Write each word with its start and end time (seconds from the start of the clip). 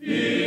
Viikonloppusoturit. 0.00 0.39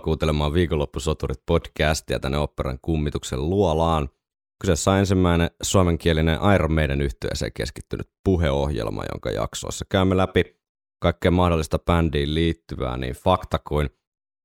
Kuuntelemaan 0.00 0.54
Viikonloppusoturit 0.54 1.42
podcastia 1.46 2.20
tänne 2.20 2.38
operan 2.38 2.78
kummituksen 2.82 3.50
luolaan. 3.50 4.08
Kyseessä 4.60 4.90
on 4.90 4.98
ensimmäinen 4.98 5.50
suomenkielinen 5.62 6.38
Iron 6.54 6.72
Maiden 6.72 7.00
yhtyeeseen 7.00 7.52
keskittynyt 7.52 8.10
puheohjelma, 8.24 9.04
jonka 9.12 9.30
jaksoissa 9.30 9.84
käymme 9.88 10.16
läpi 10.16 10.44
kaikkea 11.02 11.30
mahdollista 11.30 11.78
bändiin 11.78 12.34
liittyvää 12.34 12.96
niin 12.96 13.14
fakta 13.14 13.58
kuin 13.68 13.90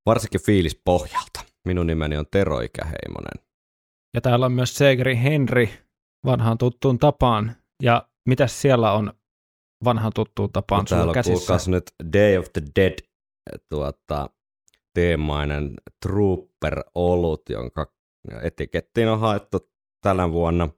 varsinkin 0.06 0.42
fiilis 0.42 0.82
pohjalta. 0.86 1.42
Minun 1.68 1.88
nimeni 1.88 2.18
on 2.18 2.26
Tero 2.32 2.60
Ikäheimonen. 2.60 3.46
Ja 4.14 4.22
täällä 4.22 4.46
on 4.46 4.52
myös 4.52 4.76
Segeri 4.76 5.18
Henri 5.24 5.70
vanhaan 6.26 6.58
tuttuun 6.58 7.00
tapaan. 7.00 7.56
Ja 7.84 8.10
mitä 8.28 8.48
siellä 8.48 8.94
on 8.94 9.14
vanhaan 9.84 10.12
tuttuun 10.16 10.52
tapaan 10.52 10.86
Täällä 10.86 11.02
sulla 11.02 11.12
on 11.12 11.14
käsissä? 11.14 11.72
nyt 11.72 11.84
Day 12.14 12.38
of 12.38 12.46
the 12.54 12.62
Dead 12.76 13.00
tuota, 13.70 14.30
teemainen 14.96 15.74
Trooper-olut, 16.06 17.42
jonka 17.50 17.94
etikettiin 18.42 19.08
on 19.08 19.20
haettu 19.20 19.72
tänä 20.02 20.32
vuonna 20.32 20.70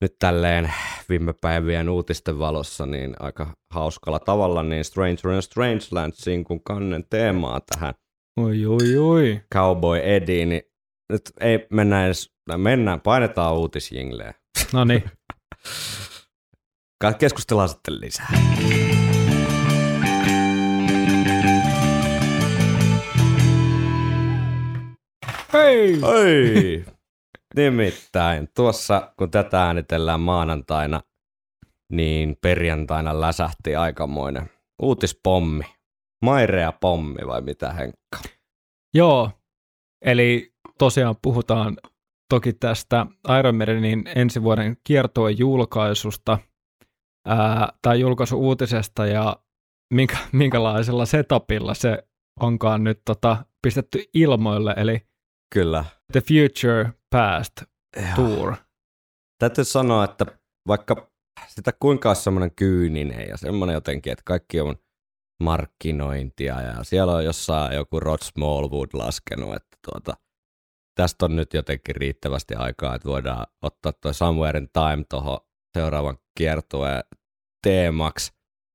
nyt 0.00 0.16
tälleen 0.18 0.72
viime 1.08 1.34
päivien 1.40 1.88
uutisten 1.88 2.38
valossa 2.38 2.86
niin 2.86 3.16
aika 3.18 3.56
hauskalla 3.70 4.18
tavalla 4.18 4.62
niin 4.62 4.84
Stranger 4.84 5.30
in 5.34 5.42
Strangelandsiin 5.42 6.44
kun 6.44 6.64
kannen 6.64 7.04
teemaa 7.10 7.60
tähän 7.60 7.94
Oi, 8.40 8.66
oi, 8.66 8.96
oi. 8.98 9.40
Cowboy 9.54 9.98
Ediin, 9.98 10.48
niin 10.48 10.62
nyt 11.12 11.22
ei 11.40 11.66
mennä 11.70 12.06
edes, 12.06 12.30
mennään, 12.56 13.00
painetaan 13.00 13.54
uutisjingleä. 13.54 14.34
No 14.72 14.84
niin, 14.84 15.04
Keskustellaan 17.18 17.68
sitten 17.68 18.00
lisää. 18.00 18.28
Hei! 25.54 26.02
Oi! 26.02 26.84
Nimittäin, 27.56 28.48
tuossa 28.56 29.12
kun 29.18 29.30
tätä 29.30 29.62
äänitellään 29.62 30.20
maanantaina, 30.20 31.00
niin 31.92 32.36
perjantaina 32.42 33.20
läsähti 33.20 33.76
aikamoinen 33.76 34.50
uutispommi. 34.82 35.64
Mairea 36.24 36.72
pommi 36.72 37.26
vai 37.26 37.42
mitä 37.42 37.72
Henkka? 37.72 38.18
Joo, 38.94 39.30
eli 40.04 40.52
tosiaan 40.78 41.16
puhutaan 41.22 41.76
toki 42.30 42.52
tästä 42.52 43.06
Iron 43.38 43.54
Maidenin 43.54 44.04
ensi 44.14 44.42
vuoden 44.42 44.76
kiertoen 44.86 45.38
julkaisusta 45.38 46.38
ää, 47.26 47.72
tai 47.82 48.00
julkaisuuutisesta 48.00 49.06
ja 49.06 49.36
minkä, 49.94 50.16
minkälaisella 50.32 51.06
setupilla 51.06 51.74
se 51.74 52.02
onkaan 52.40 52.84
nyt 52.84 53.00
tota, 53.04 53.46
pistetty 53.62 54.04
ilmoille, 54.14 54.74
eli 54.76 55.00
Kyllä. 55.54 55.84
The 56.12 56.20
Future 56.20 56.92
Past 57.10 57.52
Joo. 57.96 58.06
Tour. 58.16 58.56
Täytyy 59.38 59.64
sanoa, 59.64 60.04
että 60.04 60.26
vaikka 60.68 61.10
sitä 61.48 61.72
kuinka 61.80 62.10
olisi 62.10 62.22
semmoinen 62.22 62.54
kyyninen 62.56 63.28
ja 63.28 63.36
semmoinen 63.36 63.74
jotenkin, 63.74 64.12
että 64.12 64.22
kaikki 64.26 64.60
on 64.60 64.76
markkinointia 65.42 66.60
ja 66.60 66.84
siellä 66.84 67.12
on 67.12 67.24
jossain 67.24 67.74
joku 67.74 68.00
Rod 68.00 68.18
Smallwood 68.22 68.88
laskenut, 68.92 69.54
että 69.56 69.78
tuota, 69.90 70.16
tästä 71.00 71.24
on 71.24 71.36
nyt 71.36 71.54
jotenkin 71.54 71.96
riittävästi 71.96 72.54
aikaa, 72.54 72.94
että 72.94 73.08
voidaan 73.08 73.46
ottaa 73.62 73.92
tuo 73.92 74.12
Somewhere 74.12 74.58
in 74.58 74.68
Time 74.72 75.04
tuohon 75.10 75.38
seuraavan 75.78 76.18
kiertueen 76.38 77.02
teemaksi. 77.62 78.32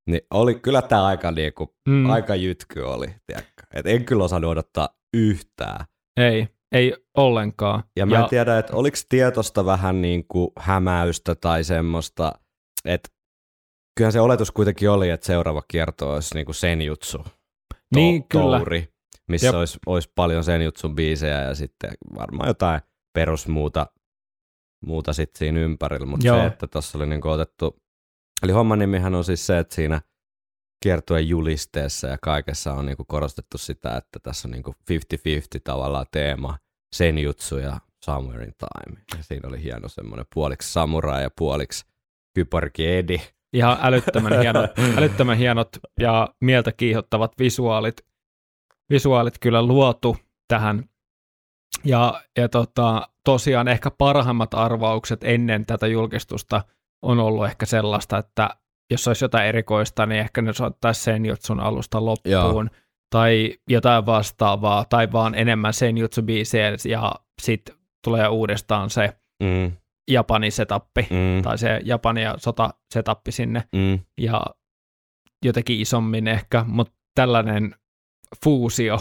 Niin 0.10 0.22
oli 0.34 0.56
kyllä 0.56 0.82
tämä 0.82 1.06
aika, 1.06 1.32
niinku, 1.32 1.76
Mm. 1.90 1.94
mm. 1.94 2.10
aika 2.10 2.36
jytky 2.36 2.82
oli, 2.82 3.08
tiedätkö? 3.26 3.64
Et 3.74 3.86
en 3.86 4.06
kyllä 4.06 4.24
osannut 4.24 4.52
odottaa 4.52 4.90
yhtään. 5.14 5.86
Ei, 6.18 6.48
ei 6.72 6.94
ollenkaan. 7.18 7.84
Ja 7.96 8.06
mä 8.06 8.20
en 8.20 8.30
tiedä, 8.30 8.58
että 8.60 8.76
oliko 8.76 8.98
tietosta 9.10 9.66
vähän 9.66 10.02
niin 10.02 10.28
kuin 10.28 10.50
hämäystä 10.58 11.36
tai 11.36 11.64
semmoista, 11.64 12.32
että 12.86 13.10
kyllähän 13.98 14.14
se 14.14 14.22
oletus 14.22 14.52
kuitenkin 14.52 14.90
oli, 14.90 15.10
että 15.10 15.26
seuraava 15.26 15.62
kierto 15.68 16.14
olisi 16.14 16.36
niin 16.36 16.46
kuin 16.46 16.56
senjutsu 16.56 17.18
to- 17.18 17.30
Niin, 17.96 18.28
kyllä. 18.28 18.58
touri, 18.58 18.94
missä 19.30 19.48
Jep. 19.48 19.56
olisi, 19.56 19.80
olisi, 19.86 20.12
paljon 20.16 20.44
senjutsun 20.44 20.96
biisejä 20.96 21.42
ja 21.42 21.56
sitten 21.56 21.92
varmaan 22.16 22.48
jotain 22.48 22.82
perusmuuta 23.14 23.88
muuta 24.86 25.14
sitten 25.14 25.40
siinä 25.40 25.60
ympärillä, 25.60 26.06
mutta 26.06 26.28
Joo. 26.28 26.38
se, 26.40 26.46
että 26.46 26.68
tuossa 26.68 26.98
oli 26.98 27.08
niin 27.08 27.28
otettu, 27.28 27.82
eli 28.44 28.52
homman 28.52 28.80
nimihän 28.80 29.16
on 29.16 29.24
siis 29.24 29.46
se, 29.48 29.60
että 29.60 29.76
siinä 29.76 30.02
kiertueen 30.84 31.28
julisteessa 31.30 32.08
ja 32.08 32.18
kaikessa 32.22 32.74
on 32.74 32.86
niinku 32.86 33.06
korostettu 33.06 33.58
sitä, 33.58 33.98
että 33.98 34.20
tässä 34.24 34.48
on 34.48 34.52
niinku 34.52 34.76
50-50 34.92 34.96
tavallaan 35.64 36.06
teema, 36.12 36.58
senjutsu 36.96 37.58
ja 37.58 37.80
Somewhere 38.06 38.44
in 38.44 38.54
Time. 38.58 39.02
Ja 39.18 39.24
siinä 39.24 39.50
oli 39.50 39.64
hieno 39.64 39.88
semmoinen 39.88 40.26
puoliksi 40.34 40.74
samurai 40.74 41.24
ja 41.24 41.30
puoliksi 41.38 41.86
kyparki 42.34 42.88
Edi. 42.88 43.18
Ihan 43.54 43.78
älyttömän 43.82 44.40
hienot, 44.42 44.72
älyttömän 44.98 45.38
hienot 45.38 45.70
ja 46.00 46.30
mieltä 46.42 46.72
kiihottavat 46.72 47.32
visuaalit, 47.40 47.98
visuaalit 48.90 49.40
kyllä 49.40 49.62
luotu 49.62 50.18
tähän. 50.48 50.90
Ja, 51.86 52.22
ja 52.38 52.50
tota, 52.50 53.10
tosiaan 53.24 53.68
ehkä 53.68 53.92
parhaimmat 53.92 54.54
arvaukset 54.54 55.24
ennen 55.24 55.66
tätä 55.66 55.88
julkistusta 55.88 56.62
on 57.02 57.20
ollut 57.20 57.46
ehkä 57.46 57.66
sellaista, 57.66 58.18
että 58.18 58.50
jos 58.92 59.08
olisi 59.08 59.26
jotain 59.26 59.48
erikoista, 59.48 60.06
niin 60.06 60.22
ehkä 60.22 60.42
ne 60.42 60.54
soittaisi 60.54 61.04
Senjutsun 61.04 61.60
alusta 61.60 62.06
loppuun. 62.06 62.70
Joo. 62.74 62.80
Tai 63.12 63.54
jotain 63.70 64.06
vastaavaa, 64.06 64.86
tai 64.86 65.12
vaan 65.12 65.36
enemmän 65.36 65.74
Senjutsu-biisejä, 65.74 66.90
ja 66.90 67.16
sitten 67.42 67.76
tulee 68.04 68.28
uudestaan 68.28 68.90
se 68.90 69.20
Mm, 69.44 69.72
Japanin 70.12 70.52
setappi, 70.52 71.02
mm, 71.02 71.42
tai 71.42 71.58
se 71.58 71.82
Japani 71.84 72.24
ja 72.24 72.36
sota 72.38 72.74
setappi 72.94 73.32
sinne 73.32 73.64
mm. 73.76 74.00
ja 74.18 74.46
jotenkin 75.46 75.82
isommin 75.82 76.28
ehkä, 76.28 76.66
mutta 76.68 76.94
tällainen 77.16 77.76
fuusio 78.44 79.00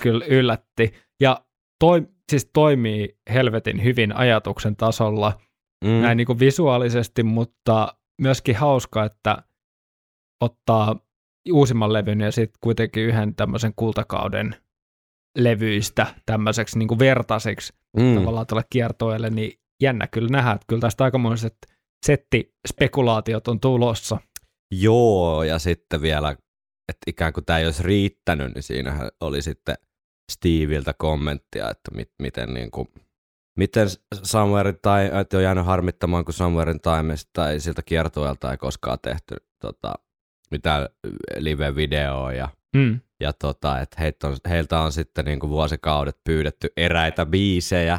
kyllä 0.00 0.24
yllätti. 0.24 0.94
Ja 1.20 1.44
toi, 1.80 2.06
siis 2.30 2.50
toimii 2.54 3.18
helvetin 3.32 3.84
hyvin 3.84 4.16
ajatuksen 4.16 4.76
tasolla, 4.76 5.40
mm. 5.84 5.90
näin 5.90 6.16
niin 6.16 6.26
kuin 6.26 6.38
visuaalisesti, 6.38 7.22
mutta 7.22 7.94
myöskin 8.22 8.56
hauska, 8.56 9.04
että 9.04 9.42
ottaa 10.40 10.96
uusimman 11.52 11.92
levyn 11.92 12.20
ja 12.20 12.32
sitten 12.32 12.58
kuitenkin 12.60 13.02
yhden 13.02 13.34
tämmöisen 13.34 13.72
kultakauden 13.76 14.56
levyistä 15.38 16.06
tämmöiseksi 16.26 16.78
niin 16.78 16.98
vertaiseksi 16.98 17.72
mm. 17.96 18.14
tavallaan 18.14 18.46
tuolle 18.46 18.64
kiertoelle, 18.70 19.30
niin 19.30 19.60
jännä 19.82 20.06
kyllä 20.06 20.28
nähdä, 20.28 20.50
että 20.50 20.64
kyllä 20.68 20.80
tästä 20.80 21.04
aikamoiset 21.04 21.56
settispekulaatiot 22.06 23.48
on 23.48 23.60
tulossa. 23.60 24.18
Joo, 24.70 25.42
ja 25.42 25.58
sitten 25.58 26.02
vielä, 26.02 26.30
että 26.88 27.04
ikään 27.06 27.32
kuin 27.32 27.44
tämä 27.44 27.58
ei 27.58 27.66
olisi 27.66 27.82
riittänyt, 27.82 28.54
niin 28.54 28.62
siinähän 28.62 29.10
oli 29.20 29.42
sitten 29.42 29.74
Steviltä 30.32 30.94
kommenttia, 30.98 31.70
että 31.70 31.94
mit, 31.94 32.10
miten 32.22 32.54
niin 32.54 32.70
kuin, 32.70 32.88
miten 33.56 33.88
Somewhere 34.22 34.72
Time, 34.72 35.20
että 35.20 35.36
on 35.36 35.42
jäänyt 35.42 35.66
harmittamaan, 35.66 36.24
kun 36.24 36.34
Somewhere 36.34 36.70
in 36.72 36.80
Time 36.80 37.14
tai 37.32 37.60
siltä 37.60 37.82
kiertueelta 37.82 38.50
ei 38.50 38.56
koskaan 38.56 38.98
tehty 39.02 39.36
tota, 39.60 39.94
mitään 40.50 40.88
live-videoa 41.38 42.32
ja, 42.32 42.48
Mm. 42.76 43.00
Ja 43.20 43.32
tota, 43.32 43.80
että 43.80 43.96
heiltä 44.00 44.28
on, 44.28 44.36
heiltä 44.48 44.80
on 44.80 44.92
sitten 44.92 45.24
niin 45.24 45.40
kuin 45.40 45.50
vuosikaudet 45.50 46.16
pyydetty 46.24 46.68
eräitä 46.76 47.26
biisejä, 47.26 47.94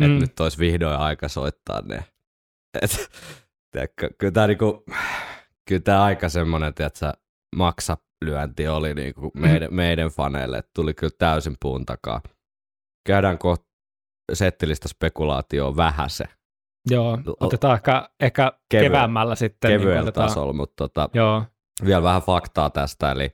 että 0.00 0.14
Mm. 0.14 0.18
nyt 0.20 0.40
olisi 0.40 0.58
vihdoin 0.58 0.96
aika 0.96 1.28
soittaa 1.28 1.80
ne. 1.80 2.04
Et, 2.82 3.10
tiedätkö, 3.70 4.10
kyllä 4.18 4.32
tämä 4.32 4.46
niinku, 4.46 4.84
kyllä 5.68 5.80
tää 5.80 6.02
aika 6.02 6.28
semmoinen, 6.28 6.68
että 6.68 7.14
maksalyönti 7.56 8.68
oli 8.68 8.94
niinku 8.94 9.30
meidän, 9.34 9.74
meidän 9.74 10.08
faneille, 10.08 10.58
että 10.58 10.70
tuli 10.74 10.94
kyllä 10.94 11.12
täysin 11.18 11.56
puun 11.62 11.86
takaa. 11.86 12.20
Käydään 13.06 13.38
kohta 13.38 13.71
settilistä 14.32 14.88
spekulaatioon 14.88 15.76
vähän 15.76 16.10
se 16.10 16.24
Joo, 16.90 17.18
otetaan 17.40 17.74
ehkä, 17.74 18.08
ehkä 18.20 18.52
Kevy- 18.74 18.80
keväämällä 18.82 19.34
sitten. 19.34 19.68
niin 19.70 19.80
kevyellä 19.80 20.02
otetaan- 20.02 20.28
tasolla, 20.28 20.52
mutta 20.52 20.74
tota, 20.76 21.08
Joo, 21.14 21.42
vielä 21.84 22.02
vähän 22.02 22.22
faktaa 22.22 22.70
tästä, 22.70 23.12
eli 23.12 23.32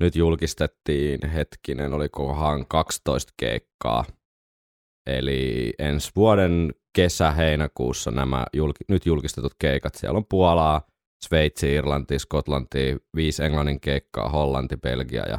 nyt 0.00 0.16
julkistettiin 0.16 1.28
hetkinen, 1.28 1.92
olikohan 1.92 2.66
12 2.68 3.32
keikkaa, 3.36 4.04
eli 5.06 5.72
ensi 5.78 6.10
vuoden 6.16 6.74
kesä-heinäkuussa 6.96 8.10
nämä 8.10 8.46
julki, 8.52 8.84
nyt 8.88 9.06
julkistetut 9.06 9.52
keikat, 9.58 9.94
siellä 9.94 10.16
on 10.16 10.26
Puolaa, 10.30 10.82
Sveitsi, 11.24 11.74
Irlanti, 11.74 12.18
Skotlanti, 12.18 12.96
viisi 13.16 13.44
englannin 13.44 13.80
keikkaa, 13.80 14.28
Hollanti, 14.28 14.76
Belgia 14.76 15.28
ja 15.28 15.38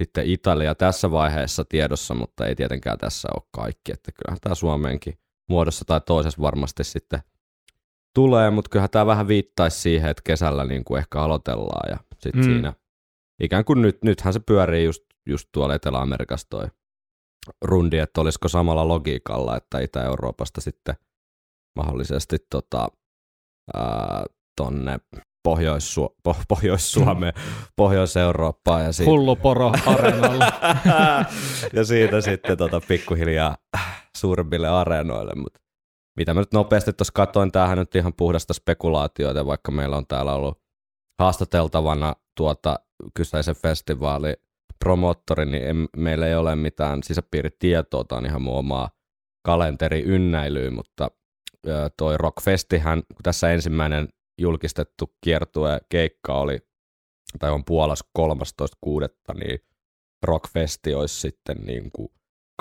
sitten 0.00 0.26
Italia 0.26 0.74
tässä 0.74 1.10
vaiheessa 1.10 1.64
tiedossa, 1.64 2.14
mutta 2.14 2.46
ei 2.46 2.54
tietenkään 2.54 2.98
tässä 2.98 3.28
ole 3.34 3.42
kaikki, 3.50 3.92
että 3.92 4.12
kyllähän 4.12 4.38
tämä 4.40 4.54
Suomeenkin 4.54 5.18
muodossa 5.48 5.84
tai 5.84 6.00
toisessa 6.06 6.42
varmasti 6.42 6.84
sitten 6.84 7.20
tulee, 8.14 8.50
mutta 8.50 8.68
kyllähän 8.68 8.90
tämä 8.90 9.06
vähän 9.06 9.28
viittaisi 9.28 9.80
siihen, 9.80 10.10
että 10.10 10.22
kesällä 10.24 10.64
niin 10.64 10.84
kuin 10.84 10.98
ehkä 10.98 11.20
aloitellaan 11.20 11.90
ja 11.90 11.96
sitten 12.18 12.40
Mm. 12.40 12.44
siinä 12.44 12.72
ikään 13.42 13.64
kuin 13.64 13.82
nyt, 13.82 13.98
nythän 14.04 14.32
se 14.32 14.40
pyörii 14.40 14.84
just, 14.84 15.02
just 15.26 15.48
tuolla 15.52 15.74
Etelä-Amerikassa 15.74 16.46
toi 16.50 16.66
rundi, 17.64 17.98
että 17.98 18.20
olisiko 18.20 18.48
samalla 18.48 18.88
logiikalla, 18.88 19.56
että 19.56 19.78
Itä-Euroopasta 19.78 20.60
sitten 20.60 20.94
mahdollisesti 21.76 22.36
tota, 22.50 22.88
ää, 23.74 24.24
tonne 24.56 24.98
Pohjois-Su- 25.42 26.14
po- 26.28 26.42
Pohjois-Suomeen, 26.48 27.32
Pohjois-Eurooppaan 27.76 28.84
ja 28.84 28.92
siitä, 28.92 29.10
hullu 29.10 29.36
poro 29.36 29.72
areenalla. 29.86 30.52
ja 31.76 31.84
siitä 31.84 32.20
sitten 32.20 32.58
tota 32.58 32.80
pikkuhiljaa 32.88 33.56
suuremmille 34.16 34.68
areenoille, 34.68 35.32
mutta 35.34 35.60
mitä 36.16 36.34
mä 36.34 36.40
nyt 36.40 36.52
nopeasti 36.52 36.92
tuossa 36.92 37.12
katsoin, 37.12 37.52
tämähän 37.52 37.78
nyt 37.78 37.94
ihan 37.94 38.12
puhdasta 38.16 38.54
spekulaatioita, 38.54 39.46
vaikka 39.46 39.72
meillä 39.72 39.96
on 39.96 40.06
täällä 40.06 40.32
ollut 40.34 40.60
haastateltavana 41.20 42.14
tuota 42.36 42.80
kyseisen 43.14 43.56
festivaalin 43.56 44.36
promoottori, 44.78 45.46
niin 45.46 45.62
en, 45.68 45.88
meillä 45.96 46.26
ei 46.26 46.34
ole 46.34 46.56
mitään 46.56 47.02
sisäpiiritietoa, 47.02 48.04
tämä 48.04 48.18
on 48.18 48.26
ihan 48.26 48.42
mun 48.42 48.58
omaa 48.58 48.90
kalenteri 49.46 50.02
ynnäilyä, 50.02 50.70
mutta 50.70 51.10
ö, 51.66 51.90
toi 51.96 52.18
Rockfestihän, 52.18 53.02
kun 53.02 53.22
tässä 53.22 53.52
ensimmäinen 53.52 54.08
julkistettu 54.40 55.16
kiertue 55.20 55.80
keikka 55.88 56.34
oli, 56.34 56.58
tai 57.38 57.50
on 57.50 57.64
Puolas 57.64 58.04
13.6., 58.18 59.38
niin 59.40 59.58
Rockfesti 60.22 60.94
olisi 60.94 61.20
sitten 61.20 61.56
niin 61.56 61.90
kuin 61.92 62.08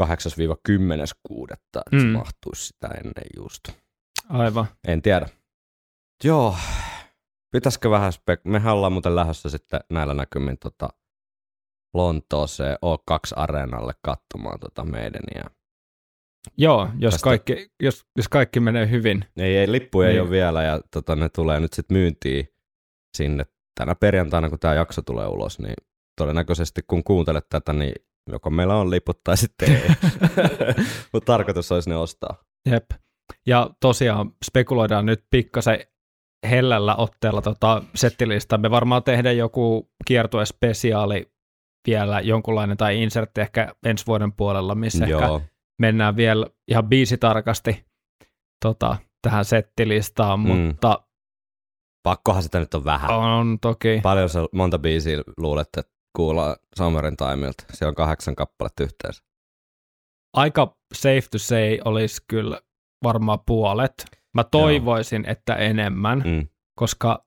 8-10.6., 0.02 0.06
että 1.54 1.82
mm. 1.92 2.00
se 2.00 2.06
mahtuisi 2.06 2.68
sitä 2.68 2.88
ennen 2.88 3.26
just. 3.38 3.70
Aivan. 4.30 4.66
En 4.88 5.02
tiedä. 5.02 5.30
Joo, 6.24 6.56
pitäisikö 7.52 7.90
vähän 7.90 8.14
spek... 8.14 8.46
Mehän 8.46 8.74
ollaan 8.74 8.94
muuten 8.94 9.16
lähdössä 9.16 9.50
sitten 9.50 9.80
näillä 9.90 10.14
näkymin 10.14 10.58
tota 10.58 10.90
Lontooseen 11.94 12.78
O2-areenalle 12.86 13.94
katsomaan 14.02 14.60
tota 14.60 14.86
meidän. 14.86 15.24
Ja... 15.36 15.59
Joo, 16.58 16.90
jos 17.00 17.14
Tästä- 17.14 17.24
kaikki, 17.24 17.68
jos, 17.84 18.06
jos 18.18 18.28
kaikki 18.30 18.60
menee 18.60 18.90
hyvin. 18.90 19.26
Ei, 19.38 19.58
ei, 19.58 19.72
lippuja 19.72 20.08
ei 20.08 20.14
Niin. 20.14 20.22
ole 20.22 20.30
vielä 20.30 20.64
ja 20.64 20.82
tota, 20.92 21.16
ne 21.16 21.30
tulee 21.30 21.60
nyt 21.60 21.74
sitten 21.74 21.98
myyntiin 21.98 22.48
sinne 23.18 23.46
tänä 23.80 23.96
perjantaina, 23.96 24.50
kun 24.50 24.60
tämä 24.60 24.74
jakso 24.74 25.02
tulee 25.02 25.28
ulos, 25.28 25.60
niin 25.60 25.74
todennäköisesti 26.18 26.82
kun 26.88 27.04
kuuntelet 27.04 27.46
tätä, 27.50 27.74
niin 27.74 27.94
joko 28.32 28.50
meillä 28.50 28.76
on 28.76 28.90
liput 28.90 29.24
tai 29.24 29.38
sitten 29.38 29.72
ei. 29.72 29.90
Mutta 31.14 31.26
tarkoitus 31.34 31.72
olisi 31.72 31.90
ne 31.90 31.96
ostaa. 31.96 32.44
Jep. 32.70 32.86
Ja 33.48 33.70
tosiaan 33.80 34.32
spekuloidaan 34.46 35.06
nyt 35.06 35.24
pikkasen 35.30 35.80
hellällä 36.50 36.96
otteella 36.96 37.42
tota 37.42 37.84
settilista. 37.96 38.58
Me 38.58 38.72
varmaan 38.72 39.04
tehdään 39.04 39.38
joku 39.38 39.92
kiertue 40.08 40.46
spesiaali 40.46 41.32
vielä 41.88 42.20
jonkunlainen 42.22 42.78
tai 42.78 43.04
insertti 43.04 43.42
ehkä 43.42 43.76
ensi 43.86 44.06
vuoden 44.08 44.32
puolella, 44.34 44.76
missä 44.76 45.06
ehkä 45.06 45.26
Joo, 45.26 45.42
mennään 45.80 46.16
vielä 46.16 46.46
ihan 46.68 46.88
biisitarkasti 46.90 47.86
tota, 48.66 48.98
tähän 49.22 49.46
settilistaan, 49.46 50.40
Mm. 50.40 50.48
mutta 50.48 51.04
pakkohan 52.04 52.44
sitä 52.44 52.60
nyt 52.60 52.74
on 52.74 52.86
vähän. 52.86 53.10
on 53.12 53.58
toki, 53.62 54.00
Paljon 54.04 54.30
se, 54.30 54.40
monta 54.54 54.80
biisiä 54.80 55.18
luulet, 55.38 55.68
että 55.78 55.92
kuullaan 56.16 56.56
Summerin 56.78 57.18
Timeilta? 57.18 57.64
Se 57.74 57.86
on 57.86 57.96
kahdeksan 57.96 58.36
kappaletta 58.36 58.84
yhteensä. 58.84 59.24
aika 60.34 60.78
safe 60.94 61.28
to 61.32 61.38
say 61.38 61.78
olisi 61.86 62.22
kyllä 62.28 62.62
varmaan 63.04 63.40
puolet. 63.46 64.06
Mä 64.36 64.44
toivoisin, 64.44 65.26
että 65.26 65.56
enemmän, 65.56 66.24
Mm. 66.26 66.48
koska 66.80 67.26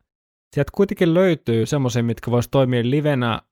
sieltä 0.55 0.71
kuitenkin 0.75 1.15
löytyy 1.15 1.67
semmoisia, 1.67 2.03
mitkä 2.03 2.31
vois 2.31 2.49
toimia 2.49 2.83
livenä, 2.85 3.43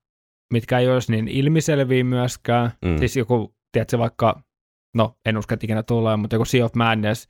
mitkä 0.53 0.79
ei 0.79 0.89
olisi 0.91 1.11
niin 1.11 1.27
ilmiselviä 1.27 2.03
myöskään. 2.03 2.71
Mm. 2.85 2.97
Siis 2.97 3.17
joku, 3.17 3.55
tiedätkö, 3.71 3.97
vaikka, 3.97 4.41
no 4.95 5.15
en 5.25 5.37
usko, 5.37 5.53
että 5.53 5.65
ikinä 5.65 5.83
tulee, 5.83 6.17
mutta 6.17 6.35
joku 6.35 6.45
Sea 6.45 6.65
of 6.65 6.73
Madness, 6.75 7.27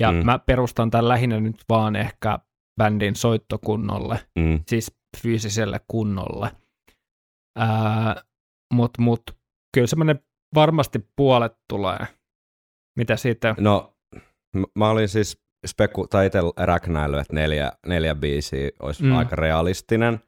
ja 0.00 0.12
Mm. 0.12 0.18
mä 0.26 0.38
perustan 0.38 0.90
tämän 0.90 1.08
lähinnä 1.08 1.40
nyt 1.40 1.56
vaan 1.68 1.96
ehkä 1.96 2.38
bändin 2.78 3.16
soittokunnolle, 3.16 4.18
Mm. 4.38 4.60
siis 4.68 4.94
fyysiselle 5.22 5.80
kunnolle. 5.88 6.50
Ää, 7.58 8.22
mut, 8.74 8.90
mut 8.98 9.22
kyllä 9.74 9.86
semmoinen 9.86 10.20
varmasti 10.54 11.08
puolet 11.16 11.52
tulee. 11.72 11.98
Mitä 12.98 13.16
siitä? 13.16 13.54
No, 13.60 13.94
mä 14.78 14.90
olin 14.90 15.08
siis 15.08 15.38
speku- 15.66 16.06
tai 16.06 16.26
itse 16.26 16.38
räknäillyt, 16.56 17.20
että 17.20 17.34
neljä, 17.34 17.72
neljä 17.86 18.14
biisiä 18.14 18.70
olisi 18.82 19.02
mm. 19.04 19.12
aika 19.16 19.36
realistinen. 19.36 20.20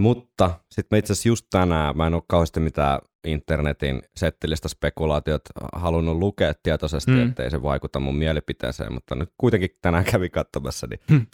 Mutta 0.00 0.60
sitten 0.70 0.96
mä 0.96 0.98
itse 0.98 1.12
asiassa 1.12 1.28
just 1.28 1.46
tänään, 1.50 1.96
mä 1.96 2.06
en 2.06 2.14
ole 2.14 2.22
kauheasti 2.28 2.60
mitään 2.60 3.00
internetin 3.26 4.02
settilistä 4.16 4.68
spekulaatiot 4.68 5.42
halunnut 5.72 6.16
lukea 6.16 6.52
tietoisesti, 6.62 7.10
Mm. 7.10 7.16
mm. 7.16 7.28
ettei 7.28 7.50
se 7.50 7.62
vaikuta 7.62 8.00
mun 8.00 8.16
mielipiteeseen, 8.16 8.92
mutta 8.92 9.14
nyt 9.14 9.30
kuitenkin 9.38 9.70
tänään 9.82 10.04
kävi 10.04 10.30
katsomassa, 10.30 10.86
niin 10.86 11.00
Hmm. 11.10 11.26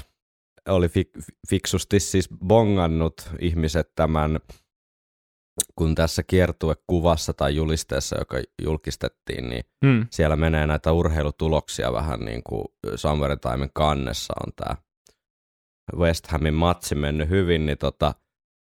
oli 0.68 0.86
fik- 0.86 1.22
fiksusti 1.50 2.00
siis 2.00 2.28
bongannut 2.46 3.30
ihmiset 3.40 3.92
tämän, 3.94 4.40
kun 5.76 5.94
tässä 5.94 6.22
kiertuekuvassa 6.22 7.32
tai 7.32 7.56
julisteessa, 7.56 8.18
joka 8.18 8.36
julkistettiin, 8.62 9.48
niin 9.48 9.64
Mm, 9.84 10.06
siellä 10.10 10.36
menee 10.36 10.66
näitä 10.66 10.92
urheilutuloksia 10.92 11.92
vähän 11.92 12.20
niin 12.20 12.42
kuin 12.42 12.64
Summer 12.96 13.38
Timen 13.38 13.70
kannessa 13.74 14.34
on 14.46 14.52
tämä 14.56 14.76
West 15.96 16.26
Hamin 16.26 16.54
matsi 16.54 16.94
mennyt 16.94 17.28
hyvin, 17.28 17.66
niin 17.66 17.78
tota, 17.78 18.14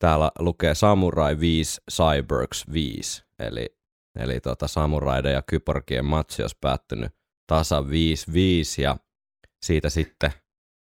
täällä 0.01 0.31
lukee 0.39 0.75
Samurai 0.75 1.41
5, 1.41 1.81
Cybergs 1.91 2.65
5, 2.73 3.25
eli, 3.39 3.67
eli 4.19 4.41
tota 4.41 4.69
Samuraiden 4.69 5.33
ja 5.33 5.43
Kyborgien 5.43 6.05
matsi 6.05 6.43
olisi 6.43 6.57
päättynyt 6.61 7.13
tasa 7.47 7.81
5-5 7.81 7.85
ja 8.83 8.97
siitä 9.65 9.91
sitten 9.91 10.31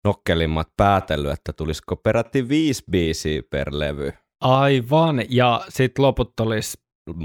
nokkelimmat 0.05 0.67
päätellyt, 0.77 1.31
että 1.31 1.53
tulisiko 1.53 1.95
peräti 1.95 2.49
viisi 2.49 2.83
biisiä 2.91 3.41
per 3.49 3.69
levy. 3.71 4.13
aivan, 4.41 5.21
ja 5.29 5.65
sitten 5.69 6.05
loput 6.05 6.39
olisi 6.39 6.77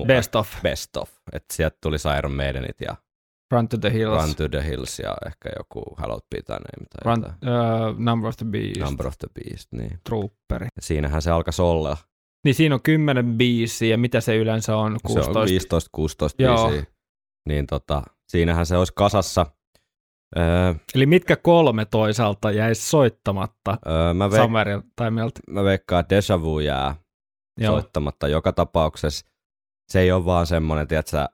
best 0.07 0.35
of 0.35 0.63
Best 0.63 0.97
of. 0.97 1.11
Että 1.33 1.55
sieltä 1.55 1.77
tulisi 1.83 2.09
Iron 2.19 2.35
Maidenit 2.35 2.81
ja 2.81 2.97
Run 3.55 3.69
to 3.69 3.79
the 3.79 3.93
Hills, 3.93 4.23
Run 4.27 4.35
to 4.37 4.49
the 4.49 4.65
Hills 4.69 4.99
ja 4.99 5.17
ehkä 5.27 5.51
joku 5.59 5.83
Hallowed 5.97 6.23
Be 6.31 6.43
Thy 6.43 6.53
Name 6.53 6.87
tai 6.91 7.15
Run, 7.17 7.25
uh, 7.25 7.99
Number 7.99 8.29
of 8.29 8.37
the 8.37 8.47
Beast, 8.47 8.81
Number 8.81 9.07
of 9.07 9.15
the 9.19 9.29
Beast, 9.35 9.73
niin. 9.73 9.99
Trooperi. 10.09 10.65
Ja 10.77 10.83
siinähän 10.83 11.23
se 11.23 11.31
alkaisi 11.31 11.63
olla. 11.63 11.97
Niin 12.45 12.55
siinä 12.55 12.75
on 12.75 12.83
kymmenen 12.83 13.35
biisiä, 13.39 13.89
ja 13.91 13.99
mitä 13.99 14.21
se 14.21 14.37
yleensä 14.37 14.77
on? 14.77 14.97
16? 15.07 15.33
Se 15.33 15.39
on 15.39 15.47
15-16 16.31 16.35
Joo. 16.39 16.69
biisiä. 16.69 16.85
Niin 17.49 17.67
tota, 17.67 18.03
siinähän 18.29 18.67
se 18.67 18.77
olisi 18.77 18.93
kasassa. 18.97 19.47
Öö, 20.39 20.75
Eli 20.95 21.07
mitkä 21.07 21.37
kolme 21.37 21.85
toisaalta 21.85 22.51
jäisi 22.51 22.89
soittamatta 22.89 23.79
öö, 23.87 24.15
mä, 24.15 24.29
veik- 24.31 24.43
Summerin 24.43 24.83
timelta? 24.97 25.41
mä 25.51 25.65
veikkaan, 25.65 26.01
että 26.01 26.15
Deja 26.15 26.43
Vu 26.43 26.59
jää 26.61 26.97
Joo. 27.61 27.73
soittamatta 27.73 28.29
joka 28.29 28.53
tapauksessa. 28.53 29.27
Se 29.93 30.01
ei 30.01 30.13
ole 30.13 30.25
vaan 30.25 30.47
semmoinen, 30.47 30.89
tiedätkö, 30.89 31.27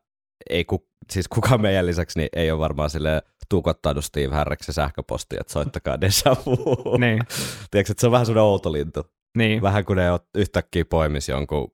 ei 0.50 0.64
ku, 0.64 0.89
siis 1.10 1.28
kukaan 1.28 1.60
meidän 1.60 1.86
lisäksi 1.86 2.18
niin 2.18 2.28
ei 2.36 2.50
ole 2.50 2.58
varmaan 2.60 2.90
sille 2.90 3.22
tuukottaudu 3.48 4.02
Steve 4.02 4.34
Harriksen 4.34 4.74
sähköposti, 4.74 5.36
että 5.40 5.52
soittakaa 5.52 6.00
Deja 6.00 6.36
Vu. 6.46 6.96
Niin, 6.98 7.22
Tiedätkö, 7.70 7.92
että 7.92 8.00
se 8.00 8.06
on 8.06 8.12
vähän 8.12 8.26
semmoinen 8.26 8.44
outo 8.44 8.72
lintu. 8.72 9.06
niin. 9.36 9.62
Vähän 9.62 9.84
kun 9.84 9.96
ne 9.96 10.16
ot- 10.16 10.28
yhtäkkiä 10.34 10.84
poimis 10.84 11.28
jonkun 11.28 11.72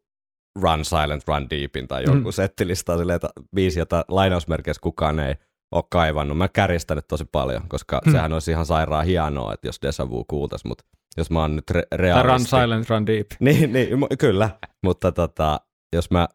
Run 0.62 0.84
Silent, 0.84 1.28
Run 1.28 1.50
Deepin 1.50 1.88
tai 1.88 2.04
jonkun 2.04 2.32
mm. 2.32 2.36
settilistaa 2.36 2.98
silleen, 2.98 3.16
että 3.16 3.28
biisi, 3.56 3.78
jota 3.78 4.04
lainausmerkeissä 4.08 4.80
kukaan 4.80 5.20
ei 5.20 5.34
ole 5.72 5.84
kaivannut. 5.90 6.38
Mä 6.38 6.48
kärjistän 6.48 6.96
nyt 6.96 7.08
tosi 7.08 7.24
paljon, 7.24 7.68
koska 7.68 8.00
mm. 8.06 8.12
sehän 8.12 8.32
olisi 8.32 8.50
ihan 8.50 8.66
sairaan 8.66 9.04
hienoa, 9.06 9.54
että 9.54 9.68
jos 9.68 9.78
Deja 9.82 10.10
Vu 10.10 10.24
kuultaisi, 10.24 10.68
mutta 10.68 10.84
jos 11.16 11.30
mä 11.30 11.40
oon 11.40 11.56
nyt 11.56 11.70
re- 11.70 11.86
realisti. 11.96 12.28
Run 12.28 12.40
Silent, 12.62 12.90
Run 12.90 13.06
Deep. 13.06 13.26
Niin, 13.40 13.72
niin 13.72 13.88
kyllä, 14.18 14.50
mutta 14.82 15.12
tota, 15.12 15.60
jos 15.92 16.10
mä 16.10 16.28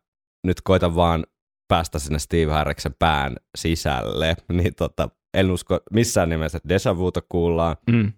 nyt 0.43 0.61
koitan 0.61 0.95
vaan 0.95 1.23
päästä 1.71 1.99
sinne 1.99 2.19
Steve 2.19 2.51
Harriksen 2.51 2.95
pään 2.99 3.35
sisälle, 3.57 4.35
niin 4.57 4.75
tota, 4.75 5.09
en 5.33 5.51
usko 5.51 5.79
missään 5.91 6.29
nimessä, 6.29 6.57
että 6.57 6.69
Deja 6.69 6.97
Vuta 6.97 7.21
kuullaan. 7.29 7.75
Mm. 7.91 8.13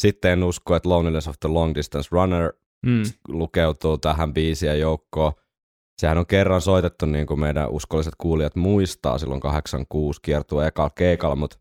Sitten 0.00 0.32
en 0.32 0.44
usko, 0.44 0.76
että 0.76 0.88
Loneliness 0.88 1.28
of 1.28 1.34
the 1.40 1.48
Long 1.48 1.74
Distance 1.74 2.08
Runner 2.12 2.52
mm. 2.86 3.02
lukeutuu 3.28 3.98
tähän 3.98 4.34
biisien 4.34 4.80
joukkoon. 4.80 5.32
Sehän 6.00 6.18
on 6.18 6.26
kerran 6.26 6.60
soitettu, 6.60 7.06
niin 7.06 7.26
kuin 7.26 7.40
meidän 7.40 7.70
uskolliset 7.70 8.14
kuulijat 8.18 8.56
muistaa, 8.56 9.18
silloin 9.18 9.40
86 9.40 10.20
kiertuu 10.22 10.60
ekalla 10.60 10.90
keikalla, 10.90 11.36
mutta 11.36 11.58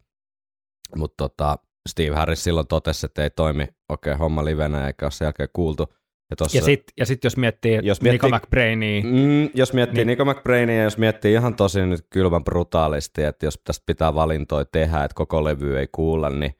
mut 0.95 1.17
tota, 1.17 1.57
Steve 1.89 2.15
Harris 2.15 2.43
silloin 2.43 2.67
totesi, 2.67 3.05
että 3.05 3.23
ei 3.23 3.29
toimi 3.29 3.67
oikein 3.89 4.13
okay, 4.15 4.19
homma 4.19 4.45
livenä 4.45 4.87
eikä 4.87 5.05
ole 5.05 5.11
sen 5.11 5.25
jälkeen 5.25 5.49
kuultu. 5.53 5.93
Ja, 6.29 6.35
tossa, 6.35 6.57
ja 6.57 6.63
sitten 6.63 6.93
ja 6.97 7.05
sit 7.05 7.23
jos 7.23 7.37
miettii, 7.37 7.79
jos 7.83 8.01
miettii 8.01 8.29
Nico 8.29 8.37
McBrainia. 8.37 9.03
Mm, 9.03 9.49
jos 9.53 9.73
miettii 9.73 10.05
niin, 10.05 10.07
Nico 10.07 10.25
McBrainia, 10.25 10.83
jos 10.83 10.97
miettii 10.97 11.33
ihan 11.33 11.55
tosi 11.55 11.85
nyt 11.85 12.05
kylmän 12.09 12.43
brutaalisti, 12.43 13.23
että 13.23 13.45
jos 13.45 13.61
tästä 13.63 13.83
pitää 13.85 14.15
valintoja 14.15 14.65
tehdä, 14.65 15.03
että 15.03 15.15
koko 15.15 15.43
levy 15.43 15.79
ei 15.79 15.87
kuulla, 15.91 16.29
niin 16.29 16.53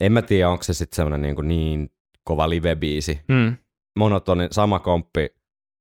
en 0.00 0.12
mä 0.12 0.22
tiedä, 0.22 0.48
onko 0.48 0.62
se 0.62 0.74
sitten 0.74 0.96
semmoinen 0.96 1.22
niin, 1.22 1.48
niin 1.48 1.90
kova 2.24 2.48
live-biisi. 2.48 3.20
Mm. 3.28 3.56
Monotoni, 3.98 4.48
sama 4.50 4.78
komppi 4.78 5.28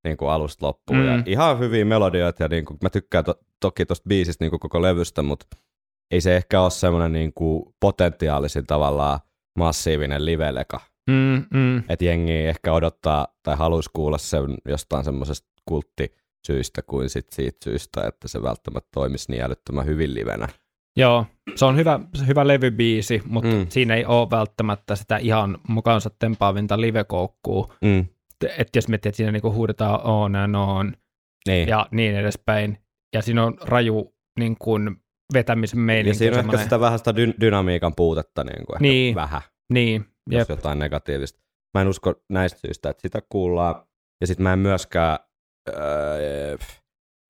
niin 0.03 0.17
kuin 0.17 0.31
alusta 0.31 0.65
loppuun. 0.65 1.00
Mm. 1.00 1.05
Ja 1.05 1.24
ihan 1.25 1.60
hyviä 1.60 1.86
melodioita 1.86 2.43
ja 2.43 2.48
niin 2.48 2.65
kuin, 2.65 2.77
mä 2.84 2.89
tykkään 2.89 3.24
to, 3.24 3.36
toki 3.62 3.86
tuosta 3.86 4.08
biisistä 4.10 4.43
niin 4.43 4.50
kuin 4.50 4.60
koko 4.60 4.81
levystä, 4.81 5.22
mutta 5.22 5.48
ei 6.12 6.22
se 6.22 6.36
ehkä 6.36 6.62
ole 6.62 6.72
semmoinen 6.72 7.12
niin 7.12 7.34
kuin 7.34 7.75
potentiaalisin 7.79 8.65
tavallaan 8.65 9.19
massiivinen 9.60 10.25
liveleka. 10.25 10.79
Mm, 11.09 11.59
mm. 11.59 11.77
Että 11.89 12.05
jengi 12.05 12.31
ehkä 12.31 12.73
odottaa 12.73 13.27
tai 13.43 13.55
haluaisi 13.55 13.89
kuulla 13.93 14.17
sen 14.17 14.57
jostain 14.65 15.03
semmoisesta 15.03 15.49
kulttisyistä 15.65 16.81
kuin 16.81 17.09
sit 17.09 17.27
siitä 17.29 17.57
syystä, 17.63 18.07
että 18.07 18.27
se 18.27 18.41
välttämättä 18.41 18.89
toimisi 18.93 19.31
niin 19.31 19.43
älyttömän 19.43 19.85
hyvin 19.85 20.13
livenä. 20.13 20.47
Joo, 20.97 21.25
se 21.55 21.65
on 21.65 21.77
hyvä, 21.77 21.99
hyvä 22.27 22.47
levybiisi, 22.47 23.21
mutta 23.25 23.49
mm. 23.49 23.65
siinä 23.69 23.95
ei 23.95 24.05
ole 24.05 24.29
välttämättä 24.29 24.95
sitä 24.95 25.17
ihan 25.17 25.57
mukaansa 25.67 26.09
tempaavinta 26.19 26.81
livekoukkuu. 26.81 27.73
Mm. 27.81 28.05
Että 28.57 28.77
jos 28.77 28.87
miettii, 28.87 29.09
että 29.09 29.17
siinä 29.17 29.31
niinku 29.31 29.53
huudetaan 29.53 30.01
on 30.03 30.35
and 30.35 30.55
on 30.55 30.93
niin. 31.47 31.67
ja 31.67 31.87
niin 31.91 32.15
edespäin, 32.15 32.77
ja 33.13 33.21
siinä 33.21 33.45
on 33.45 33.57
raju 33.61 34.13
niin 34.39 34.55
kuin 34.59 34.95
vetämisen 35.33 35.79
meininki. 35.79 36.09
Ja 36.09 36.13
siinä 36.13 36.31
on 36.31 36.35
semmoinen... 36.35 36.59
ehkä 36.59 36.63
sitä 36.63 36.79
vähän 36.79 36.99
sitä 36.99 37.11
dy- 37.11 37.33
dynamiikan 37.41 37.95
puutetta 37.95 38.43
niin 38.43 38.65
kuin 38.65 38.77
niin. 38.79 39.15
vähän. 39.15 39.41
Niin, 39.73 40.05
jos 40.29 40.39
Jep. 40.39 40.50
jotain 40.50 40.79
negatiivista. 40.79 41.39
Mä 41.74 41.81
en 41.81 41.88
usko 41.88 42.15
näistä 42.29 42.59
syistä, 42.59 42.89
että 42.89 43.01
sitä 43.01 43.21
kuullaan. 43.29 43.88
Ja 44.21 44.27
sitten 44.27 44.43
mä 44.43 44.53
en 44.53 44.59
myöskään, 44.59 45.19
öö, 45.69 46.57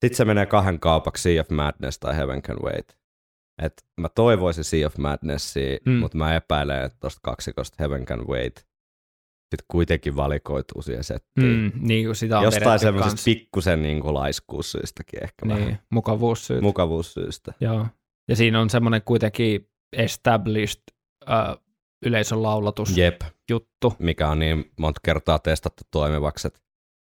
sitten 0.00 0.16
se 0.16 0.24
menee 0.24 0.46
kahden 0.46 0.80
kaupaksi 0.80 1.22
Sea 1.22 1.40
of 1.40 1.50
Madness 1.50 1.98
tai 1.98 2.16
Heaven 2.16 2.42
Can 2.42 2.56
Wait. 2.62 2.98
Et 3.62 3.84
mä 4.00 4.08
toivoisin 4.08 4.64
Sea 4.64 4.86
of 4.86 4.96
Madnessia, 4.98 5.78
mm. 5.86 5.92
mutta 5.92 6.18
mä 6.18 6.36
epäilen, 6.36 6.84
että 6.84 6.98
tuosta 7.00 7.20
kaksikosta 7.22 7.76
Heaven 7.80 8.04
Can 8.04 8.26
Wait 8.28 8.70
sitten 9.50 9.66
kuitenkin 9.68 10.16
valikoituu 10.16 10.82
siihen 10.82 11.04
settiin. 11.04 11.72
Mm, 11.74 11.88
niin 11.88 12.04
kuin 12.04 12.16
sitä 12.16 12.38
on 12.38 12.44
Jostain 12.44 12.78
semmoisesta 12.78 13.24
pikkusen 13.24 13.82
niin 13.82 14.00
kuin 14.00 14.14
laiskuussyystäkin 14.14 15.22
ehkä 15.22 15.46
niin, 15.46 15.58
vähän. 15.58 15.78
mukavuussyystä. 15.90 16.62
Mukavuussyystä. 16.62 17.52
Joo. 17.60 17.86
Ja 18.28 18.36
siinä 18.36 18.60
on 18.60 18.70
semmoinen 18.70 19.02
kuitenkin 19.04 19.68
established 19.92 20.82
uh, 21.22 21.64
yleisön 22.06 22.42
laulatus 22.42 22.96
Jep. 22.96 23.20
juttu. 23.50 23.94
Mikä 23.98 24.28
on 24.28 24.38
niin 24.38 24.72
monta 24.78 25.00
kertaa 25.04 25.38
testattu 25.38 25.82
toimivaksi, 25.90 26.46
että 26.46 26.60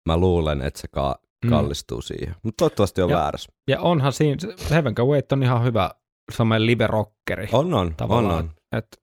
mä 0.08 0.16
luulen, 0.16 0.62
että 0.62 0.80
se 0.80 0.88
ka- 0.88 1.18
mm. 1.44 1.50
kallistuu 1.50 1.98
mm. 1.98 2.02
siihen. 2.02 2.34
Mutta 2.42 2.56
toivottavasti 2.56 3.02
on 3.02 3.10
ja, 3.10 3.16
väärässä. 3.16 3.52
Ja 3.68 3.80
onhan 3.80 4.12
siinä, 4.12 4.36
Heaven 4.70 4.94
Can 4.94 5.06
Wait 5.06 5.32
on 5.32 5.42
ihan 5.42 5.64
hyvä 5.64 5.90
semmoinen 6.32 6.66
live-rockeri. 6.66 7.48
On, 7.52 7.74
on, 7.74 7.94
on, 8.00 8.30
on. 8.30 8.50
Et, 8.76 9.02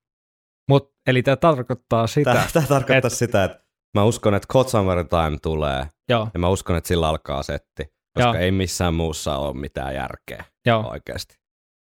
mut, 0.69 0.93
eli 1.07 1.23
tämä 1.23 1.35
tarkoittaa 1.35 2.07
sitä. 2.07 2.45
Tämä, 2.53 2.65
tarkoittaa 2.67 3.07
et, 3.07 3.13
sitä, 3.13 3.43
että 3.43 3.63
mä 3.93 4.03
uskon, 4.03 4.33
että 4.33 4.47
Cod 4.47 4.65
Time 5.09 5.37
tulee. 5.41 5.87
Joo. 6.09 6.27
Ja 6.33 6.39
mä 6.39 6.49
uskon, 6.49 6.75
että 6.75 6.87
sillä 6.87 7.07
alkaa 7.07 7.43
setti. 7.43 7.83
Koska 8.13 8.29
Joo. 8.29 8.33
ei 8.33 8.51
missään 8.51 8.93
muussa 8.93 9.37
ole 9.37 9.53
mitään 9.57 9.95
järkeä 9.95 10.45
Joo. 10.65 10.89
oikeasti. 10.89 11.40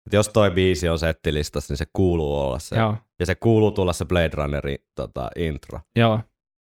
Et 0.10 0.13
jos 0.13 0.30
toi 0.30 0.51
biisi 0.51 0.89
on 0.89 1.00
settilistassa, 1.00 1.72
niin 1.72 1.78
se 1.78 1.86
kuuluu 1.94 2.39
olla 2.39 2.60
se. 2.60 2.75
Joo. 2.75 2.98
Ja 3.20 3.25
se 3.25 3.36
kuuluu 3.36 3.72
tulla 3.72 3.94
se 3.94 4.06
Blade 4.06 4.30
Runnerin 4.34 4.78
tota, 4.96 5.30
intro. 5.36 5.80
Joo. 5.96 6.20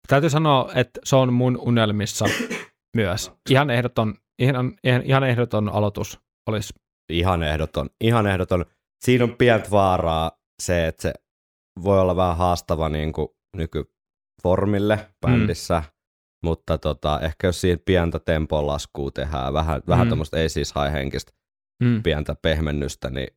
Täytyy 0.08 0.30
sanoa, 0.30 0.72
että 0.76 1.00
se 1.04 1.16
on 1.16 1.34
mun 1.34 1.58
unelmissa 1.62 2.26
myös. 2.98 3.32
Ihan 3.50 3.70
ehdoton, 3.70 4.14
ihan, 4.40 4.74
ihan 5.04 5.24
ehdoton 5.24 5.70
aloitus 5.70 6.20
olisi. 6.48 6.74
Ihan 7.10 7.44
ehdoton, 7.44 7.90
ihan 8.02 8.28
ehdoton. 8.28 8.66
Siinä 9.06 9.24
on 9.24 9.36
pientä 9.36 9.72
vaaraa 9.72 10.32
se, 10.62 10.88
että 10.88 11.02
se 11.02 11.14
voi 11.84 12.00
olla 12.00 12.16
vähän 12.16 12.38
haastava 12.38 12.90
niin 12.90 13.14
kuin 13.14 13.28
nykyformille 13.58 15.10
bändissä, 15.26 15.80
mm. 15.80 15.92
mutta 16.44 16.78
tota, 16.78 17.20
ehkä 17.20 17.48
jos 17.48 17.62
siinä 17.62 17.82
pientä 17.86 18.20
tempon 18.20 18.68
laskua 18.68 19.12
tehdään, 19.12 19.54
vähän, 19.54 19.78
mm. 19.78 19.84
vähän 19.88 20.10
tämmöistä 20.10 20.38
ei 20.38 20.50
siis 20.50 20.74
henkistä 20.94 21.32
mm. 21.84 22.04
pientä 22.04 22.36
pehmennystä, 22.42 23.10
niin 23.10 23.28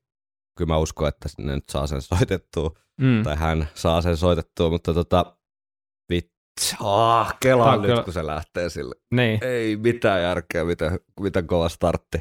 kyllä 0.59 0.69
mä 0.69 0.79
uskon, 0.79 1.09
että 1.09 1.29
ne 1.39 1.55
nyt 1.55 1.69
saa 1.71 1.87
sen 1.87 2.03
soitettua, 2.03 2.71
mm. 3.01 3.23
tai 3.23 3.37
hän 3.37 3.69
saa 3.75 4.03
sen 4.03 4.17
soitettua, 4.17 4.71
mutta 4.71 4.95
tota, 4.95 5.37
vitsi, 6.13 6.77
ah, 6.81 7.37
kelaa 7.41 7.77
nyt, 7.77 8.05
kun 8.05 8.13
se 8.13 8.27
lähtee 8.27 8.71
sille. 8.71 8.95
Niin. 9.15 9.45
Ei 9.45 9.77
mitään 9.77 10.23
järkeä, 10.23 10.65
miten, 10.65 11.01
miten 11.21 11.47
kova 11.47 11.69
startti. 11.69 12.19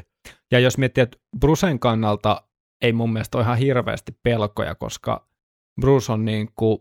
Ja 0.50 0.58
jos 0.58 0.78
miettii, 0.78 1.02
että 1.02 1.18
Brucen 1.40 1.78
kannalta 1.78 2.42
ei 2.82 2.92
mun 2.92 3.12
mielestä 3.12 3.38
ole 3.38 3.44
ihan 3.44 3.58
hirveästi 3.58 4.12
pelkoja, 4.22 4.74
koska 4.74 5.28
Bruce 5.80 6.12
on 6.12 6.24
niin 6.24 6.48
kuin 6.54 6.78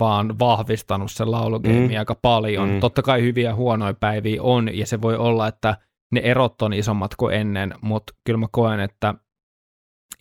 vaan 0.00 0.38
vahvistanut 0.38 1.10
sen 1.10 1.30
laulugeimi 1.30 1.88
mm. 1.88 1.98
aika 1.98 2.14
paljon. 2.14 2.68
Mm. 2.68 2.80
Totta 2.80 3.02
kai 3.02 3.22
hyviä 3.22 3.48
ja 3.48 3.54
huonoja 3.54 3.94
päiviä 3.94 4.42
on, 4.42 4.76
ja 4.76 4.86
se 4.86 5.02
voi 5.02 5.16
olla, 5.16 5.48
että 5.48 5.76
ne 6.12 6.20
erot 6.20 6.62
on 6.62 6.72
isommat 6.72 7.16
kuin 7.16 7.34
ennen, 7.34 7.74
mutta 7.82 8.12
kyllä 8.24 8.38
mä 8.38 8.46
koen, 8.52 8.80
että 8.80 9.14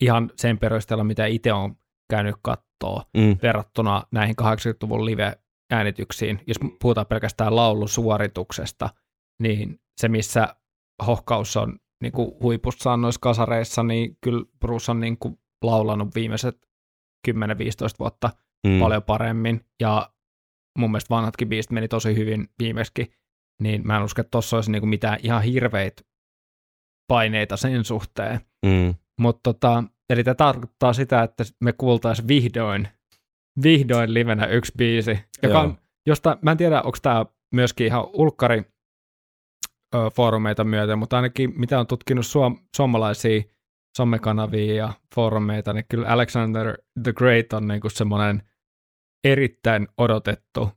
ihan 0.02 0.32
sen 0.36 0.58
perusteella, 0.58 1.04
mitä 1.04 1.26
itse 1.26 1.54
on 1.54 1.76
käynyt 2.10 2.36
katsoa 2.42 3.06
mm. 3.18 3.38
verrattuna 3.42 4.04
näihin 4.12 4.36
80-luvun 4.42 5.06
live-äänityksiin, 5.06 6.42
jos 6.48 6.58
puhutaan 6.82 7.08
pelkästään 7.08 7.56
laulusuorituksesta, 7.56 8.90
niin 9.42 9.82
se, 10.02 10.08
missä 10.08 10.56
Hohkaus 11.08 11.58
on 11.58 11.80
niin 12.02 12.12
kuin 12.12 12.32
huipussaan 12.42 13.02
noissa 13.02 13.20
kasareissa, 13.22 13.84
niin 13.84 14.18
kyllä 14.22 14.46
Bruce 14.60 14.92
on 14.92 15.00
niin 15.00 15.18
kuin 15.18 15.40
laulanut 15.64 16.16
viimeiset 16.16 16.70
10-15 17.28 17.34
vuotta 18.00 18.30
mm. 18.68 18.80
paljon 18.80 19.04
paremmin, 19.04 19.66
ja 19.80 20.12
mun 20.78 20.92
mielestä 20.92 21.16
vanhatkin 21.16 21.50
biisit 21.50 21.72
meni 21.72 21.88
tosi 21.88 22.16
hyvin 22.16 22.50
viimeksi, 22.60 23.12
niin 23.60 23.88
mä 23.88 23.98
en 23.98 24.04
usko, 24.04 24.22
että 24.22 24.32
tuossa 24.32 24.58
olisi 24.58 24.72
niinku 24.72 24.86
mitään 24.86 25.20
ihan 25.24 25.44
hirveitä 25.44 26.02
paineita 27.08 27.58
sen 27.58 27.86
suhteen. 27.86 28.40
Mm. 28.66 28.96
Mutta 29.20 29.54
tota, 29.54 29.84
eli 30.10 30.24
tämä 30.24 30.36
tarkoittaa 30.36 30.94
sitä, 30.94 31.24
että 31.24 31.44
me 31.60 31.74
kuultaisiin 31.74 32.28
vihdoin, 32.28 32.88
vihdoin 33.64 34.14
livenä 34.14 34.46
yksi 34.46 34.72
biisi, 34.78 35.20
joka 35.44 35.60
on, 35.60 35.78
josta, 36.08 36.38
mä 36.42 36.52
en 36.52 36.58
tiedä, 36.58 36.82
onko 36.82 36.98
tämä 37.02 37.26
myöskin 37.54 37.88
ihan 37.88 38.08
ulkkari 38.14 38.64
ö, 39.96 39.98
foorumeita 40.16 40.64
myöten, 40.64 41.00
mutta 41.00 41.16
ainakin 41.16 41.54
mitä 41.60 41.80
on 41.80 41.88
tutkinut 41.88 42.26
suom- 42.26 42.60
suomalaisia 42.76 43.42
somekanavia 43.98 44.76
ja 44.76 44.94
foorumeita, 45.16 45.74
niin 45.74 45.86
kyllä 45.90 46.08
Alexander 46.08 46.78
the 47.04 47.14
Great 47.14 47.54
on 47.54 47.68
niinku 47.68 47.90
semmoinen 47.90 48.44
erittäin 49.24 49.88
odotettu 49.98 50.70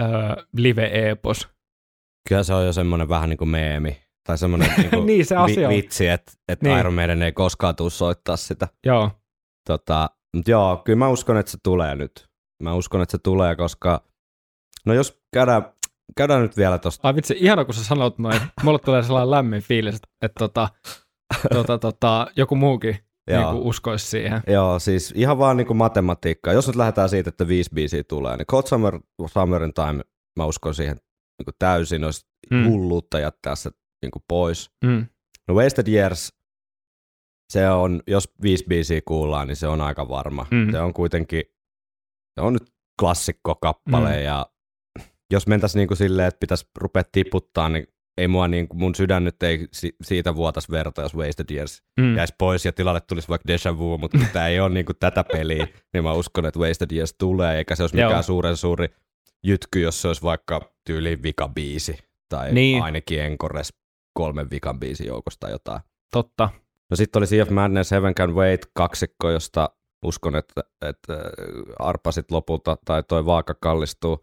ö, 0.00 0.04
live-epos, 0.56 1.48
Kyllä 2.28 2.42
se 2.42 2.54
on 2.54 2.66
jo 2.66 2.72
semmoinen 2.72 3.08
vähän 3.08 3.28
niin 3.28 3.38
kuin 3.38 3.48
meemi. 3.48 4.02
Tai 4.26 4.38
semmoinen 4.38 4.72
niin 4.76 4.90
kuin 4.90 5.06
niin, 5.06 5.26
se 5.26 5.36
asia 5.36 5.68
vi- 5.68 5.76
vitsi, 5.76 6.08
että, 6.08 6.32
että 6.48 6.68
niin. 6.68 6.78
Iron 6.78 6.94
Maiden 6.94 7.22
ei 7.22 7.32
koskaan 7.32 7.76
tule 7.76 7.90
soittaa 7.90 8.36
sitä. 8.36 8.68
Joo. 8.86 9.10
Tota, 9.66 10.10
mutta 10.36 10.50
joo, 10.50 10.76
kyllä 10.84 10.98
mä 10.98 11.08
uskon, 11.08 11.36
että 11.36 11.52
se 11.52 11.58
tulee 11.62 11.94
nyt. 11.94 12.28
Mä 12.62 12.74
uskon, 12.74 13.02
että 13.02 13.12
se 13.12 13.18
tulee, 13.18 13.56
koska 13.56 14.04
no 14.86 14.94
jos 14.94 15.20
käydään, 15.32 15.72
käydään 16.16 16.42
nyt 16.42 16.56
vielä 16.56 16.78
tosta. 16.78 17.08
Ai 17.08 17.14
vitsi, 17.14 17.36
ihana 17.38 17.64
kun 17.64 17.74
sä 17.74 17.84
sanot 17.84 18.18
noin. 18.18 18.40
Mulle 18.62 18.78
tulee 18.78 19.02
sellainen 19.02 19.30
lämmin 19.30 19.62
fiilis, 19.62 19.94
että 20.22 20.38
tota, 20.38 20.68
tota, 21.52 21.78
tota, 21.78 22.26
joku 22.36 22.56
muukin 22.56 22.96
niin 23.30 23.46
kuin 23.50 23.62
uskoisi 23.62 24.06
siihen. 24.06 24.42
Joo, 24.46 24.78
siis 24.78 25.12
ihan 25.16 25.38
vaan 25.38 25.56
niin 25.56 25.66
kuin 25.66 25.76
matematiikkaa. 25.76 26.52
Jos 26.52 26.66
nyt 26.66 26.76
lähdetään 26.76 27.08
siitä, 27.08 27.28
että 27.28 27.48
viisi 27.48 27.70
biisiä 27.74 28.04
tulee, 28.04 28.36
niin 28.36 28.46
Cold 28.46 28.66
Summer, 28.66 29.00
Summer 29.26 29.62
in 29.62 29.74
Time, 29.74 30.02
mä 30.36 30.44
uskon 30.44 30.74
siihen 30.74 30.96
niin 31.40 31.44
kuin 31.44 31.54
täysin, 31.58 32.04
olisi 32.04 32.26
mm. 32.50 32.68
hulluutta 32.68 33.18
jättää 33.18 33.54
se 33.54 33.70
niin 34.02 34.10
kuin 34.10 34.22
pois. 34.28 34.70
Mm. 34.84 35.06
No 35.48 35.54
Wasted 35.54 35.86
Years, 35.88 36.32
se 37.52 37.70
on, 37.70 38.02
jos 38.06 38.28
viisi 38.42 38.64
biisiä 38.68 39.00
kuullaan, 39.04 39.48
niin 39.48 39.56
se 39.56 39.66
on 39.66 39.80
aika 39.80 40.08
varma. 40.08 40.46
Mm. 40.50 40.70
Se 40.70 40.80
on 40.80 40.92
kuitenkin, 40.94 41.42
se 42.34 42.40
on 42.40 42.52
nyt 42.52 42.72
klassikko 43.00 43.54
kappale 43.54 44.16
Mm. 44.16 44.22
ja 44.24 44.46
jos 45.32 45.46
mentäisiin 45.46 45.78
niin 45.80 45.88
kuin 45.88 45.98
silleen, 45.98 46.28
että 46.28 46.40
pitäisi 46.40 46.66
rupea 46.78 47.02
tiputtaa, 47.12 47.68
niin 47.68 47.86
ei 48.18 48.28
mua 48.28 48.48
niin 48.48 48.68
kuin, 48.68 48.78
mun 48.80 48.94
sydän 48.94 49.24
nyt 49.24 49.42
ei 49.42 49.68
si- 49.72 49.96
siitä 50.02 50.34
vuotas 50.34 50.70
verta, 50.70 51.02
jos 51.02 51.16
Wasted 51.16 51.46
Years 51.50 51.82
Mm. 52.00 52.16
jäisi 52.16 52.34
pois 52.38 52.64
ja 52.64 52.72
tilalle 52.72 53.00
tulisi 53.00 53.28
vaikka 53.28 53.48
Deja 53.48 53.78
Vu, 53.78 53.98
mutta 53.98 54.18
kun 54.18 54.26
tämä 54.32 54.48
ei 54.48 54.60
ole 54.60 54.74
niin 54.74 54.86
kuin 54.86 54.96
tätä 55.00 55.24
peliä, 55.32 55.66
niin 55.92 56.04
mä 56.04 56.12
uskon, 56.12 56.46
että 56.46 56.60
Wasted 56.60 56.90
Years 56.92 57.14
tulee, 57.18 57.58
eikä 57.58 57.76
se 57.76 57.82
olisi 57.82 57.96
mikään 57.96 58.24
suuren 58.24 58.56
suuri 58.56 58.88
jytky, 59.46 59.80
jos 59.80 60.02
se 60.02 60.08
olisi 60.08 60.22
vaikka 60.22 60.60
tyyli 60.86 61.22
vikabiisi 61.22 61.98
tai 62.28 62.52
Niin. 62.52 62.82
ainakin 62.82 63.20
Encores 63.20 63.72
kolmen 64.18 64.50
vikan 64.50 64.80
biisin 64.80 65.06
joukosta 65.06 65.40
tai 65.40 65.50
jotain. 65.50 65.80
Totta. 66.12 66.48
No 66.90 66.96
sitten 66.96 67.20
oli 67.20 67.26
Sea 67.26 67.42
of 67.42 67.50
Madness, 67.50 67.90
Heaven 67.90 68.14
Can 68.14 68.34
Wait 68.34 68.66
kaksikko, 68.74 69.30
josta 69.30 69.70
uskon, 70.04 70.36
että, 70.36 70.60
että 70.86 71.14
arpa 71.78 72.12
sit 72.12 72.30
lopulta 72.30 72.76
tai 72.84 73.02
toi 73.02 73.26
vaaka 73.26 73.54
kallistuu 73.54 74.20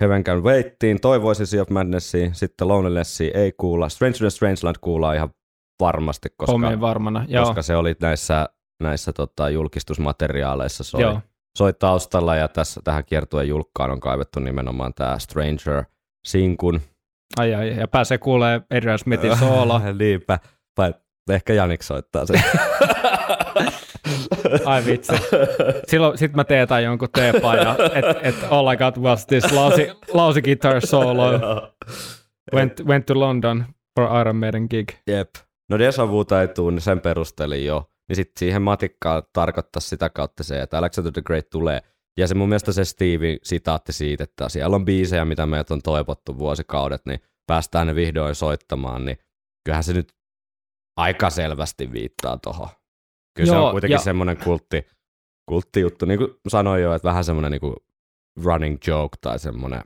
Heaven 0.00 0.24
Can 0.24 0.42
Waitiin. 0.42 1.00
Toivoisin 1.00 1.46
Sea 1.46 1.62
of 1.62 1.68
Madnessia, 1.70 2.30
sitten 2.34 2.68
Lonelinessia 2.68 3.30
ei 3.34 3.52
kuulla. 3.52 3.88
Stranger 3.88 4.18
than 4.18 4.30
Strangeland 4.30 4.76
kuullaan 4.80 5.16
ihan 5.16 5.30
varmasti, 5.80 6.28
koska, 6.36 6.80
varmana. 6.80 7.24
Joo. 7.28 7.44
koska 7.44 7.62
se 7.62 7.76
oli 7.76 7.94
näissä, 8.00 8.48
näissä 8.82 9.12
tota, 9.12 9.50
julkistusmateriaaleissa 9.50 10.84
soi, 10.84 11.00
Joo. 11.00 11.20
Soi 11.58 11.72
taustalla 11.72 12.36
ja 12.36 12.48
tässä 12.48 12.80
tähän 12.84 13.04
kiertueen 13.04 13.48
julkkaan 13.48 13.90
on 13.90 14.00
kaivettu 14.00 14.40
nimenomaan 14.40 14.94
tämä 14.94 15.18
Stranger 15.18 15.84
Sinkun. 16.24 16.80
Ai, 17.36 17.54
ai, 17.54 17.76
ja 17.76 17.88
pääsee 17.88 18.18
kuulee 18.18 18.60
Adrian 18.76 18.98
Smithin 18.98 19.36
soolo. 19.36 19.80
Niinpä. 19.98 20.38
Vai 20.78 20.94
ehkä 21.30 21.52
Janik 21.52 21.82
soittaa 21.82 22.26
sen. 22.26 22.42
Ai 24.64 24.84
vitsi. 24.86 25.12
Silloin 25.86 26.18
sit 26.18 26.34
mä 26.34 26.44
teetän 26.44 26.84
jonkun 26.84 27.08
teepaja, 27.14 27.76
että 27.94 28.14
et 28.22 28.36
all 28.50 28.72
I 28.72 28.76
got 28.76 28.98
was 28.98 29.26
this 29.26 29.52
lousy, 29.52 29.90
lousy 30.12 30.42
guitar 30.42 30.86
solo. 30.86 31.30
Went, 32.54 32.80
went 32.86 33.06
to 33.06 33.20
London 33.20 33.64
for 34.00 34.20
Iron 34.20 34.36
Maiden 34.36 34.66
gig. 34.70 34.88
Jep. 35.06 35.30
No 35.70 35.78
Deja 35.78 36.08
Vuta 36.08 36.40
ei 36.40 36.48
tuu, 36.48 36.70
niin 36.70 36.80
sen 36.80 37.00
perustelin 37.00 37.64
jo. 37.64 37.90
Niin 38.08 38.16
sitten 38.16 38.38
siihen 38.38 38.62
matikkaan 38.62 39.22
tarkoittaa 39.32 39.80
sitä 39.80 40.10
kautta 40.10 40.44
se, 40.44 40.60
että 40.62 40.78
Alexander 40.78 41.12
the 41.12 41.22
Great 41.22 41.50
tulee. 41.50 41.80
Ja 42.18 42.28
se 42.28 42.34
mun 42.34 42.48
mielestä 42.48 42.72
se 42.72 42.84
Steve 42.84 43.38
sitaatti 43.42 43.92
siitä, 43.92 44.24
että 44.24 44.48
siellä 44.48 44.76
on 44.76 44.84
biisejä, 44.84 45.24
mitä 45.24 45.46
meiltä 45.46 45.74
on 45.74 45.82
toivottu 45.82 46.38
vuosikaudet, 46.38 47.06
niin 47.06 47.20
päästään 47.46 47.86
ne 47.86 47.94
vihdoin 47.94 48.34
soittamaan, 48.34 49.04
niin 49.04 49.18
kyllähän 49.64 49.84
se 49.84 49.92
nyt 49.92 50.12
aika 50.96 51.30
selvästi 51.30 51.92
viittaa 51.92 52.38
tohon. 52.38 52.68
Kyllä 53.36 53.50
se 53.50 53.54
Joo, 53.54 53.66
on 53.66 53.72
kuitenkin 53.72 53.94
ja- 53.94 53.98
semmoinen 53.98 54.36
kultti, 54.36 54.86
kulttijuttu, 55.48 56.06
niin 56.06 56.18
kuin 56.18 56.30
sanoin 56.48 56.82
jo, 56.82 56.94
että 56.94 57.08
vähän 57.08 57.24
semmoinen 57.24 57.52
niin 57.52 57.72
running 58.44 58.78
joke 58.86 59.16
tai 59.20 59.38
semmoinen 59.38 59.80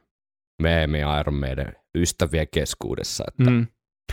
meemi 0.62 0.98
Iron 1.20 1.34
Maiden 1.34 1.72
ystävien 1.94 2.46
keskuudessa. 2.54 3.24
Että 3.28 3.50
Mm. 3.50 3.66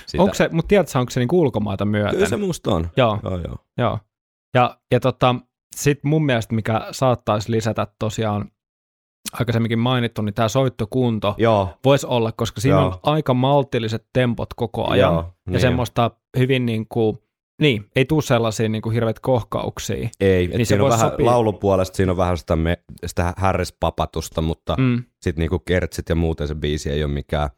Sitä, 0.06 0.24
Onko 0.24 0.34
se, 0.34 0.50
mutta 0.52 0.68
tiedätkö, 0.68 1.00
onko 1.00 1.10
se 1.10 1.20
niinku 1.20 1.42
ulkomaita 1.42 1.86
myöten? 1.86 2.14
Kyllä 2.14 2.30
se 2.30 2.38
musta 2.38 2.72
on. 2.76 2.90
Joo, 2.98 3.20
Joo, 3.24 3.38
joo. 3.38 3.58
joo. 3.78 4.00
Ja, 4.56 4.78
ja 4.92 5.00
tota, 5.00 5.36
sitten 5.76 6.10
mun 6.10 6.26
mielestä, 6.26 6.56
mikä 6.56 6.88
saattaisi 6.92 7.52
lisätä 7.52 7.88
tosiaan 8.00 8.52
aikaisemminkin 9.34 9.80
mainittu, 9.80 10.22
niin 10.22 10.34
tämä 10.34 10.48
soittokunto 10.48 11.36
Joo, 11.38 11.70
voisi 11.86 12.08
olla, 12.08 12.32
koska 12.32 12.62
siinä 12.62 12.78
Joo. 12.78 12.86
on 12.88 13.00
aika 13.04 13.34
maltilliset 13.34 14.06
tempot 14.14 14.54
koko 14.54 14.88
ajan. 14.90 15.14
joo. 15.14 15.22
ja 15.46 15.52
niin 15.52 15.62
semmoista 15.62 16.12
hyvin 16.38 16.66
niin 16.66 16.86
kuin, 16.90 17.18
niin, 17.62 17.90
ei 17.96 18.06
tule 18.06 18.22
sellaisia 18.22 18.70
niin 18.70 18.82
kuin 18.82 18.94
hirveät 18.94 19.20
kohkauksia. 19.20 20.10
Ei, 20.20 20.48
niin 20.48 20.66
se 20.66 20.70
siinä 20.70 20.84
on 20.84 20.90
vähän 20.90 21.10
sopia. 21.10 21.26
laulupuolesta, 21.26 21.96
siinä 21.96 22.12
on 22.12 22.18
vähän 22.18 22.38
sitä, 22.38 22.56
me, 22.56 22.78
sitä 23.06 23.34
härrispapatusta, 23.38 24.42
mutta 24.42 24.76
mm. 24.78 25.04
Sitten 25.22 25.42
niinku 25.42 25.60
kertsit 25.60 26.10
ja 26.10 26.16
muuten 26.16 26.48
se 26.48 26.56
biisi 26.56 26.92
ei 26.92 27.04
ole 27.04 27.14
mikään 27.14 27.50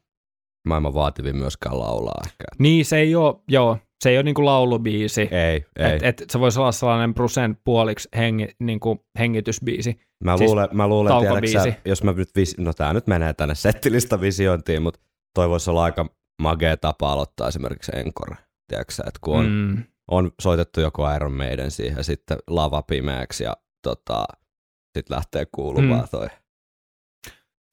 maailman 0.67 0.93
vaativin 0.93 1.35
myöskään 1.35 1.79
laulaa 1.79 2.21
ehkä. 2.25 2.43
Niin, 2.59 2.85
se 2.85 2.97
ei 2.97 3.15
ole, 3.15 3.35
joo, 3.47 3.77
se 4.03 4.09
ei 4.09 4.17
ole 4.17 4.23
niin 4.23 4.35
kuin 4.35 4.45
laulubiisi. 4.45 5.21
Ei, 5.21 5.65
ei. 5.75 5.95
Et, 5.95 6.03
et, 6.21 6.29
se 6.29 6.39
voisi 6.39 6.59
olla 6.59 6.71
sellainen 6.71 7.13
Brusen 7.13 7.57
puoliksi 7.63 8.09
hengi, 8.17 8.47
niin 8.59 8.79
kuin 8.79 8.99
hengitysbiisi. 9.19 9.99
mä, 10.23 10.37
siis 10.37 10.49
luulen, 10.49 10.69
mä 10.73 10.87
luulen, 10.87 11.13
tiedätkö, 11.19 11.81
jos 11.85 12.03
mä 12.03 12.11
nyt, 12.11 12.29
vis, 12.35 12.57
no 12.57 12.73
tää 12.73 12.93
nyt 12.93 13.07
menee 13.07 13.33
tänne 13.33 13.55
settilista 13.55 14.21
visiointiin, 14.21 14.81
mutta 14.81 14.99
toi 15.35 15.49
voisi 15.49 15.69
olla 15.69 15.83
aika 15.83 16.05
magea 16.41 16.77
tapa 16.77 17.11
aloittaa 17.11 17.47
esimerkiksi 17.47 17.91
Encore. 17.95 18.35
Tiedätkö, 18.67 18.93
että 19.07 19.19
kun 19.21 19.37
on. 19.37 19.45
Mm. 19.45 19.83
on 20.11 20.31
soitettu 20.41 20.81
joku 20.81 21.01
Iron 21.15 21.33
Maiden 21.33 21.71
siihen, 21.71 22.03
sitten 22.03 22.37
lava 22.49 22.81
pimeäksi 22.81 23.43
ja 23.43 23.57
tota, 23.83 24.25
sitten 24.97 25.15
lähtee 25.15 25.45
kuulumaan 25.51 26.01
Mm. 26.01 26.07
toi. 26.11 26.27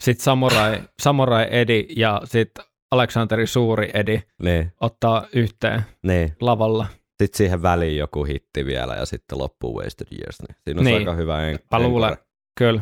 Sitten 0.02 0.24
Samurai, 0.24 0.82
Samurai 1.02 1.46
Edi 1.50 1.86
ja 1.96 2.22
sitten 2.24 2.64
Aleksanteri 2.94 3.46
Suuri 3.46 3.90
Edi 3.94 4.22
Niin, 4.42 4.72
ottaa 4.80 5.26
yhteen 5.32 5.82
niin. 6.02 6.36
lavalla. 6.40 6.86
Sitten 7.22 7.36
siihen 7.36 7.62
väliin 7.62 7.96
joku 7.98 8.24
hitti 8.24 8.66
vielä 8.66 8.94
ja 8.94 9.06
sitten 9.06 9.38
loppuu 9.38 9.78
Wasted 9.78 10.06
Years. 10.12 10.38
Niin 10.42 10.56
siinä 10.64 10.80
on 10.80 10.84
Niin. 10.84 10.96
aika 10.98 11.12
hyvä 11.14 11.42
en- 11.46 11.58
Mä 11.70 11.78
luulen, 11.78 12.10
encore. 12.10 12.26
kyllä. 12.58 12.80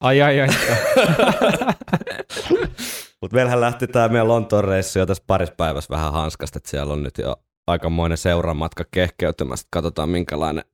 Ai 0.00 0.22
ai 0.22 0.40
ai. 0.40 0.48
Mutta 3.20 3.34
meillähän 3.34 3.60
lähti 3.60 3.86
tämä 3.86 4.08
meidän 4.08 4.28
Lontoon 4.28 4.64
reissu 4.64 4.98
jo 4.98 5.06
tässä 5.06 5.24
parissa 5.26 5.54
päivässä 5.56 5.90
vähän 5.90 6.12
hanskasta, 6.12 6.58
että 6.58 6.70
siellä 6.70 6.92
on 6.92 7.02
nyt 7.02 7.18
jo 7.18 7.36
aikamoinen 7.66 8.18
seuramatka 8.18 8.84
kehkeytymässä. 8.90 9.66
Katsotaan 9.70 10.08
minkälainen 10.08 10.64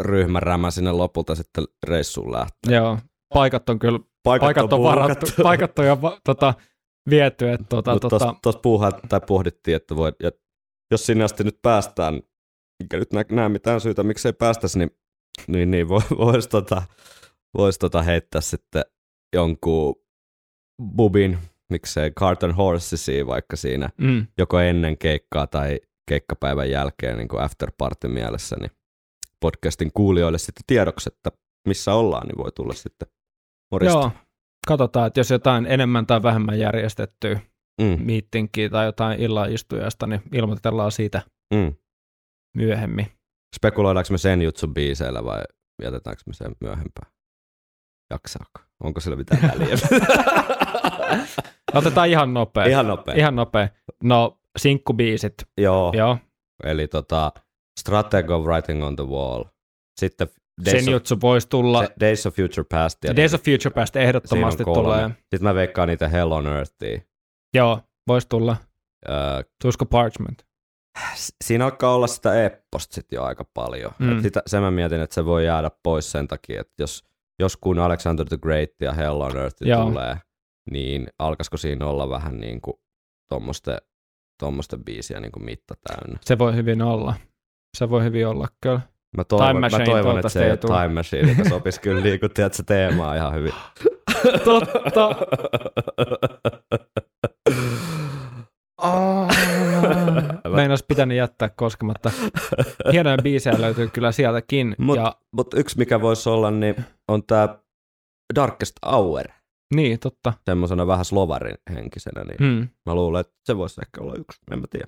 ryhmärämä 0.00 0.70
sinne 0.70 0.92
lopulta 0.92 1.34
sitten 1.34 1.64
reissuun 1.86 2.32
lähtee. 2.32 2.74
Joo, 2.76 2.98
paikat 3.34 3.68
on 3.68 3.78
kyllä, 3.78 3.98
paikat 4.22 4.72
on 4.72 4.82
varattu, 4.82 5.26
paikat 5.42 5.78
on 5.78 5.86
jo 5.86 5.98
tota, 6.24 6.54
viety, 7.10 7.48
että 7.48 7.66
tota, 7.68 7.92
Mutta 7.92 8.08
tota, 8.08 8.34
tuossa 8.42 8.60
puuhaa, 8.60 8.92
tai 8.92 9.20
pohdittiin, 9.26 9.76
että 9.76 9.96
voi, 9.96 10.12
ja 10.22 10.30
jos 10.90 11.06
sinne 11.06 11.24
asti 11.24 11.44
nyt 11.44 11.58
päästään, 11.62 12.20
mikä 12.82 12.98
nyt 12.98 13.12
nä- 13.12 13.24
näe 13.30 13.48
mitään 13.48 13.80
syytä, 13.80 14.02
miksei 14.02 14.32
päästäisi, 14.32 14.78
niin, 14.78 14.90
niin, 15.46 15.70
niin 15.70 15.88
voisi 15.88 16.16
vois 16.18 16.48
tota, 16.48 16.82
vois 17.58 17.78
tota 17.78 18.02
heittää 18.02 18.40
sitten 18.40 18.84
jonkun 19.34 19.94
bubin, 20.96 21.38
miksei 21.70 22.10
Carton 22.10 22.54
Horsesi 22.54 23.26
vaikka 23.26 23.56
siinä 23.56 23.88
mm, 24.00 24.26
joko 24.38 24.60
ennen 24.60 24.98
keikkaa 24.98 25.46
tai 25.46 25.80
keikkapäivän 26.08 26.70
jälkeen 26.70 27.16
niin 27.16 27.28
kuin 27.28 27.42
after 27.42 27.72
party 27.78 28.08
mielessä, 28.08 28.56
niin 28.60 28.70
podcastin 29.40 29.90
kuulijoille 29.94 30.38
sitten 30.38 30.64
tiedoksi, 30.66 31.10
että 31.12 31.30
missä 31.68 31.94
ollaan, 31.94 32.26
niin 32.26 32.38
voi 32.38 32.52
tulla 32.52 32.74
sitten 32.74 33.08
morista. 33.70 33.98
joo, 33.98 34.10
katsotaan, 34.66 35.06
että 35.06 35.20
jos 35.20 35.30
jotain 35.30 35.66
enemmän 35.66 36.06
tai 36.06 36.22
vähemmän 36.22 36.58
järjestettyä 36.58 37.40
Mm, 37.80 38.06
tai 38.70 38.86
jotain 38.86 39.20
illan 39.20 39.52
istujasta, 39.52 40.06
niin 40.06 40.22
ilmoitellaan 40.32 40.92
siitä 40.92 41.22
mm. 41.54 41.74
myöhemmin. 42.56 43.06
Spekuloidaanko 43.56 44.08
me 44.10 44.18
sen 44.18 44.42
jutsun 44.42 44.74
biiseillä 44.74 45.24
vai 45.24 45.42
jätetäänkö 45.82 46.22
me 46.26 46.32
sen 46.32 46.56
myöhempään? 46.60 47.12
Jaksaako? 48.10 48.60
Onko 48.80 49.00
sillä 49.00 49.16
mitään 49.16 49.42
väliä? 49.42 49.76
Otetaan 51.74 52.08
ihan 52.08 52.34
nopea. 52.34 52.64
Ihan 52.64 52.88
nopea. 52.88 53.14
Ihan 53.14 53.36
nopea. 53.36 53.68
No, 54.02 54.38
sinkkubiisit, 54.58 55.34
Joo. 55.58 55.92
joo. 55.96 56.18
Eli 56.64 56.88
tota, 56.88 57.32
Stratego 57.80 58.36
of 58.36 58.46
Writing 58.46 58.84
on 58.84 58.96
the 58.96 59.04
Wall. 59.04 59.44
Sitten 60.00 60.28
Days, 60.64 60.84
Sen 60.84 60.88
of, 60.88 60.92
jutsu 60.92 61.20
voisi 61.20 61.48
tulla. 61.48 61.86
se- 61.86 61.94
Days 62.00 62.26
of 62.26 62.34
Future 62.34 62.64
Past. 62.70 62.98
Ja 63.04 63.16
Days 63.16 63.34
of 63.34 63.42
Future 63.42 63.70
Past 63.74 63.96
ehdottomasti 63.96 64.64
tulee. 64.64 65.08
Sitten 65.08 65.42
mä 65.42 65.54
veikkaan 65.54 65.88
niitä 65.88 66.08
Hell 66.08 66.30
on 66.32 66.46
Earthia. 66.46 67.00
Joo, 67.54 67.80
voisi 68.08 68.28
tulla. 68.28 68.56
Öö, 69.08 69.14
Tulisiko 69.62 69.86
Parchment? 69.86 70.42
siinä 71.44 71.64
alkaa 71.64 71.94
olla 71.94 72.06
sitä 72.06 72.44
epposta 72.44 72.94
sit 72.94 73.12
jo 73.12 73.22
aika 73.24 73.44
paljon. 73.54 73.92
Mm. 73.98 74.16
Et 74.16 74.22
sitä, 74.22 74.42
sen 74.46 74.62
mä 74.62 74.70
mietin, 74.70 75.00
että 75.00 75.14
se 75.14 75.24
voi 75.24 75.46
jäädä 75.46 75.70
pois 75.82 76.12
sen 76.12 76.28
takia, 76.28 76.60
että 76.60 76.72
jos, 76.82 77.04
jos 77.38 77.56
kun 77.56 77.78
Alexander 77.78 78.26
the 78.28 78.38
Great 78.38 78.70
ja 78.80 78.92
Hell 78.92 79.20
on 79.20 79.36
Earth 79.36 79.56
Joo. 79.60 79.84
tulee, 79.84 80.16
niin 80.70 81.08
alkaisiko 81.18 81.56
siinä 81.56 81.86
olla 81.86 82.08
vähän 82.08 82.40
niin 82.40 82.60
kuin 82.60 82.74
tuommoisten 83.28 83.78
tommosten 84.42 84.84
biisiä 84.84 85.20
niin 85.20 85.32
kuin 85.32 85.44
mitta 85.44 85.74
täynnä. 85.88 86.18
Se 86.20 86.38
voi 86.38 86.54
hyvin 86.54 86.82
olla. 86.82 87.14
Se 87.78 87.90
voi 87.90 88.04
hyvin 88.04 88.26
olla, 88.26 88.48
kyllä. 88.62 88.80
Mä 89.16 89.24
toivon, 89.24 89.48
Time 89.48 89.60
mä 89.60 89.66
Machine 89.70 89.84
toivon 89.84 90.18
että 90.18 90.28
se 90.28 90.50
ei 90.50 90.56
tule. 90.56 90.72
Time 90.82 90.94
Machine, 90.94 91.28
joka 91.32 91.48
sopisi 91.48 91.80
kyllä 91.80 92.00
niin 92.00 92.20
kuin, 92.20 92.32
tiedät, 92.34 92.54
se 92.54 92.62
teemaa 92.62 93.14
ihan 93.14 93.34
hyvin. 93.34 93.52
Totta. 94.44 95.16
Meinas 100.54 100.82
pitänyt 100.88 101.16
jättää 101.16 101.48
koskematta. 101.48 102.10
Hienoja 102.92 103.16
biisejä 103.22 103.60
löytyy 103.60 103.88
kyllä 103.88 104.12
sieltäkin. 104.12 104.74
Mut- 104.78 104.96
ja 104.96 105.16
Mutta 105.32 105.56
yksi 105.56 105.78
mikä 105.78 106.00
voisi 106.00 106.28
olla, 106.28 106.50
niin 106.50 106.74
on 107.08 107.22
tämä 107.26 107.58
Darkest 108.34 108.76
Hour. 108.86 109.24
Niin, 109.74 109.98
totta. 109.98 110.32
Semmoisena 110.44 110.86
vähän 110.86 111.04
slovarin 111.04 111.56
henkisenä, 111.74 112.24
niin 112.24 112.36
Mm. 112.40 112.68
mä 112.86 112.94
luulen, 112.94 113.20
että 113.20 113.32
se 113.44 113.56
voisi 113.56 113.80
ehkä 113.84 114.00
olla 114.00 114.14
yksi, 114.14 114.38
en 114.52 114.58
mä 114.60 114.66
tiedä. 114.70 114.86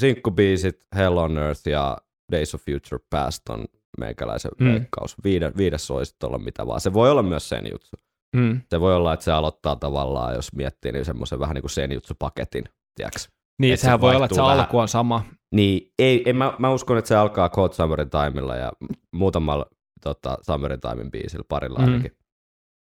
Sinkkubiisit 0.00 0.86
Hell 0.96 1.16
on 1.16 1.38
Earth 1.38 1.68
ja 1.68 1.98
Days 2.30 2.54
of 2.54 2.62
Future 2.64 3.04
Past 3.10 3.48
on 3.48 3.64
meikäläisen 3.98 4.50
Mm. 4.60 4.66
veikkaus. 4.72 5.16
Viide, 5.24 5.52
viides 5.56 5.90
voisi 5.90 6.14
olla 6.24 6.38
mitä 6.38 6.66
vaan. 6.66 6.80
Se 6.80 6.92
voi 6.92 7.10
olla 7.10 7.22
myös 7.22 7.48
sen 7.48 7.64
juttu. 7.72 7.96
Mm. 8.36 8.60
Se 8.68 8.80
voi 8.80 8.94
olla, 8.96 9.12
että 9.14 9.24
se 9.24 9.32
aloittaa 9.32 9.76
tavallaan, 9.76 10.34
jos 10.34 10.52
miettii, 10.52 10.92
niin 10.92 11.04
semmoisen 11.04 11.38
vähän 11.40 11.54
niin 11.54 11.62
kuin 11.62 11.70
sen 11.70 11.90
paketin, 12.18 12.64
tiedätkö? 12.94 13.20
Niin, 13.60 13.74
Et 13.74 13.80
se 13.80 13.82
sehän 13.82 14.00
voi 14.00 14.14
olla, 14.16 14.24
että 14.24 14.34
se 14.34 14.42
vähän. 14.42 14.58
alku 14.58 14.78
on 14.78 14.88
sama. 14.88 15.24
Niin, 15.54 15.92
ei, 15.98 16.22
en, 16.26 16.36
mä, 16.36 16.54
mä, 16.58 16.70
uskon, 16.70 16.98
että 16.98 17.08
se 17.08 17.16
alkaa 17.16 17.48
Cold 17.48 17.72
Summerin 17.72 18.10
Timella 18.10 18.56
ja 18.56 18.72
muutamalla 19.12 19.66
tota, 20.02 20.38
Summerin 20.42 20.80
Timen 20.80 21.10
biisillä, 21.10 21.44
parilla 21.48 21.78
Mm. 21.78 21.84
ainakin. 21.84 22.12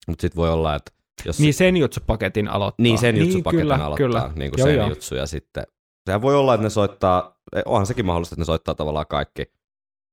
Mutta 0.07 0.21
sitten 0.21 0.37
voi 0.37 0.49
olla, 0.49 0.75
että 0.75 0.91
jos 1.25 1.39
Niin 1.39 1.53
sen 1.53 1.77
jutsupaketin 1.77 2.47
aloittaa. 2.47 2.83
Niin, 2.83 2.97
sen 2.97 3.17
jutsupaketin 3.17 3.61
kyllä, 3.61 3.75
aloittaa, 3.75 3.97
kyllä. 4.07 4.31
niin 4.35 4.51
kuin 4.51 4.59
Joo, 4.59 4.67
sen 4.67 4.75
joo. 4.75 4.89
jutsu, 4.89 5.15
ja 5.15 5.27
sitten 5.27 5.63
sehän 6.05 6.21
voi 6.21 6.35
olla, 6.35 6.53
että 6.53 6.63
ne 6.63 6.69
soittaa, 6.69 7.39
onhan 7.65 7.85
sekin 7.85 8.05
mahdollista, 8.05 8.33
että 8.33 8.41
ne 8.41 8.45
soittaa 8.45 8.75
tavallaan 8.75 9.07
kaikki 9.07 9.51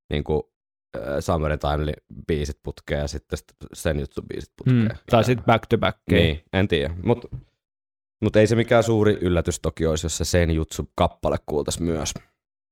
niin 0.09 0.23
kuin, 0.23 0.43
äh, 0.97 1.03
Summer 1.19 1.57
Time 1.57 1.93
biisit 2.27 2.59
putkeen 2.63 3.01
ja 3.01 3.07
sitten 3.07 3.39
sen 3.73 3.99
jutsu 3.99 4.21
biisit 4.21 4.53
putkeen. 4.57 4.85
Mm. 4.85 4.97
Tai 5.09 5.23
sitten 5.23 5.45
back 5.45 5.65
to 5.69 5.77
back. 5.77 5.99
Niin, 6.11 6.43
en 6.53 6.67
tiedä, 6.67 6.95
mutta 7.03 7.27
mut 8.23 8.35
ei 8.35 8.47
se 8.47 8.55
mikään 8.55 8.83
suuri 8.83 9.17
yllätys 9.21 9.59
toki 9.59 9.85
olisi, 9.85 10.05
jos 10.05 10.17
se 10.17 10.25
sen 10.25 10.51
jutsu 10.51 10.91
kappale 10.95 11.37
kuultaisi 11.45 11.83
myös. 11.83 12.13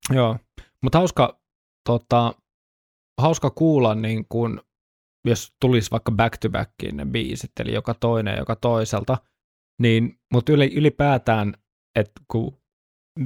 Joo, 0.10 0.38
mutta 0.84 0.97
hauska, 0.97 1.41
tota, 1.86 2.34
hauska 3.21 3.50
kuulla, 3.50 3.95
niin 3.95 4.26
kun, 4.30 4.62
jos 5.28 5.54
tulisi 5.60 5.91
vaikka 5.91 6.12
back 6.12 6.38
to 6.38 6.50
backiin 6.50 6.97
ne 6.97 7.06
biisit, 7.06 7.52
eli 7.60 7.74
joka 7.74 7.93
toinen 7.93 8.38
joka 8.38 8.56
toiselta, 8.56 9.17
niin, 9.82 10.19
mutta 10.34 10.52
yli, 10.52 10.74
ylipäätään, 10.76 11.54
että 11.95 12.21
kun 12.32 12.61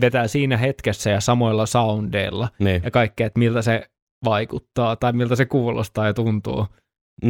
vetää 0.01 0.27
siinä 0.27 0.57
hetkessä 0.57 1.09
ja 1.09 1.21
samoilla 1.21 1.65
soundeilla 1.65 2.49
Niin. 2.59 2.81
ja 2.83 2.91
kaikkea, 2.91 3.27
että 3.27 3.39
miltä 3.39 3.61
se 3.61 3.89
vaikuttaa 4.25 4.95
tai 4.95 5.13
miltä 5.13 5.35
se 5.35 5.45
kuulostaa 5.45 6.05
ja 6.07 6.13
tuntuu. 6.13 6.67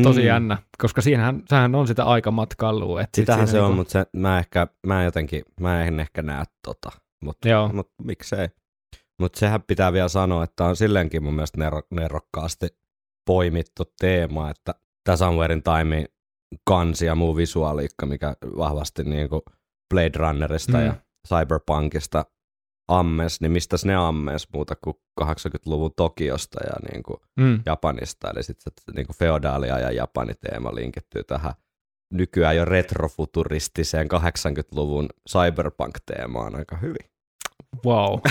Tosi 0.03 0.21
Mm. 0.21 0.27
jännä, 0.27 0.57
koska 0.77 1.01
siinähän, 1.01 1.43
sehän 1.49 1.75
on 1.75 1.87
sitä 1.87 2.03
aikamatkailua. 2.03 3.01
Että 3.01 3.15
sit 3.15 3.23
Sitähän 3.23 3.47
siinä 3.47 3.51
se 3.51 3.61
on, 3.61 3.67
niinku- 3.67 3.75
mutta 3.81 3.91
se, 3.91 4.05
mä, 4.17 4.39
ehkä, 4.39 4.67
mä 4.87 5.03
jotenkin, 5.03 5.43
mä 5.59 5.85
en 5.85 5.99
ehkä 5.99 6.21
näe 6.21 6.43
tota, 6.67 6.89
mutta 7.23 7.69
mut, 7.73 7.89
miksei. 8.03 8.47
Mutta 9.21 9.39
sehän 9.39 9.61
pitää 9.63 9.93
vielä 9.93 10.07
sanoa, 10.07 10.43
että 10.43 10.65
on 10.65 10.75
silleenkin 10.75 11.23
mun 11.23 11.33
mielestä 11.33 11.57
nero, 11.59 11.81
nerokkaasti 11.91 12.67
poimittu 13.27 13.83
teema, 13.99 14.49
että 14.49 14.75
tämä 15.03 15.15
Somewhere 15.15 15.53
in 15.53 15.63
Time 15.63 16.05
kansi 16.69 17.05
ja 17.05 17.15
muu 17.15 17.35
visuaaliikka, 17.35 18.05
mikä 18.05 18.33
vahvasti 18.57 19.03
niin 19.03 19.29
kuin 19.29 19.41
Blade 19.93 20.11
Runnerista 20.17 20.77
Mm. 20.77 20.85
ja 20.85 20.93
Cyberpunkista 21.27 22.25
ammes, 22.87 23.41
niin 23.41 23.51
mistäs 23.51 23.85
ne 23.85 23.95
ammes 23.95 24.47
muuta 24.53 24.75
kuin 24.83 24.95
80-luvun 25.21 25.91
Tokiosta 25.95 26.59
ja 26.63 26.91
niin 26.91 27.03
kuin 27.03 27.17
mm, 27.39 27.61
Japanista, 27.65 28.29
eli 28.29 28.43
sitten 28.43 28.73
se 28.81 28.91
niin 28.91 29.05
kuin 29.05 29.17
feodaalia 29.17 29.79
ja 29.79 29.91
Japani 29.91 30.33
teema 30.33 30.75
linkittyy 30.75 31.23
tähän 31.23 31.53
nykyään 32.13 32.55
jo 32.55 32.65
retrofuturistiseen 32.65 34.07
80-luvun 34.11 35.09
cyberpunk-teemaan 35.29 36.55
aika 36.55 36.77
hyvin. 36.77 37.09
wow. 37.85 38.19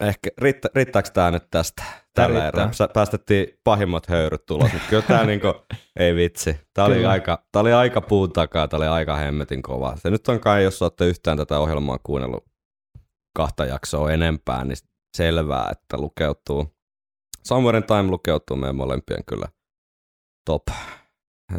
Ehkä 0.00 0.30
riittä, 0.38 0.68
riittääkö 0.74 1.10
tämä 1.10 1.30
nyt 1.30 1.44
tästä 1.50 1.82
tällä 2.14 2.48
erää? 2.48 2.70
Päästettiin 2.94 3.46
pahimmat 3.64 4.06
höyryt 4.06 4.46
tulos, 4.46 4.72
mutta 4.72 4.88
kyllä 4.88 5.02
tämä 5.02 5.24
niinku, 5.24 5.54
ei 6.00 6.14
vitsi. 6.14 6.56
Tämä 6.74 6.86
oli, 6.86 6.94
Kyllä. 6.94 7.10
aika, 7.10 7.44
tää 7.52 7.60
oli 7.60 7.72
aika 7.72 8.00
puun 8.00 8.32
takaa, 8.32 8.68
tämä 8.68 8.78
oli 8.78 8.86
aika 8.86 9.16
hemmetin 9.16 9.62
kova. 9.62 9.96
Se 9.96 10.10
nyt 10.10 10.28
on 10.28 10.40
kai, 10.40 10.64
jos 10.64 10.82
olette 10.82 11.06
yhtään 11.06 11.38
tätä 11.38 11.58
ohjelmaa 11.58 11.98
kuunnellut 12.02 12.44
kahta 13.38 13.64
jaksoa 13.64 14.12
enempää, 14.12 14.64
niin 14.64 14.76
selvää, 15.16 15.68
että 15.72 15.96
lukeutuu. 15.96 16.76
Somewhere 17.44 17.78
in 17.78 17.84
Time 17.84 18.02
lukeutuu 18.02 18.56
meidän 18.56 18.76
molempien 18.76 19.24
kyllä 19.24 19.48
top. 20.46 20.62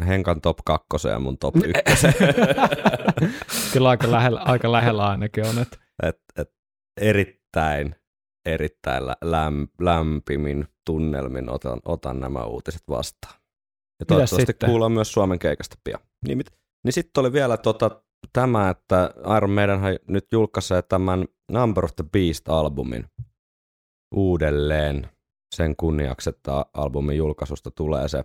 Henkan 0.06 0.40
top 0.40 0.58
kakkoseen 0.64 1.12
ja 1.12 1.18
mun 1.18 1.38
top 1.38 1.56
ykköseen. 1.68 2.14
Kyllä 3.72 3.88
aika 3.88 4.10
lähellä, 4.10 4.40
aika 4.40 4.72
lähellä 4.72 5.08
ainakin 5.08 5.46
on. 5.46 5.58
Että 5.58 5.76
et, 6.02 6.16
et 6.36 6.50
erittäin, 7.00 7.94
erittäin 8.46 9.06
lä- 9.06 9.16
läm, 9.24 9.68
lämpimin 9.80 10.68
tunnelmin 10.86 11.50
otan, 11.50 11.80
otan 11.84 12.20
nämä 12.20 12.44
uutiset 12.44 12.82
vastaan. 12.88 13.34
Ja 14.00 14.06
toivottavasti 14.06 14.54
kuullaan 14.66 14.92
myös 14.92 15.12
Suomen 15.12 15.38
keikasta 15.38 15.76
pian. 15.84 16.00
Niin, 16.26 16.38
mit, 16.38 16.46
niin 16.84 16.92
sitten 16.92 17.20
oli 17.20 17.32
vielä 17.32 17.56
tota, 17.56 18.02
tämä, 18.32 18.70
että 18.70 19.10
Iron 19.36 19.50
Maiden 19.50 19.80
nyt 20.08 20.26
julkaisee 20.32 20.82
tämän 20.82 21.24
Number 21.50 21.84
of 21.84 21.96
the 21.96 22.04
Beast-albumin 22.04 23.04
uudelleen 24.14 25.08
sen 25.54 25.76
kunniaksi, 25.76 26.30
että 26.30 26.66
albumin 26.74 27.16
julkaisusta 27.16 27.70
tulee 27.70 28.08
se 28.08 28.24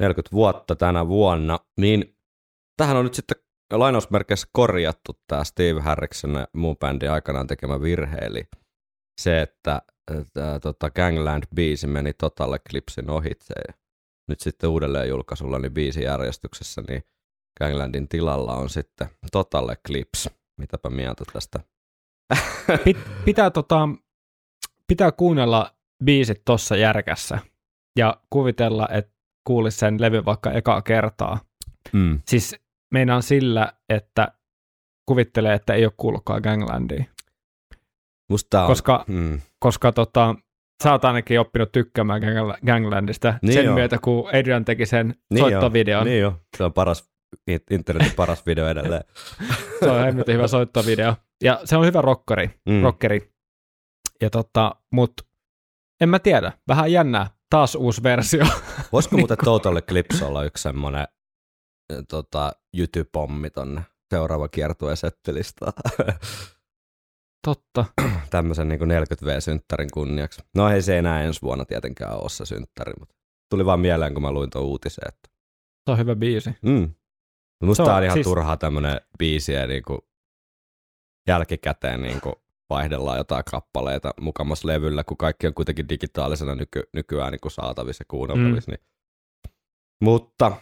40 0.00 0.32
vuotta 0.32 0.76
tänä 0.76 1.08
vuonna, 1.08 1.58
niin 1.80 2.16
tähän 2.76 2.96
on 2.96 3.04
nyt 3.04 3.14
sitten 3.14 3.36
lainausmerkeissä 3.72 4.48
korjattu 4.52 5.20
tämä 5.26 5.44
Steve 5.44 5.80
Harriksen 5.80 6.34
ja 6.34 6.48
muun 6.52 6.76
bändin 6.76 7.10
aikanaan 7.10 7.46
tekemä 7.46 7.80
virhe, 7.80 8.16
eli 8.16 8.44
se, 9.20 9.42
että 9.42 9.82
tämä 10.32 10.60
tota 10.60 10.90
Gangland-biisi 10.90 11.86
meni 11.86 12.12
Total 12.12 12.52
Eclipsin 12.52 13.10
ohitse 13.10 13.54
ja 13.68 13.74
nyt 14.28 14.40
sitten 14.40 14.70
uudelleen 14.70 15.08
julkaisulla 15.08 15.58
niin 15.58 15.74
biisin 15.74 16.02
järjestyksessä, 16.02 16.82
niin 16.88 17.02
Ganglandin 17.58 18.08
tilalla 18.08 18.54
on 18.56 18.70
sitten 18.70 19.08
Total 19.32 19.68
Eclipse. 19.68 20.30
Mitäpä 20.60 20.90
mieltä 20.90 21.24
tästä? 21.32 21.60
Pit, 22.84 22.96
pitää, 23.24 23.50
tota, 23.50 23.88
pitää 24.86 25.12
kuunnella 25.12 25.74
biisit 26.04 26.42
tossa 26.44 26.76
järkässä 26.76 27.38
ja 27.98 28.20
kuvitella, 28.30 28.88
että 28.90 29.12
kuulisi 29.44 29.78
sen 29.78 30.00
levy 30.00 30.24
vaikka 30.24 30.52
ekaa 30.52 30.82
kertaa. 30.82 31.40
Mm. 31.92 32.20
Siis 32.28 32.56
meinaan 32.92 33.22
sillä, 33.22 33.72
että 33.88 34.28
kuvittelee, 35.06 35.54
että 35.54 35.74
ei 35.74 35.84
ole 35.84 35.92
kuullutkaan 35.96 36.42
Ganglandia. 36.42 37.04
Musta 38.30 38.62
on, 38.62 38.66
Koska, 38.66 39.04
mm. 39.08 39.40
koska 39.58 39.92
tota, 39.92 40.34
sä 40.82 40.92
oot 40.92 41.04
ainakin 41.04 41.40
oppinut 41.40 41.72
tykkäämään 41.72 42.22
Gang- 42.22 42.66
Ganglandista 42.66 43.34
Niin 43.42 43.52
sen 43.52 43.64
joo. 43.64 43.74
myötä, 43.74 43.98
kun 43.98 44.28
Adrian 44.28 44.64
teki 44.64 44.86
sen 44.86 45.14
Niin 45.30 45.40
soittovideon. 45.40 46.06
Niin 46.06 46.20
jo, 46.20 46.40
se 46.56 46.64
on 46.64 46.72
paras, 46.72 47.10
internetin 47.70 48.12
paras 48.16 48.46
video 48.46 48.68
edelleen. 48.68 49.04
Se 49.80 49.90
on 49.90 50.04
hemmetin 50.04 50.34
hyvä 50.34 50.48
soittovideo. 50.48 51.14
Ja 51.44 51.60
se 51.64 51.76
on 51.76 51.86
hyvä 51.86 52.02
rockeri. 52.02 52.50
Mm. 52.68 52.82
rockeri. 52.82 53.32
Ja 54.20 54.30
tota, 54.30 54.76
mut 54.92 55.12
en 56.00 56.08
mä 56.08 56.18
tiedä. 56.18 56.52
Vähän 56.68 56.92
jännää. 56.92 57.30
Taas 57.50 57.74
uusi 57.74 58.02
versio. 58.02 58.44
Voisiko 58.92 59.16
muuten 59.16 59.34
Niinku- 59.34 59.44
Total 59.44 59.76
Eclipse 59.76 60.24
olla 60.24 60.44
yksi 60.44 60.62
semmoinen 60.62 61.06
tota, 62.08 62.52
jytypommi 62.76 63.50
tonne 63.50 63.82
seuraava 64.10 64.48
kiertueen 64.48 64.96
settilistaan? 64.96 65.72
Totta. 67.46 67.84
Tämmöisen 68.30 68.68
niin 68.68 68.80
40V-synttärin 68.80 69.88
kunniaksi. 69.94 70.42
No 70.56 70.68
ei 70.70 70.82
se 70.82 70.98
enää 70.98 71.22
ensi 71.22 71.42
vuonna 71.42 71.64
tietenkään 71.64 72.20
ole 72.20 72.28
se 72.28 72.46
synttäri, 72.46 72.92
mutta 72.98 73.14
tuli 73.50 73.66
vaan 73.66 73.80
mieleen, 73.80 74.12
kun 74.14 74.22
mä 74.22 74.32
luin 74.32 74.50
tuon 74.50 74.64
uutisen, 74.64 75.08
että 75.08 75.28
Se 75.86 75.90
on 75.92 75.98
hyvä 75.98 76.14
biisi. 76.16 76.50
mm. 76.62 76.94
Musta 77.64 77.82
on 77.82 77.86
tää 77.86 77.96
on 77.96 78.04
ihan 78.04 78.14
siis- 78.14 78.24
turhaa 78.26 78.56
tämmönen 78.56 79.00
biisi 79.18 79.52
ja 79.52 79.66
niin 79.66 79.82
kuin 79.82 79.98
jälkikäteen 81.26 82.02
niin 82.02 82.20
kuin 82.20 82.34
vaihdellaan 82.70 83.18
jotain 83.18 83.44
kappaleita 83.50 84.10
mukamas 84.20 84.64
levyllä, 84.64 85.04
kun 85.04 85.16
kaikki 85.16 85.46
on 85.46 85.54
kuitenkin 85.54 85.88
digitaalisena 85.88 86.54
nyky- 86.54 86.88
nykyään 86.92 87.32
niin 87.32 87.40
kuin 87.40 87.52
saatavissa 87.52 88.02
ja 88.02 88.06
kuunneltavissa. 88.08 88.70
Mm. 88.70 88.76
Niin. 88.76 88.86
Mutta 90.04 90.52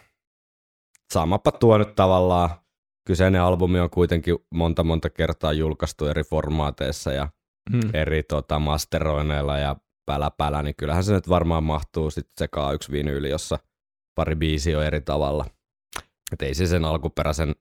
samapa 1.13 1.51
tuo 1.51 1.77
nyt 1.77 1.95
tavallaan, 1.95 2.49
kyseinen 3.07 3.41
albumi 3.41 3.79
on 3.79 3.89
kuitenkin 3.89 4.37
monta 4.51 4.83
monta 4.83 5.09
kertaa 5.09 5.53
julkaistu 5.53 6.05
eri 6.05 6.23
formaateissa 6.23 7.13
ja 7.13 7.29
Mm. 7.73 7.79
eri 7.93 8.23
tota, 8.23 8.59
masteroineilla 8.59 9.57
ja 9.57 9.75
pälä 10.05 10.31
pälä, 10.37 10.63
niin 10.63 10.75
kyllähän 10.77 11.03
se 11.03 11.13
nyt 11.13 11.29
varmaan 11.29 11.63
mahtuu 11.63 12.11
sitten 12.11 12.33
sekaan 12.37 12.75
yksi 12.75 12.91
vinyyli, 12.91 13.29
jossa 13.29 13.59
pari 14.15 14.35
biisiä 14.35 14.77
on 14.77 14.85
eri 14.85 15.01
tavalla. 15.01 15.45
Et 16.33 16.41
ei 16.41 16.53
se 16.53 16.67
sen 16.67 16.85
alkuperäisen 16.85 17.55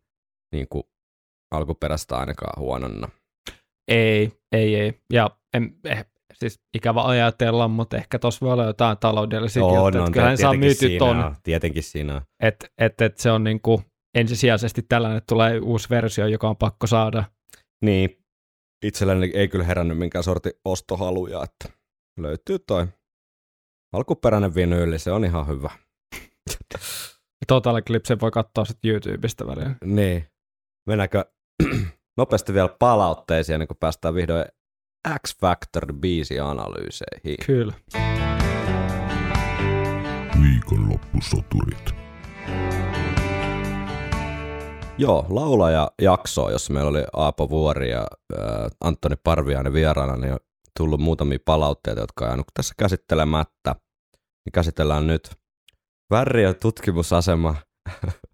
niin 0.53 0.69
kuin, 0.69 0.85
alkuperäistä 1.55 2.17
ainakaan 2.17 2.63
huononna. 2.63 3.09
Ei, 3.89 4.33
ei, 4.53 4.77
ei. 4.77 5.01
Ja 5.13 5.31
en, 5.55 5.77
eh, 5.85 6.07
siis 6.35 6.61
ikävä 6.77 7.03
ajatella, 7.03 7.69
mutta 7.69 7.97
ehkä 7.97 8.19
tuossa 8.19 8.47
voi 8.47 8.53
olla 8.53 8.65
jotain 8.65 8.99
taloudellisia 8.99 9.61
Joo, 9.61 9.91
no, 9.91 9.99
että 9.99 10.11
Kyllähän 10.13 10.39
saa 10.39 10.55
myyty 10.55 10.99
ton, 10.99 11.25
on, 11.25 11.37
Tietenkin 11.43 11.83
siinä 11.83 12.23
että 12.43 12.67
et, 12.79 13.01
et 13.01 13.19
se 13.19 13.31
on 13.31 13.45
niinku 13.45 13.83
ensisijaisesti 14.15 14.83
tällainen, 14.83 15.19
että 15.19 15.35
tulee 15.35 15.61
uusi 15.61 15.91
versio, 15.91 16.27
joka 16.27 16.49
on 16.49 16.57
pakko 16.57 16.87
saada. 16.87 17.25
Niin, 17.85 18.19
itselleni 18.85 19.31
ei 19.35 19.49
kyllä 19.49 19.65
herännyt 19.65 19.99
minkään 19.99 20.25
sorti 20.25 20.51
ostohaluja, 20.65 21.43
että 21.45 21.79
löytyy 22.21 22.59
toi 22.59 22.87
alkuperäinen 23.93 24.55
vinyyli, 24.55 24.99
se 24.99 25.13
on 25.13 25.25
ihan 25.25 25.49
hyvä. 25.49 25.71
Total 27.49 27.77
Eclipse 27.77 28.21
voi 28.21 28.31
katsoa 28.31 28.65
sitten 28.65 28.91
YouTubesta 28.91 29.47
välillä. 29.47 29.75
Niin. 29.85 30.27
Mennäänkö 30.89 31.25
nopeasti 32.17 32.55
vielä 32.55 32.69
palautteisiin, 32.79 33.55
ennen 33.55 33.69
kuin 33.69 33.79
päästään 33.79 34.15
vihdoin 34.15 34.45
X 35.27 35.39
Factor 35.41 35.93
biisi-analyyseihin. 35.93 37.37
Kyllä. 37.47 37.73
Viikonloppusoturit. 40.43 41.95
Joo, 44.99 45.27
laulaja 45.29 45.91
jakso, 46.03 46.51
jossa 46.51 46.73
meillä 46.73 46.91
oli 46.91 47.05
Aapo 47.13 47.51
Vuori 47.51 47.91
ja 47.91 48.07
äh, 48.39 48.67
Antoni 48.81 49.17
Parviainen 49.25 49.73
vieraana, 49.73 50.17
niin 50.17 50.33
on 50.33 50.39
tullut 50.79 51.01
muutamia 51.01 51.39
palautteita, 51.45 52.01
jotka 52.01 52.25
on 52.25 52.29
jäänyt 52.29 52.47
tässä 52.55 52.75
käsittelemättä. 52.79 53.75
Niin 54.45 54.53
käsitellään 54.53 55.07
nyt 55.07 55.31
Värriö 56.11 56.55
tutkimusasema 56.55 57.55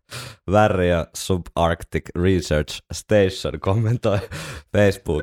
Värriö 0.51 1.07
Subarctic 1.16 2.09
Research 2.23 2.83
Station 2.92 3.61
kommentoi 3.61 4.18
Facebook. 4.77 5.23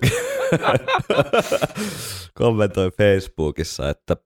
kommentoi 2.40 2.92
Facebookissa, 2.92 3.90
että 3.90 4.18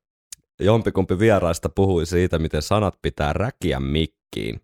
jompikumpi 0.62 1.19
vieraista 1.19 1.69
puhui 1.69 2.06
siitä, 2.06 2.39
miten 2.39 2.62
sanat 2.62 2.95
pitää 3.02 3.34
räkiä 3.34 3.80
mikkiin. 3.80 4.62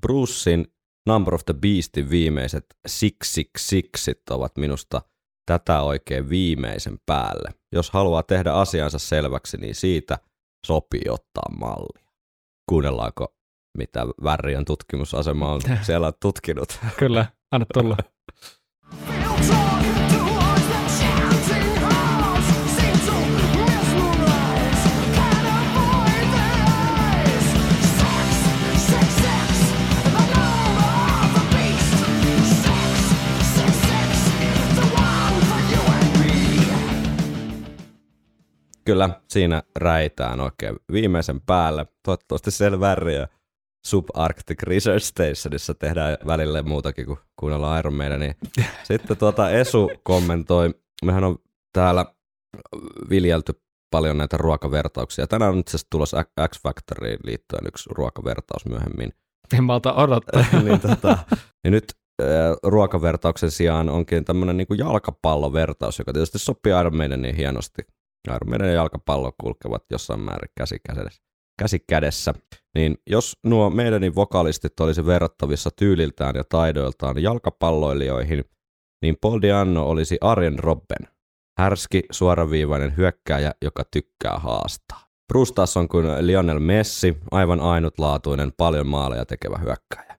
Brucein 0.00 0.66
Number 1.06 1.34
of 1.34 1.44
the 1.44 1.54
Beastin 1.54 2.10
viimeiset 2.10 2.66
Six 2.86 3.38
Six 3.58 4.08
ovat 4.30 4.56
minusta 4.56 5.02
tätä 5.46 5.82
oikein 5.82 6.28
viimeisen 6.28 6.98
päälle. 7.06 7.50
Jos 7.72 7.90
haluaa 7.90 8.22
tehdä 8.22 8.52
asiansa 8.52 8.98
selväksi, 8.98 9.56
niin 9.56 9.74
siitä 9.74 10.18
sopii 10.66 11.08
ottaa 11.08 11.56
mallia. 11.58 12.04
Kuunnellaanko, 12.68 13.34
mitä 13.78 14.06
Värriön 14.24 14.64
tutkimusasema 14.64 15.52
on 15.52 15.60
siellä 15.82 16.12
tutkinut? 16.20 16.78
Kyllä, 16.98 17.26
anna 17.50 17.66
tulla. 17.74 17.96
Kyllä, 38.84 39.10
siinä 39.28 39.62
räitään 39.76 40.40
oikein 40.40 40.76
viimeisen 40.92 41.40
päälle. 41.40 41.86
Toivottavasti 42.02 42.50
siellä 42.50 42.80
Värriö 42.80 43.26
Subarctic 43.86 44.62
Research 44.62 45.04
Stationissa 45.04 45.74
tehdään 45.74 46.16
välillä 46.26 46.62
muutakin 46.62 47.06
kuin 47.06 47.18
kuunnella 47.36 47.78
Iron 47.78 47.94
Maidenia. 47.94 48.34
Sitten 48.84 49.16
tuota 49.16 49.50
Esu 49.50 49.90
kommentoi, 50.02 50.74
mehän 51.04 51.24
on 51.24 51.38
täällä 51.72 52.06
viljelty 53.10 53.52
paljon 53.90 54.18
näitä 54.18 54.36
ruokavertauksia. 54.36 55.26
Tänään 55.26 55.52
on 55.52 55.58
itse 55.58 55.70
asiassa 55.70 55.86
tulossa 55.90 56.24
X 56.48 56.62
Factoriin 56.62 57.18
liittyen 57.24 57.66
yksi 57.66 57.90
ruokavertaus 57.92 58.66
myöhemmin. 58.66 59.12
En 59.58 59.64
malta 59.64 59.94
odottaa. 59.94 60.44
niin, 60.64 60.80
tota, 60.80 61.18
ja 61.64 61.70
nyt 61.70 61.84
äh, 62.22 62.28
ruokavertauksen 62.62 63.50
sijaan 63.50 63.88
onkin 63.88 64.24
tämmöinen 64.24 64.56
niin 64.56 64.78
jalkapallovertaus, 64.78 65.98
joka 65.98 66.12
tietysti 66.12 66.38
sopii 66.38 66.72
Iron 66.80 66.96
Maideniin 66.96 67.36
hienosti. 67.36 67.82
Iron 68.28 68.50
Maiden 68.50 68.68
ja 68.68 68.74
jalkapallo 68.74 69.32
kulkevat 69.40 69.82
jossain 69.90 70.20
määrin 70.20 70.50
käsi 70.58 70.78
kädessä. 70.86 71.22
Käsi 71.58 71.78
kädessä. 71.88 72.34
Niin 72.74 72.98
jos 73.06 73.38
nuo 73.42 73.70
meidänin 73.70 74.14
vokalistit 74.14 74.80
olisi 74.80 75.06
verrattavissa 75.06 75.70
tyyliltään 75.76 76.36
ja 76.36 76.44
taidoiltaan 76.48 77.22
jalkapalloilijoihin, 77.22 78.44
niin 79.02 79.16
Paul 79.20 79.40
Dianno 79.42 79.88
olisi 79.88 80.18
Arjen 80.20 80.58
Robben. 80.58 81.08
Härski, 81.58 82.02
suoraviivainen 82.10 82.96
hyökkääjä, 82.96 83.54
joka 83.62 83.84
tykkää 83.90 84.38
haastaa. 84.38 85.04
Bruce 85.32 85.54
taas 85.54 85.76
on 85.76 85.88
kuin 85.88 86.06
Lionel 86.20 86.58
Messi, 86.58 87.16
aivan 87.30 87.60
ainutlaatuinen, 87.60 88.52
paljon 88.56 88.86
maaleja 88.86 89.26
tekevä 89.26 89.58
hyökkääjä. 89.58 90.18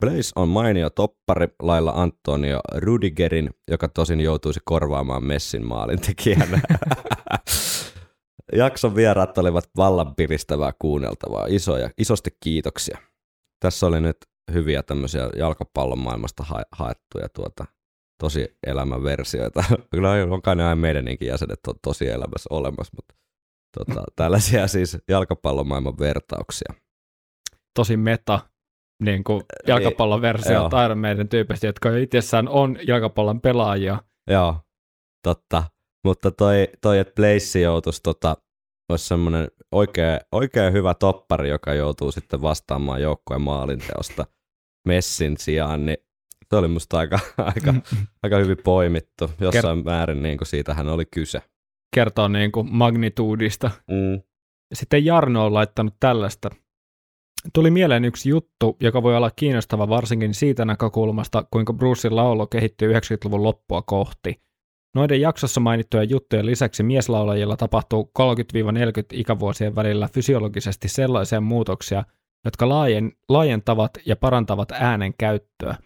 Blaze 0.00 0.32
on 0.36 0.48
mainio 0.48 0.90
toppari 0.90 1.48
lailla 1.62 1.92
Antonio 1.96 2.60
Rudigerin, 2.74 3.50
joka 3.70 3.88
tosin 3.88 4.20
joutuisi 4.20 4.60
korvaamaan 4.64 5.24
Messin 5.24 5.66
maalintekijänä. 5.66 6.60
Jakson 8.52 8.94
vieraat 8.94 9.38
olivat 9.38 9.64
vallanpiristävää 9.76 10.72
kuunneltavaa. 10.78 11.46
Isoja, 11.48 11.90
isosti 11.98 12.36
kiitoksia. 12.40 12.98
Tässä 13.60 13.86
oli 13.86 14.00
nyt 14.00 14.16
hyviä 14.52 14.82
tämmöisiä 14.82 15.30
jalkapallon 15.36 15.98
maailmasta 15.98 16.42
ha- 16.42 16.64
haettuja 16.72 17.28
tuota, 17.28 17.64
tosi 18.20 18.56
elämäversioita. 18.66 19.64
Kyllä 19.90 20.10
on 20.10 20.18
jokainen 20.18 20.66
aina 20.66 20.80
meidänkin 20.80 21.28
jäsenet 21.28 21.58
on 21.68 21.74
tosi 21.82 22.08
elämässä 22.08 22.48
olemassa, 22.50 22.92
mutta 22.96 23.14
tota, 23.78 24.04
tällaisia 24.16 24.68
siis 24.68 24.98
jalkapallomaailman 25.08 25.98
vertauksia. 25.98 26.74
Tosi 27.74 27.96
meta 27.96 28.40
niin 29.02 29.24
kuin 29.24 29.42
jalkapallon 29.66 30.22
versio 30.22 30.70
Iron 30.84 30.98
Maiden 30.98 31.28
tyypistä, 31.28 31.66
jotka 31.66 31.96
itsessään 31.96 32.48
on 32.48 32.78
jalkapallon 32.86 33.40
pelaajia. 33.40 33.98
Joo, 34.30 34.56
totta. 35.22 35.64
Mutta 36.04 36.30
toi, 36.30 36.68
toi 36.80 36.98
että 36.98 37.14
Blaze 37.14 37.60
joutuisi 37.60 38.00
tota, 38.02 38.36
olisi 38.88 39.08
semmoinen 39.08 39.48
oikein, 39.72 40.20
oikein 40.32 40.72
hyvä 40.72 40.94
toppari, 40.94 41.48
joka 41.48 41.74
joutuu 41.74 42.12
sitten 42.12 42.42
vastaamaan 42.42 43.02
joukkueen 43.02 43.42
maalinteosta 43.42 44.26
Messin 44.88 45.36
sijaan, 45.36 45.86
niin 45.86 45.98
se 46.50 46.56
oli 46.56 46.68
musta 46.68 46.98
aika, 46.98 47.18
aika, 47.54 47.74
aika 48.22 48.36
hyvin 48.36 48.56
poimittu. 48.64 49.30
Jossain 49.40 49.78
Ker- 49.78 49.84
määrin 49.84 50.22
niin 50.22 50.38
kuin 50.38 50.48
siitähän 50.48 50.88
oli 50.88 51.04
kyse. 51.14 51.42
Kertoo 51.94 52.28
niin 52.28 52.52
kuin 52.52 52.68
magnituudista. 52.70 53.70
Mm. 53.90 54.22
Sitten 54.74 55.04
Jarno 55.04 55.46
on 55.46 55.54
laittanut 55.54 55.94
tällaista. 56.00 56.50
Tuli 57.52 57.70
mieleen 57.70 58.04
yksi 58.04 58.28
juttu, 58.28 58.76
joka 58.80 59.02
voi 59.02 59.16
olla 59.16 59.30
kiinnostava 59.30 59.88
varsinkin 59.88 60.34
siitä 60.34 60.64
näkökulmasta, 60.64 61.44
kuinka 61.50 61.72
Brucein 61.72 62.16
laulo 62.16 62.46
kehittyy 62.46 62.92
90-luvun 62.92 63.42
loppua 63.42 63.82
kohti. 63.82 64.42
Noiden 64.94 65.20
jaksossa 65.20 65.60
mainittujen 65.60 66.10
juttujen 66.10 66.46
lisäksi 66.46 66.82
mieslaulajilla 66.82 67.56
tapahtuu 67.56 68.10
30-40 68.18 68.22
ikävuosien 69.12 69.74
välillä 69.74 70.08
fysiologisesti 70.14 70.88
sellaisia 70.88 71.40
muutoksia, 71.40 72.04
jotka 72.44 72.68
laajen, 72.68 73.12
laajentavat 73.28 73.90
ja 74.06 74.16
parantavat 74.16 74.72
äänen 74.72 75.14
käyttöä. 75.18 75.76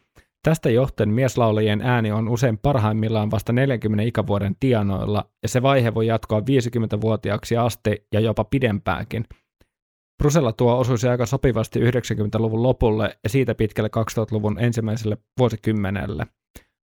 Tästä 0.42 0.70
johtuen 0.70 1.08
mieslaulajien 1.08 1.82
ääni 1.82 2.12
on 2.12 2.28
usein 2.28 2.58
parhaimmillaan 2.58 3.30
vasta 3.30 3.52
40 3.52 4.04
ikävuoden 4.04 4.56
tienoilla, 4.60 5.24
ja 5.42 5.48
se 5.48 5.62
vaihe 5.62 5.94
voi 5.94 6.06
jatkoa 6.06 6.40
50-vuotiaaksi 6.40 7.56
asti 7.56 8.06
ja 8.12 8.20
jopa 8.20 8.44
pidempäänkin– 8.44 9.24
Brusella 10.18 10.52
tuo 10.52 10.78
osuisi 10.78 11.08
aika 11.08 11.26
sopivasti 11.26 11.80
90-luvun 11.80 12.62
lopulle 12.62 13.18
ja 13.24 13.30
siitä 13.30 13.54
pitkälle 13.54 13.90
2000-luvun 13.96 14.58
ensimmäiselle 14.60 15.18
vuosikymmenelle. 15.38 16.26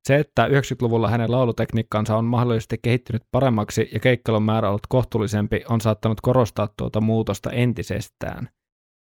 Se, 0.07 0.15
että 0.15 0.47
90-luvulla 0.47 1.09
hänen 1.09 1.31
laulutekniikkansa 1.31 2.17
on 2.17 2.25
mahdollisesti 2.25 2.77
kehittynyt 2.81 3.23
paremmaksi 3.31 3.89
ja 3.93 3.99
keikkailun 3.99 4.43
määrä 4.43 4.69
ollut 4.69 4.87
kohtuullisempi, 4.89 5.63
on 5.69 5.81
saattanut 5.81 6.21
korostaa 6.21 6.69
tuota 6.77 7.01
muutosta 7.01 7.51
entisestään. 7.51 8.49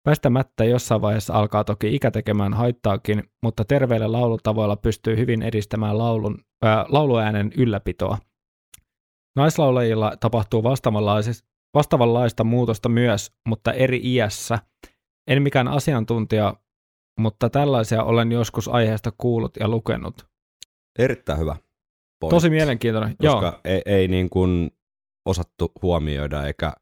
Väistämättä 0.06 0.64
jossain 0.66 1.02
vaiheessa 1.02 1.34
alkaa 1.34 1.64
toki 1.64 1.96
ikä 1.96 2.12
tekemään 2.12 2.54
haittaakin, 2.54 3.24
mutta 3.44 3.66
terveillä 3.66 4.12
laulutavoilla 4.12 4.76
pystyy 4.76 5.18
hyvin 5.18 5.42
edistämään 5.42 5.98
laulun, 5.98 6.38
ää, 6.64 6.86
lauluäänen 6.90 7.52
ylläpitoa. 7.58 8.18
Naislaulajilla 9.36 10.14
tapahtuu 10.20 10.64
vastaavanlaista 11.74 12.44
muutosta 12.44 12.90
myös, 12.90 13.32
mutta 13.48 13.74
eri 13.74 14.02
iässä. 14.04 14.60
En 15.28 15.42
mikään 15.42 15.68
asiantuntija, 15.68 16.56
mutta 17.20 17.50
tällaisia 17.50 18.04
olen 18.04 18.32
joskus 18.32 18.68
aiheesta 18.68 19.12
kuullut 19.18 19.58
ja 19.60 19.68
lukenut. 19.68 20.35
Erittäin 21.00 21.40
hyvä 21.40 21.56
pointti. 22.20 22.36
Tosi 22.36 22.50
mielenkiintoinen, 22.50 23.18
Koska 23.18 23.46
joo. 23.46 23.60
ei, 23.66 23.82
ei 23.86 24.08
niin 24.08 24.30
kuin 24.30 24.72
osattu 25.26 25.72
huomioida 25.82 26.48
eikä 26.48 26.74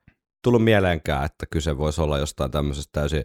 tullut 0.44 0.64
mieleenkään, 0.64 1.26
että 1.26 1.46
kyse 1.52 1.78
voisi 1.78 2.02
olla 2.02 2.18
jostain 2.18 2.52
tämmöisestä 2.52 3.00
täysin 3.00 3.24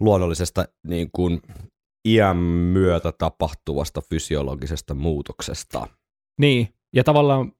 luonnollisesta 0.00 0.64
niin 0.86 1.10
kuin 1.12 1.42
iän 2.08 2.36
myötä 2.36 3.12
tapahtuvasta 3.12 4.00
fysiologisesta 4.10 4.94
muutoksesta. 4.94 5.86
Niin, 6.40 6.68
ja 6.94 7.04
tavallaan 7.04 7.52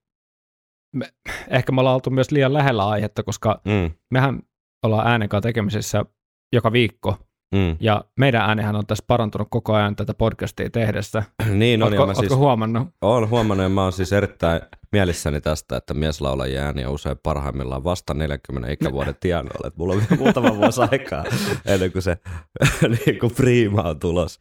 me, 0.97 1.13
ehkä 1.49 1.73
me 1.73 1.81
ollaan 1.81 1.95
oltu 1.95 2.11
myös 2.11 2.31
liian 2.31 2.53
lähellä 2.53 2.89
aihetta, 2.89 3.23
koska 3.23 3.61
mm. 3.65 3.91
mehän 4.11 4.43
ollaan 4.83 5.07
äänenkaan 5.07 5.43
tekemisessä 5.43 6.05
joka 6.53 6.73
viikko. 6.73 7.19
Mm. 7.55 7.77
Ja 7.81 8.05
meidän 8.19 8.43
äänihän 8.43 8.77
on 8.77 8.87
tässä 8.87 9.05
parantunut 9.07 9.49
koko 9.51 9.75
ajan 9.75 9.97
tätä 9.97 10.15
podcastia 10.15 10.71
tehdessä. 10.71 11.23
Niin 11.51 11.83
on, 11.83 11.87
Ootko, 11.87 12.03
ja 12.03 12.07
mä 12.07 12.11
ootko 12.11 12.21
siis 12.21 12.37
huomannut? 12.37 12.89
olen 13.01 13.31
huomannut, 13.31 13.63
ja 13.65 13.69
mä 13.69 13.83
oon 13.83 13.93
siis 13.93 14.13
erittäin 14.13 14.61
mielissäni 14.93 15.41
tästä, 15.41 15.77
että 15.77 15.95
mieslaulajien 15.95 16.65
ääni 16.65 16.85
on 16.85 16.93
usein 16.93 17.19
parhaimmillaan 17.23 17.85
vasta 17.85 18.15
40 18.15 18.73
ikävuoden 18.73 19.17
tienoilla. 19.21 19.71
Mulla 19.77 19.95
on 19.95 20.01
vielä 20.01 20.23
muutama 20.23 20.57
vuosi 20.57 20.81
aikaa 20.91 21.25
ennen 21.65 21.93
kuin 21.93 22.03
se 22.03 22.19
niin 23.07 23.19
kuin 23.19 23.35
priima 23.35 23.83
on 23.83 23.99
tulos. 23.99 24.41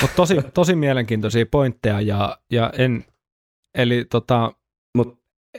Mutta 0.00 0.16
tosi, 0.16 0.36
tosi 0.54 0.74
mielenkiintoisia 0.74 1.46
pointteja 1.50 2.00
ja, 2.00 2.38
ja 2.50 2.72
en, 2.78 3.04
eli 3.74 4.04
tota, 4.04 4.52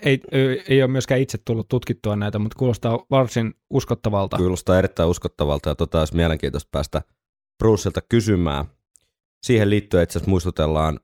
ei, 0.02 0.22
ei, 0.68 0.84
ole 0.84 0.92
myöskään 0.92 1.22
itse 1.22 1.38
tullut 1.46 1.68
tutkittua 1.68 2.16
näitä, 2.16 2.40
mutta 2.40 2.60
kuulostaa 2.60 3.06
varsin 3.12 3.54
uskottavalta. 3.70 4.38
Kuulostaa 4.38 4.80
erittäin 4.80 5.10
uskottavalta 5.10 5.70
ja 5.70 5.76
tota 5.76 6.00
olisi 6.00 6.16
mielenkiintoista 6.16 6.70
päästä 6.72 7.02
Bruceilta 7.64 8.02
kysymään. 8.02 8.66
Siihen 9.46 9.70
liittyen 9.70 10.04
itse 10.04 10.20
asiassa 10.20 10.30
muistutellaan 10.30 11.00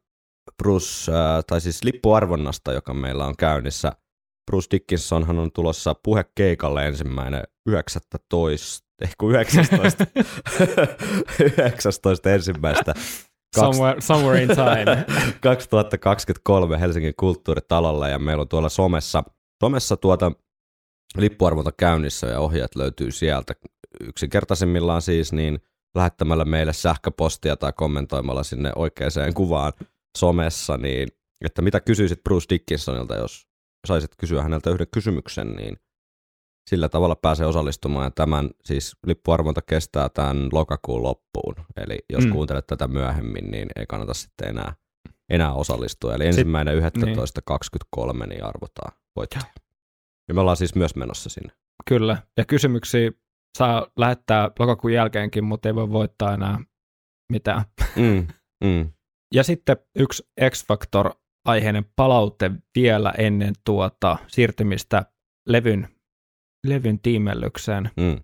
Bruce, 0.63 1.11
äh, 1.11 1.43
tai 1.47 1.61
siis 1.61 1.83
lippuarvonnasta, 1.83 2.73
joka 2.73 2.93
meillä 2.93 3.25
on 3.25 3.37
käynnissä. 3.37 3.91
Bruce 4.51 4.67
Dickinsonhan 4.71 5.39
on 5.39 5.51
tulossa 5.51 5.95
puhekeikalle 6.03 6.87
ensimmäinen 6.87 7.43
19, 7.65 8.87
eh 9.01 9.15
kun 9.17 9.31
19, 9.31 10.07
19 11.39 12.29
ensimmäistä 12.35 12.93
Somewhere, 13.55 14.01
somewhere 14.01 14.43
in 14.43 14.49
time. 14.49 15.05
2023 15.41 16.79
Helsingin 16.79 17.13
kulttuuritalolla 17.17 18.09
ja 18.09 18.19
meillä 18.19 18.41
on 18.41 18.47
tuolla 18.47 18.69
somessa, 18.69 19.23
somessa 19.63 19.97
tuota 19.97 20.31
lippuarvonta 21.17 21.71
käynnissä 21.71 22.27
ja 22.27 22.39
ohjeet 22.39 22.75
löytyy 22.75 23.11
sieltä. 23.11 23.53
Yksinkertaisimmillaan 24.01 25.01
siis 25.01 25.33
niin 25.33 25.59
lähettämällä 25.95 26.45
meille 26.45 26.73
sähköpostia 26.73 27.55
tai 27.55 27.73
kommentoimalla 27.75 28.43
sinne 28.43 28.71
oikeaan 28.75 29.33
kuvaan 29.33 29.73
somessa, 30.17 30.77
niin 30.77 31.07
että 31.45 31.61
mitä 31.61 31.79
kysyisit 31.79 32.23
Bruce 32.23 32.45
Dickinsonilta, 32.49 33.15
jos 33.15 33.47
saisit 33.87 34.11
kysyä 34.17 34.43
häneltä 34.43 34.69
yhden 34.69 34.87
kysymyksen, 34.93 35.55
niin 35.55 35.77
sillä 36.69 36.89
tavalla 36.89 37.15
pääsee 37.15 37.45
osallistumaan. 37.47 38.05
Ja 38.05 38.11
tämän 38.11 38.49
siis 38.63 38.95
lippuarvonta 39.07 39.61
kestää 39.61 40.09
tämän 40.09 40.49
lokakuun 40.51 41.03
loppuun. 41.03 41.55
Eli 41.77 41.99
jos 42.09 42.25
Mm. 42.25 42.31
kuuntelet 42.31 42.67
tätä 42.67 42.87
myöhemmin, 42.87 43.51
niin 43.51 43.67
ei 43.75 43.85
kannata 43.85 44.13
sitten 44.13 44.49
enää, 44.49 44.73
enää 45.29 45.53
osallistua. 45.53 46.15
Eli 46.15 46.25
ensimmäinen 46.25 46.77
11.23 46.77 48.27
niin 48.27 48.43
arvotaan 48.43 48.91
voittaja. 49.15 49.43
Ja 50.27 50.33
me 50.33 50.41
ollaan 50.41 50.57
siis 50.57 50.75
myös 50.75 50.95
menossa 50.95 51.29
sinne. 51.29 51.53
Kyllä, 51.87 52.17
ja 52.37 52.45
kysymyksiä 52.45 53.11
saa 53.57 53.87
lähettää 53.97 54.51
lokakuun 54.59 54.93
jälkeenkin, 54.93 55.43
mutta 55.43 55.69
ei 55.69 55.75
voi 55.75 55.89
voittaa 55.89 56.33
enää 56.33 56.59
mitään. 57.31 57.63
Mm, 57.95 58.27
mm. 58.67 58.89
Ja 59.33 59.43
sitten 59.43 59.77
yksi 59.95 60.23
X-Factor-aiheinen 60.49 61.85
palaute 61.95 62.51
vielä 62.75 63.13
ennen 63.17 63.53
tuota 63.65 64.17
siirtymistä 64.27 65.05
levyn, 65.47 65.87
levyn 66.69 66.99
tiimellykseen. 66.99 67.89
Mm. 67.97 68.19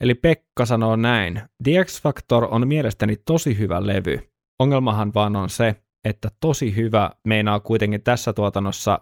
Eli 0.00 0.14
Pekka 0.14 0.66
sanoo 0.66 0.96
näin. 0.96 1.42
The 1.64 1.84
X-Factor 1.84 2.48
on 2.50 2.68
mielestäni 2.68 3.16
tosi 3.16 3.58
hyvä 3.58 3.86
levy. 3.86 4.20
Ongelmahan 4.58 5.14
vaan 5.14 5.36
on 5.36 5.50
se, 5.50 5.74
että 6.04 6.28
tosi 6.40 6.76
hyvä 6.76 7.10
meinaa 7.26 7.60
kuitenkin 7.60 8.02
tässä 8.02 8.32
tuotannossa 8.32 8.98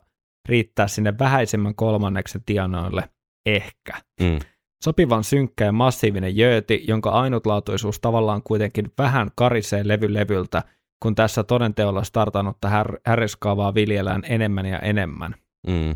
riittää 0.49 0.89
sinne 0.89 1.19
vähäisemmän 1.19 1.75
kolmanneksen 1.75 2.43
tienoille. 2.47 3.09
Ehkä. 3.47 3.93
Mm. 4.21 4.39
Sopivan 4.85 5.25
synkkä 5.25 5.65
ja 5.65 5.73
massiivinen 5.73 6.37
jööti, 6.37 6.85
jonka 6.89 7.11
ainutlaatuisuus 7.11 8.01
tavallaan 8.01 8.43
kuitenkin 8.43 8.93
vähän 8.99 9.31
karisee 9.35 9.89
levy 9.89 10.15
levyltä, 10.15 10.63
kun 11.03 11.15
tässä 11.15 11.45
todenteolla 11.45 12.05
startannutta 12.05 12.69
här- 12.69 13.01
härriskaavaa 13.07 13.75
viljellään 13.75 14.23
enemmän 14.25 14.67
ja 14.67 14.79
enemmän. 14.79 15.35
Mm. 15.67 15.95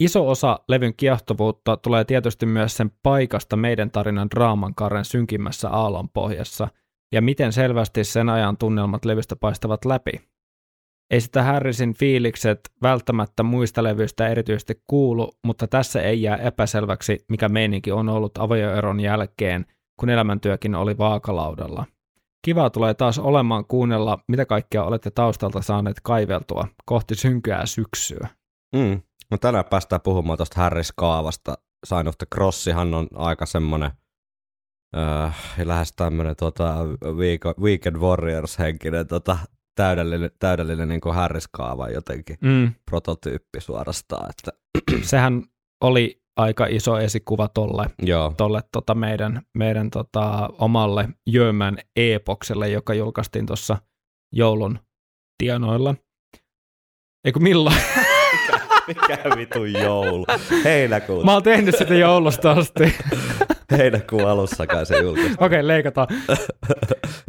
Iso 0.00 0.28
osa 0.28 0.58
levyn 0.68 0.94
kiehtovuutta 0.96 1.76
tulee 1.76 2.04
tietysti 2.04 2.46
myös 2.46 2.76
sen 2.76 2.90
paikasta 3.02 3.56
meidän 3.56 3.90
tarinan 3.90 4.30
draaman 4.30 4.74
karren 4.74 5.04
synkimmässä 5.04 5.70
aallonpohjassa, 5.70 6.68
ja 7.12 7.22
miten 7.22 7.52
selvästi 7.52 8.04
sen 8.04 8.28
ajan 8.28 8.56
tunnelmat 8.56 9.04
levystä 9.04 9.36
paistavat 9.36 9.84
läpi. 9.84 10.12
Ei 11.10 11.20
sitä 11.20 11.42
Harrisin 11.42 11.94
fiilikset 11.94 12.60
välttämättä 12.82 13.42
muista 13.42 13.82
levyistä 13.82 14.28
erityisesti 14.28 14.82
kuulu, 14.86 15.32
mutta 15.46 15.66
tässä 15.68 16.02
ei 16.02 16.22
jää 16.22 16.36
epäselväksi, 16.36 17.24
mikä 17.28 17.48
meininki 17.48 17.92
on 17.92 18.08
ollut 18.08 18.38
avioeron 18.38 19.00
jälkeen, 19.00 19.66
kun 20.00 20.10
elämäntyökin 20.10 20.74
oli 20.74 20.98
vaakalaudalla. 20.98 21.86
Kivaa 22.44 22.70
tulee 22.70 22.94
taas 22.94 23.18
olemaan 23.18 23.64
kuunnella, 23.64 24.18
mitä 24.28 24.46
kaikkea 24.46 24.84
olette 24.84 25.10
taustalta 25.10 25.62
saaneet 25.62 25.96
kaiveltua 26.02 26.68
kohti 26.84 27.14
synkyää 27.14 27.66
syksyä. 27.66 28.28
Mm. 28.76 29.02
No 29.30 29.38
tänään 29.38 29.64
päästään 29.70 30.00
puhumaan 30.00 30.36
tuosta 30.36 30.60
Harris-kaavasta. 30.60 31.54
Sign 31.86 32.08
of 32.08 32.18
the 32.18 32.26
Crossihan 32.34 32.94
on 32.94 33.08
aika 33.14 33.46
semmoinen 33.46 33.90
äh, 34.96 35.38
lähes 35.64 35.92
tämmöinen 35.92 36.36
tota, 36.36 36.76
Week- 37.04 37.60
Weekend 37.62 37.96
Warriors-henkinen 37.96 39.06
tota, 39.06 39.38
täydellinen, 39.74 40.30
täydellinen 40.38 40.88
niin 40.88 41.00
kuin 41.00 41.14
Harris-kaava 41.14 41.88
jotenkin 41.88 42.36
Mm. 42.40 42.72
prototyyppi 42.90 43.60
suorastaan. 43.60 44.30
Että, 44.30 44.50
sehän 45.10 45.42
oli 45.80 46.22
aika 46.36 46.66
iso 46.66 46.98
esikuva 46.98 47.48
tolle, 47.48 47.86
joo, 48.02 48.34
tolle 48.36 48.60
tota 48.72 48.94
meidän, 48.94 49.42
meidän 49.54 49.90
tota 49.90 50.50
omalle 50.58 51.08
Jömän 51.26 51.78
epokselle, 51.96 52.68
joka 52.68 52.94
julkaistiin 52.94 53.46
tuossa 53.46 53.78
joulun 54.32 54.78
tienoilla. 55.38 55.94
Eikö 57.24 57.40
milloin? 57.40 57.76
mikä 58.94 59.18
vitun 59.36 59.72
joulu. 59.72 60.26
Heinäkuun, 60.64 61.24
Mä 61.24 61.32
oon 61.32 61.42
tehnyt 61.42 61.76
sitä 61.76 61.94
joulusta 61.94 62.50
asti. 62.52 62.94
heinäkuun 63.70 64.28
alussa 64.28 64.66
kai 64.66 64.86
se 64.86 64.98
julkaisi. 64.98 65.32
Okei, 65.32 65.46
okay, 65.46 65.66
leikataan. 65.68 66.08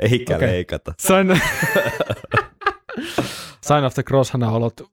Eikä 0.01 0.35
Okei. 0.35 0.47
leikata. 0.47 0.93
Sign, 0.99 1.41
Sign 3.61 3.83
of 3.85 3.93
the 3.93 4.03
Crosshan 4.03 4.43
on 4.43 4.53
ollut 4.53 4.91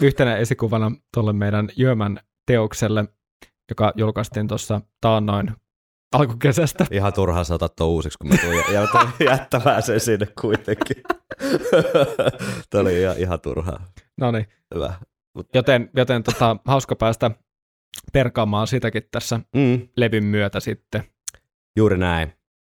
yhtenä 0.00 0.36
esikuvana 0.36 0.92
tuolle 1.14 1.32
meidän 1.32 1.68
Jömän 1.76 2.20
teokselle, 2.46 3.04
joka 3.70 3.92
julkaistiin 3.96 4.48
tuossa 4.48 4.80
taannoin 5.00 5.50
alkukesästä. 6.12 6.86
Ihan 6.90 7.12
turhaa 7.12 7.44
sä 7.44 7.54
otat 7.54 7.76
tuon 7.76 7.90
uusiksi, 7.90 8.18
kun 8.18 8.28
mä 8.30 8.36
tuun 8.36 9.12
jättämään 9.30 9.82
sen 9.82 10.00
sinne 10.00 10.26
kuitenkin. 10.40 10.96
Tämä 12.70 12.82
oli 12.82 13.00
ihan, 13.00 13.18
ihan 13.18 13.40
turhaa. 13.40 13.84
No 14.20 14.30
niin, 14.30 14.46
Hyvä. 14.74 14.94
Joten, 15.54 15.90
joten 15.96 16.22
tota, 16.22 16.56
hauska 16.64 16.96
päästä 16.96 17.30
perkaamaan 18.12 18.66
sitäkin 18.66 19.02
tässä 19.10 19.40
Mm, 19.54 19.88
levyn 19.96 20.24
myötä 20.24 20.60
sitten. 20.60 21.04
juuri 21.76 21.98
näin. 21.98 22.32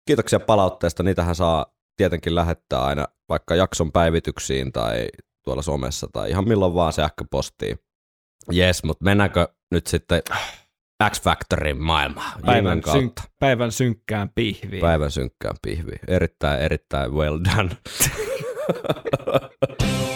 Kiitoksia 0.07 0.41
palautteesta. 0.41 1.03
Niitähän 1.03 1.35
saa 1.35 1.67
tietenkin 1.97 2.35
lähettää 2.35 2.85
aina 2.85 3.07
vaikka 3.29 3.55
jakson 3.55 3.93
päivityksiin 3.93 4.73
tai 4.73 5.09
tuolla 5.45 5.63
somessa 5.63 6.07
tai 6.13 6.31
ihan 6.31 6.49
milloin 6.49 6.75
vaan 6.75 6.93
sähköpostiin. 6.93 7.79
Jes, 8.53 8.85
mutta 8.85 9.05
mennäänkö 9.05 9.49
nyt 9.71 9.87
sitten 9.87 10.23
X-Factorin 11.11 11.83
maailmaan? 11.83 12.41
Päivän, 12.47 12.79
synk- 12.79 13.27
päivän 13.41 13.73
synkkään 13.73 14.31
pihviin. 14.35 14.81
Päivän 14.81 15.11
synkkään 15.11 15.57
pihviin. 15.63 16.01
Erittäin, 16.09 16.61
erittäin 16.61 17.13
well 17.13 17.39
done. 17.57 17.71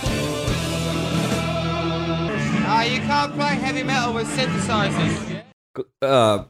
You 2.87 3.07
can't 3.07 3.33
play 3.37 3.61
heavy 3.61 3.85
metal 3.85 4.15
with 4.15 4.31
synthesizers. 4.35 5.43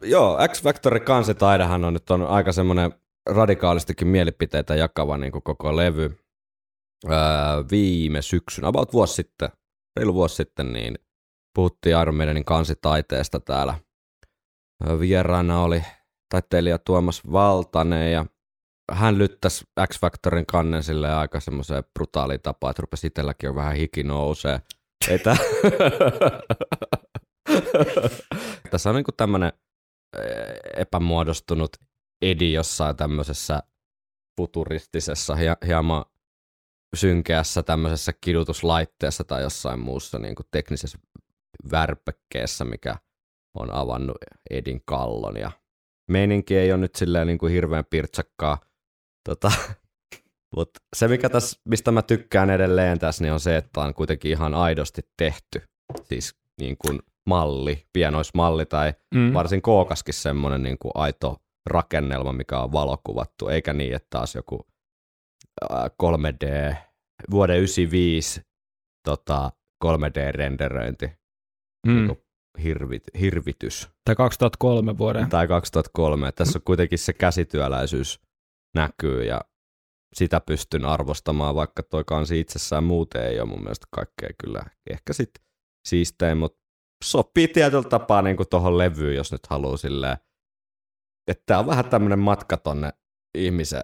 Joo, 0.02 0.38
X-Factorin 0.48 1.02
kansitaidehan 1.02 1.84
on 1.84 1.94
nyt 1.94 2.10
on 2.10 2.26
aika 2.26 2.52
semmoinen 2.52 2.92
radikaalistikin 3.30 4.08
mielipiteitä 4.08 4.74
jakava 4.74 5.18
niin 5.18 5.32
kuin 5.32 5.42
koko 5.42 5.76
levy. 5.76 6.18
Äh, 7.10 7.70
viime 7.70 8.22
syksynä, 8.22 8.68
about 8.68 8.92
vuosi 8.92 9.14
sitten, 9.14 9.48
reilu 9.96 10.14
vuosi 10.14 10.34
sitten, 10.34 10.72
niin 10.72 10.98
puhuttiin 11.54 12.00
Iron 12.00 12.14
Maidenin 12.14 12.44
kansitaiteesta 12.44 13.40
täällä. 13.40 13.74
Vieraana 15.00 15.62
oli 15.62 15.82
taiteilija 16.28 16.78
Tuomas 16.78 17.22
Valtanen 17.32 18.12
ja 18.12 18.26
hän 18.92 19.18
lyttäsi 19.18 19.64
X-Factorin 19.88 20.46
kannen 20.46 20.82
sille 20.82 21.14
aika 21.14 21.40
semmoiseen 21.40 21.84
brutaaliin 21.94 22.40
tapaan, 22.42 22.70
että 22.70 22.80
rupesi 22.80 23.06
itselläkin 23.06 23.46
jo 23.46 23.54
vähän 23.54 23.76
hiki 23.76 24.02
nousee. 24.02 24.60
Ei 25.08 25.18
tää... 25.18 25.36
Tässä 28.70 28.90
on 28.90 28.96
niinku 28.96 29.12
tämmönen 29.12 29.52
eh, 30.18 30.80
epämuodostunut 30.80 31.70
edi 32.22 32.52
jossain 32.52 32.96
tämmöisessä 32.96 33.62
futuristisessa, 34.40 35.34
hie- 35.34 35.66
hieman 35.66 36.04
synkeässä 36.96 37.62
tämmöisessä 37.62 38.12
kidutuslaitteessa 38.20 39.24
tai 39.24 39.42
jossain 39.42 39.80
muussa 39.80 40.18
niinku 40.18 40.42
teknisessä 40.50 40.98
värpekkeessä, 41.70 42.64
mikä 42.64 42.96
on 43.54 43.74
avannut 43.74 44.16
Edin 44.50 44.82
kallon 44.84 45.36
ja 45.36 45.50
meininki 46.10 46.56
ei 46.56 46.72
ole 46.72 46.80
nyt 46.80 46.94
silleen 46.94 47.26
niin 47.26 47.38
kuin 47.38 47.52
hirveän 47.52 47.84
pirtsakkaa. 47.90 48.58
Tota, 49.28 49.52
mut 50.56 50.70
se, 50.96 51.08
mikä 51.08 51.28
tässä, 51.28 51.60
mistä 51.68 51.90
mä 51.92 52.02
tykkään 52.02 52.50
edelleen 52.50 52.98
tässä, 52.98 53.24
niin 53.24 53.32
on 53.32 53.40
se, 53.40 53.56
että 53.56 53.80
on 53.80 53.94
kuitenkin 53.94 54.30
ihan 54.30 54.54
aidosti 54.54 55.02
tehty. 55.16 55.62
Siis 56.04 56.34
niin 56.60 56.76
kuin 56.86 57.00
malli, 57.28 57.86
pienoismalli 57.92 58.66
tai 58.66 58.92
Mm. 59.14 59.32
varsin 59.34 59.62
kookaskin 59.62 60.14
semmoinen 60.14 60.62
niin 60.62 60.78
kuin 60.78 60.92
aito 60.94 61.36
rakennelma, 61.70 62.32
mikä 62.32 62.58
on 62.60 62.72
valokuvattu, 62.72 63.48
eikä 63.48 63.72
niin, 63.72 63.94
että 63.94 64.06
taas 64.10 64.34
joku 64.34 64.66
ää, 65.70 65.90
3D, 66.02 66.76
vuoden 67.30 67.56
95 67.56 68.40
tota, 69.08 69.50
3D-renderöinti, 69.84 71.10
Mm. 71.86 71.94
niinku 71.94 72.22
hirvit, 72.62 73.02
hirvitys, 73.20 73.88
Tai 74.04 74.14
2003 74.16 74.98
vuoden. 74.98 75.28
tai 75.28 75.48
2003. 75.48 76.28
Et 76.28 76.34
Tässä 76.34 76.58
on 76.58 76.62
kuitenkin 76.64 76.98
se 76.98 77.12
käsityöläisyys 77.12 78.20
näkyy 78.74 79.24
ja 79.24 79.40
sitä 80.14 80.40
pystyn 80.40 80.84
arvostamaan, 80.84 81.54
vaikka 81.54 81.82
toi 81.82 82.04
kansi 82.06 82.40
itsessään 82.40 82.84
muuten 82.84 83.26
ei 83.26 83.40
ole 83.40 83.48
mun 83.48 83.60
mielestä 83.62 83.86
kaikkea 83.90 84.28
kyllä 84.44 84.62
ehkä 84.90 85.12
sit 85.12 85.30
siistein, 85.88 86.38
mutta 86.38 86.58
sopii 87.04 87.48
tietyllä 87.48 87.88
tapaa 87.88 88.22
niin 88.22 88.36
tuohon 88.50 88.78
levyyn, 88.78 89.16
jos 89.16 89.32
nyt 89.32 89.46
haluaa 89.50 89.76
silleen, 89.76 90.16
että 91.30 91.42
tää 91.46 91.58
on 91.58 91.66
vähän 91.66 91.84
tämmöinen 91.90 92.18
matka 92.18 92.56
tonne 92.56 92.92
ihmisen 93.38 93.82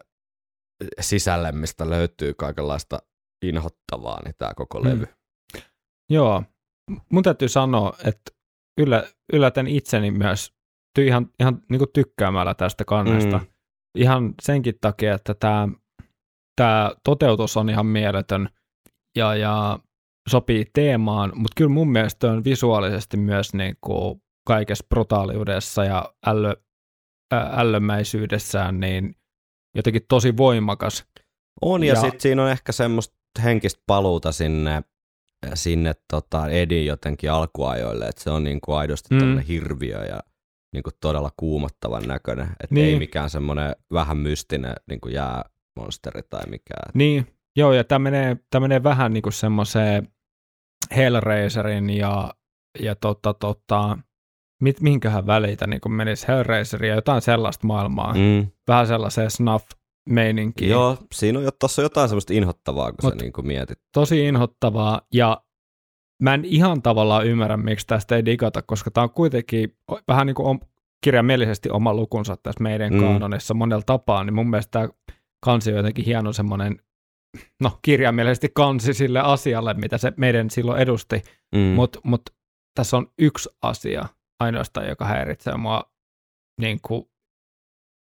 sisälle, 1.01 1.53
mistä 1.53 1.91
löytyy 1.91 2.35
kaikenlaista 2.35 2.99
inhottavaa, 3.43 4.22
niin 4.24 4.35
tämä 4.39 4.55
koko 4.57 4.81
Mm. 4.81 4.85
levy. 4.89 5.07
Joo. 6.11 6.43
Mun 7.12 7.22
täytyy 7.22 7.49
sanoa, 7.49 7.93
että 8.05 8.31
yllä, 8.81 9.05
yllätän 9.33 9.66
itseni 9.66 10.11
myös 10.11 10.53
ty, 10.95 11.07
ihan, 11.07 11.31
ihan 11.41 11.62
niin 11.68 11.79
kuin 11.79 11.91
tykkäämällä 11.95 12.55
tästä 12.55 12.85
kannesta. 12.85 13.39
Mm. 13.39 13.47
Ihan 13.99 14.35
senkin 14.43 14.74
takia, 14.81 15.14
että 15.14 15.35
tämä, 15.35 15.68
tämä 16.59 16.93
toteutus 17.05 17.57
on 17.57 17.71
ihan 17.71 17.87
mieletön 17.87 18.49
ja, 19.17 19.35
ja 19.35 19.79
sopii 20.29 20.65
teemaan, 20.73 21.33
mutta 21.35 21.53
kyllä 21.57 21.71
mun 21.71 21.93
mielestä 21.93 22.31
on 22.33 22.45
visuaalisesti 22.45 23.17
myös 23.17 23.55
niin 23.55 23.77
kuin 23.81 24.23
kaikessa 24.47 24.87
brutaaliudessa 24.89 25.85
ja 25.85 26.13
ällö, 26.27 26.55
ä, 27.35 27.51
ällömäisyydessään 27.57 28.81
niin 28.81 29.15
jotenkin 29.75 30.03
tosi 30.09 30.37
voimakas. 30.37 31.05
On, 31.63 31.85
ja, 31.85 31.95
Ja- 31.95 32.01
sitten 32.01 32.21
siinä 32.21 32.43
on 32.45 32.51
ehkä 32.51 32.73
semmoista 32.73 33.15
henkistä 33.43 33.83
paluuta 33.87 34.33
sinne, 34.33 34.83
sinne 35.55 35.95
tota 36.11 36.49
Edin 36.49 36.87
jotenkin 36.87 37.31
alkuajoille, 37.33 38.05
että 38.07 38.23
se 38.23 38.31
on 38.31 38.45
niinku 38.45 38.73
aidosti 38.73 39.15
Mm. 39.15 39.25
mm. 39.25 39.39
hirviö 39.39 40.05
ja 40.05 40.21
niinku 40.75 40.91
todella 41.01 41.31
kuumottavan 41.37 42.03
näköinen, 42.09 42.47
että 42.47 42.75
Niin. 42.75 42.83
niin. 42.85 42.93
ei 42.93 42.99
mikään 42.99 43.31
semmoinen 43.31 43.77
vähän 43.93 44.17
mystinen 44.17 44.75
niinku 44.89 45.09
jäämonsteri 45.79 46.22
tai 46.31 46.43
mikään. 46.49 46.91
Niin, 46.95 47.26
joo, 47.57 47.72
ja 47.72 47.85
tämä 47.85 47.99
menee, 47.99 48.37
tää 48.51 48.61
menee 48.61 48.83
vähän 48.83 49.12
niin 49.12 49.22
kuin 49.22 49.33
semmoiseen 49.33 50.09
Hellraiserin 50.97 51.91
ja, 51.91 52.35
ja 52.81 52.95
tota, 52.95 53.35
tota, 53.35 53.99
mit, 54.62 54.81
minkähän 54.81 55.26
välitä 55.26 55.66
niin 55.66 55.81
kuin 55.81 55.93
menisi 55.93 56.29
Hellraiserin 56.29 56.89
ja 56.89 56.95
jotain 56.95 57.22
sellaista 57.22 57.66
maailmaa. 57.66 58.14
Mm. 58.14 58.47
Vähän 58.68 58.87
sellaiseen 58.87 59.31
snuff-meininkiin. 59.31 60.70
Joo, 60.70 60.97
siinä 61.14 61.39
on 61.39 61.51
tuossa 61.61 61.83
jotain 61.83 62.09
semmoista 62.09 62.33
inhottavaa, 62.33 62.93
kun 62.93 63.11
Mut- 63.11 63.18
sä 63.18 63.22
niinku 63.22 63.43
mietit. 63.43 63.79
Tosi 63.95 64.26
inhottavaa 64.26 65.01
ja 65.14 65.43
mä 66.22 66.35
en 66.35 66.45
ihan 66.45 66.83
tavallaan 66.83 67.26
ymmärrä, 67.26 67.57
miksi 67.57 67.87
tästä 67.87 68.16
ei 68.16 68.24
digata, 68.24 68.62
koska 68.62 68.91
tämä 68.91 69.03
on 69.03 69.11
kuitenkin 69.11 69.76
vähän 70.09 70.26
niin 70.26 70.35
kuin 70.35 70.47
om, 70.47 70.61
kirjaimellisesti 71.05 71.70
oma 71.70 71.95
lukunsa 71.95 72.37
tässä 72.37 72.62
meidän 72.62 72.93
mm. 72.93 72.99
Mm. 72.99 73.05
kaanonissa 73.05 73.55
monella 73.55 73.83
tapaa, 73.87 74.24
niin 74.24 74.35
mun 74.35 74.51
mielestä 74.51 74.70
tämä 74.70 74.89
kansi 75.45 75.70
on 75.70 75.76
jotenkin 75.76 76.05
hieno 76.05 76.32
semmoinen, 76.32 76.76
no 77.62 77.78
kirjaimellisesti 77.82 78.49
kansi 78.55 78.95
sille 78.95 79.20
asialle, 79.20 79.74
mitä 79.74 79.99
se 79.99 80.12
meidän 80.16 80.51
silloin 80.51 80.80
edusti, 80.82 81.22
Mm. 81.55 81.59
mutta 81.61 82.01
mut, 82.05 82.22
tässä 82.74 82.97
on 82.97 83.12
yksi 83.18 83.49
asia 83.62 84.09
ainoastaan, 84.41 84.89
joka 84.89 85.05
häiritsee 85.05 85.57
mua 85.57 85.82
niin 86.61 86.78
kuin 86.82 87.11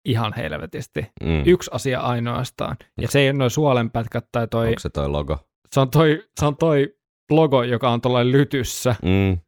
ihan 0.09 0.33
helvetisti. 0.37 1.01
mm. 1.23 1.43
Yksi 1.47 1.71
asia 1.75 2.01
ainoastaan. 2.01 2.77
Ja 3.01 3.09
se 3.09 3.21
ei 3.21 3.29
ole 3.31 3.39
noin 3.39 3.51
suolenpätkät 3.51 4.29
tai 4.33 4.49
toi, 4.49 4.69
Onko 4.69 4.79
se 4.81 4.89
toi 4.91 5.09
logo? 5.09 5.39
se 5.73 5.81
on 5.81 5.91
toi, 5.91 6.25
se 6.41 6.47
on 6.47 6.57
toi 6.57 6.97
logo, 7.31 7.63
joka 7.63 7.91
on 7.91 8.01
tuolla 8.01 8.25
lytyssä. 8.25 8.97
Mm. 9.03 9.39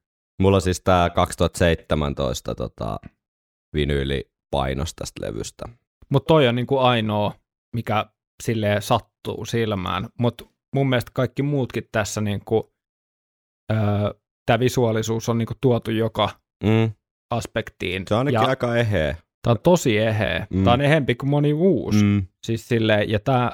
Mulla 0.42 0.56
on 0.56 0.60
siis 0.62 0.80
tää 0.80 1.10
2017 1.10 2.54
tota, 2.54 2.98
vinyyli-painos 3.76 4.94
tästä 4.94 5.26
levystä. 5.26 5.64
Mutta 6.10 6.26
toi 6.26 6.48
on 6.48 6.54
niinku 6.54 6.78
ainoa, 6.78 7.34
mikä 7.76 8.06
sille 8.42 8.80
sattuu 8.80 9.44
silmään. 9.44 10.08
Mutta 10.18 10.44
mun 10.74 10.88
mielestä 10.88 11.10
kaikki 11.14 11.42
muutkin 11.42 11.88
tässä, 11.92 12.20
niinku, 12.20 12.72
öö, 13.72 13.78
tämä 14.46 14.58
visuaalisuus 14.60 15.28
on 15.28 15.38
niinku 15.38 15.54
tuotu 15.60 15.90
joka 15.90 16.30
Mm. 16.64 16.90
aspektiin. 17.30 18.04
Se 18.08 18.14
on 18.14 18.18
ainakin 18.18 18.34
ja 18.42 18.48
aika 18.48 18.76
eheä. 18.76 19.16
Tämä 19.42 19.52
on 19.52 19.58
tosi 19.62 19.98
eheä. 19.98 20.46
Mm. 20.50 20.64
Tämä 20.64 20.74
on 20.74 20.80
ehempi 20.80 21.14
kuin 21.14 21.30
moni 21.30 21.52
uusi. 21.52 22.04
Mm. 22.04 22.26
Siis 22.46 22.68
silleen, 22.68 23.10
ja 23.10 23.20
tämä 23.20 23.50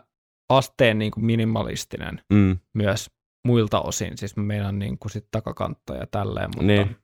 asteen 0.49 0.99
niinku 0.99 1.21
minimalistinen 1.21 2.21
Mm. 2.33 2.59
myös 2.75 3.11
muilta 3.47 3.81
osin. 3.81 4.19
Siis 4.19 4.37
mä 4.37 4.43
meinaan 4.43 4.79
niinku 4.79 5.09
sit 5.09 5.27
takakantta 5.31 5.95
ja 5.95 6.07
tälleen. 6.11 6.47
Mutta 6.51 6.63
Niin. 6.67 6.97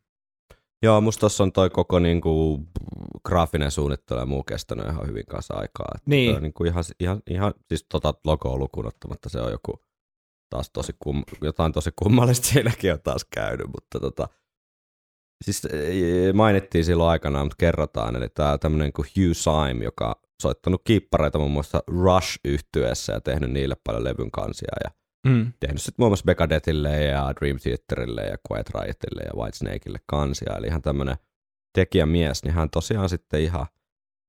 Joo, 0.83 1.01
musta 1.01 1.21
tossa 1.21 1.45
on 1.45 1.53
toi 1.53 1.71
koko 1.71 1.99
niinku, 1.99 2.61
graafinen 3.25 3.71
suunnittelu 3.71 4.21
ja 4.21 4.27
muu 4.27 4.43
kestänyt 4.43 4.87
ihan 4.87 5.07
hyvin 5.07 5.27
kanssa 5.27 5.55
aikaa. 5.55 5.89
Et 5.95 6.07
Niin. 6.07 6.31
toi 6.31 6.37
on 6.37 6.43
niinku 6.43 6.65
ihan, 6.65 6.85
ihan, 7.01 7.23
ihan, 7.31 7.55
siis 7.69 7.87
tota 7.89 8.15
logoa 8.25 8.57
lukuun 8.57 8.87
ottamatta 8.87 9.29
se 9.29 9.41
on 9.41 9.53
joku 9.53 9.83
taas 10.51 10.71
tosi 10.71 10.93
kum, 10.99 11.23
jotain 11.43 11.73
tosi 11.73 11.91
kummallista 12.03 12.47
siinäkin 12.47 12.93
on 12.93 13.01
taas 13.01 13.27
käynyt, 13.35 13.67
mutta 13.67 14.01
tota, 14.01 14.29
siis 15.45 15.65
e, 15.65 16.33
mainittiin 16.33 16.85
silloin 16.85 17.11
aikanaan, 17.11 17.47
mutta 17.47 17.57
kerrotaan, 17.59 18.17
eli 18.17 18.29
tää 18.29 18.59
tämmönen 18.59 18.93
kuin 18.93 19.07
Hugh 19.17 19.37
Syme, 19.37 19.85
joka 19.85 20.09
on 20.09 20.15
soittanut 20.43 20.81
kiippareita 20.85 21.39
muun 21.39 21.51
muassa 21.51 21.83
rush 21.87 22.39
yhtyeessä 22.45 23.13
ja 23.13 23.21
tehnyt 23.21 23.51
niille 23.51 23.77
paljon 23.85 24.05
levyn 24.05 24.31
kansia 24.31 24.77
ja 24.85 24.91
mm. 25.27 25.53
tehnyt 25.61 25.83
sitten 25.83 26.03
muun 26.03 26.11
muassa 26.11 26.27
Megadethille 26.27 27.05
ja 27.05 27.35
Dream 27.41 27.57
Theaterille 27.59 28.23
ja 28.23 28.37
Quiet 28.51 28.71
Riotille 28.71 29.23
ja 29.23 29.37
Whitesnakeille 29.37 29.99
kansia. 30.07 30.57
Eli 30.57 30.67
ihan 30.67 30.83
tämmöinen 30.83 31.17
tekijämies, 31.75 32.45
niin 32.45 32.55
hän 32.55 32.71
tosiaan 32.71 33.09
sitten 33.09 33.41
ihan 33.41 33.67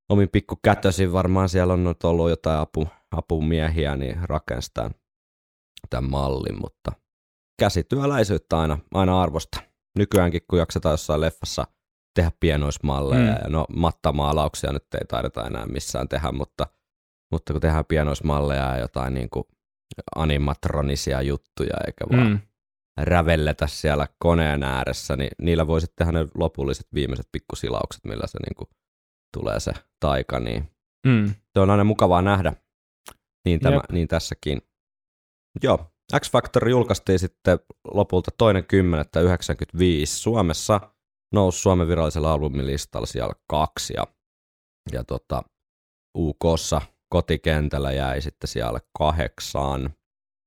omin 0.10 0.30
pikku 0.30 0.60
kätösin 0.64 1.14
varmaan 1.14 1.50
siellä 1.50 1.74
on 1.74 1.84
nyt 1.84 2.04
ollut 2.04 2.30
jotain 2.30 2.60
apu, 2.60 2.88
apumiehiä, 3.12 3.96
niin 3.96 4.18
rakensi 4.24 4.72
tämän, 4.74 4.92
tämän 5.90 6.12
mallin, 6.12 6.62
mutta 6.62 6.92
käsityöläisyyttä 7.60 8.60
aina, 8.60 8.78
aina 8.94 9.22
arvosta. 9.22 9.62
Nykyäänkin, 9.98 10.42
kun 10.50 10.60
jaksetaan 10.60 10.94
jossain 10.94 11.22
leffassa 11.22 11.68
tehdä 12.16 12.32
pienoismalleja, 12.40 13.32
mm. 13.32 13.38
ja 13.44 13.50
no 13.50 13.66
mattamaalauksia 13.76 14.72
nyt 14.72 14.94
ei 14.94 15.06
taideta 15.08 15.48
enää 15.48 15.66
missään 15.66 16.10
tehdä, 16.10 16.32
mutta, 16.32 16.68
mutta 17.32 17.54
kun 17.54 17.62
tehdään 17.62 17.86
pienoismalleja 17.86 18.76
ja 18.76 18.80
jotain 18.80 19.14
niin 19.14 19.30
kuin 19.30 19.46
animatronisia 20.16 21.22
juttuja, 21.22 21.74
eikä 21.88 22.06
vaan 22.18 22.28
Mm. 22.32 22.40
rävelletä 22.98 23.68
siellä 23.68 24.08
koneen 24.20 24.64
ääressä, 24.64 25.16
niin 25.16 25.32
niillä 25.42 25.68
voi 25.68 25.82
sitten 25.82 26.08
tehdä 26.08 26.20
ne 26.24 26.28
lopulliset 26.36 26.88
viimeiset 26.94 27.28
pikkusilaukset, 27.32 28.06
millä 28.06 28.28
se 28.28 28.38
niin 28.40 28.56
kuin 28.56 28.68
tulee 29.38 29.60
se 29.60 29.72
taika, 30.00 30.40
niin 30.40 30.70
Mm. 31.08 31.34
se 31.54 31.60
on 31.60 31.70
aina 31.70 31.84
mukavaa 31.84 32.22
nähdä. 32.22 32.54
Niin, 33.46 33.60
tämä, 33.60 33.76
Jep. 33.76 33.92
niin 33.92 34.08
tässäkin. 34.08 34.62
Joo, 35.64 35.92
X 36.20 36.32
Factor 36.32 36.70
julkaistiin 36.70 37.20
sitten 37.20 37.60
lopulta 37.94 38.32
toinen 38.38 38.64
10.95 38.64 40.06
Suomessa, 40.06 40.80
nousi 41.34 41.60
Suomen 41.60 41.88
virallisella 41.88 42.32
albumilistalla 42.32 43.06
siellä 43.06 43.34
kaksi 43.50 43.94
ja, 43.98 44.08
ja 44.92 45.04
tota, 45.04 45.42
UKssa 46.18 46.82
kotikentällä 47.12 47.92
jäi 47.92 48.22
sitten 48.22 48.48
siellä 48.48 48.80
kahdeksaan 48.98 49.94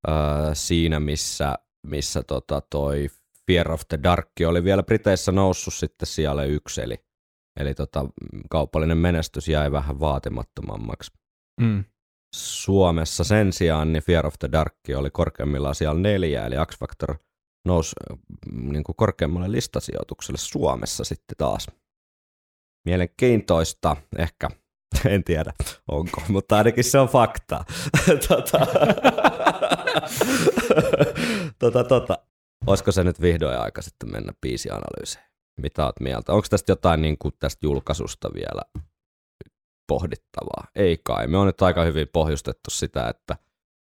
öö, 0.08 0.14
siinä, 0.54 1.00
missä, 1.00 1.54
missä 1.86 2.22
tota 2.22 2.62
toi 2.70 3.08
Fear 3.46 3.72
of 3.72 3.80
the 3.88 3.98
Dark 4.02 4.28
oli 4.46 4.64
vielä 4.64 4.82
Briteissä 4.82 5.32
noussut 5.32 5.74
sitten 5.74 6.06
siellä 6.06 6.44
yksi, 6.44 6.82
eli, 6.82 7.04
eli 7.60 7.74
tota, 7.74 8.06
kaupallinen 8.50 8.98
menestys 8.98 9.48
jäi 9.48 9.72
vähän 9.72 10.00
vaatimattomammaksi. 10.00 11.12
Mm. 11.60 11.84
Suomessa 12.34 13.24
sen 13.24 13.52
sijaan 13.52 13.92
niin 13.92 14.02
Fear 14.02 14.26
of 14.26 14.34
the 14.38 14.48
Dark 14.52 14.76
oli 14.96 15.10
korkeimmillaan 15.10 15.74
siellä 15.74 16.00
neljä, 16.00 16.46
eli 16.46 16.54
X 16.66 16.78
Factor 16.78 17.16
nousi 17.66 17.96
mm, 18.52 18.72
niin 18.72 18.84
kuin 18.84 18.96
korkeammalle 18.96 19.52
listasijoitukselle 19.52 20.38
Suomessa 20.38 21.04
sitten 21.04 21.36
taas. 21.36 21.66
Mielenkiintoista 22.86 23.96
ehkä, 24.18 24.48
en 25.14 25.24
tiedä 25.24 25.52
onko, 25.88 26.22
mutta 26.28 26.56
ainakin 26.56 26.84
se 26.84 26.98
on 26.98 27.08
fakta. 27.08 27.64
tota, 28.28 28.58
tota, 31.58 31.84
tota. 31.84 32.18
Olisiko 32.66 32.92
se 32.92 33.04
nyt 33.04 33.20
vihdoin 33.20 33.58
aika 33.58 33.82
sitten 33.82 34.12
mennä 34.12 34.32
biisianalyyseen? 34.40 35.24
Mitä 35.60 35.84
oot 35.84 36.00
mieltä? 36.00 36.32
Onko 36.32 36.46
tästä 36.50 36.72
jotain 36.72 37.02
niin 37.02 37.18
kuin 37.18 37.34
tästä 37.38 37.66
julkaisusta 37.66 38.30
vielä 38.34 38.82
pohdittavaa. 39.88 40.66
Ei 40.74 40.98
kai. 41.04 41.26
Me 41.26 41.38
on 41.38 41.46
nyt 41.46 41.62
aika 41.62 41.82
hyvin 41.82 42.08
pohjustettu 42.12 42.70
sitä, 42.70 43.08
että 43.08 43.36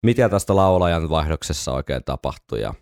mitä 0.07 0.29
tästä 0.29 0.57
laulajan 0.57 1.11
vaihdoksessa 1.11 1.73
oikein 1.73 2.05
tapahtui 2.05 2.61
ja 2.61 2.75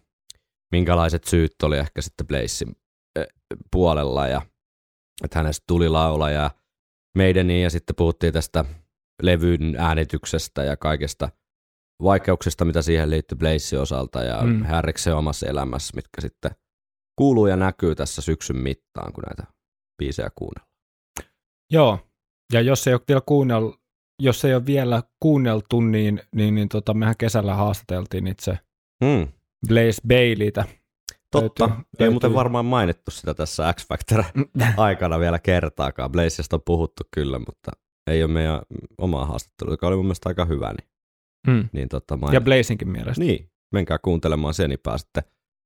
minkälaiset 0.72 1.24
syyt 1.24 1.62
oli 1.62 1.78
ehkä 1.78 2.02
sitten 2.02 2.26
Blazein 2.26 2.76
äh, 3.18 3.26
puolella 3.72 4.28
ja 4.28 4.42
että 5.24 5.38
hänestä 5.38 5.64
tuli 5.66 5.88
laulaja 5.88 6.50
meidän 7.14 7.50
ja 7.50 7.70
sitten 7.70 7.96
puhuttiin 7.96 8.32
tästä 8.32 8.64
levyn 9.22 9.76
äänityksestä 9.78 10.64
ja 10.64 10.76
kaikesta 10.76 11.28
vaikeuksista, 12.02 12.64
mitä 12.64 12.82
siihen 12.82 13.10
liittyy 13.10 13.38
Blazein 13.38 13.82
osalta 13.82 14.22
ja 14.22 14.42
mm. 14.42 14.62
Härriksen 14.62 15.16
omassa 15.16 15.46
elämässä, 15.46 15.92
mitkä 15.96 16.20
sitten 16.20 16.50
kuuluu 17.18 17.46
ja 17.46 17.56
näkyy 17.56 17.94
tässä 17.94 18.22
syksyn 18.22 18.56
mittaan, 18.56 19.12
kun 19.12 19.24
näitä 19.24 19.52
biisejä 19.98 20.30
kuunnellaan. 20.34 20.74
Joo, 21.72 21.98
ja 22.52 22.60
jos 22.60 22.86
ei 22.86 22.94
ole 22.94 23.00
vielä 23.08 23.22
kuunnellut, 23.26 23.80
jos 24.22 24.44
ei 24.44 24.54
ole 24.54 24.66
vielä 24.66 25.02
kuunneltu, 25.20 25.80
niin, 25.80 26.20
niin, 26.34 26.54
niin 26.54 26.68
tota, 26.68 26.94
mehän 26.94 27.16
kesällä 27.18 27.54
haastateltiin 27.54 28.26
itse 28.26 28.58
Hmm. 29.04 29.28
Blaze 29.68 30.00
Baileytä. 30.08 30.64
Totta, 31.40 31.64
Löytyy- 31.64 31.78
ei 31.80 31.84
löytyy. 32.00 32.10
muuten 32.10 32.34
varmaan 32.34 32.64
mainittu 32.64 33.10
sitä 33.10 33.34
tässä 33.34 33.72
X 33.72 33.86
Factor 33.88 34.24
aikana 34.76 35.18
vielä 35.18 35.38
kertaakaan. 35.38 36.12
Blazesta 36.12 36.56
on 36.56 36.62
puhuttu 36.66 37.02
kyllä, 37.14 37.38
mutta 37.38 37.70
ei 38.06 38.22
ole 38.24 38.32
meidän 38.32 38.60
omaa 38.98 39.26
haastattelua, 39.26 39.72
joka 39.72 39.86
oli 39.86 39.96
mun 39.96 40.04
mielestä 40.04 40.28
aika 40.28 40.44
hyvä. 40.44 40.72
Niin, 40.72 40.88
Mm. 41.46 41.68
niin 41.72 41.88
tota, 41.88 42.18
Ja. 42.32 42.40
Blazinkin 42.40 42.88
mielestä. 42.88 43.24
Niin, 43.24 43.50
menkää 43.72 43.98
kuuntelemaan 43.98 44.54
sen, 44.54 44.70
niin 44.70 44.80
pääsette 44.82 45.22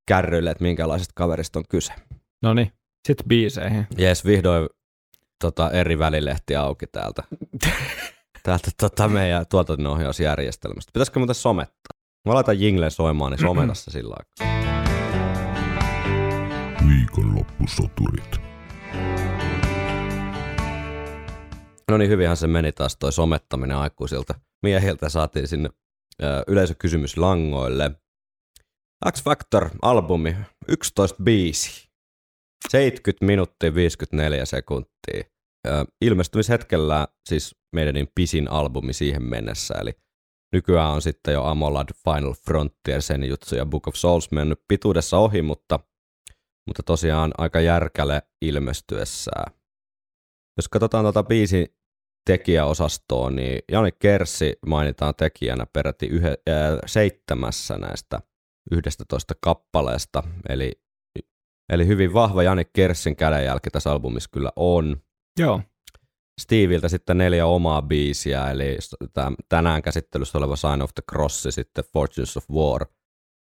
kärryille, 0.08 0.50
että 0.50 0.62
minkälaisesta 0.64 1.12
kaverista 1.16 1.58
on 1.58 1.64
kyse. 1.68 1.92
No 2.42 2.54
niin, 2.54 2.72
sitten 3.08 3.28
biiseihin. 3.28 3.86
Jees, 3.98 4.24
vihdoin 4.24 4.68
tota, 5.40 5.70
eri 5.70 5.98
välilehti 5.98 6.56
auki 6.56 6.86
täältä, 6.86 7.22
täältä 8.42 8.70
tota, 8.80 9.08
meidän 9.08 9.46
tuotannonohjausjärjestelmästä. 9.50 10.90
Pitäisikö 10.92 11.18
muuten 11.20 11.34
somettaa? 11.34 11.98
Mä 12.28 12.34
laitan 12.34 12.60
jinglen 12.60 12.90
soimaan, 12.90 13.32
niin 13.32 13.40
someta 13.40 13.74
se 13.74 13.90
sillä 13.90 14.14
aikaa. 14.18 14.57
Viikonloppusoturit. 17.18 18.40
No 21.90 21.96
niin, 21.98 22.10
hyvinhän 22.10 22.36
se 22.36 22.46
meni 22.46 22.72
taas 22.72 22.96
toi 22.96 23.12
somettaminen 23.12 23.76
aikuisilta 23.76 24.34
miehiltä. 24.62 25.08
Saatiin 25.08 25.48
sinne 25.48 25.70
ö, 26.22 26.42
yleisökysymys 26.46 27.16
langoille. 27.16 27.90
X 29.12 29.24
Factor-albumi, 29.24 30.36
11 30.68 31.22
biisi, 31.22 31.88
70 32.68 33.24
minuuttia 33.26 33.74
54 33.74 34.46
sekuntia. 34.46 35.24
Ö, 35.66 35.84
ilmestymishetkellä 36.00 37.08
siis 37.28 37.56
meidän 37.76 37.94
niin 37.94 38.08
pisin 38.14 38.50
albumi 38.50 38.92
siihen 38.92 39.22
mennessä, 39.22 39.74
eli 39.80 39.92
nykyään 40.52 40.90
on 40.90 41.02
sitten 41.02 41.34
jo 41.34 41.44
Amolad, 41.44 41.88
Final 42.04 42.34
Frontier, 42.44 43.02
Senjutsu 43.02 43.56
ja 43.56 43.66
Book 43.66 43.88
of 43.88 43.94
Souls 43.94 44.30
mennyt 44.30 44.60
pituudessa 44.68 45.18
ohi, 45.18 45.42
mutta, 45.42 45.80
mutta 46.68 46.82
tosiaan 46.82 47.32
aika 47.38 47.60
järkäle 47.60 48.22
ilmestyessään. 48.42 49.52
Jos 50.56 50.68
katsotaan 50.68 51.04
tuota 51.04 51.22
biisin 51.22 51.66
tekijäosastoa, 52.26 53.30
niin 53.30 53.62
Jani 53.72 53.92
Kerssi 53.92 54.58
mainitaan 54.66 55.14
tekijänä 55.14 55.66
peräti 55.72 56.06
yhe, 56.06 56.38
ää, 56.46 56.78
seitsemässä 56.86 57.78
näistä 57.78 58.20
11 58.70 59.34
kappaleesta, 59.40 60.22
eli, 60.48 60.72
eli 61.72 61.86
hyvin 61.86 62.12
vahva 62.12 62.42
Jani 62.42 62.64
Kerssin 62.72 63.16
kädenjälki 63.16 63.70
tässä 63.70 63.92
albumissa 63.92 64.30
kyllä 64.32 64.52
on. 64.56 64.96
Joo, 65.38 65.60
Steviltä 66.38 66.88
sitten 66.88 67.18
neljä 67.18 67.46
omaa 67.46 67.82
biisiä, 67.82 68.50
eli 68.50 68.78
tänään 69.48 69.82
käsittelyssä 69.82 70.38
oleva 70.38 70.56
Sign 70.56 70.82
of 70.82 70.90
the 70.94 71.02
Cross, 71.10 71.46
sitten 71.50 71.84
Fortunes 71.92 72.36
of 72.36 72.50
War, 72.50 72.86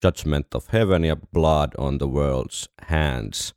Judgment 0.04 0.56
of 0.56 0.74
Heaven 0.74 1.06
ja 1.06 1.16
Blood 1.34 1.70
on 1.78 1.98
the 1.98 2.08
World's 2.08 2.86
Hands. 2.88 3.56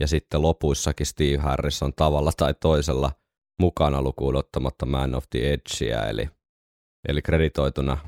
Ja 0.00 0.06
sitten 0.08 0.42
lopuissakin 0.42 1.06
Steve 1.06 1.36
Harrison 1.36 1.92
tavalla 1.94 2.32
tai 2.36 2.54
toisella 2.60 3.12
mukana 3.60 4.02
lukuun 4.02 4.36
ottamatta 4.36 4.86
Man 4.86 5.14
of 5.14 5.24
the 5.30 5.38
Edgeä, 5.52 6.02
eli, 6.02 6.28
eli 7.08 7.22
kreditoituna 7.22 7.98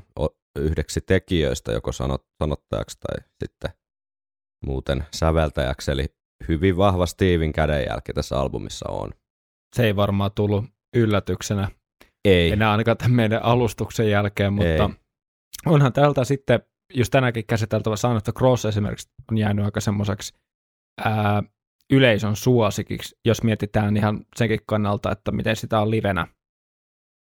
yhdeksi 0.59 1.01
tekijöistä, 1.01 1.71
joko 1.71 1.91
sanot, 1.91 2.25
sanottajaksi 2.43 2.97
tai 2.99 3.27
sitten 3.43 3.71
muuten 4.65 5.05
säveltäjäksi, 5.13 5.91
eli 5.91 6.05
hyvin 6.47 6.77
vahva 6.77 7.05
Steven 7.05 7.53
kädenjälki 7.53 8.13
tässä 8.13 8.39
albumissa 8.39 8.89
on. 8.89 9.11
se 9.75 9.85
ei 9.85 9.95
varmaan 9.95 10.31
tullut 10.31 10.65
yllätyksenä 10.95 11.71
Ei. 12.25 12.51
enää 12.51 12.71
ainakaan 12.71 12.97
tämän 12.97 13.11
meidän 13.15 13.43
alustuksen 13.43 14.09
jälkeen, 14.09 14.53
mutta 14.53 14.69
Ei. 14.69 14.95
onhan 15.65 15.93
täältä 15.93 16.23
sitten, 16.23 16.59
just 16.93 17.11
tänäänkin 17.11 17.45
käsiteltävä 17.47 17.93
of 18.15 18.23
the 18.23 18.33
Cross 18.37 18.65
esimerkiksi 18.65 19.09
on 19.31 19.37
jäänyt 19.37 19.65
aika 19.65 19.79
semmoiseksi 19.79 20.33
ää, 21.05 21.43
yleisön 21.91 22.35
suosikiksi, 22.35 23.15
jos 23.25 23.43
mietitään 23.43 23.97
ihan 23.97 24.25
senkin 24.35 24.59
kannalta, 24.65 25.11
että 25.11 25.31
miten 25.31 25.55
sitä 25.55 25.79
on 25.79 25.91
livenä 25.91 26.27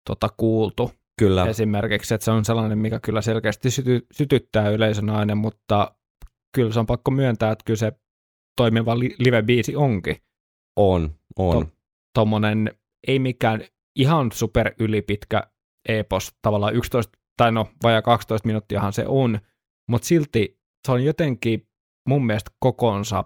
tota, 0.10 0.30
kuultu 0.38 0.92
Kyllä. 1.20 1.46
esimerkiksi, 1.46 2.14
että 2.14 2.26
se 2.26 2.32
on 2.32 2.46
sellainen, 2.46 2.78
mikä 2.78 3.00
kyllä 3.00 3.22
selkeästi 3.22 3.72
syty, 3.72 4.06
sytyttää 4.12 4.70
yleisön 4.70 5.10
aina, 5.10 5.36
mutta 5.36 5.96
kyllä 6.56 6.74
se 6.74 6.80
on 6.80 6.86
pakko 6.86 7.12
myöntää, 7.12 7.52
että 7.52 7.64
kyllä 7.66 7.78
se 7.78 7.92
toimiva 8.58 9.00
li- 9.00 9.16
live-biisi 9.20 9.76
onkin 9.76 10.16
On, 10.76 11.16
on. 11.38 11.68
tommonen, 12.14 12.72
ei 13.08 13.20
mikään 13.20 13.64
ihan 13.96 14.32
super 14.32 14.74
ylipitkä 14.80 15.44
epos, 15.90 16.32
tavallaan 16.42 16.76
11, 16.76 17.20
tai 17.38 17.52
no 17.52 17.68
vajaa 17.84 18.02
12 18.02 18.48
minuuttiahan 18.48 18.94
se 18.94 19.06
on, 19.08 19.40
mutta 19.90 20.08
silti 20.08 20.60
se 20.88 20.92
on 20.92 21.04
jotenkin 21.04 21.68
mun 22.10 22.26
mielestä 22.26 22.52
kokonsa 22.60 23.24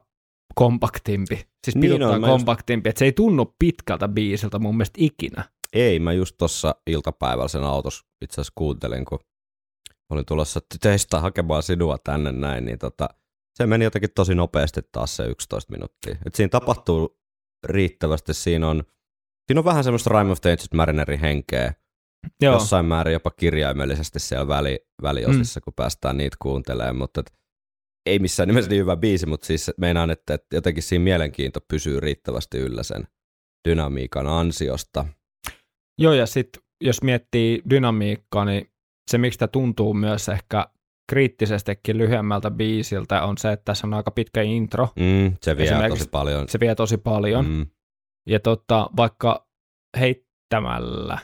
kompaktimpi, 0.55 1.35
siis 1.63 1.75
Niin 1.75 2.03
on, 2.03 2.21
mä 2.21 2.27
just- 2.27 2.31
kompaktimpi, 2.31 2.89
että 2.89 2.99
se 2.99 3.05
ei 3.05 3.11
tunnu 3.11 3.55
pitkältä 3.59 4.07
biisiltä 4.07 4.59
mun 4.59 4.77
mielestä 4.77 4.97
ikinä. 4.97 5.43
Ei, 5.73 5.99
mä 5.99 6.13
just 6.13 6.35
tuossa 6.37 6.75
iltapäivällä 6.87 7.47
sen 7.47 7.63
autossa 7.63 8.05
itse 8.21 8.33
asiassa 8.33 8.53
kuuntelin, 8.55 9.05
kun 9.05 9.19
olin 10.09 10.25
tulossa 10.25 10.59
töistä 10.81 11.19
hakemaan 11.19 11.63
sinua 11.63 11.97
tänne 12.03 12.31
näin, 12.31 12.65
niin 12.65 12.79
tota, 12.79 13.09
se 13.57 13.65
meni 13.65 13.83
jotenkin 13.83 14.09
tosi 14.15 14.35
nopeasti 14.35 14.81
taas 14.91 15.15
se 15.15 15.23
11 15.25 15.71
minuuttia. 15.71 16.15
Et 16.25 16.35
siinä 16.35 16.49
tapahtuu 16.49 17.19
riittävästi, 17.65 18.33
siinä 18.33 18.69
on, 18.69 18.83
siinä 19.47 19.59
on 19.59 19.65
vähän 19.65 19.83
semmoista 19.83 20.19
Rime 20.19 20.31
of 20.31 20.41
the 20.41 20.51
Ancient 20.51 20.73
Marinerin 20.73 21.19
henkeä, 21.19 21.73
Joo, 22.41 22.53
jossain 22.53 22.85
määrin 22.85 23.13
jopa 23.13 23.31
kirjaimellisesti 23.31 24.19
siellä 24.19 24.47
väli, 24.47 24.79
väliosissa, 25.01 25.59
mm. 25.59 25.63
kun 25.63 25.73
päästään 25.75 26.17
niitä 26.17 26.37
kuuntelemaan, 26.41 26.95
mutta 26.95 27.19
et, 27.19 27.33
ei 28.05 28.19
missään 28.19 28.47
nimessä 28.47 28.69
niin 28.69 28.81
hyvä 28.81 28.95
biisi, 28.95 29.25
mutta 29.25 29.47
siis 29.47 29.71
meinaan, 29.77 30.11
että, 30.11 30.33
että 30.33 30.55
jotenkin 30.55 30.83
siinä 30.83 31.03
mielenkiinto 31.03 31.59
pysyy 31.67 31.99
riittävästi 31.99 32.57
yllä 32.57 32.83
sen 32.83 33.07
dynamiikan 33.69 34.27
ansiosta. 34.27 35.05
Joo 36.01 36.13
ja 36.13 36.25
sitten 36.25 36.61
jos 36.81 37.01
miettii 37.03 37.61
dynamiikkaa, 37.69 38.45
niin 38.45 38.71
se 39.11 39.17
miksi 39.17 39.39
tämä 39.39 39.47
tuntuu 39.47 39.93
myös 39.93 40.29
ehkä 40.29 40.67
kriittisestikin 41.11 41.97
lyhyemmältä 41.97 42.51
biisiltä 42.51 43.23
on 43.23 43.37
se, 43.37 43.51
että 43.51 43.65
tässä 43.65 43.87
on 43.87 43.93
aika 43.93 44.11
pitkä 44.11 44.41
intro, 44.41 44.87
Mm, 44.95 45.33
se 45.41 45.57
vie 45.57 45.89
tosi 45.89 46.09
paljon. 46.09 46.49
se 46.49 46.59
vie 46.59 46.75
tosi 46.75 46.97
paljon. 46.97 47.45
Mm, 47.49 47.65
Ja 48.29 48.39
tota, 48.39 48.89
vaikka 48.97 49.47
heittämällä 49.99 51.17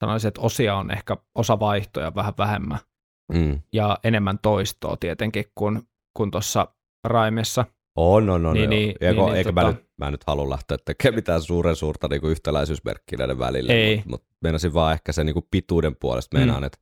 sanoisin, 0.00 0.28
että 0.28 0.40
osia 0.40 0.76
on 0.76 0.90
ehkä 0.90 1.16
osa 1.34 1.60
vaihtoja 1.60 2.14
vähän 2.14 2.34
vähemmän 2.38 2.78
mm. 3.32 3.60
ja 3.72 3.98
enemmän 4.04 4.38
toistoa 4.42 4.96
tietenkin 4.96 5.44
kuin, 5.54 5.82
kuin 6.16 6.30
tuossa 6.30 6.68
Raimessa. 7.04 7.64
On, 7.96 8.30
on, 8.30 8.46
on. 8.46 8.54
Niin, 8.54 8.70
Niin, 8.70 8.88
Eikä, 9.00 9.12
niin, 9.12 9.24
niin, 9.26 9.36
eikä 9.36 9.50
tota- 9.50 9.52
mä, 9.54 9.72
nyt, 9.72 9.86
mä 9.98 10.10
nyt 10.10 10.24
halua 10.26 10.50
lähteä 10.50 10.78
tekemään 10.84 11.14
mitään 11.14 11.42
suuren 11.42 11.76
suurta 11.76 12.08
niin 12.08 12.24
yhtäläisyysmerkkiä 12.24 13.18
näiden 13.18 13.38
välillä, 13.38 13.72
Ei. 13.72 13.96
mutta 13.96 14.10
mut 14.10 14.24
meinasin 14.42 14.74
vaan 14.74 14.92
ehkä 14.92 15.12
sen 15.12 15.26
niin 15.26 15.34
kuin 15.34 15.46
pituuden 15.50 15.96
puolesta 15.96 16.36
meinaan, 16.38 16.60
Mm. 16.62 16.66
että 16.66 16.78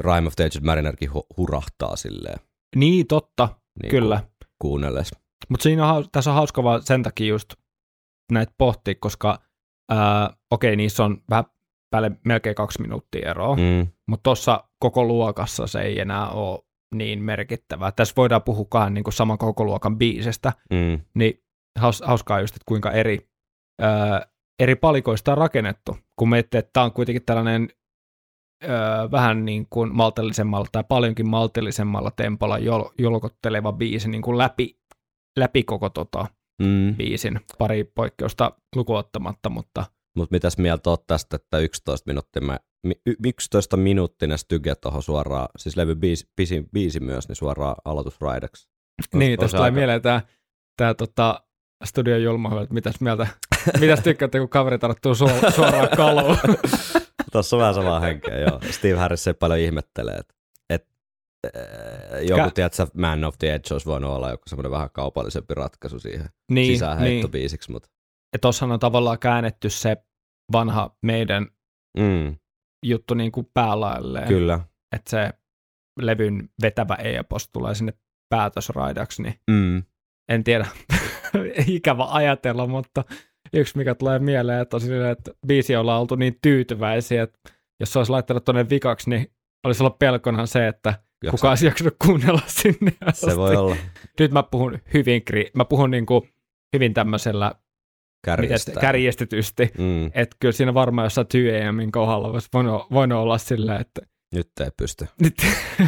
Rime 0.00 0.26
of 0.26 0.36
the 0.36 0.44
Ancient 0.44 0.64
Marinerkin 0.66 1.10
hu- 1.10 1.26
hurahtaa 1.36 1.96
silleen 1.96 2.38
Niin, 2.76 3.06
totta, 3.06 3.48
niin 3.82 3.90
kyllä. 3.90 4.20
Ku, 4.20 4.46
kuunnelles. 4.58 5.10
Mutta 5.48 5.62
siinä 5.62 5.92
on, 5.92 6.04
tässä 6.12 6.30
on 6.30 6.34
hauska 6.36 6.62
vaan 6.62 6.82
sen 6.82 7.02
takia 7.02 7.26
just 7.26 7.54
näitä 8.32 8.52
pohtia, 8.58 8.94
koska 9.00 9.38
ää, 9.90 10.36
okei, 10.50 10.76
niissä 10.76 11.04
on 11.04 11.22
vähän 11.30 11.44
päälle 11.90 12.10
melkein 12.24 12.54
kaksi 12.54 12.82
minuuttia 12.82 13.30
eroa, 13.30 13.56
mm. 13.56 13.86
Mutta 14.08 14.22
tuossa 14.22 14.64
koko 14.78 15.04
luokassa 15.04 15.66
se 15.66 15.80
ei 15.80 16.00
enää 16.00 16.28
ole 16.28 16.60
niin 16.94 17.22
merkittävää. 17.22 17.92
Tässä 17.92 18.14
voidaan 18.16 18.42
puhua 18.42 18.66
kahden 18.70 18.94
niin 18.94 19.12
saman 19.12 19.38
koko 19.38 19.64
luokan 19.64 19.98
biisestä, 19.98 20.52
mm, 20.70 21.00
niin 21.14 21.42
haus, 21.78 22.02
hauskaa 22.06 22.40
just, 22.40 22.56
että 22.56 22.64
kuinka 22.66 22.90
eri, 22.90 23.30
ää, 23.80 24.26
eri 24.62 24.76
palikoista 24.76 25.32
on 25.32 25.38
rakennettu. 25.38 25.96
Kun 26.16 26.28
miettii, 26.28 26.58
että 26.58 26.70
tämä 26.72 26.84
on 26.84 26.92
kuitenkin 26.92 27.24
tällainen 27.26 27.68
ää, 28.62 29.10
vähän 29.10 29.44
niin 29.44 29.66
kuin 29.70 29.96
maltillisemmalla 29.96 30.66
tai 30.72 30.84
paljonkin 30.88 31.28
maltillisemmalla 31.28 32.10
tempolla 32.10 32.58
jol, 32.58 32.84
jolkotteleva 32.98 33.72
biisi 33.72 34.08
niin 34.08 34.22
kuin 34.22 34.38
läpi, 34.38 34.78
läpi 35.38 35.62
koko 35.62 35.90
tota 35.90 36.26
mm. 36.62 36.94
biisin, 36.96 37.40
pari 37.58 37.84
poikkeusta 37.84 38.52
lukuottamatta, 38.76 39.50
mutta 39.50 39.84
Mutta 40.16 40.34
mitäs 40.34 40.58
mieltä 40.58 40.90
oot 40.90 41.06
tästä, 41.06 41.36
että 41.36 41.58
11 41.58 42.10
minuuttia, 42.10 42.42
mä, 42.42 42.58
mi- 42.86 43.00
y- 43.06 43.14
11 43.26 43.76
minuuttinen 43.76 44.38
styge 44.38 44.74
tuohon 44.74 45.02
suoraan, 45.02 45.48
siis 45.58 45.76
levy 45.76 45.94
biisi, 45.94 46.28
biisi, 46.36 46.64
biisi 46.72 47.00
myös, 47.00 47.28
niin 47.28 47.36
suoraan 47.36 47.76
aloitusraideksi. 47.84 48.68
Niin, 49.14 49.38
tästä 49.38 49.56
tulee 49.56 49.64
aika- 49.70 49.74
mieleen 49.74 50.02
tämä, 50.02 50.22
tämä 50.76 50.94
tota, 50.94 51.44
Studio 51.84 52.16
Julma, 52.16 52.62
että 52.62 52.74
mitäs 52.74 53.00
mieltä, 53.00 53.26
mitäs 53.80 54.00
tykkäätte, 54.00 54.38
kun 54.38 54.48
kaveri 54.48 54.78
tarttuu 54.78 55.12
su- 55.12 55.52
suoraan 55.54 55.88
kaluun. 55.96 56.38
Tuossa 57.32 57.56
on 57.56 57.60
vähän 57.60 57.74
samaa 57.74 58.00
henkeä, 58.00 58.38
joo. 58.38 58.60
Steve 58.70 58.94
Harris 58.98 59.24
se 59.24 59.32
paljon 59.34 59.60
ihmettelee, 59.60 60.16
että 60.16 60.34
et, 60.70 60.86
äh, 61.56 62.22
joku, 62.22 62.42
Kä- 62.42 62.50
tiedätkö, 62.54 62.86
Man 62.94 63.24
of 63.24 63.38
the 63.38 63.54
Edge 63.54 63.74
olisi 63.74 63.86
voinut 63.86 64.10
olla 64.10 64.30
joku 64.30 64.42
semmoinen 64.46 64.70
vähän 64.70 64.90
kaupallisempi 64.92 65.54
ratkaisu 65.54 65.98
siihen 65.98 66.20
niin, 66.20 66.54
niin. 66.54 66.72
sisäänheittobiisiksi, 66.74 67.72
mutta 67.72 67.88
Ja 68.32 68.38
tossahan 68.38 68.72
on 68.72 68.80
tavallaan 68.80 69.18
käännetty 69.18 69.70
se 69.70 69.96
vanha 70.52 70.96
meidän 71.02 71.46
mm, 71.98 72.36
juttu 72.86 73.14
niin 73.14 73.32
kuin 73.32 73.50
päälailleen. 73.54 74.28
kyllä. 74.28 74.60
Että 74.96 75.10
se 75.10 75.30
levyn 76.00 76.48
vetävä 76.62 76.94
epos 76.94 77.48
tulee 77.48 77.74
sinne 77.74 77.92
päätösraidaksi, 78.28 79.22
niin 79.22 79.34
Mm. 79.50 79.82
en 80.28 80.44
tiedä, 80.44 80.66
ikävä 81.66 82.06
ajatella, 82.10 82.66
mutta 82.66 83.04
yksi 83.52 83.78
mikä 83.78 83.94
tulee 83.94 84.18
mieleen, 84.18 84.60
että 84.60 84.76
on 84.76 84.80
silleen, 84.80 85.10
että 85.12 85.30
biisi 85.46 85.76
ollaan 85.76 86.00
oltu 86.00 86.14
niin 86.16 86.38
tyytyväisiä, 86.42 87.22
että 87.22 87.38
jos 87.80 87.92
se 87.92 87.98
olisi 87.98 88.12
laittanut 88.12 88.44
tuonne 88.44 88.68
vikaksi, 88.70 89.10
niin 89.10 89.32
olisi 89.66 89.82
ollut 89.82 89.98
pelkonhan 89.98 90.46
se, 90.48 90.68
että 90.68 90.94
Jaksa- 91.24 91.30
kukaan 91.30 91.50
olisi 91.52 91.66
jaksanut 91.66 91.94
kuunnella 92.06 92.40
sinne 92.46 92.92
asti. 93.06 93.30
Se 93.30 93.36
voi 93.36 93.56
olla 93.56 93.76
Nyt 94.20 94.32
mä 94.32 94.42
puhun 94.42 94.78
hyvin, 94.94 95.22
mä 95.54 95.64
puhun 95.64 95.90
niin 95.90 96.06
kuin 96.06 96.22
hyvin 96.72 96.94
tämmöisellä 96.94 97.54
kärjistä. 98.24 98.70
miten- 98.70 98.80
kärjistetysti, 98.80 99.70
mm, 99.78 100.06
että 100.06 100.36
kyllä 100.40 100.52
siinä 100.52 100.74
varmaan 100.74 101.06
jossain 101.06 101.26
2AMin 101.26 101.92
kohdalla 101.92 102.28
olisi 102.28 102.48
voinut, 102.54 102.82
voinut 102.92 103.18
olla 103.18 103.38
silleen, 103.38 103.80
että 103.80 104.00
nyt 104.34 104.50
ei 104.60 104.70
pysty. 104.76 105.06
nyt 105.20 105.34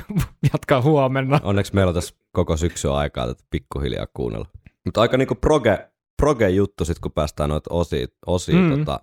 jatkaa 0.53 0.83
huomenna. 0.83 1.41
Onneksi 1.43 1.74
meillä 1.74 1.91
on 1.91 1.95
tässä 1.95 2.14
koko 2.33 2.57
syksy 2.57 2.91
aikaa 2.91 3.26
tätä 3.26 3.45
pikkuhiljaa 3.51 4.07
kuunnella. 4.14 4.47
Mutta 4.85 5.01
aika 5.01 5.16
niinku 5.16 5.35
proge, 5.35 5.89
proge 6.22 6.49
juttu 6.49 6.85
sit, 6.85 6.99
kun 6.99 7.12
päästään 7.12 7.51
noita 7.51 7.74
osia, 7.74 8.07
osia 8.26 8.55
Mm. 8.55 8.78
tota, 8.78 9.01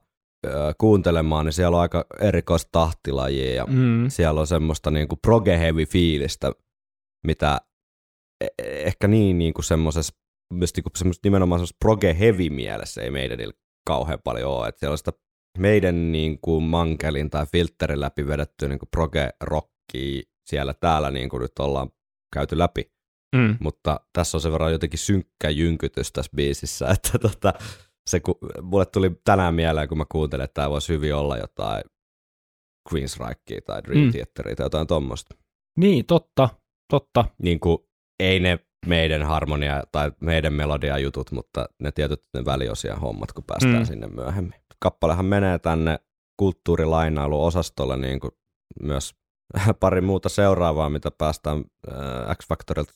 kuuntelemaan, 0.78 1.46
niin 1.46 1.54
siellä 1.54 1.76
on 1.78 1.82
aika 1.82 2.06
erikoista 2.20 2.70
tahtilajia 2.72 3.54
ja 3.56 3.66
Mm. 3.66 4.06
siellä 4.10 4.40
on 4.40 4.48
semmoista 4.48 4.92
niinku 4.92 5.16
proge 5.16 5.60
heavy 5.60 5.86
fiilistä, 5.86 6.52
mitä 7.28 7.62
e- 8.42 8.48
ehkä 8.68 9.08
niin 9.08 9.38
niinku 9.38 9.62
semmoisessa, 9.62 10.14
myös 10.54 10.76
niinku 10.76 10.90
semmoista 10.96 11.28
nimenomaan 11.28 11.60
semmoista 11.60 11.78
proge 11.80 12.16
heavy 12.20 12.50
mielessä 12.50 13.02
ei 13.02 13.12
meidän 13.12 13.40
kauhean 13.88 14.20
paljon 14.24 14.52
ole. 14.52 14.68
Et 14.68 14.78
siellä 14.78 14.92
on 14.92 14.98
sitä 14.98 15.12
meidän 15.58 16.12
niinku 16.12 16.60
mankelin 16.60 17.30
tai 17.30 17.46
filterin 17.46 18.00
läpi 18.00 18.28
vedettyä 18.28 18.70
niinku 18.70 18.86
proge 18.86 19.30
rockia 19.42 20.22
siellä 20.50 20.74
täällä 20.74 21.12
niin 21.12 21.30
kuin 21.30 21.42
nyt 21.42 21.60
ollaan 21.60 21.90
käyty 22.34 22.58
läpi 22.58 22.92
Mm. 23.36 23.58
mutta 23.60 24.00
tässä 24.14 24.38
on 24.38 24.42
sen 24.42 24.52
verran 24.52 24.72
jotenkin 24.72 25.00
synkkä 25.00 25.50
jynkytys 25.50 26.12
tässä 26.12 26.32
biisissä, 26.36 26.88
että 26.96 27.20
tota, 27.20 27.54
se, 28.10 28.20
ku, 28.20 28.38
mulle 28.62 28.86
tuli 28.86 29.12
tänään 29.26 29.56
mieleen, 29.56 29.90
kun 29.90 29.98
mä 29.98 30.06
kuuntelin, 30.12 30.44
että 30.44 30.54
tämä 30.54 30.70
voisi 30.70 30.94
hyvin 30.94 31.16
olla 31.16 31.38
jotain 31.38 31.84
Queensrykea 32.94 33.62
tai 33.66 33.84
Dream 33.84 34.06
mm. 34.06 34.12
Theateria 34.12 34.56
tai 34.56 34.66
jotain 34.66 34.88
tuommoista. 34.88 35.36
Niin, 35.78 36.06
totta, 36.06 36.50
totta. 36.92 37.26
Niin 37.44 37.60
kuin, 37.60 37.78
ei 38.20 38.40
ne 38.40 38.60
meidän 38.86 39.24
harmonia 39.24 39.84
tai 39.92 40.12
meidän 40.20 40.54
melodia 40.54 40.98
jutut, 40.98 41.32
mutta 41.32 41.70
ne 41.80 41.92
tietyt 41.92 42.22
ne 42.34 42.46
väliosia 42.46 42.96
hommat, 42.96 43.32
kun 43.34 43.44
päästään 43.44 43.76
Mm. 43.80 43.86
sinne 43.86 44.08
myöhemmin. 44.08 44.60
Kappalehan 44.80 45.26
menee 45.26 45.60
tänne 45.60 46.00
kulttuurilainailuosastolle 46.38 47.98
niin 47.98 48.20
kuin 48.20 48.32
myös 48.82 49.16
pari 49.80 50.02
muuta 50.02 50.30
seuraavaa, 50.30 50.90
mitä 50.90 51.12
päästään 51.12 51.58
äh, 51.92 52.38
X-Factorilta 52.38 52.94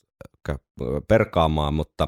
perkaamaan, 1.07 1.73
mutta 1.73 2.07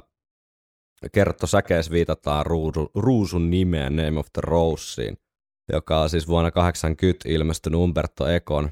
kertosäkeessä 1.12 1.92
viitataan 1.92 2.46
ruusu, 2.46 2.92
ruusun 2.96 3.50
nimeen 3.50 3.96
Name 3.96 4.20
of 4.20 4.28
the 4.34 4.42
Roseen, 4.42 5.18
joka 5.74 6.02
on 6.02 6.10
siis 6.10 6.28
vuonna 6.28 6.52
80 6.52 7.30
ilmestynyt 7.30 7.80
Umberto 7.80 8.28
Econ 8.28 8.70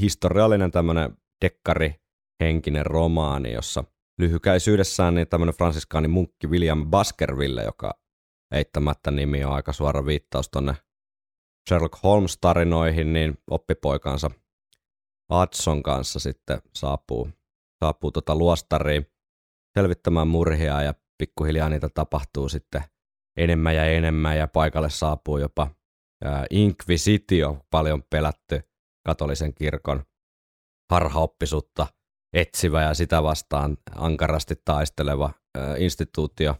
historiallinen 0.00 0.70
tämmöinen 0.70 1.16
dekkari 1.44 1.94
henkinen 2.40 2.86
romaani, 2.86 3.52
jossa 3.52 3.84
lyhykäisyydessään 4.18 5.14
niin 5.14 5.28
tämmöinen 5.28 5.54
fransiskaani 5.54 6.08
munkki 6.08 6.46
William 6.46 6.90
Baskerville, 6.90 7.62
joka 7.62 7.94
eittämättä 8.54 9.10
nimi 9.10 9.44
on 9.44 9.52
aika 9.52 9.72
suora 9.72 10.06
viittaus 10.06 10.48
tonne 10.48 10.74
Sherlock 11.68 11.94
Holmes-tarinoihin, 12.02 13.12
niin 13.12 13.38
oppipoikansa 13.50 14.30
Adson 15.28 15.82
kanssa 15.82 16.18
sitten 16.18 16.58
saapuu, 16.74 17.30
saapuu 17.84 18.10
tota 18.10 18.34
luostariin 18.34 19.06
selvittämään 19.78 20.28
murhia 20.28 20.82
ja 20.82 20.94
pikkuhiljaa 21.18 21.68
niitä 21.68 21.88
tapahtuu 21.94 22.48
sitten 22.48 22.82
enemmän 23.36 23.76
ja 23.76 23.84
enemmän 23.84 24.38
ja 24.38 24.48
paikalle 24.48 24.90
saapuu 24.90 25.38
jopa 25.38 25.70
Inquisitio, 26.50 27.58
paljon 27.70 28.02
pelätty 28.10 28.60
katolisen 29.06 29.54
kirkon 29.54 30.02
harhaoppisuutta 30.90 31.86
etsivä 32.34 32.82
ja 32.82 32.94
sitä 32.94 33.22
vastaan 33.22 33.76
ankarasti 33.94 34.54
taisteleva 34.64 35.30
instituutio 35.78 36.56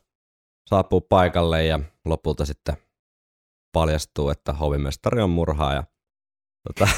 saapuu 0.68 1.00
paikalle 1.00 1.64
ja 1.64 1.80
lopulta 2.04 2.44
sitten 2.44 2.76
paljastuu, 3.72 4.30
että 4.30 4.52
hovimestari 4.52 5.22
on 5.22 5.30
murhaaja. 5.30 5.84
Tota, 6.68 6.88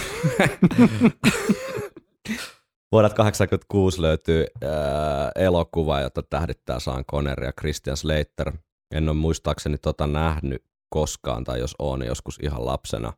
Vuodelta 2.93 3.15
1986 3.15 4.03
löytyy 4.03 4.47
ää, 4.63 5.31
elokuva, 5.35 6.01
jota 6.01 6.23
tähdittää 6.23 6.81
Sean 6.81 7.05
Connery 7.05 7.47
ja 7.47 7.53
Christian 7.53 7.97
Slater. 7.97 8.53
En 8.95 9.09
ole 9.09 9.17
muistaakseni 9.17 9.79
tota 9.79 10.07
nähnyt 10.07 10.65
koskaan, 10.91 11.45
tai 11.45 11.61
jos 11.61 11.75
on, 11.79 11.99
niin 11.99 12.09
joskus 12.09 12.39
ihan 12.43 12.67
lapsena. 12.67 13.13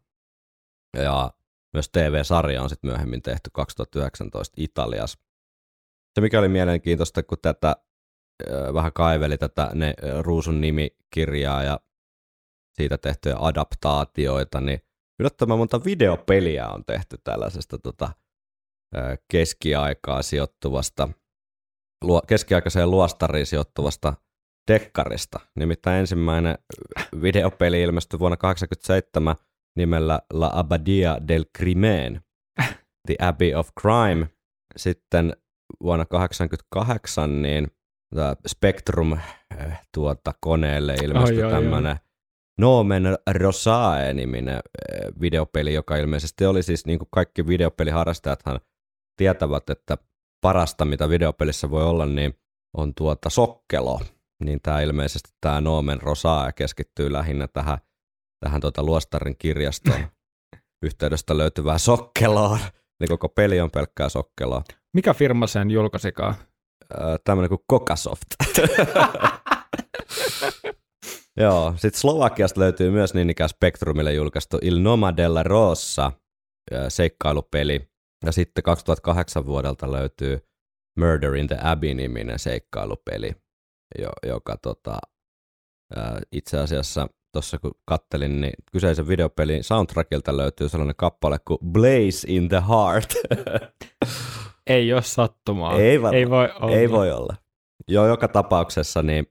Ja 0.96 1.32
myös 1.72 1.88
TV-sarja 1.88 2.62
on 2.62 2.68
sitten 2.68 2.90
myöhemmin 2.90 3.22
tehty 3.22 3.50
2019 3.52 4.54
Italiassa. 4.56 5.18
Se 6.18 6.22
mikä 6.22 6.38
oli 6.38 6.48
mielenkiintoista, 6.48 7.22
kun 7.22 7.38
tätä 7.42 7.76
vähän 8.74 8.92
kaiveli 8.92 9.38
tätä 9.38 9.70
ne 9.74 9.94
Ruusun 10.20 10.60
nimikirjaa 10.60 11.62
ja 11.62 11.80
siitä 12.74 12.98
tehtyjä 12.98 13.36
adaptaatioita, 13.38 14.60
niin 14.60 14.80
yllättävän 15.20 15.58
monta 15.58 15.84
videopeliä 15.84 16.68
on 16.68 16.84
tehty 16.84 17.18
tällaisesta 17.24 17.78
tota, 17.78 18.12
keskiaikaa 19.30 20.22
sijoittuvasta, 20.22 21.08
keskiaikaiseen 22.26 22.90
luostariin 22.90 23.46
sijoittuvasta 23.46 24.14
dekkarista. 24.72 25.40
Nimittäin 25.58 26.00
ensimmäinen 26.00 26.58
videopeli 27.22 27.82
ilmestyi 27.82 28.18
vuonna 28.18 28.36
1987 28.36 29.36
nimellä 29.76 30.20
La 30.32 30.50
Abadia 30.54 31.28
del 31.28 31.44
Crimen, 31.58 32.20
The 33.06 33.16
Abbey 33.18 33.54
of 33.54 33.68
Crime. 33.80 34.28
Sitten 34.76 35.36
vuonna 35.82 36.04
1988 36.04 37.42
niin 37.42 37.68
tämä 38.14 38.36
Spectrum 38.46 39.12
äh, 39.12 39.80
tuota, 39.94 40.34
koneelle 40.40 40.94
ilmestyi 40.94 41.50
tämmöinen 41.50 41.96
Nomen 42.58 43.18
Rosae-niminen 43.34 44.54
äh, 44.54 44.60
videopeli, 45.20 45.74
joka 45.74 45.96
ilmeisesti 45.96 46.46
oli 46.46 46.62
siis 46.62 46.86
niin 46.86 46.98
kuin 46.98 47.08
kaikki 47.10 47.46
videopeliharrastajathan 47.46 48.60
tietävät, 49.16 49.70
että 49.70 49.98
parasta 50.40 50.84
mitä 50.84 51.08
videopelissä 51.08 51.70
voi 51.70 51.84
olla, 51.84 52.06
niin 52.06 52.34
on 52.76 52.94
tuota 52.94 53.30
sokkelo. 53.30 54.00
Niin 54.44 54.60
tämä 54.62 54.80
ilmeisesti 54.80 55.30
tämä 55.40 55.60
Nomen 55.60 56.02
Rosae 56.02 56.52
keskittyy 56.52 57.12
lähinnä 57.12 57.48
tähän, 57.48 57.78
tähän 58.40 58.60
tuota 58.60 58.82
Luostarin 58.82 59.36
kirjaston 59.38 60.00
yhteydestä 60.86 61.36
löytyvään 61.36 61.78
sokkeloon. 61.78 62.58
Eli 63.00 63.08
koko 63.08 63.28
peli 63.28 63.60
on 63.60 63.70
pelkkää 63.70 64.08
sokkeloa. 64.08 64.62
Mikä 64.94 65.14
firma 65.14 65.46
sen 65.46 65.70
julkaisikaan? 65.70 66.34
Tämmöinen 67.24 67.48
kuin 67.48 67.64
Kokasoft. 67.66 68.26
Joo, 71.40 71.74
sitten 71.76 72.00
Slovakiasta 72.00 72.60
löytyy 72.60 72.90
myös 72.90 73.14
niin 73.14 73.30
ikään 73.30 73.48
Spectrumille 73.48 74.12
julkaistu 74.12 74.58
Il 74.62 74.78
Noma 74.80 75.16
della 75.16 75.42
Rossa 75.42 76.12
ää, 76.72 76.90
seikkailupeli. 76.90 77.88
Ja 78.26 78.32
sitten 78.32 78.62
2008 78.62 79.46
vuodelta 79.46 79.92
löytyy 79.92 80.38
Murder 81.00 81.34
in 81.34 81.46
the 81.46 81.58
Abbey-niminen 81.62 82.38
seikkailupeli, 82.38 83.32
jo, 83.98 84.08
joka 84.26 84.56
tota, 84.56 84.98
ää, 85.96 86.20
itse 86.32 86.58
asiassa 86.58 87.08
tuossa 87.32 87.58
kun 87.58 87.74
kattelin, 87.84 88.40
niin 88.40 88.54
kyseisen 88.72 89.08
videopelin 89.08 89.64
soundtrackilta 89.64 90.36
löytyy 90.36 90.68
sellainen 90.68 90.96
kappale 90.96 91.38
kuin 91.44 91.58
Blaze 91.72 92.26
in 92.28 92.48
the 92.48 92.62
Heart. 92.68 93.14
Ei 94.68 94.92
ole 94.92 95.02
sattumaa. 95.02 95.76
Ei 95.78 96.02
varmaan. 96.02 96.14
Ei 96.14 96.30
voi 96.30 96.48
olla. 96.60 96.76
Ei 96.76 96.90
voi 96.90 97.12
olla. 97.12 97.36
Joo, 97.88 98.06
joka 98.06 98.28
tapauksessa, 98.28 99.02
niin, 99.02 99.26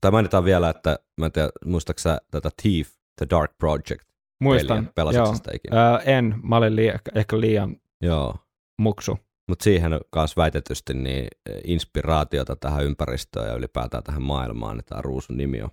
tai 0.00 0.10
mainitaan 0.10 0.44
vielä, 0.44 0.70
että 0.70 0.98
mä 1.20 1.26
en 1.26 1.32
tiedä, 1.32 1.48
muistaaksä 1.64 2.18
tätä 2.30 2.50
Thief, 2.62 2.88
The 3.18 3.26
Dark 3.30 3.52
Project, 3.58 4.08
Muistan. 4.40 4.90
joo. 5.14 5.34
sitä 5.34 5.50
ikinä? 5.54 5.90
Ää, 5.90 5.98
en, 5.98 6.34
mä 6.42 6.56
olin 6.56 6.76
liian, 6.76 6.98
ehkä 7.14 7.40
liian 7.40 7.76
Joo. 8.02 8.34
muksu. 8.78 9.18
Mutta 9.48 9.64
siihen 9.64 10.00
kanssa 10.10 10.40
väitetysti 10.42 10.94
niin 10.94 11.26
eh, 11.50 11.60
inspiraatiota 11.64 12.56
tähän 12.56 12.84
ympäristöön 12.84 13.48
ja 13.48 13.54
ylipäätään 13.54 14.02
tähän 14.02 14.22
maailmaan, 14.22 14.76
niin 14.76 14.84
tämä 14.84 15.02
Ruusun 15.02 15.36
nimi 15.36 15.62
on 15.62 15.70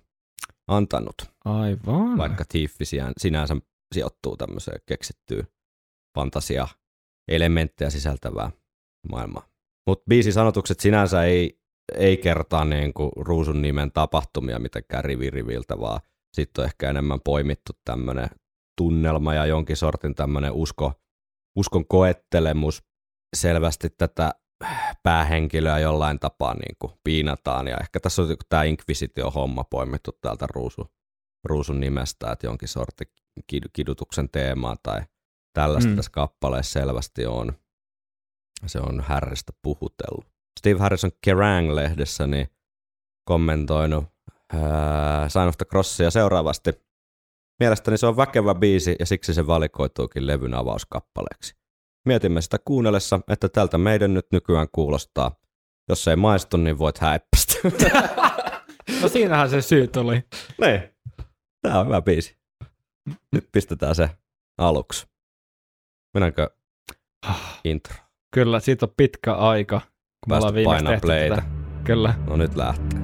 antanut, 0.68 1.14
Aivan. 1.44 2.18
vaikka 2.18 2.44
sijään- 2.82 3.12
sinänsä 3.18 3.56
sijoittuu 3.94 4.36
tämmöiseen 4.36 4.80
keksittyyn 4.86 5.46
fantasia 6.14 6.68
elementtejä 7.28 7.90
sisältävää 7.90 8.50
maailmaa. 9.10 9.48
Mutta 9.86 10.04
biisin 10.08 10.32
sanotukset 10.32 10.80
sinänsä 10.80 11.24
ei, 11.24 11.60
ei 11.96 12.16
kertaa 12.16 12.64
niin 12.64 12.92
kuin 12.92 13.10
Ruusun 13.16 13.62
nimen 13.62 13.92
tapahtumia 13.92 14.58
mitenkään 14.58 15.04
riviriviltä, 15.04 15.80
vaan 15.80 16.00
sitten 16.32 16.62
on 16.62 16.66
ehkä 16.66 16.90
enemmän 16.90 17.20
poimittu 17.24 17.72
tämmöinen 17.84 18.28
tunnelma 18.78 19.34
ja 19.34 19.46
jonkin 19.46 19.76
sortin 19.76 20.14
tämmöinen 20.14 20.52
usko, 20.52 20.92
uskon 21.56 21.86
koettelemus. 21.86 22.82
Selvästi 23.36 23.90
tätä 23.90 24.34
päähenkilöä 25.02 25.78
jollain 25.78 26.18
tapaa 26.18 26.54
niin 26.54 26.76
kuin 26.78 26.92
piinataan 27.04 27.68
ja 27.68 27.76
ehkä 27.76 28.00
tässä 28.00 28.22
on 28.22 28.28
tämä 28.48 28.62
Inquisitio-homma 28.62 29.64
poimittu 29.64 30.10
täältä 30.20 30.46
Ruusun, 30.54 30.88
Ruusun 31.44 31.80
nimestä, 31.80 32.32
että 32.32 32.46
jonkin 32.46 32.68
sortin 32.68 33.06
kid- 33.52 33.70
kidutuksen 33.72 34.28
teemaa 34.30 34.76
tai 34.82 35.00
tällaista 35.52 35.90
mm. 35.90 35.96
tässä 35.96 36.10
kappaleessa 36.10 36.80
selvästi 36.80 37.26
on. 37.26 37.52
Se 38.66 38.78
on 38.80 39.00
Harrista 39.00 39.52
puhutellut. 39.62 40.26
Steve 40.60 40.78
Harrison 40.78 41.10
Kerrang!-lehdessä 41.26 42.26
niin 42.26 42.48
kommentoinut 43.24 44.04
ää, 44.52 45.28
Sign 45.28 45.48
of 45.48 45.56
the 45.58 45.64
Crossia 45.64 46.10
seuraavasti. 46.10 46.70
Mielestäni 47.60 47.98
se 47.98 48.06
on 48.06 48.16
väkevä 48.16 48.54
biisi 48.54 48.96
ja 48.98 49.06
siksi 49.06 49.34
se 49.34 49.46
valikoituukin 49.46 50.26
levyn 50.26 50.54
avauskappaleeksi. 50.54 51.54
Mietimme 52.04 52.40
sitä 52.40 52.58
kuunnellessa, 52.64 53.20
että 53.28 53.48
tältä 53.48 53.78
meidän 53.78 54.14
nyt 54.14 54.26
nykyään 54.32 54.68
kuulostaa. 54.72 55.36
Jos 55.88 56.08
ei 56.08 56.16
maistu, 56.16 56.56
niin 56.56 56.78
voit 56.78 56.98
häippästä. 56.98 57.54
No 59.02 59.08
siinähän 59.08 59.50
se 59.50 59.62
syy 59.62 59.86
tuli. 59.88 60.24
niin. 60.60 60.82
Tää 61.62 61.80
on 61.80 61.86
hyvä 61.86 62.02
biisi. 62.02 62.38
Nyt 63.32 63.48
pistetään 63.52 63.94
se 63.94 64.10
aluksi. 64.58 65.06
Mennäänkö 66.14 66.50
intro? 67.64 67.94
Kyllä, 68.32 68.60
siitä 68.60 68.86
on 68.86 68.92
pitkä 68.96 69.34
aika, 69.34 69.80
kun 69.80 70.28
Päästä 70.28 70.52
painaa 70.64 70.98
playtä. 71.02 71.34
tätä. 71.34 71.46
Kyllä. 71.84 72.14
No 72.26 72.36
nyt 72.36 72.56
lähtee. 72.56 73.01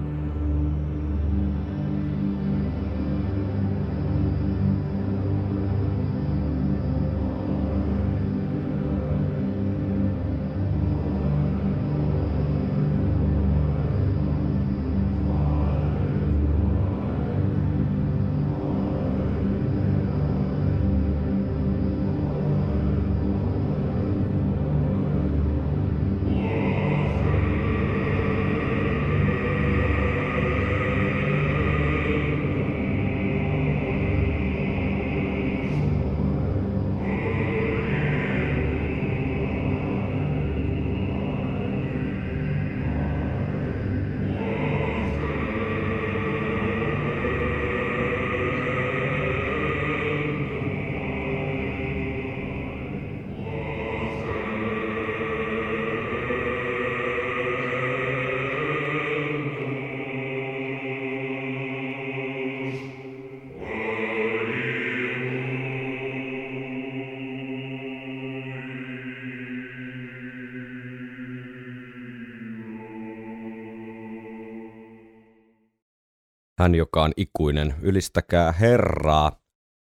Hän, 76.58 76.74
joka 76.74 77.02
on 77.02 77.12
ikuinen, 77.16 77.74
ylistäkää 77.82 78.52
Herraa, 78.52 79.32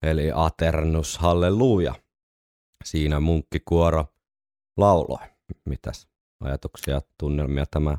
eli 0.03 0.32
Aternus 0.36 1.18
Halleluja. 1.18 1.95
Siinä 2.84 3.20
munkkikuoro 3.20 4.05
lauloi. 4.78 5.28
Mitäs 5.66 6.07
ajatuksia, 6.43 7.01
tunnelmia 7.20 7.66
tämä 7.72 7.97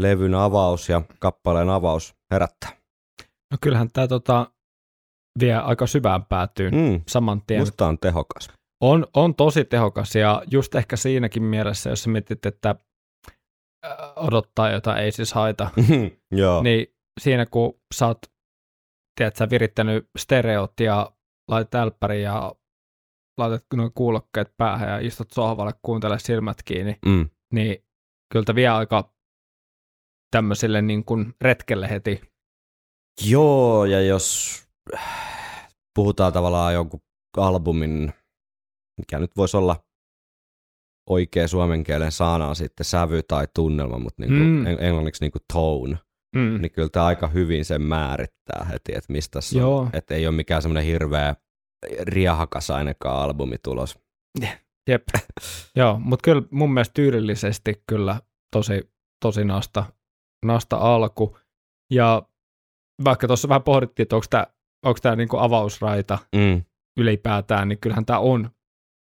levyn 0.00 0.34
avaus 0.34 0.88
ja 0.88 1.02
kappaleen 1.20 1.70
avaus 1.70 2.14
herättää? 2.30 2.70
No 3.50 3.58
kyllähän 3.60 3.88
tämä 3.92 4.06
tota, 4.08 4.50
vie 5.40 5.54
aika 5.54 5.86
syvään 5.86 6.24
päätyyn 6.24 6.74
Mm, 6.74 7.00
saman 7.08 7.42
tien. 7.46 7.60
musta 7.60 7.86
on 7.86 7.98
tehokas. 7.98 8.50
On, 8.82 9.06
on 9.14 9.34
tosi 9.34 9.64
tehokas 9.64 10.14
ja 10.14 10.42
just 10.50 10.74
ehkä 10.74 10.96
siinäkin 10.96 11.42
mielessä, 11.42 11.90
jos 11.90 12.06
mietit, 12.06 12.46
että 12.46 12.74
äh, 13.86 13.92
odottaa 14.16 14.70
jotain 14.70 15.04
ei 15.04 15.12
siis 15.12 15.32
haita, 15.32 15.70
Joo. 16.30 16.62
niin 16.62 16.86
siinä 17.20 17.46
kun 17.46 17.80
sä 17.94 18.06
oot, 18.06 18.18
tiedät, 19.18 19.36
sä 19.36 19.50
virittänyt 19.50 20.08
stereot 20.18 20.72
ja 20.80 21.12
laitat 21.50 21.74
älppäri 21.74 22.22
ja 22.22 22.54
laitat 23.38 23.64
noin 23.74 23.92
kuulokkeet 23.94 24.54
päähän 24.56 24.88
ja 24.88 24.98
istut 24.98 25.30
sohvalle, 25.30 25.72
kuuntele 25.82 26.18
silmät 26.18 26.62
kiinni, 26.64 26.96
Mm. 27.06 27.30
niin 27.52 27.84
kyllä 28.32 28.54
vie 28.54 28.68
aika 28.68 29.12
tämmöiselle 30.30 30.82
niin 30.82 31.04
kuin 31.04 31.34
retkelle 31.40 31.90
heti. 31.90 32.20
Joo, 33.28 33.84
ja 33.84 34.00
jos 34.00 34.58
puhutaan 35.94 36.32
tavallaan 36.32 36.74
jonkun 36.74 37.00
albumin, 37.36 38.12
mikä 39.00 39.18
nyt 39.18 39.30
voisi 39.36 39.56
olla 39.56 39.76
oikea 41.10 41.48
suomen 41.48 41.84
kielen 41.84 42.12
sana 42.12 42.54
sitten 42.54 42.84
sävy 42.84 43.22
tai 43.22 43.48
tunnelma, 43.54 43.98
mutta 43.98 44.22
niinku 44.22 44.44
Mm. 44.44 44.50
mm. 44.50 44.66
englanniksi 44.80 45.24
niinku 45.24 45.38
tone, 45.52 45.98
Mm. 46.36 46.58
niin 46.62 46.72
kyllä 46.72 46.88
tämä 46.88 47.06
aika 47.06 47.28
hyvin 47.28 47.64
sen 47.64 47.82
määrittää 47.82 48.64
heti, 48.64 48.92
että 48.94 49.12
mistä 49.12 49.40
se 49.40 49.58
Joo. 49.58 49.78
on. 49.78 49.90
Että 49.92 50.14
ei 50.14 50.26
ole 50.26 50.36
mikään 50.36 50.62
semmoinen 50.62 50.84
hirveä 50.84 51.34
riahakas 52.02 52.70
ainakaan 52.70 53.22
albumi 53.22 53.56
tulos. 53.64 53.98
Jep. 54.88 55.02
Joo, 55.76 55.98
mutta 55.98 56.24
kyllä 56.24 56.42
mun 56.50 56.74
mielestä 56.74 56.94
tyylillisesti 56.94 57.82
kyllä 57.88 58.20
tosi, 58.56 58.92
tosi 59.24 59.44
nasta, 59.44 59.84
nasta 60.44 60.76
alku. 60.76 61.38
Ja 61.92 62.22
vaikka 63.04 63.26
tuossa 63.26 63.48
vähän 63.48 63.62
pohdittiin, 63.62 64.04
että 64.04 64.16
onko 64.16 64.26
tämä 64.30 64.46
onko 64.86 64.98
tää 65.02 65.16
niinku 65.16 65.38
avausraita 65.38 66.18
Mm. 66.36 66.62
ylipäätään, 66.98 67.68
niin 67.68 67.78
kyllähän 67.78 68.06
tämä 68.06 68.18
on 68.18 68.50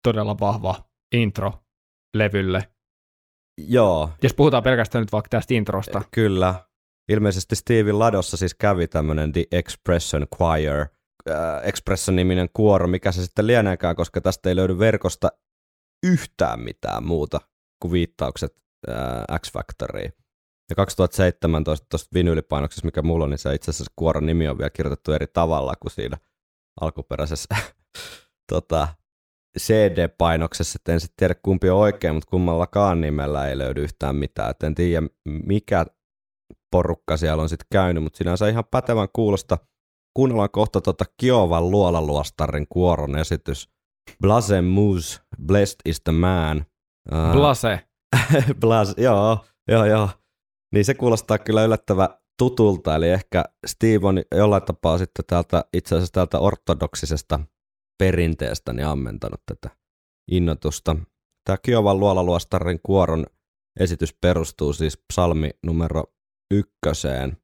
todella 0.04 0.36
vahva 0.40 0.74
intro 1.14 1.52
levylle. 2.16 2.68
Joo, 3.68 4.10
Jos 4.22 4.34
puhutaan 4.34 4.62
pelkästään 4.62 5.02
nyt 5.02 5.12
vaikka 5.12 5.28
tästä 5.28 5.54
introsta. 5.54 6.02
Kyllä. 6.10 6.67
Ilmeisesti 7.08 7.56
Steven 7.56 7.98
Ladossa 7.98 8.36
siis 8.36 8.54
kävi 8.54 8.88
tämmöinen 8.88 9.32
The 9.32 9.44
Expression 9.52 10.26
Choir, 10.36 10.86
äh, 11.30 11.68
Expression-niminen 11.68 12.48
kuoro, 12.52 12.86
mikä 12.86 13.12
se 13.12 13.24
sitten 13.24 13.46
lieneekään, 13.46 13.96
koska 13.96 14.20
tästä 14.20 14.48
ei 14.48 14.56
löydy 14.56 14.78
verkosta 14.78 15.28
yhtään 16.06 16.60
mitään 16.60 17.04
muuta 17.04 17.40
kuin 17.82 17.92
viittaukset 17.92 18.56
äh, 18.88 19.38
X-Factoriin. 19.40 20.12
Ja 20.70 20.76
2017 20.76 21.86
tuosta 21.90 22.08
vinyylipainoksessa, 22.14 22.86
mikä 22.86 23.02
mulla 23.02 23.24
on, 23.24 23.30
niin 23.30 23.38
se 23.38 23.54
itse 23.54 23.70
asiassa 23.70 23.92
kuoron 23.96 24.26
nimi 24.26 24.48
on 24.48 24.58
vielä 24.58 24.70
kirjoitettu 24.70 25.12
eri 25.12 25.26
tavalla 25.26 25.74
kuin 25.80 25.92
siinä 25.92 26.16
alkuperäisessä 26.80 27.56
tota, 28.52 28.88
CD-painoksessa, 29.58 30.76
että 30.76 30.92
en 30.92 31.00
sitten 31.00 31.16
tiedä 31.16 31.34
kumpi 31.42 31.70
on 31.70 31.78
oikein, 31.78 32.14
mutta 32.14 32.30
kummallakaan 32.30 33.00
nimellä 33.00 33.48
ei 33.48 33.58
löydy 33.58 33.82
yhtään 33.82 34.16
mitään. 34.16 34.50
Et 34.50 34.62
en 34.62 34.74
tiedä 34.74 35.06
mikä 35.24 35.86
porukka 36.70 37.16
siellä 37.16 37.42
on 37.42 37.48
sitten 37.48 37.66
käynyt, 37.72 38.02
mutta 38.02 38.16
sinänsä 38.16 38.48
ihan 38.48 38.64
pätevän 38.70 39.08
kuulosta. 39.12 39.58
Kuunnellaan 40.14 40.50
kohta 40.50 40.80
tota 40.80 41.04
Kiovan 41.16 41.70
luolaluostarin 41.70 42.66
kuoron 42.68 43.18
esitys. 43.18 43.70
Blase 44.20 44.62
Moose, 44.62 45.20
Blessed 45.46 45.80
is 45.84 46.00
the 46.00 46.12
Man. 46.12 46.66
Uh, 47.12 47.32
Blase. 47.32 47.80
Blas, 48.60 48.94
joo, 48.96 49.44
joo, 49.68 49.84
joo. 49.84 50.08
Niin 50.74 50.84
se 50.84 50.94
kuulostaa 50.94 51.38
kyllä 51.38 51.64
yllättävän 51.64 52.08
tutulta, 52.38 52.94
eli 52.94 53.08
ehkä 53.08 53.44
Steve 53.66 54.06
on 54.06 54.22
jollain 54.34 54.62
tapaa 54.62 54.98
sitten 54.98 55.24
täältä, 55.26 55.64
itse 55.72 55.94
asiassa 55.94 56.12
täältä 56.12 56.38
ortodoksisesta 56.38 57.40
perinteestä 57.98 58.72
niin 58.72 58.86
ammentanut 58.86 59.40
tätä 59.46 59.76
innotusta. 60.30 60.96
Tämä 61.44 61.58
Kiovan 61.62 62.00
luolaluostarin 62.00 62.80
kuoron 62.82 63.26
esitys 63.80 64.14
perustuu 64.14 64.72
siis 64.72 64.98
psalmi 65.12 65.50
numero 65.66 66.04
ykköseen, 66.50 67.36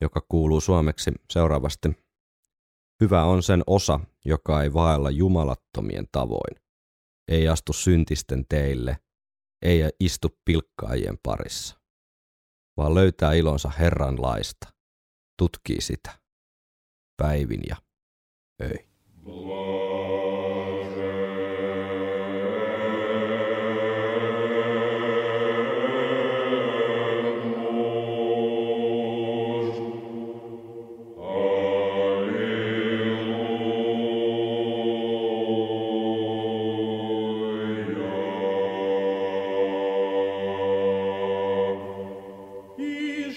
joka 0.00 0.20
kuuluu 0.28 0.60
suomeksi 0.60 1.10
seuraavasti. 1.30 1.88
Hyvä 3.02 3.24
on 3.24 3.42
sen 3.42 3.62
osa, 3.66 4.00
joka 4.24 4.62
ei 4.62 4.72
vaella 4.72 5.10
jumalattomien 5.10 6.06
tavoin, 6.12 6.62
ei 7.28 7.48
astu 7.48 7.72
syntisten 7.72 8.44
teille, 8.48 8.98
ei 9.62 9.82
istu 10.00 10.28
pilkkaajien 10.44 11.18
parissa, 11.22 11.80
vaan 12.76 12.94
löytää 12.94 13.32
ilonsa 13.32 13.68
Herran 13.78 14.22
laista, 14.22 14.68
tutkii 15.38 15.80
sitä, 15.80 16.18
päivin 17.16 17.60
ja 17.68 17.76
öin. 18.62 18.88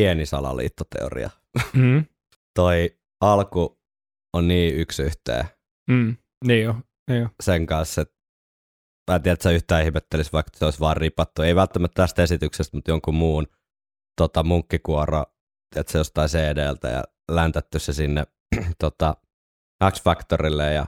pieni 0.00 0.26
salaliittoteoria. 0.26 1.30
Mm. 1.72 2.04
Toi 2.54 2.98
alku 3.20 3.80
on 4.36 4.48
niin 4.48 4.74
yksi 4.76 5.02
yhteen 5.02 5.44
Mm. 5.90 6.16
Niin 6.44 6.64
jo, 6.64 6.74
niin 7.10 7.20
jo. 7.20 7.28
sen 7.42 7.66
kanssa, 7.66 8.00
että 8.00 8.14
mä 9.10 9.16
en 9.16 9.22
tiedä, 9.22 9.32
että 9.32 9.42
sä 9.42 9.50
yhtään 9.50 9.84
ihmettelisi, 9.84 10.32
vaikka 10.32 10.50
se 10.58 10.64
olisi 10.64 10.80
vaan 10.80 10.96
ripattu. 10.96 11.42
Ei 11.42 11.54
välttämättä 11.54 12.02
tästä 12.02 12.22
esityksestä, 12.22 12.76
mutta 12.76 12.90
jonkun 12.90 13.14
muun 13.14 13.46
tota, 14.20 14.42
munkkikuoro, 14.42 15.24
että 15.76 15.92
se 15.92 15.98
jostain 15.98 16.28
CD-ltä 16.28 16.88
ja 16.88 17.04
läntätty 17.30 17.78
se 17.78 17.92
sinne 17.92 18.24
tota, 18.84 19.16
X-Factorille 19.90 20.72
ja 20.74 20.86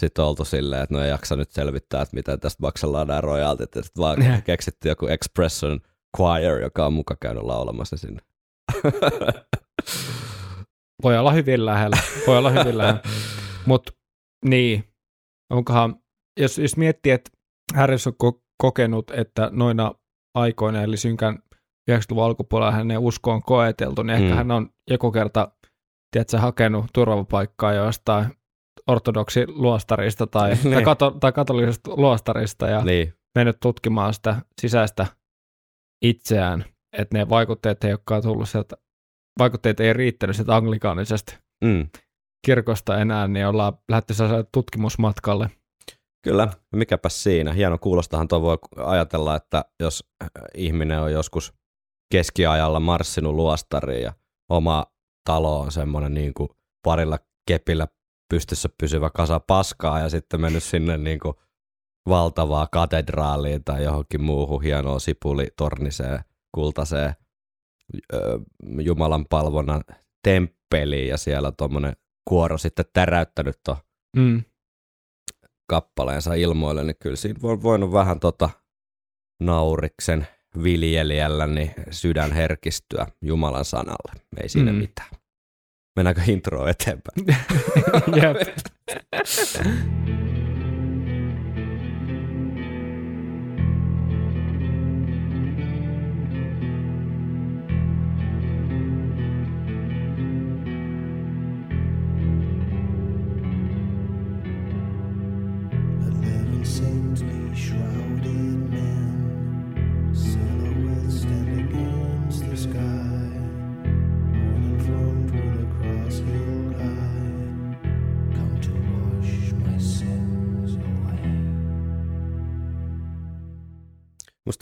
sitten 0.00 0.24
oltu 0.24 0.44
silleen, 0.44 0.82
että 0.82 0.94
no 0.94 1.02
ei 1.02 1.10
jaksa 1.10 1.36
nyt 1.36 1.52
selvittää, 1.52 2.02
että 2.02 2.16
miten 2.16 2.40
tästä 2.40 2.62
maksellaan 2.62 3.06
nämä 3.06 3.20
royaltit. 3.20 3.74
Ja 3.74 3.82
sitten 3.82 4.00
vaan 4.02 4.42
keksitty 4.44 4.88
joku 4.88 5.06
Expression 5.06 5.80
Choir, 6.16 6.60
joka 6.62 6.86
on 6.86 6.92
muka 6.92 7.16
käynyt 7.20 7.42
laulamassa 7.42 7.96
sinne. 7.96 8.20
Voi 11.02 11.18
olla 11.18 11.32
hyvin 11.32 11.66
lähellä. 11.66 11.96
Voi 12.26 12.38
olla 12.38 12.50
hyvin 12.50 12.78
lähellä. 12.78 13.00
Mutta 13.66 13.92
niin, 14.44 14.84
onkohan, 15.52 15.96
jos, 16.40 16.58
jos 16.58 16.76
miettii, 16.76 17.12
että 17.12 17.30
Harris 17.74 18.06
on 18.06 18.12
ko- 18.24 18.42
kokenut, 18.62 19.10
että 19.10 19.48
noina 19.52 19.92
aikoina, 20.36 20.82
eli 20.82 20.96
synkän 20.96 21.38
90-luvun 21.90 22.24
alkupuolella 22.24 22.72
hänen 22.72 22.98
usko 22.98 23.32
on 23.32 23.42
koeteltu, 23.42 24.02
niin 24.02 24.14
ehkä 24.16 24.28
Mm. 24.30 24.34
hän 24.36 24.50
on 24.50 24.70
joku 24.90 25.12
kerta, 25.12 25.52
tiedätkö, 26.12 26.38
hakenut 26.38 26.86
turvapaikkaa 26.92 27.72
jostain 27.72 28.26
ortodoksi 28.86 29.46
luostarista 29.48 30.26
tai, 30.26 30.50
tai, 30.56 30.70
Niin. 30.70 30.84
kato, 30.84 31.10
tai 31.10 31.32
katolisesta 31.32 31.90
luostarista 31.96 32.68
ja 32.68 32.84
niin, 32.84 33.14
mennyt 33.34 33.56
tutkimaan 33.62 34.14
sitä 34.14 34.36
sisäistä 34.60 35.06
itseään, 36.04 36.64
että 36.98 37.18
ne 37.18 37.28
vaikutteet 37.28 37.84
ei 37.84 37.92
olekaan 37.92 38.22
tullut 38.22 38.48
sieltä, 38.48 38.76
vaikutteet 39.38 39.80
ei 39.80 39.92
riittänyt 39.92 40.36
sieltä 40.36 40.56
anglikaanisesta 40.56 41.34
mm. 41.64 41.88
kirkosta 42.46 42.98
enää, 42.98 43.28
niin 43.28 43.46
ollaan 43.46 43.72
lähdetty 43.88 44.14
tutkimusmatkalle. 44.52 45.50
Kyllä, 46.24 46.48
mikäpä 46.76 47.08
siinä. 47.08 47.52
Hieno 47.52 47.78
kuulostahan 47.78 48.28
tuo 48.28 48.42
voi 48.42 48.58
ajatella, 48.76 49.36
että 49.36 49.64
jos 49.80 50.04
äh, 50.22 50.28
ihminen 50.54 51.00
on 51.00 51.12
joskus 51.12 51.54
keskiajalla 52.12 52.80
marssinut 52.80 53.34
luostariin 53.34 54.02
ja 54.02 54.12
oma 54.50 54.86
talo 55.24 55.60
on 55.60 55.72
semmoinen 55.72 56.14
niin 56.14 56.34
kuin 56.34 56.48
parilla 56.84 57.18
kepillä 57.48 57.88
pystyssä 58.30 58.68
pysyvä 58.80 59.10
kasa 59.10 59.40
paskaa 59.40 60.00
ja 60.00 60.08
sitten 60.08 60.40
mennyt 60.40 60.62
sinne 60.62 60.98
niin 60.98 61.20
kuin 61.20 61.34
valtavaa 62.08 62.68
katedraaliin 62.72 63.64
tai 63.64 63.84
johonkin 63.84 64.22
muuhun 64.22 64.62
hienoon 64.62 65.00
sipulitorniseen, 65.00 66.20
kultaseen 66.54 67.14
ö, 68.12 68.38
Jumalan 68.80 69.24
palvonnan 69.30 69.84
temppeliin 70.22 71.08
ja 71.08 71.16
siellä 71.16 71.52
tuommoinen 71.52 71.96
kuoro 72.28 72.58
sitten 72.58 72.84
täräyttänyt 72.92 73.56
tuon 73.64 73.78
Mm. 74.16 74.42
kappaleensa 75.70 76.34
ilmoille, 76.34 76.84
niin 76.84 76.96
kyllä 77.02 77.16
siinä 77.16 77.42
voi 77.42 77.62
voinut 77.62 77.92
vähän 77.92 78.20
tota 78.20 78.50
nauriksen 79.42 80.26
viljelijällä 80.62 81.46
niin 81.46 81.70
sydän 81.90 82.32
herkistyä 82.32 83.06
Jumalan 83.22 83.64
sanalle. 83.64 84.12
Ei 84.42 84.48
siinä 84.48 84.70
Mm. 84.72 84.76
mm. 84.76 84.80
mitään. 84.80 85.08
Mennäänkö 85.96 86.22
intro 86.26 86.66
eteenpäin? 86.66 87.26
Jep. 88.22 88.36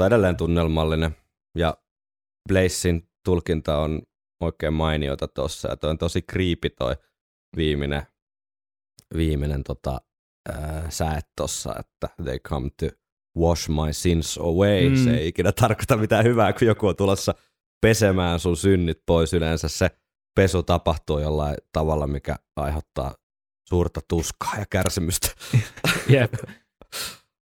Musta 0.03 0.15
edelleen 0.15 0.37
tunnelmallinen 0.37 1.17
ja 1.59 1.77
Blazein 2.49 3.09
tulkinta 3.25 3.79
on 3.79 4.03
oikein 4.41 4.73
mainiota 4.73 5.29
tossa 5.29 5.69
ja 5.69 5.77
toi 5.77 5.91
on 5.91 5.99
tosi 5.99 6.23
creepy 6.23 6.71
toi 6.71 6.97
viimeinen, 7.57 8.03
viimeinen 9.17 9.65
tota, 9.65 10.01
ää, 10.53 10.91
säet 10.91 11.27
tossa, 11.37 11.75
että 11.79 12.09
they 12.25 12.39
come 12.39 12.71
to 12.81 12.87
wash 13.39 13.69
my 13.69 13.93
sins 13.93 14.39
away. 14.39 14.89
Mm. 14.89 14.97
Se 14.97 15.11
ei 15.11 15.29
ikinä 15.29 15.53
tarkoita 15.53 15.97
mitään 15.97 16.25
hyvää, 16.25 16.53
kun 16.53 16.69
joku 16.69 16.87
on 16.87 16.97
tulossa 16.97 17.35
pesemään 17.81 18.41
sun 18.41 18.57
synnit 18.57 18.99
pois. 19.07 19.35
Yleensä 19.35 19.69
se 19.69 19.91
pesu 20.37 20.63
tapahtuu 20.63 21.19
jollain 21.19 21.57
tavalla, 21.73 22.07
mikä 22.07 22.37
aiheuttaa 22.57 23.15
suurta 23.69 24.01
tuskaa 24.09 24.55
ja 24.59 24.67
kärsimystä. 24.71 25.29
Jep. 26.15 26.35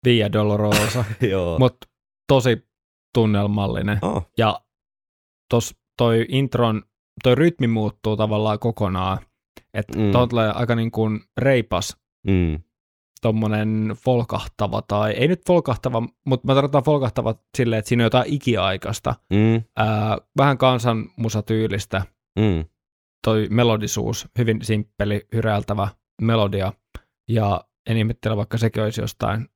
Via 0.05 0.33
Dolorosa. 0.33 1.05
Joo. 1.31 1.59
Mutta 1.59 1.94
tosi 2.29 2.69
tunnelmallinen. 3.15 3.99
oh, 4.03 4.27
Ja 4.39 4.61
tos, 5.51 5.77
toi 5.99 6.27
intron, 6.29 6.83
toi 7.23 7.35
rytmi 7.35 7.67
muuttuu 7.67 8.17
tavallaan 8.17 8.59
kokonaan. 8.59 9.19
Että 9.75 9.99
Mm. 9.99 10.29
tulee 10.29 10.53
aika 10.53 10.75
niin 10.75 10.91
kuin 10.91 11.21
reipas 11.39 11.97
mm. 12.27 12.63
tommonen 13.23 13.93
folkahtava, 13.97 14.83
tai 14.83 15.13
ei 15.13 15.29
nyt 15.29 15.41
folkahtava, 15.47 16.03
mutta 16.27 16.47
mä 16.47 16.55
tarkoitan 16.55 16.83
folkahtava 16.83 17.35
silleen, 17.57 17.79
että 17.79 17.89
siinä 17.89 18.03
on 18.03 18.07
jotain 18.07 18.33
ikiaikaista, 18.35 19.15
Mm, 19.31 19.63
ää, 19.77 20.19
vähän 20.39 20.59
kansanmusatyylistä, 20.59 22.03
mm, 22.39 22.65
toi 23.25 23.47
melodisuus, 23.51 24.29
hyvin 24.39 24.59
simppeli, 24.65 25.27
hyräiltävä 25.35 25.89
melodia, 26.23 26.73
ja 27.29 27.65
en 27.91 27.97
ihmettele, 27.97 28.37
vaikka 28.37 28.59
sekin 28.59 28.83
olisi 28.83 29.01
jostain, 29.01 29.49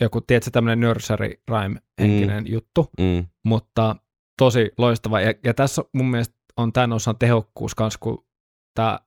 joku, 0.00 0.20
tiedätkö, 0.20 0.50
tämmöinen 0.50 0.80
nursery 0.80 1.42
rhyme 1.48 1.80
henkinen 2.00 2.44
mm. 2.44 2.52
juttu, 2.52 2.90
mm, 2.98 3.26
mutta 3.44 3.96
tosi 4.38 4.70
loistava. 4.78 5.20
Ja, 5.20 5.34
ja 5.44 5.54
tässä 5.54 5.82
mun 5.92 6.10
mielestä 6.10 6.34
on 6.56 6.72
tämän 6.72 6.92
osan 6.92 7.18
tehokkuus 7.18 7.74
kanssa, 7.74 7.98
kun 8.02 8.26
tämä 8.74 9.00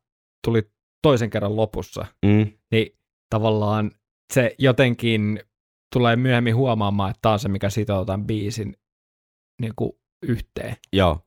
tuli 0.46 0.72
toisen 1.02 1.30
kerran 1.30 1.56
lopussa, 1.56 2.06
mm, 2.26 2.52
niin 2.72 2.98
tavallaan 3.30 3.92
se 4.34 4.56
jotenkin 4.60 5.40
tulee 5.94 6.16
myöhemmin 6.16 6.56
huomaamaan, 6.56 7.10
että 7.10 7.20
tämä 7.22 7.34
on 7.34 7.40
se, 7.40 7.50
mikä 7.50 7.70
sitoo 7.70 8.06
tämän 8.06 8.28
biisin 8.28 8.78
niin 9.62 9.74
kuin 9.76 9.92
yhteen. 10.24 10.76
joo. 10.94 11.22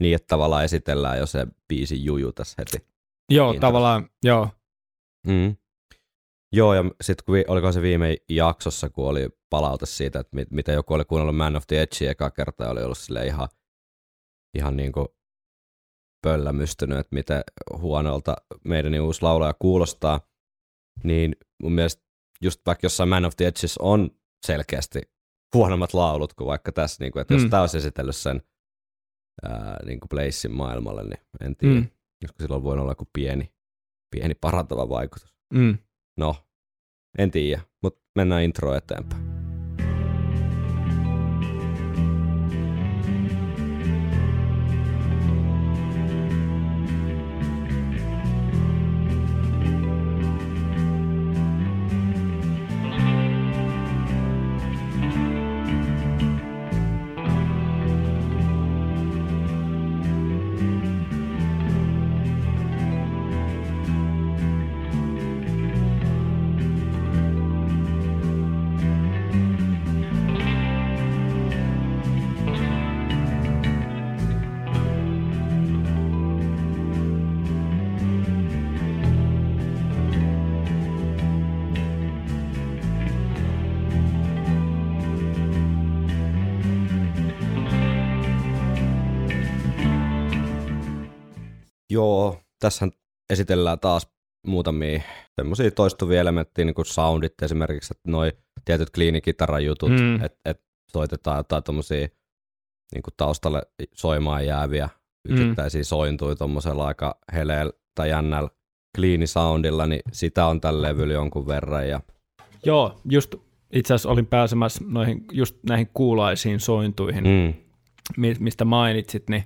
Niin, 0.00 0.14
että 0.14 0.26
tavallaan 0.28 0.64
esitellään 0.64 1.18
jo 1.18 1.26
se 1.26 1.46
biisin 1.68 2.04
juju 2.04 2.32
tässä 2.32 2.54
heti. 2.58 2.86
Joo, 3.30 3.52
Kiitos. 3.52 3.60
tavallaan, 3.60 4.10
joo. 4.24 4.50
Mm. 5.26 5.56
Joo, 6.56 6.74
ja 6.74 6.84
sitten 7.00 7.24
kun 7.24 7.34
oliko 7.48 7.72
se 7.72 7.82
viime 7.82 8.16
jaksossa, 8.28 8.90
kun 8.90 9.08
oli 9.08 9.28
palaute 9.50 9.86
siitä, 9.86 10.20
että 10.20 10.36
mit, 10.36 10.50
mitä 10.50 10.72
joku 10.72 10.94
oli 10.94 11.04
kuunnellut 11.04 11.36
Man 11.36 11.56
of 11.56 11.66
the 11.66 11.80
Edge 11.82 12.10
eka 12.10 12.30
kerta 12.30 12.64
ja 12.64 12.70
oli 12.70 12.82
ollut 12.82 12.98
sille 12.98 13.26
ihan, 13.26 13.48
ihan 14.58 14.76
niin 14.76 14.92
kuin 14.92 15.08
pöllämystynyt, 16.26 16.98
että 16.98 17.14
miten 17.14 17.42
huonolta 17.78 18.36
meidän 18.64 19.00
uusi 19.00 19.22
laulaja 19.22 19.54
kuulostaa, 19.58 20.20
niin 21.04 21.36
mun 21.62 21.72
mielestä 21.72 22.02
just 22.42 22.60
vaikka 22.66 22.84
jossain 22.84 23.08
Man 23.08 23.24
of 23.24 23.36
the 23.36 23.46
Edges 23.46 23.78
on 23.78 24.10
selkeästi 24.46 25.02
huonommat 25.54 25.94
laulut 25.94 26.34
kuin 26.34 26.48
vaikka 26.48 26.72
tässä, 26.72 27.04
niin 27.04 27.12
kuin, 27.12 27.20
että 27.20 27.34
jos 27.34 27.42
Mm. 27.42 27.50
tämä 27.50 27.60
olisi 27.62 27.78
esitellyt 27.78 28.16
sen 28.16 28.42
ää, 29.42 29.78
niin 29.86 30.00
kuin 30.00 30.08
Blazein 30.08 30.54
maailmalle, 30.54 31.02
niin 31.02 31.20
en 31.40 31.56
tiedä, 31.56 31.74
Mm, 31.74 31.86
koska 32.26 32.42
sillä 32.42 32.56
on 32.56 32.62
voinut 32.64 32.82
olla 32.82 32.92
joku 32.92 33.08
pieni, 33.12 33.52
pieni 34.14 34.34
parantava 34.34 34.88
vaikutus. 34.88 35.34
mm. 35.54 35.78
No, 36.18 36.36
en 37.18 37.30
tiedä, 37.30 37.60
mutta 37.82 38.00
mennään 38.14 38.42
intro 38.42 38.74
eteenpäin. 38.74 39.35
Tässä 92.66 92.88
esitellään 93.30 93.80
taas 93.80 94.08
muutamia 94.46 95.00
semmoisia 95.36 95.70
toistuvia 95.70 96.20
elementtejä, 96.20 96.66
niin 96.66 96.74
kuin 96.74 96.86
soundit 96.86 97.42
esimerkiksi, 97.42 97.94
että 97.96 98.10
noi 98.10 98.32
tietyt 98.64 98.90
kliinikitaran-jutut, 98.90 99.90
Mm. 99.90 99.96
mm. 99.96 100.24
että 100.24 100.38
et 100.44 100.60
soitetaan 100.92 101.36
jotain 101.36 101.62
tommosia 101.62 102.08
niin 102.94 103.02
kuin 103.02 103.14
taustalle 103.16 103.62
soimaan 103.94 104.46
jääviä 104.46 104.88
yksittäisiä 105.28 105.80
mm. 105.80 105.84
sointuja 105.84 106.36
tuommoisella 106.36 106.86
aika 106.86 107.18
heleellä 107.32 107.72
tai 107.94 108.10
jännällä 108.10 108.50
kliinisoundilla, 108.96 109.86
niin 109.86 110.02
sitä 110.12 110.46
on 110.46 110.60
tällä 110.60 110.88
levyllä 110.88 111.14
jonkun 111.14 111.46
verran. 111.46 111.88
Ja, 111.88 112.00
Joo, 112.64 113.00
just 113.10 113.34
itse 113.72 113.94
asiassa 113.94 114.10
olin 114.10 114.26
pääsemässä 114.26 114.84
noihin, 114.88 115.24
just 115.32 115.56
näihin 115.68 115.90
kuulaisiin 115.94 116.60
sointuihin, 116.60 117.24
mm. 117.24 117.30
mm, 117.30 117.54
mi- 118.16 118.36
mistä 118.40 118.64
mainitsit, 118.64 119.28
niin 119.28 119.44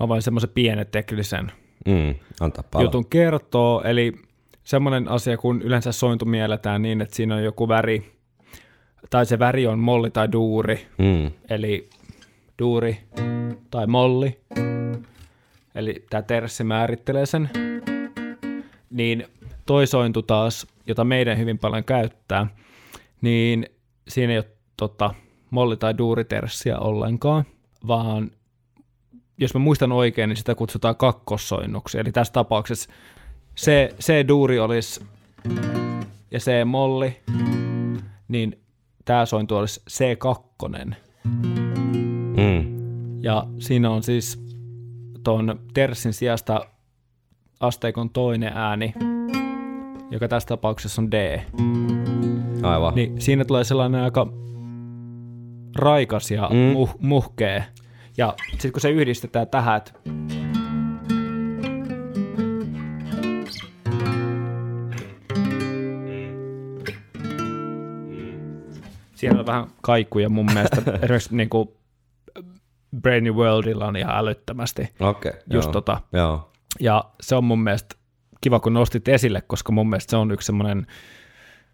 mä 0.00 0.08
voin 0.08 0.22
semmoisen 0.22 0.50
pienen 0.50 0.86
teknisen 0.86 1.52
mm, 1.86 2.14
antaa 2.40 2.64
palaa. 2.70 2.84
jutun 2.84 3.06
kertoo. 3.06 3.82
Eli 3.84 4.12
semmoinen 4.64 5.08
asia, 5.08 5.36
kun 5.36 5.62
yleensä 5.62 5.92
sointu 5.92 6.24
mielletään 6.24 6.82
niin, 6.82 7.00
että 7.00 7.16
siinä 7.16 7.34
on 7.34 7.44
joku 7.44 7.68
väri, 7.68 8.12
tai 9.10 9.26
se 9.26 9.38
väri 9.38 9.66
on 9.66 9.78
molli 9.78 10.10
tai 10.10 10.32
duuri, 10.32 10.86
Mm, 10.98 11.30
eli 11.50 11.88
duuri 12.58 12.98
tai 13.70 13.86
molli, 13.86 14.40
eli 15.74 16.04
tämä 16.10 16.22
terssi 16.22 16.64
määrittelee 16.64 17.26
sen, 17.26 17.50
niin 18.90 19.24
toi 19.66 19.86
sointu 19.86 20.22
taas, 20.22 20.66
jota 20.86 21.04
meidän 21.04 21.38
hyvin 21.38 21.58
paljon 21.58 21.84
käyttää, 21.84 22.46
niin 23.20 23.66
siinä 24.08 24.32
ei 24.32 24.38
ole 24.38 24.46
tota, 24.76 25.14
molli- 25.50 25.76
tai 25.76 25.98
duuriterssiä 25.98 26.78
ollenkaan, 26.78 27.44
vaan 27.86 28.30
jos 29.38 29.54
mä 29.54 29.60
muistan 29.60 29.92
oikein, 29.92 30.28
niin 30.28 30.36
sitä 30.36 30.54
kutsutaan 30.54 30.96
kakkossoinnuksi. 30.96 31.98
Eli 31.98 32.12
tässä 32.12 32.32
tapauksessa 32.32 32.90
se, 33.54 33.94
se 33.98 34.24
duuri 34.28 34.58
olisi 34.60 35.04
ja 36.30 36.40
se 36.40 36.64
molli, 36.64 37.16
niin 38.28 38.58
tämä 39.04 39.26
sointu 39.26 39.56
olisi 39.56 39.80
C2. 39.90 40.94
mm, 42.36 43.22
Ja 43.22 43.46
siinä 43.58 43.90
on 43.90 44.02
siis 44.02 44.42
tuon 45.24 45.60
terssin 45.74 46.12
sijasta 46.12 46.66
asteikon 47.60 48.10
toinen 48.10 48.52
ääni, 48.54 48.94
joka 50.10 50.28
tässä 50.28 50.46
tapauksessa 50.46 51.02
on 51.02 51.10
D. 51.10 51.40
aivan. 52.62 52.94
Niin 52.94 53.20
siinä 53.20 53.44
tulee 53.44 53.64
sellainen 53.64 54.00
aika 54.02 54.26
raikas 55.76 56.30
ja 56.30 56.48
Mm. 56.52 56.56
muh, 56.72 56.94
muhkea. 57.00 57.62
Ja 58.16 58.34
sitten 58.50 58.72
kun 58.72 58.80
se 58.80 58.90
yhdistetään 58.90 59.48
tähän, 59.48 59.76
että 59.76 59.92
Siellä 69.14 69.40
on 69.40 69.46
vähän 69.46 69.66
kaikuja 69.82 70.28
mun 70.28 70.46
mielestä. 70.54 70.76
Esimerkiksi 71.02 71.36
niin 71.36 71.48
kuin 71.48 71.68
Brainy 73.00 73.32
Worldilla 73.32 73.86
on 73.86 73.96
ihan 73.96 74.16
älyttömästi. 74.16 74.82
Okei, 75.00 75.30
okay, 75.30 75.40
Just 75.50 75.66
joo. 75.66 75.72
tota. 75.72 76.00
joo. 76.12 76.52
Ja 76.80 77.04
se 77.20 77.34
on 77.34 77.44
mun 77.44 77.62
mielestä 77.62 77.94
kiva, 78.40 78.60
kun 78.60 78.72
nostit 78.72 79.08
esille, 79.08 79.40
koska 79.40 79.72
mun 79.72 79.90
mielestä 79.90 80.10
se 80.10 80.16
on 80.16 80.30
yksi 80.30 80.46
semmoinen 80.46 80.86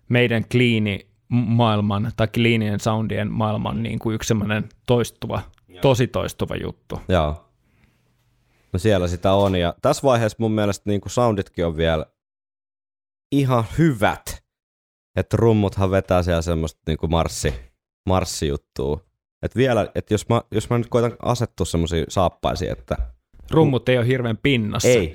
meidän 0.09 0.45
kliini 0.53 1.07
maailman 1.29 2.11
tai 2.17 2.29
kliinien 2.29 2.81
soundien 2.81 3.33
maailman 3.33 3.83
niin 3.83 3.99
kuin 3.99 4.15
yksi 4.15 4.29
semmoinen 4.29 4.69
toistuva, 4.87 5.41
tosi 5.81 6.07
toistuva 6.07 6.57
juttu. 6.57 7.01
Joo. 7.09 7.45
No 8.73 8.79
siellä 8.79 9.09
sitä 9.09 9.33
on, 9.33 9.57
ja 9.57 9.75
tässä 9.83 10.03
vaiheessa 10.03 10.37
mun 10.41 10.53
mielestä 10.53 10.91
niin 10.91 11.01
kuin 11.01 11.11
sounditkin 11.13 11.67
on 11.67 11.77
vielä 11.77 12.07
ihan 13.33 13.65
hyvät. 13.79 14.45
Että 15.17 15.37
rummuthan 15.37 15.91
vetää 15.91 16.23
siellä 16.23 16.43
semmoista 16.43 16.81
niin 16.87 16.99
kuin 16.99 17.11
marssi, 17.11 17.55
marssijuttua. 18.09 19.01
Että 19.43 19.57
vielä, 19.57 19.89
että 19.95 20.15
jos 20.15 20.29
mä, 20.29 20.43
jos 20.51 20.71
mä 20.71 20.79
nyt 20.79 20.87
koitan 20.91 21.17
asettua 21.23 21.67
semmoisiin 21.67 22.05
saappaisiin, 22.09 22.73
että 22.73 22.97
Rummut 23.51 23.89
ei 23.89 23.99
ole 23.99 24.07
hirveän 24.07 24.37
pinnassa. 24.43 24.89
ei, 24.89 25.15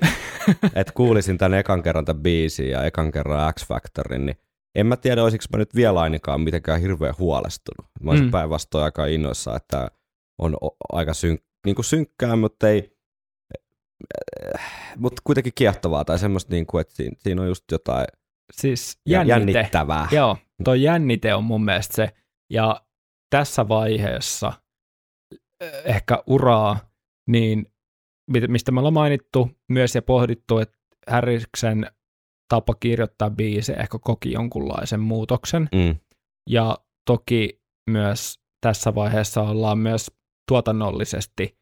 että 0.74 0.92
kuulisin 0.94 1.38
tämän 1.38 1.58
ekan 1.58 1.82
kerran 1.82 2.04
tämän 2.04 2.22
biisin 2.22 2.70
ja 2.70 2.84
ekan 2.84 3.12
kerran 3.12 3.54
X-Factorin, 3.54 4.26
niin 4.26 4.36
en 4.74 4.86
mä 4.86 4.96
tiedä, 4.96 5.22
olisiko 5.22 5.44
mä 5.52 5.58
nyt 5.58 5.74
vielä 5.74 6.00
ainakaan 6.00 6.40
mitenkään 6.40 6.80
hirveän 6.80 7.14
huolestunut. 7.18 7.90
Mä 8.00 8.10
olisin 8.10 8.26
Mm. 8.26 8.30
päinvastoin 8.30 8.84
aika 8.84 9.06
innoissa, 9.06 9.56
että 9.56 9.88
on 10.38 10.56
aika 10.92 11.14
synk, 11.14 11.40
niin 11.66 11.74
kuin 11.74 11.84
synkkää, 11.84 12.36
mutta 12.36 12.68
ei, 12.68 12.96
mutta 14.96 15.22
kuitenkin 15.24 15.52
kiehtovaa 15.54 16.04
tai 16.04 16.18
semmoista, 16.18 16.52
niin 16.54 16.66
kuin, 16.66 16.80
että 16.80 16.94
siinä, 16.94 17.16
siinä 17.20 17.42
on 17.42 17.48
just 17.48 17.64
jotain 17.72 18.06
Siis 18.52 19.00
jä- 19.06 19.22
jännite. 19.22 19.58
jännittävää. 19.58 20.08
Joo, 20.12 20.36
toi 20.64 20.82
jännite 20.82 21.34
on 21.34 21.44
mun 21.44 21.64
mielestä 21.64 21.94
se. 21.96 22.08
Ja 22.50 22.80
tässä 23.30 23.68
vaiheessa 23.68 24.52
eh, 25.60 25.72
ehkä 25.84 26.22
uraa, 26.26 26.78
niin 27.28 27.66
mistä 28.48 28.72
me 28.72 28.80
ollaan 28.80 28.94
mainittu 28.94 29.50
myös 29.68 29.94
ja 29.94 30.02
pohdittu, 30.02 30.58
että 30.58 30.78
Harriksen 31.10 31.86
tapa 32.48 32.74
kirjoittaa 32.74 33.30
biisi 33.30 33.72
ehkä 33.72 33.98
koki 33.98 34.32
jonkunlaisen 34.32 35.00
muutoksen. 35.00 35.68
Mm. 35.74 35.96
Ja 36.50 36.78
toki 37.06 37.62
myös 37.90 38.40
tässä 38.60 38.94
vaiheessa 38.94 39.42
ollaan 39.42 39.78
myös 39.78 40.10
tuotannollisesti, 40.48 41.58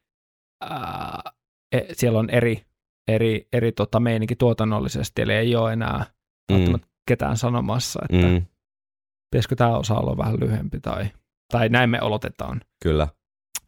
ää, 0.61 1.21
e- 1.71 1.93
siellä 1.93 2.19
on 2.19 2.29
eri, 2.29 2.65
eri, 3.07 3.47
eri 3.53 3.71
tota 3.71 3.99
meininki 3.99 4.35
tuotannollisesti, 4.35 5.21
eli 5.21 5.33
ei 5.33 5.55
ole 5.55 5.73
enää 5.73 6.05
Mm. 6.51 6.79
ketään 7.07 7.37
sanomassa, 7.37 7.99
että 8.11 8.27
Mm. 8.27 8.45
pitäisikö 9.31 9.55
tämä 9.55 9.77
osa 9.77 9.95
olla 9.95 10.17
vähän 10.17 10.39
lyhyempi 10.39 10.79
tai, 10.79 11.05
tai 11.51 11.69
näin 11.69 11.89
me 11.89 12.01
olotetaan. 12.01 12.61
Kyllä. 12.83 13.07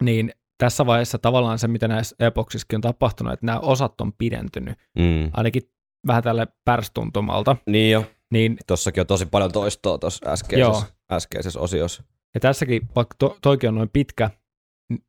Niin 0.02 0.32
tässä 0.58 0.86
vaiheessa 0.86 1.18
tavallaan 1.18 1.58
se, 1.58 1.68
mitä 1.68 1.88
näissä 1.88 2.16
epoksissakin 2.18 2.76
on 2.76 2.80
tapahtunut, 2.80 3.32
että 3.32 3.46
nämä 3.46 3.58
osat 3.58 4.00
on 4.00 4.12
pidentynyt, 4.12 4.78
Mm. 4.98 5.30
ainakin 5.32 5.62
vähän 6.06 6.22
tälle 6.22 6.46
pärstuntumalta, 6.64 7.56
Niin 7.66 7.92
jo. 7.92 8.04
niin 8.32 8.56
Tossakin 8.66 9.00
on 9.00 9.06
tosi 9.06 9.26
paljon 9.26 9.52
toistoa 9.52 9.98
tuossa 9.98 10.30
äskeisessä, 10.30 10.86
äskeisessä 11.12 11.60
osiossa. 11.60 12.02
Ja 12.34 12.40
tässäkin, 12.40 12.88
vaikka 12.96 13.16
to, 13.18 13.38
toikin 13.42 13.68
on 13.68 13.74
noin 13.74 13.90
pitkä, 13.92 14.30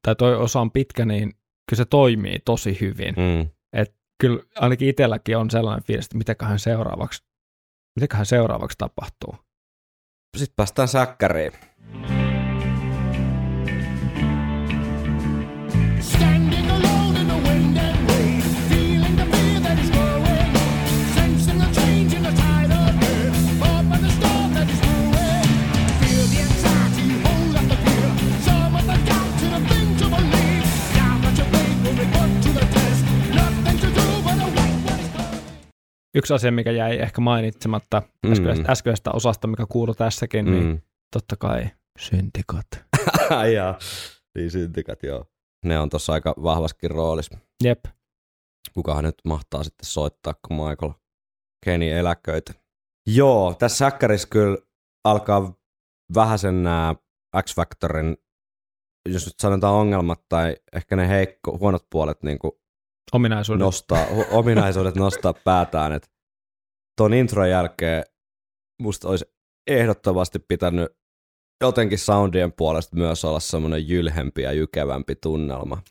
tai 0.01 0.15
toi 0.15 0.36
osa 0.36 0.61
on 0.61 0.71
pitkä, 0.71 1.05
niin 1.05 1.34
kyllä 1.69 1.78
se 1.78 1.86
toimii 1.86 2.39
tosi 2.45 2.78
hyvin. 2.82 3.15
Mm. 3.17 3.49
Kyllä 4.19 4.43
ainakin 4.55 4.89
itselläkin 4.89 5.38
on 5.38 5.49
sellainen 5.49 5.84
fiilis, 5.84 6.05
että 6.05 6.17
mitäköhän 6.17 6.59
seuraavaksi, 6.59 7.23
mitäköhän 7.95 8.25
seuraavaksi 8.25 8.78
tapahtuu. 8.78 9.36
Sitten 10.38 10.55
päästään 10.55 10.88
säkkäriin. 10.88 11.51
Yksi 36.18 36.34
asia, 36.34 36.51
mikä 36.51 36.72
jäi 36.72 36.97
ehkä 36.97 37.22
mainitsematta 37.22 38.01
Mm. 38.26 38.32
äskeisestä, 38.32 38.72
äskeisestä 38.72 39.11
osasta, 39.11 39.47
mikä 39.47 39.65
kuuluu 39.70 39.95
tässäkin, 39.95 40.45
mm. 40.45 40.51
niin 40.51 40.65
Mm. 40.65 40.82
totta 41.13 41.36
kai 41.36 41.70
syntikat. 41.99 42.68
Jaa. 43.55 43.80
Niin 44.38 44.51
syntikat, 44.51 45.03
joo. 45.03 45.26
Ne 45.65 45.80
on 45.80 45.89
tuossa 45.89 46.13
aika 46.13 46.34
vahvaskin 46.43 46.91
roolissa. 46.91 47.38
Jep. 47.63 47.86
Kukahan 48.74 49.03
nyt 49.03 49.15
mahtaa 49.26 49.63
sitten 49.63 49.86
soittaa, 49.86 50.34
kun 50.47 50.57
Michael 50.57 50.91
Kenny 51.65 51.91
eläköitä. 51.91 52.53
Joo, 53.07 53.55
tässä 53.59 53.78
säkkärissä 53.78 54.28
kyllä 54.32 54.57
alkaa 55.03 55.53
vähän 56.15 56.39
sen 56.39 56.63
nää 56.63 56.95
X-Factorin, 57.41 58.18
jos 59.09 59.26
nyt 59.26 59.39
sanotaan 59.39 59.74
ongelmat 59.74 60.22
tai 60.30 60.55
ehkä 60.74 60.95
ne 60.95 61.07
heikko, 61.09 61.57
huonot 61.57 61.88
puolet 61.89 62.24
niin 62.24 62.39
kuin 62.39 62.51
Ominaisuudet. 63.14 63.60
nostaa, 63.66 64.05
ominaisuudet 64.32 64.95
nostaa 64.95 65.34
päätään. 65.34 65.91
Et 65.91 66.12
ton 66.97 67.14
intron 67.14 67.49
jälkeen 67.49 68.03
musta 68.82 69.10
olisi 69.10 69.26
ehdottomasti 69.68 70.39
pitänyt 70.39 70.97
jotenkin 71.64 71.99
soundien 71.99 72.53
puolesta 72.53 72.95
myös 72.95 73.26
olla 73.26 73.39
semmoinen 73.39 73.88
jylhempi 73.88 74.41
ja 74.41 74.51
jykevämpi 74.51 75.16
tunnelma. 75.16 75.82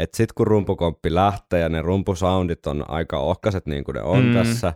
Et 0.00 0.14
sit 0.14 0.32
kun 0.32 0.46
rumpukomppi 0.46 1.14
lähtee 1.14 1.60
ja 1.60 1.68
ne 1.68 1.82
rumpusoundit 1.82 2.66
on 2.66 2.90
aika 2.90 3.18
ohkaset 3.18 3.66
niin 3.66 3.84
kuin 3.84 3.94
ne 3.94 4.02
on 4.02 4.24
Mm. 4.24 4.32
tässä, 4.34 4.72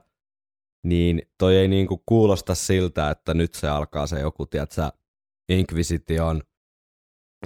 niin 0.87 1.23
toi 1.39 1.57
ei 1.57 1.69
niinku 1.69 2.03
kuulosta 2.07 2.55
siltä, 2.55 3.11
että 3.11 3.35
nyt 3.35 3.55
se 3.55 3.69
alkaa 3.69 4.07
se 4.07 4.21
joku, 4.21 4.47
tiedätkö, 4.47 4.91
Inquisition 5.49 6.43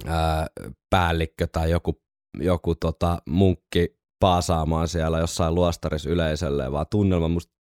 ää, 0.05 0.47
päällikkö 0.89 1.47
tai 1.47 1.71
joku, 1.71 2.01
joku 2.39 2.75
tota, 2.75 3.21
munkki 3.29 3.98
paasaamaan 4.19 4.87
siellä 4.87 5.19
jossain 5.19 5.55
luostarissa 5.55 6.09
yleisölle, 6.09 6.71
vaan 6.71 6.85
tunnelma 6.91 7.27
musta 7.27 7.53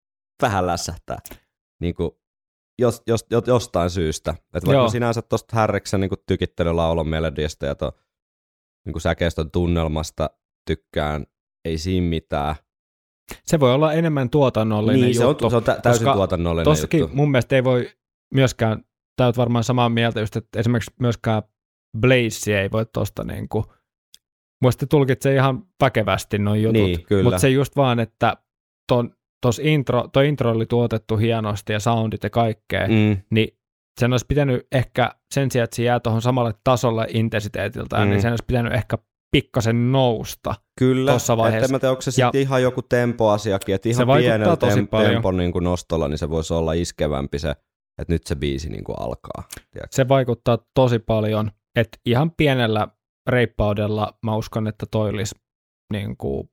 vähän 0.42 0.66
lässähtää. 0.66 1.18
Niin 1.80 1.94
kuin 1.94 2.10
jos, 2.78 3.02
jos, 3.06 3.26
jos, 3.30 3.42
jostain 3.46 3.90
syystä. 3.90 4.30
Että 4.30 4.66
vaikka 4.66 4.72
Joo. 4.72 4.88
sinänsä 4.88 5.22
tuosta 5.22 5.56
Härriksen 5.56 6.00
niin 6.00 6.10
tykittely 6.26 6.72
laulon 6.72 7.08
melodiasta 7.08 7.66
ja 7.66 7.74
to, 7.74 7.92
niin 8.86 9.00
säkeistön 9.00 9.50
tunnelmasta 9.50 10.30
tykkään, 10.66 11.26
ei 11.64 11.78
siinä 11.78 12.06
mitään. 12.06 12.54
Se 13.44 13.60
voi 13.60 13.74
olla 13.74 13.92
enemmän 13.92 14.30
tuotannollinen 14.30 15.00
Niin, 15.00 15.14
se 15.14 15.24
on, 15.24 15.30
juttu. 15.30 15.50
se 15.50 15.56
on 15.56 15.64
tä- 15.64 15.80
täysin 15.82 16.04
koska 16.04 16.14
tuotannollinen 16.16 16.64
Tossakin 16.64 17.00
juttu. 17.00 17.16
mun 17.16 17.30
mielestä 17.30 17.56
ei 17.56 17.64
voi 17.64 17.90
myöskään, 18.34 18.84
oot 19.20 19.36
varmaan 19.36 19.64
samaa 19.64 19.88
mieltä 19.88 20.20
just, 20.20 20.36
että 20.36 20.60
esimerkiksi 20.60 20.94
myöskään 21.00 21.42
Blaze 22.00 22.60
ei 22.60 22.70
voi 22.70 22.86
tosta 22.86 23.24
niinku, 24.58 24.64
muista 24.66 24.86
tulkitsee 24.86 25.34
ihan 25.34 25.62
väkevästi 25.82 26.38
noin 26.38 26.62
jutut, 26.62 26.82
Niin, 27.10 27.24
mutta 27.24 27.38
se 27.38 27.48
just 27.48 27.76
vaan, 27.76 28.00
että 28.00 28.36
ton, 28.88 29.10
tos 29.42 29.58
intro, 29.58 30.08
toi 30.12 30.28
intro 30.28 30.50
oli 30.50 30.66
tuotettu 30.66 31.16
hienosti 31.16 31.72
ja 31.72 31.80
soundit 31.80 32.22
ja 32.24 32.30
kaikkea, 32.30 32.88
mm. 32.88 33.16
Niin 33.30 33.58
sen 34.00 34.12
olisi 34.12 34.26
pitänyt 34.28 34.66
ehkä 34.72 35.10
sen 35.34 35.50
sijaan, 35.50 35.64
että 35.64 35.76
se 35.76 35.82
jää 35.82 36.00
tuohon 36.00 36.22
samalle 36.22 36.54
tasolle 36.64 37.06
intensiteetiltään, 37.08 38.02
Mm. 38.08 38.10
niin 38.10 38.22
sen 38.22 38.32
olisi 38.32 38.44
pitänyt 38.46 38.72
ehkä 38.72 38.98
pikkasen 39.30 39.92
nousta. 39.92 40.54
kyllä, 40.78 41.12
tossa 41.12 41.36
vaiheessa. 41.36 41.64
että 41.64 41.72
mä 41.74 41.78
tiedän, 41.78 41.90
onko 41.90 42.02
se 42.02 42.10
sitten 42.10 42.40
ihan 42.40 42.62
joku 42.62 42.82
tempoasiakin, 42.82 43.74
että 43.74 43.88
ihan 43.88 44.06
pienellä 44.18 44.54
tem- 44.54 45.04
tempon 45.12 45.36
niin 45.36 45.52
kuin 45.52 45.64
nostolla, 45.64 46.08
niin 46.08 46.18
se 46.18 46.30
voisi 46.30 46.54
olla 46.54 46.72
iskevämpi 46.72 47.38
se, 47.38 47.50
että 47.98 48.14
nyt 48.14 48.26
se 48.26 48.36
biisi 48.36 48.68
niin 48.70 48.84
kuin 48.84 48.96
alkaa. 49.00 49.44
tiedätkö? 49.70 49.96
se 49.96 50.08
vaikuttaa 50.08 50.58
tosi 50.74 50.98
paljon, 50.98 51.50
että 51.76 51.98
ihan 52.06 52.30
pienellä 52.30 52.88
reippaudella. 53.28 54.18
Mä 54.22 54.36
uskon, 54.36 54.66
että 54.66 54.86
toi 54.90 55.08
olisi 55.08 55.34
niin 55.92 56.16
kuin 56.16 56.50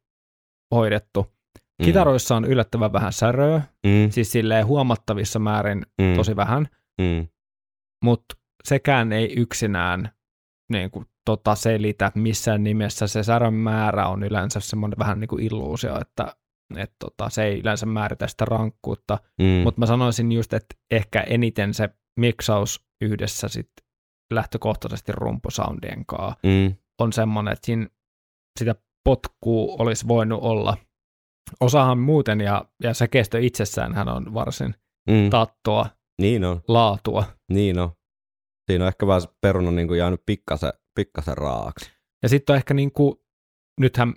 hoidettu. 0.76 1.36
Mm. 1.82 1.86
Kitaroissa 1.86 2.36
on 2.36 2.46
yllättävän 2.46 2.94
vähän 2.94 3.14
säröä, 3.14 3.62
Mm, 3.86 4.10
siis 4.10 4.32
silleen 4.32 4.66
huomattavissa 4.68 5.40
määrin 5.40 5.86
mm, 6.02 6.16
tosi 6.16 6.36
vähän, 6.36 6.68
mm, 7.02 7.28
mutta 8.04 8.36
sekään 8.64 9.12
ei 9.14 9.34
yksinään 9.38 10.10
niin 10.72 10.92
kuin, 10.92 11.06
tota, 11.26 11.56
selitä 11.56 12.12
missään 12.16 12.64
nimessä. 12.64 13.08
Se 13.08 13.24
särön 13.24 13.54
määrä 13.54 14.08
on 14.08 14.24
yleensä 14.24 14.60
semmoinen 14.60 15.00
vähän 15.00 15.20
niin 15.20 15.28
kuin 15.28 15.44
illuusio, 15.44 16.00
että 16.02 16.36
et, 16.78 16.94
tota, 17.00 17.30
se 17.30 17.44
ei 17.44 17.60
yleensä 17.60 17.86
määritä 17.86 18.28
sitä 18.28 18.46
rankkuutta, 18.46 19.18
mm, 19.42 19.46
mutta 19.46 19.80
mä 19.80 19.86
sanoisin 19.86 20.32
just, 20.32 20.54
että 20.54 20.76
ehkä 20.92 21.22
eniten 21.22 21.74
se 21.74 21.90
miksaus 22.20 22.86
yhdessä 23.02 23.48
sit 23.48 23.72
lähtökohtaisesti 24.34 25.12
rumpusoundien 25.12 26.06
kanssa 26.06 26.36
mm, 26.44 26.76
on 27.00 27.14
semmoinen, 27.14 27.54
että 27.54 27.66
siinä 27.66 27.88
sitä 28.60 28.76
potkua 29.04 29.76
olisi 29.80 30.08
voinut 30.08 30.44
olla. 30.44 30.78
Osahan 31.60 32.00
muuten, 32.00 32.42
ja, 32.42 32.66
ja 32.84 32.94
se 32.94 33.08
kesto 33.08 33.38
itsessään 33.38 33.94
hän 33.94 34.10
on 34.10 34.34
varsin 34.34 34.76
mm. 35.10 35.30
tattoa, 35.30 35.86
Niin 36.22 36.44
on, 36.46 36.62
laatua. 36.68 37.24
niin 37.52 37.80
on. 37.80 37.90
Siinä 38.72 38.84
on 38.84 38.88
ehkä 38.88 39.08
vähän 39.08 39.22
peruna 39.42 39.72
niin 39.72 39.88
kuin 39.88 39.98
jäänyt 39.98 40.22
pikkasen, 40.26 40.74
pikkasen 40.96 41.38
raaksi. 41.38 41.92
Ja 42.24 42.30
sitten 42.30 42.54
on 42.54 42.58
ehkä 42.58 42.74
niin 42.74 42.92
kuin, 42.92 43.16
nythän 43.80 44.14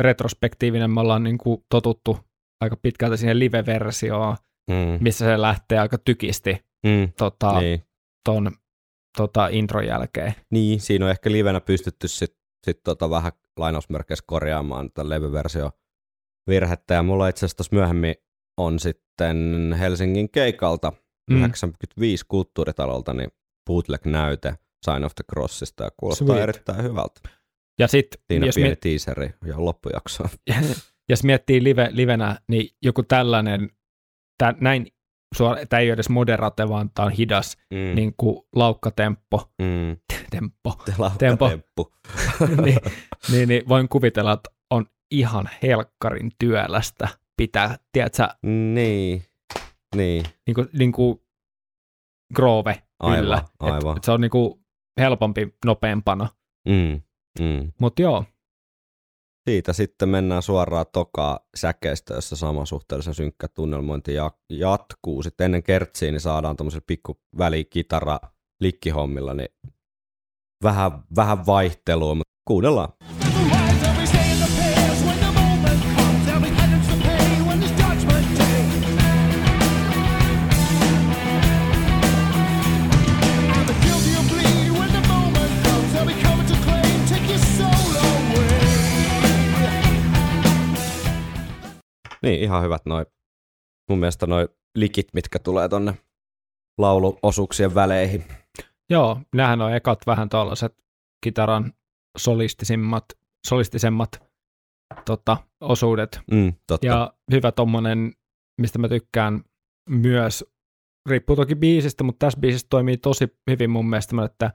retrospektiivinen 0.00 0.90
me 0.90 1.00
ollaan 1.00 1.22
niin 1.22 1.38
kuin 1.38 1.64
totuttu 1.70 2.18
aika 2.60 2.76
pitkälti 2.76 3.16
siihen 3.16 3.38
live-versioon, 3.38 4.36
Mm, 4.70 4.98
missä 5.00 5.24
se 5.24 5.40
lähtee 5.40 5.78
aika 5.78 5.98
tykisti 5.98 6.64
mm, 6.86 7.12
tota, 7.18 7.60
niin. 7.60 7.82
ton 8.24 8.50
tota, 9.16 9.48
intron 9.48 9.86
jälkeen. 9.86 10.34
Niin, 10.50 10.80
siinä 10.80 11.04
on 11.04 11.10
ehkä 11.10 11.32
livenä 11.32 11.60
pystytty 11.60 12.08
sitten 12.08 12.40
sit 12.66 12.82
tota 12.82 13.10
vähän 13.10 13.32
lainausmerkeissä 13.56 14.24
korjaamaan 14.26 14.90
tätä 14.90 15.08
levyversio 15.08 15.70
virhettä. 16.48 16.94
Ja 16.94 17.02
mulla 17.02 17.28
itse 17.28 17.46
asiassa 17.46 17.64
myöhemmin 17.72 18.14
on 18.56 18.78
sitten 18.78 19.76
Helsingin 19.78 20.30
keikalta 20.30 20.92
Mm. 21.30 21.34
mm. 21.36 21.44
95 21.44 22.24
kulttuuritalolta 22.28 23.14
niin 23.14 23.30
bootleg-näyte 23.66 24.54
Sign 24.84 25.04
of 25.04 25.14
the 25.14 25.24
Crossista 25.32 25.84
ja 25.84 25.90
kuulostaa 25.96 26.26
Sweet. 26.26 26.42
erittäin 26.42 26.82
hyvältä. 26.82 27.20
Ja 27.78 27.88
sitten, 27.88 28.20
Siinä 28.30 28.46
jos, 28.46 28.54
pieni 28.54 28.68
miet, 28.68 28.80
teaseri 28.80 29.30
ja 29.46 29.64
loppujakso. 29.64 30.24
jos 31.10 31.24
miettii 31.24 31.64
live, 31.64 31.88
livenä, 31.90 32.40
niin 32.48 32.68
joku 32.82 33.02
tällainen, 33.02 33.70
tää, 34.38 34.54
näin, 34.60 34.86
tämä 35.68 35.80
ei 35.80 35.88
ole 35.88 35.92
edes 35.94 36.08
moderate, 36.08 36.68
vaan 36.68 36.90
tämä 36.94 37.06
on 37.06 37.12
hidas, 37.12 37.56
Mm. 37.70 37.94
niin 37.94 38.14
kuin 38.16 38.46
laukkatemppo, 38.56 39.50
Mm. 39.58 39.96
tempo, 40.30 40.74
Tempo. 41.18 41.50
niin, 42.64 42.78
niin, 43.32 43.48
niin, 43.48 43.68
voin 43.68 43.88
kuvitella, 43.88 44.32
että 44.32 44.50
on 44.70 44.86
ihan 45.10 45.48
helkkarin 45.62 46.30
työlästä 46.38 47.08
pitää, 47.36 47.76
tiedätkö, 47.92 48.28
niin, 48.42 49.24
niin, 49.96 50.24
niin 50.46 50.54
kuin, 50.54 50.68
niin 50.72 50.92
kuin 50.92 51.20
groove 52.34 52.82
Aivan, 53.00 53.18
yllä. 53.24 53.36
Et- 53.36 53.50
aivan. 53.60 53.96
Et 53.96 54.04
se 54.04 54.12
on 54.12 54.20
niin 54.20 54.30
kuin 54.30 54.54
helpompi, 54.98 55.54
nopeampana. 55.64 56.28
mm. 56.68 57.00
Mm. 57.40 57.72
Mutta 57.78 58.02
joo, 58.02 58.24
siitä 59.44 59.72
sitten 59.72 60.08
mennään 60.08 60.42
suoraan 60.42 60.86
tokaa 60.92 61.40
säkeistä, 61.54 62.14
jossa 62.14 62.36
sama 62.36 62.66
suhteellisen 62.66 63.14
synkkä 63.14 63.48
tunnelmointi 63.48 64.14
ja, 64.14 64.30
jatkuu. 64.50 65.22
Sitten 65.22 65.44
ennen 65.44 65.62
kertsiä 65.62 66.10
niin 66.10 66.20
saadaan 66.20 66.56
tämmöisellä 66.56 66.84
pikku 66.86 67.20
välikitara 67.38 68.18
likkihommilla, 68.60 69.34
niin 69.34 69.48
vähän, 70.62 70.92
vähän 71.16 71.46
vaihtelua, 71.46 72.14
mutta 72.14 72.32
kuunnellaan. 72.44 72.92
Niin, 92.24 92.42
ihan 92.42 92.62
hyvät 92.62 92.86
noi, 92.86 93.06
mun 93.90 93.98
mielestä 93.98 94.26
noi 94.26 94.48
likit, 94.74 95.08
mitkä 95.14 95.38
tulee 95.38 95.68
tonne 95.68 95.94
lauluosuuksien 96.78 97.74
väleihin. 97.74 98.24
Joo, 98.90 99.20
nämähän 99.34 99.60
on 99.60 99.74
ekat 99.74 99.98
vähän 100.06 100.28
tuollaiset 100.28 100.84
kitaran 101.24 101.72
solistisimmat, 102.18 103.04
solistisemmat 103.46 104.22
tota, 105.04 105.36
osuudet. 105.60 106.20
Mm, 106.30 106.52
totta. 106.66 106.86
Ja 106.86 107.14
hyvä 107.32 107.52
tommonen, 107.52 108.12
mistä 108.60 108.78
mä 108.78 108.88
tykkään 108.88 109.44
myös, 109.88 110.44
riippuu 111.08 111.36
toki 111.36 111.54
biisistä, 111.54 112.04
mutta 112.04 112.26
tässä 112.26 112.40
biisissä 112.40 112.66
toimii 112.70 112.96
tosi 112.96 113.36
hyvin 113.50 113.70
mun 113.70 113.90
mielestä, 113.90 114.24
että 114.24 114.52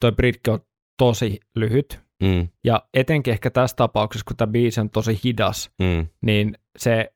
toi 0.00 0.12
bridge 0.12 0.50
on 0.50 0.60
tosi 0.98 1.40
lyhyt. 1.56 2.00
Mm, 2.22 2.48
Ja 2.64 2.88
etenkin 2.94 3.32
ehkä 3.32 3.50
tässä 3.50 3.76
tapauksessa, 3.76 4.24
kun 4.24 4.36
tämä 4.36 4.52
biisi 4.52 4.80
on 4.80 4.90
tosi 4.90 5.20
hidas, 5.24 5.70
mm, 5.82 6.06
niin 6.22 6.58
se 6.78 7.14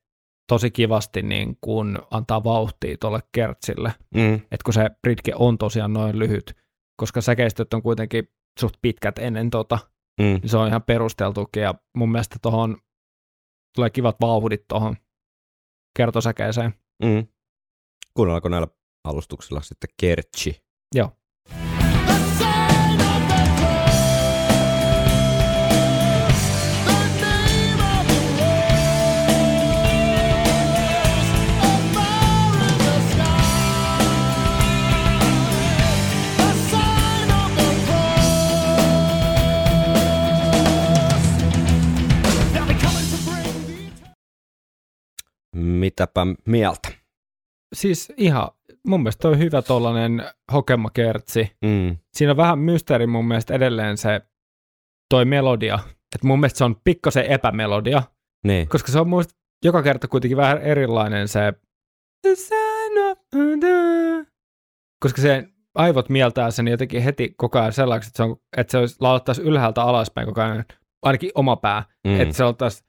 tosi 0.48 0.70
kivasti 0.70 1.22
niin 1.22 1.58
kun 1.60 1.98
antaa 2.10 2.44
vauhtia 2.44 2.96
tuolle 3.00 3.20
kertsille. 3.32 3.92
mm, 4.14 4.34
että 4.34 4.64
kun 4.64 4.74
se 4.74 4.90
bridge 5.02 5.32
on 5.34 5.58
tosiaan 5.58 5.92
noin 5.92 6.18
lyhyt, 6.18 6.56
koska 6.96 7.20
säkeistöt 7.20 7.74
on 7.74 7.82
kuitenkin 7.82 8.28
suht 8.60 8.74
pitkät 8.82 9.18
ennen 9.18 9.50
tota, 9.50 9.78
mm. 10.20 10.24
niin 10.24 10.48
se 10.48 10.56
on 10.56 10.68
ihan 10.68 10.82
perusteltukin 10.82 11.62
ja 11.62 11.74
mun 11.96 12.12
mielestä 12.12 12.36
tuohon 12.42 12.76
tulee 13.74 13.90
kivat 13.90 14.16
vauhdit 14.20 14.68
tuohon 14.68 14.96
kertosäkeeseen. 15.96 16.74
Mm. 17.02 17.26
Kuunnellaanko 18.14 18.48
näillä 18.48 18.68
alustuksilla 19.04 19.60
sitten 19.60 19.90
kertsi? 20.00 20.64
Joo. 20.94 21.10
Mitäpä 45.84 46.26
mieltä? 46.46 46.88
Siis 47.74 48.12
ihan, 48.16 48.48
mun 48.86 49.00
mielestä 49.02 49.28
on 49.28 49.38
hyvä 49.38 49.62
tollanen 49.62 50.24
hokemakertsi. 50.52 51.50
Mm. 51.64 51.96
Siinä 52.14 52.30
on 52.30 52.36
vähän 52.36 52.58
mysteeri 52.58 53.06
mun 53.06 53.24
mielestä 53.28 53.54
edelleen 53.54 53.96
se 53.96 54.20
toi 55.10 55.24
melodia. 55.24 55.78
Et 56.14 56.22
mun 56.22 56.40
mielestä 56.40 56.58
se 56.58 56.64
on 56.64 56.76
pikkasen 56.84 57.24
epämelodia, 57.26 58.02
Niin. 58.46 58.68
koska 58.68 58.92
se 58.92 59.00
on 59.00 59.08
mun 59.08 59.16
mielestä 59.18 59.34
joka 59.64 59.82
kerta 59.82 60.08
kuitenkin 60.08 60.36
vähän 60.36 60.58
erilainen 60.62 61.28
se 61.28 61.52
koska 65.02 65.22
se 65.22 65.48
aivot 65.74 66.08
mieltää 66.08 66.50
sen 66.50 66.68
jotenkin 66.68 67.02
heti 67.02 67.34
koko 67.36 67.58
ajan 67.58 67.72
sellaiseksi, 67.72 68.08
että 68.08 68.16
se, 68.16 68.22
on, 68.22 68.36
että 68.56 68.70
se 68.70 68.78
olisi 68.78 68.96
laulettaisi 69.00 69.42
ylhäältä 69.42 69.82
alaspäin 69.82 70.26
koko 70.26 70.40
ajan, 70.42 70.64
ainakin 71.02 71.30
oma 71.34 71.56
pää, 71.56 71.84
Mm. 72.06 72.10
mm. 72.12 72.20
että 72.20 72.34
se 72.34 72.44
oltaisi 72.44 72.84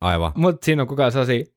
Aivan. 0.00 0.32
Mutta 0.36 0.64
siinä 0.64 0.82
on 0.82 0.88
kukaan 0.88 1.12
sasi. 1.12 1.54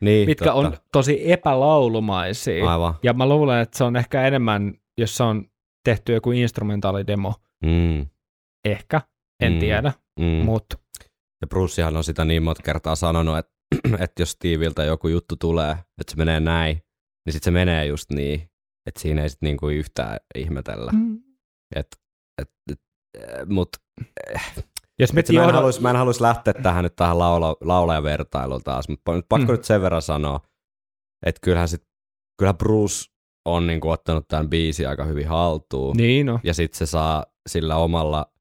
niin, 0.00 0.28
mitkä 0.28 0.44
totta. 0.44 0.58
on 0.58 0.76
tosi 0.92 1.32
epälaulumaisia. 1.32 2.70
Aivan. 2.70 2.94
Ja 3.02 3.12
mä 3.12 3.28
luulen, 3.28 3.60
että 3.60 3.78
se 3.78 3.84
on 3.84 3.96
ehkä 3.96 4.26
enemmän, 4.26 4.74
jos 4.98 5.16
se 5.16 5.22
on 5.22 5.44
tehty 5.84 6.12
joku 6.12 6.32
instrumentaalidemo. 6.32 7.34
Mm. 7.64 8.06
Ehkä, 8.64 9.00
en 9.42 9.52
mm. 9.52 9.58
tiedä, 9.58 9.92
mm. 10.20 10.24
Mut. 10.24 10.64
Ja 11.40 11.46
Brucehan 11.46 11.96
on 11.96 12.04
sitä 12.04 12.24
niin 12.24 12.42
monta 12.42 12.62
kertaa 12.62 12.96
sanonut, 12.96 13.38
että, 13.38 13.52
että 14.04 14.22
jos 14.22 14.30
Steviltä 14.30 14.84
joku 14.84 15.08
juttu 15.08 15.36
tulee, 15.36 15.70
että 15.72 16.10
se 16.10 16.16
menee 16.16 16.40
näin, 16.40 16.76
niin 17.26 17.32
sitten 17.32 17.44
se 17.44 17.50
menee 17.50 17.86
just 17.86 18.10
niin, 18.10 18.40
että 18.86 19.00
siinä 19.00 19.22
ei 19.22 19.30
sitten 19.30 19.46
niinku 19.46 19.68
yhtään 19.68 20.18
ihmetellä. 20.34 20.92
Mm. 20.92 21.22
Et, 21.76 21.86
et, 22.42 22.50
et, 22.72 22.80
mut 23.48 23.68
jos 24.98 25.14
Vitsi, 25.14 25.32
mä, 25.32 25.44
en 25.44 25.54
haluais, 25.54 25.80
mä 25.80 25.90
en 25.90 25.96
haluais 25.96 26.20
lähteä 26.20 26.54
tähän 26.54 26.84
nyt 26.84 26.96
tähän 26.96 27.18
laula, 27.18 27.56
laulajavertailuun 27.60 28.62
taas, 28.62 28.88
mutta 28.88 29.12
nyt 29.12 29.26
pakko 29.28 29.46
Mm. 29.46 29.52
nyt 29.52 29.64
sen 29.64 29.82
verran 29.82 30.02
sanoa, 30.02 30.40
että 31.26 31.38
kyllähän, 31.42 31.68
sit, 31.68 31.82
kyllähän 32.38 32.58
Bruce 32.58 33.04
on 33.44 33.66
niinku 33.66 33.90
ottanut 33.90 34.28
tämän 34.28 34.50
biisin 34.50 34.88
aika 34.88 35.04
hyvin 35.04 35.28
haltuun. 35.28 35.96
Niin 35.96 36.26
no. 36.26 36.40
ja 36.44 36.54
sitten 36.54 36.78
se 36.78 36.86
saa 36.86 37.26
sillä 37.48 37.76
omalla 37.76 38.32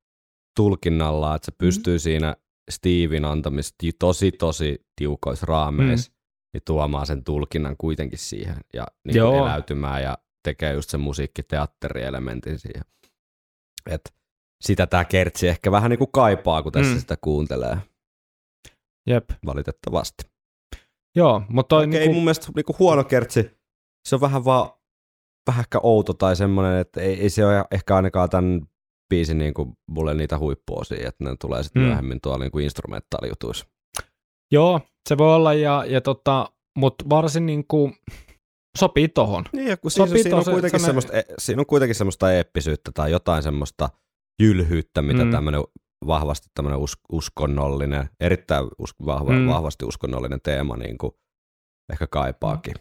tulkinnalla, 0.57 1.35
että 1.35 1.45
se 1.45 1.51
pystyy 1.57 1.95
mm. 1.95 1.99
siinä 1.99 2.35
Steven 2.71 3.25
antamista 3.25 3.75
ti- 3.77 3.91
tosi 3.99 4.31
tosi 4.31 4.85
tiukoissa 4.95 5.45
raameissa, 5.45 6.11
mm. 6.11 6.15
niin 6.53 6.61
tuomaan 6.65 7.05
sen 7.05 7.23
tulkinnan 7.23 7.75
kuitenkin 7.77 8.19
siihen 8.19 8.57
ja 8.73 8.87
niin 9.07 9.17
eläytymään 9.17 10.03
ja 10.03 10.17
tekee 10.43 10.73
just 10.73 10.89
sen 10.89 10.99
musiikkiteatterielementin 10.99 12.59
siihen. 12.59 12.83
Et 13.89 14.01
sitä 14.61 14.87
tämä 14.87 15.05
kertsi 15.05 15.47
ehkä 15.47 15.71
vähän 15.71 15.89
niin 15.89 15.97
kuin 15.99 16.11
kaipaa, 16.13 16.63
kun 16.63 16.71
tässä 16.71 16.93
Mm. 16.93 16.99
sitä 16.99 17.17
kuuntelee 17.21 17.77
Jep. 19.07 19.29
valitettavasti. 19.45 20.23
Joo, 21.15 21.41
mutta 21.49 21.75
toi 21.75 21.83
Okei, 21.83 21.99
niinku, 21.99 22.13
mun 22.13 22.23
mielestä 22.23 22.47
niinku 22.55 22.75
huono 22.79 23.03
kertsi, 23.03 23.51
se 24.07 24.15
on 24.15 24.21
vähän 24.21 24.45
vaan 24.45 24.69
vähän 25.47 25.59
ehkä 25.61 25.79
outo 25.83 26.13
tai 26.13 26.35
semmoinen, 26.35 26.77
että 26.77 27.01
ei, 27.01 27.21
ei 27.21 27.29
se 27.29 27.45
ole 27.45 27.65
ehkä 27.71 27.95
ainakaan 27.95 28.29
tämän 28.29 28.61
biisin 29.09 29.37
niin 29.37 29.53
kuin 29.53 29.73
mulle 29.89 30.13
niitä 30.13 30.37
huippuosia, 30.39 31.07
että 31.07 31.23
ne 31.23 31.35
tulee 31.39 31.63
sitten 31.63 31.81
Mm. 31.81 31.83
mm. 31.85 31.87
myöhemmin 31.87 32.21
tuolla 32.21 32.39
niin 32.43 32.51
kuin 32.51 32.63
instrumentaalijutuissa. 32.63 33.65
joo, 34.53 34.81
se 35.09 35.17
voi 35.17 35.35
olla, 35.35 35.53
ja, 35.53 35.85
ja 35.87 36.01
tota, 36.01 36.51
mutta 36.77 37.05
varsin 37.09 37.45
niinku 37.45 37.91
sopii 38.77 39.07
tohon. 39.09 39.43
Niin, 39.53 39.67
ja 39.67 39.77
kun 39.77 39.91
Sopii 39.91 40.07
siinä, 40.13 40.23
siinä, 40.23 40.37
on 40.37 40.43
kuitenkin 40.45 40.79
semmoista, 40.79 41.13
e- 41.13 41.23
siinä 41.39 41.59
on 41.59 41.65
kuitenkin 41.65 41.95
semmoista 41.95 42.33
eeppisyyttä 42.33 42.91
tai 42.93 43.11
jotain 43.11 43.43
semmoista 43.43 43.89
jylhyyttä, 44.41 45.01
mitä 45.01 45.19
Mm. 45.19 45.25
mm. 45.25 45.31
tämmöinen 45.31 45.61
vahvasti 46.07 46.47
tämmöinen 46.53 46.79
us, 46.79 46.97
uskonnollinen, 47.11 48.09
erittäin 48.19 48.67
us, 48.79 48.93
vahva, 49.05 49.31
Mm. 49.31 49.37
mm. 49.39 49.47
vahvasti 49.47 49.85
uskonnollinen 49.85 50.39
teema 50.43 50.77
niin 50.77 50.97
kuin 50.97 51.11
ehkä 51.91 52.07
kaipaakin. 52.07 52.73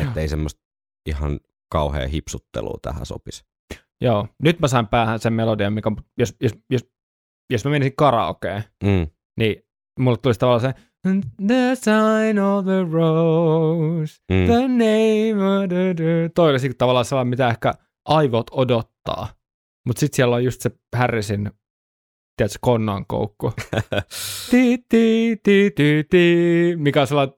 Että 0.00 0.20
ei 0.20 0.28
semmoista 0.28 0.60
ihan 1.06 1.40
kauhean 1.72 2.08
hipsuttelua 2.08 2.78
tähän 2.82 3.06
sopisi. 3.06 3.44
Joo, 4.00 4.28
nyt 4.42 4.60
mä 4.60 4.68
sain 4.68 4.86
päähän 4.86 5.18
sen 5.18 5.32
melodian, 5.32 5.72
mikä, 5.72 5.90
jos, 6.18 6.36
jos, 6.40 6.52
jos, 6.70 6.86
jos 7.52 7.64
mä 7.64 7.70
menisin 7.70 7.96
karaokeen, 7.96 8.64
Mm. 8.84 9.06
niin 9.38 9.56
mulle 9.98 10.16
tulisi 10.22 10.40
tavallaan 10.40 10.60
se 10.60 10.74
The 11.46 11.74
sign 11.74 12.38
of 12.38 12.64
the 12.64 12.86
rose, 12.92 14.14
Mm. 14.32 14.46
the 14.46 14.68
name 14.68 15.62
of 15.62 15.68
the. 15.68 16.30
Toi 16.34 16.50
olisi 16.50 16.74
tavallaan 16.74 17.04
sellainen, 17.04 17.30
mitä 17.30 17.48
ehkä 17.48 17.74
aivot 18.04 18.46
odottaa. 18.50 19.28
Mutta 19.86 20.00
sitten 20.00 20.16
siellä 20.16 20.36
on 20.36 20.44
just 20.44 20.60
se 20.60 20.70
Harrisin, 20.96 21.50
tiedätkö, 22.36 22.58
konnan 22.60 23.06
koukku. 23.06 23.52
ti, 24.50 24.78
ti, 24.88 25.36
ti, 25.42 25.70
ti, 25.76 26.04
ti, 26.10 26.72
mikä 26.76 27.00
on 27.00 27.06
sellainen 27.06 27.36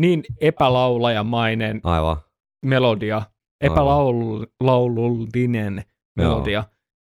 niin 0.00 0.22
epälaulajamainen 0.40 1.80
Aivan. 1.84 2.16
melodia, 2.66 3.22
epälaulullinen 3.60 5.84
melodia. 6.16 6.64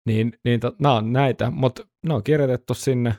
Niin, 0.07 0.33
niin 0.45 0.61
to, 0.61 0.73
nämä 0.79 0.95
on 0.95 1.13
näitä, 1.13 1.51
mutta 1.51 1.83
ne 2.07 2.15
on 2.15 2.23
kirjoitettu 2.23 2.75
sinne, 2.75 3.15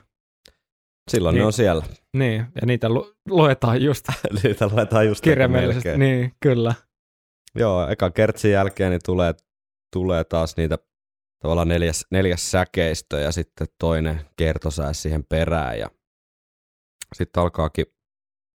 Silloin 1.10 1.32
Niin. 1.34 1.40
ne 1.40 1.46
on 1.46 1.52
siellä. 1.52 1.84
niin, 2.16 2.46
ja 2.60 2.66
niitä 2.66 2.88
lu, 2.88 3.12
luetaan 3.28 3.82
just 3.82 4.04
Niitä 4.42 4.68
luetaan 4.72 5.06
just 5.06 5.24
kirjaimellisesti. 5.24 5.98
Niin, 5.98 6.32
kyllä. 6.40 6.74
Joo, 7.54 7.88
eka 7.88 8.10
kertsin 8.10 8.50
jälkeen 8.50 8.90
niin 8.90 9.00
tulee, 9.06 9.34
tulee 9.92 10.24
taas 10.24 10.56
niitä 10.56 10.78
tavallaan 11.42 11.68
neljäs, 11.68 12.06
neljäs 12.10 12.50
säkeistö 12.50 13.20
ja 13.20 13.32
sitten 13.32 13.66
toinen 13.78 14.20
kertosää 14.36 14.92
siihen 14.92 15.24
perään 15.24 15.78
ja 15.78 15.90
sitten 17.14 17.42
alkaakin 17.42 17.86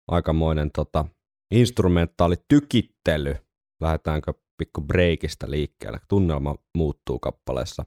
aikamoinen 0.07 0.71
tota, 0.71 1.05
instrumentaali 1.51 2.35
tykittely. 2.47 3.35
Lähdetäänkö 3.81 4.33
pikku 4.57 4.81
breakista 4.81 5.51
liikkeelle. 5.51 5.99
Tunnelma 6.09 6.55
muuttuu 6.77 7.19
kappaleessa. 7.19 7.85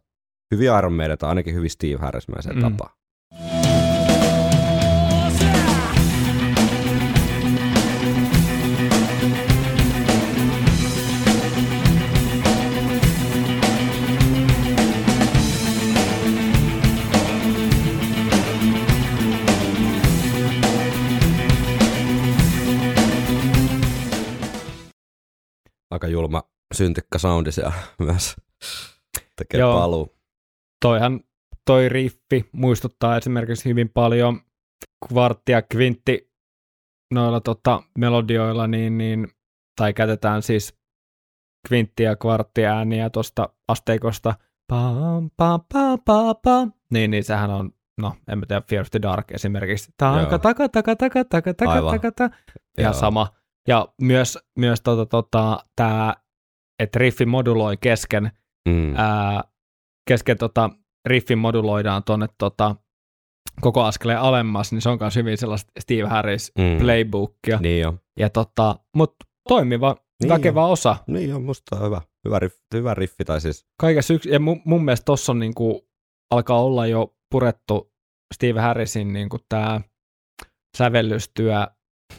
Hyvin 0.55 0.78
Iron 0.78 0.93
Maiden, 0.93 1.19
tai 1.19 1.28
ainakin 1.28 1.55
hyvin 1.55 1.70
Steve 1.70 1.97
Harrismäisen 1.97 2.55
mm. 2.56 2.60
tapa. 2.60 3.01
Aika 25.93 26.06
julma 26.06 26.43
syntikkä 26.74 27.19
soundi 27.19 27.52
siellä 27.52 27.73
myös 27.98 28.36
tekee 29.36 29.60
Joo. 29.60 29.74
paluu. 29.81 30.16
Toihan 30.81 31.20
toi 31.66 31.89
riffi 31.89 32.48
muistuttaa 32.52 33.16
esimerkiksi 33.16 33.69
hyvin 33.69 33.89
paljon 33.89 34.40
kvartti 35.09 35.52
ja 35.52 35.62
kvintti 35.62 36.32
noilla 37.14 37.40
tota, 37.40 37.82
melodioilla, 37.98 38.66
niin, 38.66 38.98
niin, 38.98 39.28
tai 39.77 39.93
käytetään 39.93 40.43
siis 40.43 40.78
kvintti 41.69 42.02
ja 42.02 42.16
kvartti 42.16 42.66
ääniä 42.66 43.10
tuosta 43.10 43.48
asteikosta. 43.69 44.35
Pam, 44.69 45.31
pam, 45.36 45.60
pam, 45.73 45.98
pam, 46.05 46.36
pam. 46.43 46.73
Niin, 46.90 47.10
niin 47.10 47.24
sehän 47.24 47.51
on, 47.51 47.70
no 48.01 48.16
en 48.28 48.39
mä 48.39 48.47
tiedä, 48.47 48.62
Fear 48.69 48.81
of 48.82 48.90
the 48.90 49.02
Dark 49.02 49.31
esimerkiksi. 49.32 49.93
Taka, 49.97 50.20
Joo. 50.20 50.39
taka, 50.39 50.69
taka, 50.69 50.97
taka, 50.97 51.24
taka, 51.24 51.55
taka, 51.55 51.73
Aivan. 51.73 51.93
taka, 51.93 52.12
taka. 52.12 52.36
Ihan 52.78 52.93
Joo. 52.93 53.01
sama. 53.01 53.41
Ja 53.68 53.89
myös, 54.01 54.39
myös 54.59 54.80
tota, 54.80 55.06
tota, 55.06 55.64
tämä, 55.76 56.14
että 56.82 56.98
riffi 56.98 57.26
moduloi 57.26 57.76
kesken 57.76 58.30
Mm. 58.68 58.94
ää, 58.97 59.44
kesken 60.09 60.39
tota, 60.39 60.70
riffin 61.06 61.39
moduloidaan 61.39 62.05
tuonne 62.05 62.26
tota, 62.39 62.76
koko 63.60 63.82
askeleen 63.84 64.18
alemmas, 64.20 64.72
niin 64.72 64.82
se 64.82 64.89
on 64.89 64.98
myös 65.01 65.16
hyvin 65.16 65.39
sellaista 65.39 65.72
Steve 65.80 66.09
Harris 66.09 66.52
Mm. 66.59 66.78
playbookia. 66.78 67.59
Niin 67.60 67.80
jo. 67.80 67.94
Ja 68.18 68.30
tota, 68.30 68.76
mutta 68.97 69.26
toimiva, 69.48 69.97
Niin 70.22 70.28
väkevä 70.28 70.66
osa. 70.66 70.97
Niin 71.06 71.34
on, 71.34 71.43
musta 71.43 71.76
on 71.76 71.86
hyvä. 71.86 72.01
Hyvä 72.24 72.39
riffi, 72.39 72.60
hyvä 72.74 72.94
riffi 72.94 73.24
tai 73.24 73.40
siis 73.40 73.66
Kaikessa 73.80 74.14
yksi, 74.14 74.30
ja 74.30 74.40
mun, 74.40 74.62
mun 74.64 74.84
mielestä 74.84 75.05
tossa 75.05 75.32
on 75.32 75.39
niinku, 75.39 75.89
alkaa 76.30 76.62
olla 76.62 76.86
jo 76.86 77.16
purettu 77.30 77.93
Steve 78.34 78.60
Harrisin 78.60 79.12
niinku 79.12 79.39
tää 79.48 79.80
sävellystyö, 80.78 81.66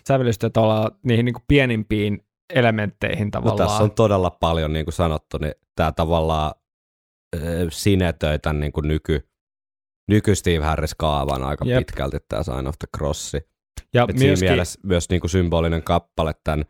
sävellystyö 0.08 0.50
tavallaan 0.50 0.92
niihin 1.04 1.26
niinku 1.26 1.42
pienimpiin 1.48 2.26
elementteihin 2.54 3.26
No 3.28 3.32
tavallaan. 3.32 3.70
tässä 3.70 3.84
on 3.84 3.92
todella 3.92 4.30
paljon, 4.30 4.74
niin 4.74 4.86
kuin 4.86 4.94
sanottu, 4.94 5.38
niin 5.38 5.54
tämä 5.76 5.92
tavallaan 5.92 6.52
äh, 7.36 7.42
sinetöi 7.70 8.40
tämän 8.40 8.60
niin 8.60 8.72
kuin 8.72 8.88
nyky, 8.88 9.30
nyky 10.10 10.36
Steve 10.36 10.66
Harris-kaavan 10.66 11.44
aika 11.44 11.66
Jep. 11.66 11.78
Pitkälti 11.78 12.18
tämä 12.30 12.44
Sign 12.44 12.68
of 12.68 12.76
the 12.80 12.88
Crossi. 12.98 13.38
ja 13.94 14.06
Et 14.10 14.18
siinä 14.18 14.30
myöskin, 14.30 14.50
mielessä 14.50 14.80
myös 14.84 15.10
niin 15.10 15.22
kuin 15.22 15.32
symbolinen 15.32 15.84
kappale 15.84 16.34
tämän 16.44 16.66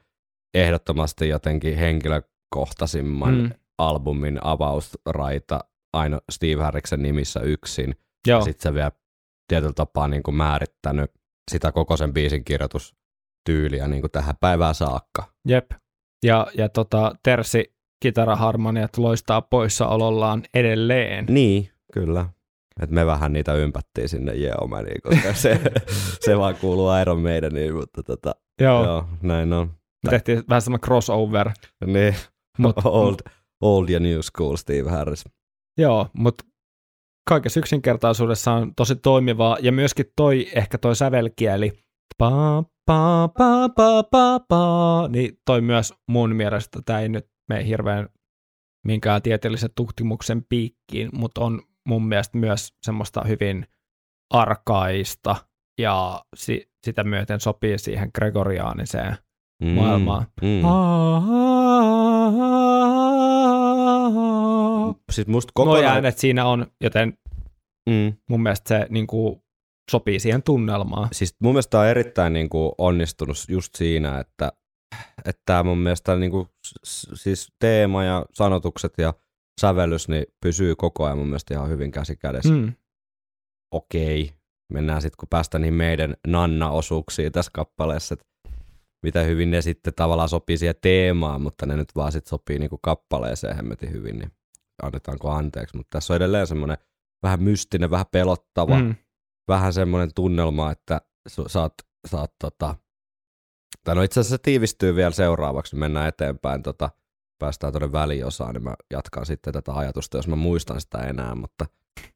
ehdottomasti 0.53 1.27
jotenkin 1.29 1.77
henkilökohtaisimman 1.77 3.35
mm, 3.35 3.49
albumin 3.77 4.39
avausraita 4.43 5.59
aina 5.93 6.19
Steve 6.31 6.63
Harriksen 6.63 7.01
nimissä 7.01 7.39
yksin. 7.39 7.95
joo, 8.27 8.39
Ja 8.39 8.43
sitten 8.45 8.63
se 8.63 8.73
vielä 8.73 8.91
tietyllä 9.47 9.73
tapaa 9.73 10.07
niin 10.07 10.23
kuin 10.23 10.35
määrittänyt 10.35 11.11
sitä 11.51 11.71
koko 11.71 11.97
sen 11.97 12.13
biisin 12.13 12.43
kirjoitustyyliä 13.47 13.87
niin 13.87 14.01
kuin 14.01 14.11
tähän 14.11 14.35
päivään 14.39 14.75
saakka. 14.75 15.33
Jep. 15.47 15.71
Ja, 16.25 16.47
ja 16.57 16.69
tota, 16.69 17.15
Tersi 17.23 17.73
kitaraharmoniat 18.03 18.97
loistaa 18.97 19.41
poissaolollaan 19.41 20.43
edelleen. 20.53 21.25
Niin, 21.29 21.69
kyllä. 21.93 22.29
Et 22.81 22.89
me 22.89 23.05
vähän 23.05 23.33
niitä 23.33 23.53
ympättiin 23.53 24.09
sinne 24.09 24.35
Jeomaniin, 24.35 25.01
koska 25.01 25.33
se, 25.33 25.59
se 26.19 26.37
vaan 26.37 26.55
kuuluu 26.55 26.89
Iron 27.01 27.21
Maideniin, 27.21 27.75
mutta 27.75 28.03
tota, 28.03 28.35
Joo, 28.61 28.85
joo. 28.85 29.07
Näin 29.21 29.53
on. 29.53 29.67
me 30.03 30.09
tehtiin 30.09 30.43
vähän 30.49 30.61
semmoinen 30.61 30.85
crossover. 30.85 31.51
Niin, 31.85 32.15
Mut, 32.57 32.75
old, 32.85 33.15
old 33.61 33.89
ja 33.89 33.99
new 33.99 34.19
school 34.21 34.55
Steve 34.55 34.89
Harris. 34.89 35.25
Joo, 35.77 36.07
mutta 36.17 36.43
kaikessa 37.29 37.59
yksinkertaisuudessa 37.59 38.51
on 38.51 38.75
tosi 38.75 38.95
toimivaa. 38.95 39.57
Ja 39.61 39.71
myöskin 39.71 40.05
toi, 40.15 40.47
ehkä 40.55 40.77
toi 40.77 40.95
sävelkieli, 40.95 41.71
pa, 42.17 42.63
pa, 42.85 43.29
pa, 43.37 43.69
pa, 43.69 44.03
pa, 44.03 44.39
pa, 44.39 45.07
niin 45.11 45.37
toi 45.45 45.61
myös 45.61 45.93
mun 46.07 46.35
mielestä, 46.35 46.79
tämä 46.85 46.99
ei 46.99 47.09
nyt 47.09 47.27
mene 47.49 47.65
hirveän 47.65 48.09
minkään 48.85 49.21
tieteellisen 49.21 49.69
tutkimuksen 49.75 50.43
piikkiin, 50.49 51.09
mutta 51.13 51.41
on 51.41 51.61
mun 51.87 52.05
mielestä 52.07 52.37
myös 52.37 52.73
semmoista 52.85 53.21
hyvin 53.27 53.67
arkaista 54.33 55.35
ja 55.79 56.21
si- 56.35 56.71
sitä 56.85 57.03
myöten 57.03 57.39
sopii 57.39 57.77
siihen 57.77 58.09
gregoriaaniseen 58.15 59.15
Mm, 59.63 59.69
Maailmaa. 59.69 60.25
Mm. 60.41 60.61
Siis 65.11 65.27
musta 65.27 65.51
Noi 65.57 65.65
kokonaan... 65.65 65.93
äänet 65.95 66.17
siinä 66.17 66.45
on, 66.45 66.67
joten 66.81 67.17
Mm. 67.89 68.13
mun 68.29 68.43
mielestä 68.43 68.67
se 68.67 68.87
niin 68.89 69.07
kuin, 69.07 69.41
sopii 69.91 70.19
siihen 70.19 70.43
tunnelmaan. 70.43 71.09
Siis 71.11 71.35
mun 71.39 71.53
mielestä 71.53 71.79
on 71.79 71.87
erittäin 71.87 72.33
niin 72.33 72.49
kuin 72.49 72.71
onnistunut 72.77 73.37
just 73.49 73.75
siinä, 73.75 74.19
että 74.19 74.51
että 75.25 75.41
tää 75.45 75.63
mun 75.63 75.77
mielestä 75.77 76.15
niin 76.15 76.31
kuin, 76.31 76.47
siis 77.13 77.47
teema 77.59 78.03
ja 78.03 78.25
sanotukset 78.33 78.93
ja 78.97 79.13
sävellys 79.61 80.07
niin 80.07 80.25
pysyy 80.41 80.75
koko 80.75 81.05
ajan 81.05 81.17
mun 81.17 81.27
mielestä 81.27 81.53
ihan 81.53 81.69
hyvin 81.69 81.91
käsi 81.91 82.15
kädessä. 82.15 82.53
Mm. 82.53 82.73
Okei, 83.73 84.31
mennään 84.73 85.01
sitten 85.01 85.17
kun 85.17 85.27
päästään 85.29 85.61
niihin 85.61 85.73
meidän 85.73 86.15
nanna-osuuksiin 86.27 87.31
tässä 87.31 87.51
kappaleessa, 87.53 88.13
että 88.13 88.25
miten 89.03 89.27
hyvin 89.27 89.51
ne 89.51 89.61
sitten 89.61 89.93
tavallaan 89.95 90.29
sopii 90.29 90.57
siihen 90.57 90.75
teemaan, 90.81 91.41
mutta 91.41 91.65
ne 91.65 91.75
nyt 91.75 91.89
vaan 91.95 92.11
sitten 92.11 92.29
sopii 92.29 92.59
niinku 92.59 92.79
kappaleeseen 92.81 93.55
hemmetin 93.55 93.91
hyvin, 93.91 94.19
niin 94.19 94.31
annetaanko 94.83 95.29
anteeksi. 95.31 95.77
Mutta 95.77 95.97
tässä 95.97 96.13
on 96.13 96.15
edelleen 96.17 96.47
semmoinen 96.47 96.77
vähän 97.23 97.43
mystinen, 97.43 97.91
vähän 97.91 98.05
pelottava, 98.11 98.79
Mm. 98.79 98.95
Vähän 99.47 99.73
semmoinen 99.73 100.09
tunnelma, 100.15 100.71
että 100.71 101.01
saat, 101.47 101.73
saat 102.07 102.33
tota, 102.39 102.75
tai 103.83 103.95
no 103.95 104.01
itse 104.01 104.19
asiassa 104.19 104.35
se 104.37 104.41
tiivistyy 104.43 104.95
vielä 104.95 105.11
seuraavaksi, 105.11 105.75
mennään 105.75 106.07
eteenpäin, 106.07 106.63
tota, 106.63 106.89
päästään 107.39 107.73
tuonne 107.73 107.91
väliosaan, 107.91 108.53
niin 108.53 108.63
mä 108.63 108.75
jatkan 108.91 109.25
sitten 109.25 109.53
tätä 109.53 109.73
ajatusta, 109.73 110.17
jos 110.17 110.27
mä 110.27 110.35
muistan 110.35 110.81
sitä 110.81 110.97
enää, 110.97 111.35
mutta 111.35 111.65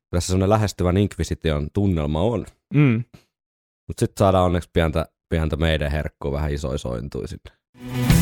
tässä 0.10 0.28
semmoinen 0.28 0.50
lähestyvän 0.50 0.98
Inquisition 0.98 1.68
tunnelma 1.74 2.22
on. 2.22 2.46
Mm. 2.74 3.04
Mutta 3.88 4.00
sitten 4.00 4.20
saadaan 4.20 4.46
onneksi 4.46 4.70
pientä, 4.74 5.06
pientä 5.30 5.56
meidän 5.56 5.92
herkkua 5.92 6.32
vähän 6.32 6.54
isoisointui 6.54 7.28
sinne. 7.28 8.17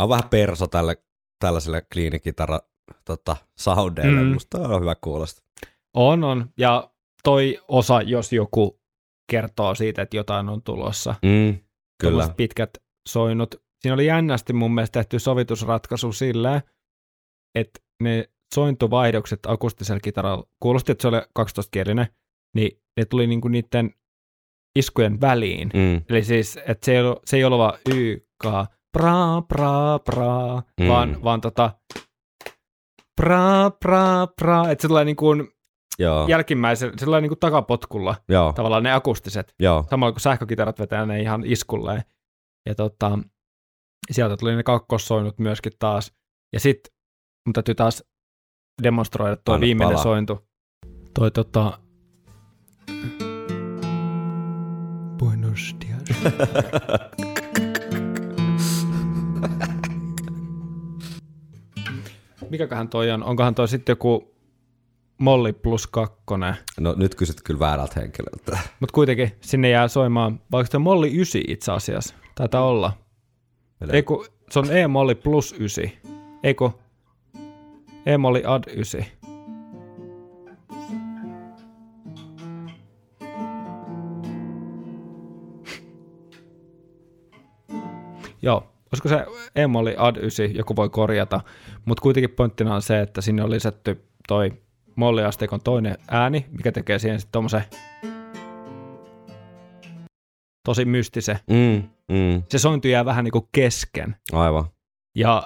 Oon 0.00 0.08
vähän 0.08 0.28
perso 0.30 0.66
tälle, 0.66 0.96
tällaiselle 1.38 1.82
kliinikitara 1.92 2.60
tota, 3.04 3.36
soundeille. 3.58 4.20
Mm. 4.22 4.26
Musta 4.26 4.58
on 4.58 4.80
hyvä 4.80 4.94
kuulosta. 5.00 5.42
On, 5.96 6.24
on. 6.24 6.50
Ja 6.58 6.90
toi 7.22 7.58
osa, 7.68 8.02
jos 8.02 8.32
joku 8.32 8.80
kertoo 9.30 9.74
siitä, 9.74 10.02
että 10.02 10.16
jotain 10.16 10.48
on 10.48 10.62
tulossa. 10.62 11.14
Mm, 11.22 11.54
kyllä. 12.00 12.12
Tommoset 12.12 12.36
pitkät 12.36 12.70
soinut. 13.08 13.54
Siinä 13.80 13.94
oli 13.94 14.06
jännästi 14.06 14.52
mun 14.52 14.74
mielestä 14.74 15.00
tehty 15.00 15.18
sovitusratkaisu 15.18 16.12
sillä, 16.12 16.62
että 17.54 17.80
ne 18.02 18.30
sointuvaihdokset 18.54 19.40
akustisella 19.46 20.00
kitaralla, 20.00 20.46
kuulosti, 20.62 20.92
että 20.92 21.02
se 21.02 21.08
oli 21.08 21.16
12-kielinen, 21.38 22.06
niin 22.56 22.82
ne 22.96 23.04
tuli 23.04 23.26
niinku 23.26 23.48
niiden 23.48 23.94
iskujen 24.78 25.20
väliin. 25.20 25.70
Mm, 25.74 26.02
Eli 26.08 26.24
siis, 26.24 26.56
että 26.56 26.84
se 26.84 26.92
ei 26.92 27.00
ollut, 27.00 27.20
se 27.24 27.36
ei 27.36 27.44
ollut 27.44 27.58
vaan 27.58 27.78
y, 27.94 28.16
k, 28.16 28.46
pra, 28.92 29.42
pra, 29.48 29.98
pra, 30.04 30.62
Mm. 30.80 30.88
vaan, 30.88 31.22
vaan 31.24 31.40
tota, 31.40 31.70
pra, 33.20 33.70
pra, 33.82 34.26
pra, 34.40 34.70
että 34.70 34.82
se 34.82 34.88
tulee 34.88 35.04
niin 35.04 35.16
kuin 35.16 35.48
Joo, 35.98 36.28
jälkimmäisen, 36.28 36.98
sellainen 36.98 37.22
niin 37.22 37.30
kuin 37.30 37.38
takapotkulla 37.38 38.14
joo, 38.28 38.52
tavallaan 38.52 38.82
ne 38.82 38.92
akustiset, 38.92 39.54
joo. 39.60 39.86
samalla 39.90 40.12
kun 40.12 40.20
sähkökitarat 40.20 40.78
vetää 40.78 41.06
ne 41.06 41.20
ihan 41.20 41.42
iskulleen. 41.44 42.02
Ja 42.68 42.74
tota, 42.74 43.18
sieltä 44.10 44.36
tuli 44.36 44.56
ne 44.56 44.62
kakkossoinut 44.62 45.38
myöskin 45.38 45.72
taas. 45.78 46.12
Ja 46.52 46.60
sitten 46.60 46.92
mun 47.46 47.52
täytyy 47.52 47.74
taas 47.74 48.04
demonstroida 48.82 49.36
tuo 49.36 49.54
Anna 49.54 49.60
viimeinen 49.64 49.92
palaa. 49.94 50.02
sointu. 50.02 50.48
Toi 51.14 51.30
tota... 51.30 51.78
Buenos 55.18 55.76
dias. 55.80 56.22
Mikäköhän 62.50 62.88
toi 62.88 63.10
on? 63.10 63.24
Onkohan 63.24 63.54
toi 63.54 63.68
sitten 63.68 63.92
joku 63.92 64.34
Molli 65.18 65.52
plus 65.52 65.86
kakkonen? 65.86 66.54
No 66.80 66.94
nyt 66.98 67.14
kysyt 67.14 67.42
kyllä 67.42 67.60
väärältä 67.60 68.00
henkilöltä. 68.00 68.58
Mutta 68.80 68.92
kuitenkin 68.92 69.32
sinne 69.40 69.68
jää 69.68 69.88
soimaan, 69.88 70.40
vaikka 70.52 70.72
se 70.72 70.78
Molli 70.78 71.10
9 71.14 71.42
itse 71.48 71.72
asiassa. 71.72 72.14
Taitaa 72.34 72.64
olla. 72.64 72.92
Eli- 73.80 73.92
Ei 73.92 74.02
kun, 74.02 74.26
se 74.50 74.58
on 74.58 74.76
E-molli 74.76 75.14
plus 75.14 75.52
9. 75.52 75.84
Ei 76.42 76.54
kun 76.54 76.72
E-molli 78.06 78.42
ad 78.46 78.64
9. 78.76 79.04
Joo, 88.42 88.66
olisiko 88.92 89.08
se 89.08 89.26
E-molli 89.56 89.94
ad 89.98 90.16
9, 90.16 90.54
joku 90.54 90.76
voi 90.76 90.88
korjata, 90.88 91.40
mutta 91.84 92.02
kuitenkin 92.02 92.30
pointtina 92.30 92.74
on 92.74 92.82
se, 92.82 93.00
että 93.00 93.20
sinne 93.20 93.42
on 93.44 93.50
lisätty 93.50 94.04
toi 94.28 94.52
molliasteikon 94.96 95.60
toinen 95.64 95.96
ääni, 96.10 96.46
mikä 96.50 96.72
tekee 96.72 96.98
siihen 96.98 97.20
sitten 97.20 97.32
tommosen 97.32 97.64
tosi 100.68 100.84
mystisen. 100.84 101.38
Mm, 101.50 101.82
mm, 102.16 102.42
Se 102.48 102.58
sointu 102.58 102.88
jää 102.88 103.04
vähän 103.04 103.24
niin 103.24 103.32
kuin 103.32 103.48
kesken. 103.52 104.16
aivan. 104.32 104.64
Ja 105.16 105.42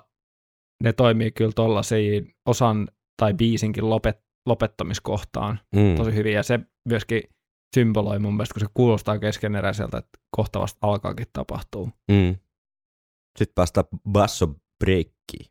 ne 0.82 0.92
toimii 0.92 1.30
kyllä 1.32 1.52
tollaisia 1.52 2.22
osan 2.46 2.88
tai 3.16 3.34
biisinkin 3.34 3.90
lopet, 3.90 4.18
lopettamiskohtaan 4.46 5.60
Mm. 5.76 5.94
tosi 5.96 6.14
hyvin. 6.14 6.32
Ja 6.32 6.42
se 6.42 6.60
myöskin 6.88 7.22
symboloi 7.74 8.18
mun 8.18 8.34
mielestä, 8.34 8.54
kun 8.54 8.60
se 8.60 8.66
kuulostaa 8.74 9.18
keskeneräiseltä, 9.18 9.98
että 9.98 10.18
kohta 10.36 10.60
vasta 10.60 10.78
alkaakin 10.86 11.26
tapahtuu. 11.32 11.90
Mm. 12.10 12.36
Sitten 13.38 13.54
päästään 13.54 13.86
basso 14.10 14.46
breakkiin. 14.84 15.46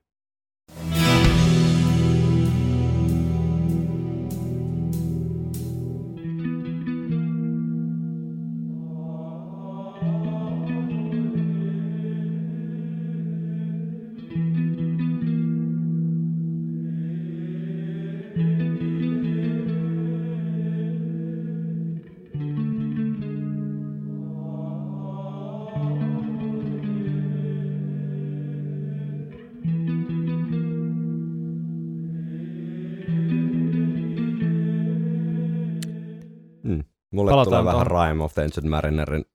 Vähän 37.65 37.87
tuohon. 37.87 38.07
Rime 38.09 38.23
of 38.23 38.33
the 38.33 38.41
Ancient 38.43 38.69
Marinerin 38.69 39.25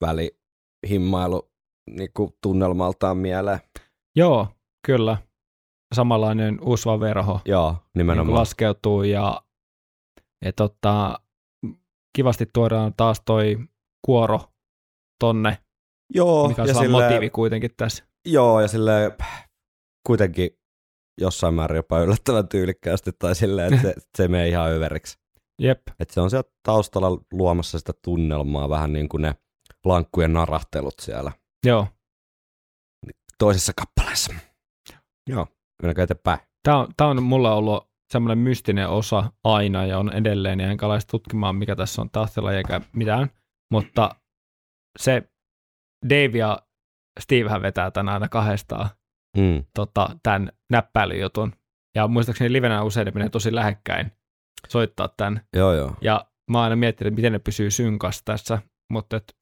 välihimmailu 0.00 1.50
niin 1.90 2.10
kuin 2.16 2.30
tunnelmaltaan 2.42 3.16
mieleen. 3.16 3.60
Joo, 4.16 4.48
kyllä. 4.86 5.16
Samanlainen 5.94 6.58
usva 6.62 7.00
verho 7.00 7.40
Joo, 7.44 7.70
niin 7.72 7.80
nimenomaan. 7.94 8.38
laskeutuu 8.38 9.02
ja, 9.02 9.42
ja 10.44 10.52
tota, 10.52 11.20
kivasti 12.16 12.46
tuodaan 12.54 12.94
taas 12.96 13.22
toi 13.24 13.56
kuoro 14.04 14.40
tonne, 15.20 15.58
Joo, 16.14 16.48
mikä 16.48 16.62
on 16.62 16.68
ja 16.68 16.74
silleen- 16.74 16.90
motiivi 16.90 17.30
kuitenkin 17.30 17.70
tässä. 17.76 18.04
Joo, 18.26 18.60
ja 18.60 18.68
sille 18.68 19.16
kuitenkin 20.06 20.50
jossain 21.20 21.54
määrin 21.54 21.76
jopa 21.76 22.00
yllättävän 22.00 22.48
tyylikkäästi, 22.48 23.10
tai 23.18 23.34
silleen, 23.34 23.74
että 23.74 23.88
se, 23.88 23.94
se 24.16 24.22
ei 24.22 24.28
mene 24.28 24.48
ihan 24.48 24.70
överiksi. 24.72 25.18
Jep, 25.62 25.82
Että 26.00 26.14
se 26.14 26.20
on 26.20 26.30
siellä 26.30 26.50
taustalla 26.62 27.20
luomassa 27.32 27.78
sitä 27.78 27.92
tunnelmaa, 28.04 28.68
vähän 28.68 28.92
niin 28.92 29.08
kuin 29.08 29.22
ne 29.22 29.34
lankkujen 29.84 30.32
narahtelut 30.32 30.94
siellä 31.00 31.32
joo. 31.66 31.86
toisessa 33.38 33.72
kappaleessa. 33.76 34.34
Joo, 35.30 35.46
mennäänkö 35.82 36.02
eteenpäin? 36.02 36.38
Tämä 36.62 36.78
on, 36.78 36.88
tää 36.96 37.06
on 37.06 37.22
mulla 37.22 37.54
ollut 37.54 37.88
semmoinen 38.12 38.38
mystinen 38.38 38.88
osa 38.88 39.32
aina 39.44 39.86
ja 39.86 39.98
on 39.98 40.12
edelleen, 40.12 40.60
ja 40.60 40.70
enkä 40.70 40.86
tutkimaan, 41.10 41.56
mikä 41.56 41.76
tässä 41.76 42.02
on 42.02 42.10
tahtilla 42.10 42.52
eikä 42.52 42.80
mitään, 42.92 43.30
mutta 43.72 44.14
se 44.98 45.30
Dave 46.08 46.38
ja 46.38 46.62
Stevehän 47.20 47.62
vetää 47.62 47.90
tänään 47.90 48.14
aina 48.14 48.28
kahdestaan 48.28 48.90
Mm. 49.36 49.64
tota, 49.74 50.08
tämän 50.22 50.52
näppäilyjutun, 50.70 51.52
ja 51.94 52.08
muistaakseni 52.08 52.52
livenä 52.52 52.82
usein 52.82 53.04
ne 53.04 53.10
menee 53.10 53.28
tosi 53.28 53.54
lähekkäin 53.54 54.12
soittaa 54.68 55.08
tämän, 55.16 55.40
Joo, 55.56 55.72
joo. 55.74 55.96
ja 56.00 56.26
mä 56.50 56.58
oon 56.58 56.64
aina 56.64 56.76
miettinyt, 56.76 57.14
miten 57.14 57.32
ne 57.32 57.38
pysyy 57.38 57.70
synkas 57.70 58.22
tässä, 58.24 58.58
mutta 58.92 59.16
et, 59.16 59.36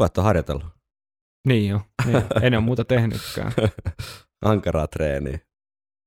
Voitte 0.00 0.20
harjoitella. 0.20 0.70
niin 1.48 1.70
jo, 1.70 1.80
niin, 2.06 2.22
ei 2.42 2.50
ne 2.50 2.56
ole 2.56 2.64
muuta 2.64 2.84
tehnytkään. 2.84 3.52
Ankaraa 4.44 4.86
treeniä, 4.88 5.38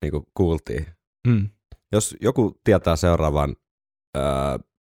niin 0.01 0.11
kuin 0.11 0.23
kuultiin. 0.33 0.87
Mm. 1.27 1.49
Jos 1.91 2.15
joku 2.21 2.59
tietää 2.63 2.95
seuraavan 2.95 3.55
äh, 4.17 4.23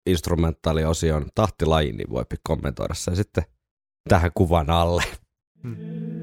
instrumentaaliosion 0.07 1.27
tahtilajin, 1.35 1.97
niin 1.97 2.11
voi 2.11 2.25
kommentoida 2.49 2.95
sen 2.95 3.17
sitten 3.17 3.45
tähän 4.09 4.31
kuvan 4.35 4.71
alle. 4.71 5.03
Henkalla 5.65 6.16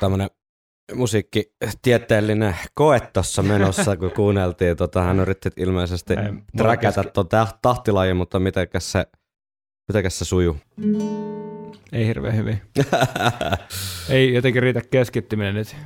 tämmöinen 0.00 0.30
musiikkitieteellinen 0.94 2.56
koe 2.74 3.00
tuossa 3.00 3.42
menossa, 3.42 3.96
kun 3.96 4.10
kuunneltiin. 4.10 4.76
Tota, 4.76 5.02
hän 5.02 5.20
yritti 5.20 5.50
ilmeisesti 5.56 6.14
träkätä 6.56 7.04
tuon 7.04 7.28
tahtilajin, 7.62 8.16
mutta 8.16 8.40
mitenkäs 8.40 8.92
se, 8.92 9.06
mitenkäs 9.88 10.18
se 10.18 10.24
sujuu? 10.24 10.56
Ei 11.92 12.06
hirveän 12.06 12.36
hyvin. 12.36 12.62
Ei 14.10 14.34
jotenkin 14.34 14.62
riitä 14.62 14.80
keskittyminen 14.90 15.54
nyt. 15.54 15.76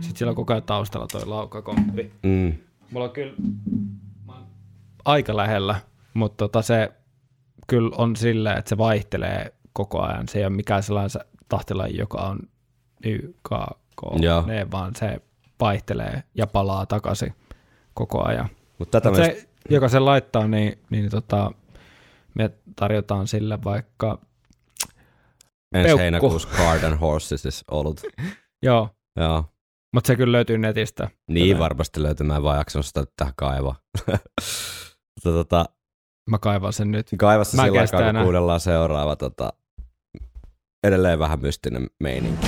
Sitten 0.00 0.16
siellä 0.16 0.30
on 0.30 0.36
koko 0.36 0.52
ajan 0.52 0.62
taustalla 0.62 1.06
toi 1.06 1.26
laukkakomppi. 1.26 2.12
mm. 2.22 2.54
Mulla 2.90 3.06
on 3.06 3.12
kyllä 3.12 3.34
mä 4.26 4.32
oon 4.32 4.46
aika 5.04 5.36
lähellä, 5.36 5.80
mutta 6.14 6.36
tota 6.36 6.62
se 6.62 6.92
kyllä 7.70 7.90
on 7.98 8.16
silleen, 8.16 8.58
että 8.58 8.68
se 8.68 8.78
vaihtelee 8.78 9.52
koko 9.72 10.02
ajan. 10.02 10.28
Se 10.28 10.38
ei 10.38 10.44
ole 10.44 10.54
mikään 10.56 10.82
sellainen, 10.82 11.10
tahtilaji, 11.48 11.96
joka 11.96 12.18
on 12.18 12.38
YKK, 13.04 13.52
Joo. 14.20 14.46
ne, 14.46 14.70
vaan 14.70 14.96
se 14.96 15.20
vaihtelee 15.60 16.22
ja 16.34 16.46
palaa 16.46 16.86
takaisin 16.86 17.34
koko 17.94 18.24
ajan. 18.24 18.48
Mutta 18.78 19.00
tätä 19.00 19.08
Mut 19.10 19.18
myös, 19.18 19.40
se, 19.40 19.48
joka 19.70 19.88
sen 19.88 20.04
laittaa, 20.04 20.48
niin, 20.48 20.78
niin 20.90 21.10
tota, 21.10 21.52
me 22.34 22.50
tarjotaan 22.76 23.26
sille 23.26 23.58
vaikka, 23.64 24.18
ensi 25.74 25.86
peukku. 25.86 25.98
heinäkuussa 25.98 26.48
Garden 26.56 26.98
Horses 26.98 27.46
is 27.46 27.64
ollut. 27.70 28.00
joo, 28.66 28.88
Joo. 29.20 29.44
mutta 29.94 30.06
se 30.06 30.16
kyllä 30.16 30.32
löytyy 30.32 30.58
netistä. 30.58 31.08
Niin 31.30 31.56
Tätä- 31.56 31.58
varmasti 31.64 32.02
löytyy, 32.02 32.26
mä 32.26 32.36
en 32.36 32.42
vaan 32.42 32.58
jaksanut 32.58 32.86
sitä 32.86 33.04
tähän 33.16 33.34
kaivaa. 33.36 33.76
Tota, 35.22 35.64
Mä 36.28 36.38
kaivan 36.38 36.72
sen 36.72 36.90
nyt. 36.90 37.10
kaiva 37.18 37.44
se 37.44 37.56
Mä 37.56 37.64
sillä 37.64 37.80
aikaa, 37.80 38.00
kun 38.00 38.08
enää. 38.08 38.22
kuunnellaan 38.22 38.60
seuraava 38.60 39.16
tota, 39.16 39.52
edelleen 40.84 41.18
vähän 41.18 41.40
mystinen 41.42 41.86
meininki. 42.00 42.46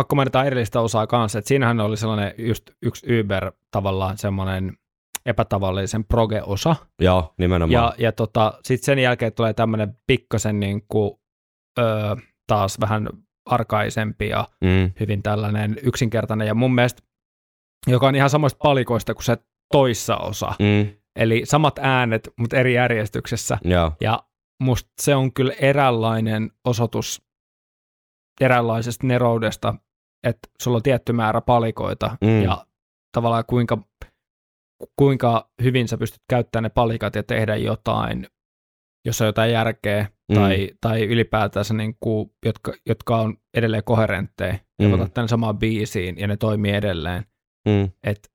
Pakko 0.00 0.16
mainita 0.16 0.44
edellistä 0.44 0.80
osaa 0.80 1.06
kanssa, 1.06 1.38
että 1.38 1.48
siinähän 1.48 1.80
oli 1.80 1.96
sellainen 1.96 2.34
just 2.38 2.70
yksi 2.82 3.20
Uber 3.20 3.52
tavallaan 3.70 4.18
semmoinen 4.18 4.76
epätavallisen 5.26 6.04
proge-osa, 6.04 6.76
Joo, 7.00 7.34
nimenomaan. 7.38 7.84
Ja, 7.84 7.92
ja 7.98 8.12
tota, 8.12 8.52
sitten 8.64 8.84
sen 8.84 8.98
jälkeen 8.98 9.32
tulee 9.32 9.54
tämmöinen 9.54 9.96
pikkasen 10.06 10.60
niin 10.60 10.82
kuin, 10.88 11.20
öö, 11.78 12.16
taas 12.46 12.80
vähän 12.80 13.08
arkaisempi 13.46 14.28
ja 14.28 14.48
mm, 14.64 14.92
hyvin 15.00 15.22
tällainen 15.22 15.76
yksinkertainen. 15.82 16.46
Ja 16.46 16.54
mun 16.54 16.74
mielestä, 16.74 17.02
joka 17.86 18.08
on 18.08 18.14
ihan 18.16 18.30
samoista 18.30 18.58
palikoista 18.62 19.14
kuin 19.14 19.24
se 19.24 19.38
toissa 19.72 20.16
osa. 20.16 20.52
mm, 20.58 20.92
Eli 21.16 21.42
samat 21.44 21.78
äänet, 21.78 22.28
mutta 22.38 22.56
eri 22.56 22.74
järjestyksessä. 22.74 23.58
joo, 23.64 23.92
Ja 24.00 24.22
musta 24.62 24.90
se 25.00 25.14
on 25.14 25.32
kyllä 25.32 25.52
eräänlainen 25.60 26.50
osoitus 26.64 27.22
eräänlaisesta 28.40 29.06
neroudesta, 29.06 29.74
että 30.24 30.48
sulla 30.62 30.76
on 30.76 30.82
tietty 30.82 31.12
määrä 31.12 31.40
palikoita 31.40 32.16
Mm. 32.20 32.42
ja 32.42 32.66
tavallaan 33.12 33.44
kuinka, 33.46 33.78
kuinka 34.96 35.50
hyvin 35.62 35.88
sä 35.88 35.98
pystyt 35.98 36.22
käyttämään 36.30 36.62
ne 36.62 36.68
palikat 36.68 37.14
ja 37.14 37.22
tehdä 37.22 37.56
jotain, 37.56 38.26
jos 39.06 39.20
on 39.20 39.26
jotain 39.26 39.52
järkeä 39.52 40.06
Mm. 40.28 40.34
tai, 40.34 40.70
tai 40.80 41.04
ylipäätänsä 41.04 41.74
niin 41.74 41.96
kuin, 42.00 42.30
jotka, 42.46 42.72
jotka 42.86 43.16
on 43.16 43.36
edelleen 43.54 43.84
koherentteja 43.84 44.58
ja 44.78 44.88
Mm. 44.88 44.92
otat 44.94 45.14
tänne 45.14 45.28
samaan 45.28 45.58
biisiin 45.58 46.18
ja 46.18 46.26
ne 46.26 46.36
toimii 46.36 46.72
edelleen. 46.72 47.24
mm, 47.68 47.90
Et 48.02 48.32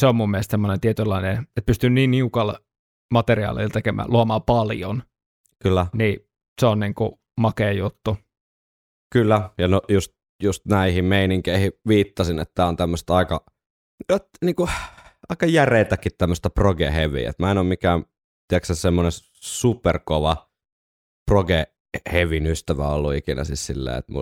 se 0.00 0.06
on 0.06 0.16
mun 0.16 0.30
mielestä 0.30 0.50
semmoinen 0.50 0.80
tietynlainen, 0.80 1.38
että 1.38 1.62
pystyy 1.66 1.90
niin 1.90 2.10
niukalla 2.10 2.58
materiaalilla 3.12 3.68
tekemään, 3.68 4.10
luomaan 4.10 4.42
paljon, 4.42 5.02
kyllä, 5.62 5.86
niin 5.92 6.20
se 6.60 6.66
on 6.66 6.80
niin 6.80 6.94
kuin 6.94 7.12
makea 7.40 7.72
juttu. 7.72 8.16
kyllä. 9.12 9.50
Ja 9.58 9.68
no 9.68 9.82
just, 9.88 10.12
just 10.42 10.66
näihin 10.66 11.04
meininkeihin 11.04 11.72
viittasin, 11.88 12.38
että 12.38 12.52
tää 12.54 12.66
on 12.66 12.76
tämmöistä 12.76 13.14
aika, 13.14 13.44
jot- 14.12 14.38
niinku, 14.44 14.68
aika 15.28 15.46
järeitäkin 15.46 16.12
tämmöistä 16.18 16.50
proge. 16.50 16.92
Et 17.28 17.38
mä 17.38 17.50
en 17.50 17.58
ole 17.58 17.66
mikään, 17.66 18.04
tiedätkö 18.48 18.74
semmoinen 18.74 19.12
superkova 19.34 20.50
proge 21.30 21.66
heavyn 22.12 22.46
ystävä 22.46 22.88
ollut 22.88 23.14
ikinä 23.14 23.44
siis 23.44 23.66
silleen, 23.66 23.98
että 23.98 24.12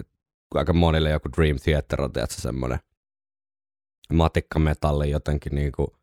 et 0.00 0.08
aika 0.54 0.72
monille 0.72 1.10
joku 1.10 1.28
Dream 1.36 1.56
Theater 1.64 2.02
on 2.02 2.12
tiedätkö, 2.12 2.34
semmoinen 2.40 2.78
matikkametalli 4.12 5.10
jotenkin 5.10 5.54
niinku 5.54 5.96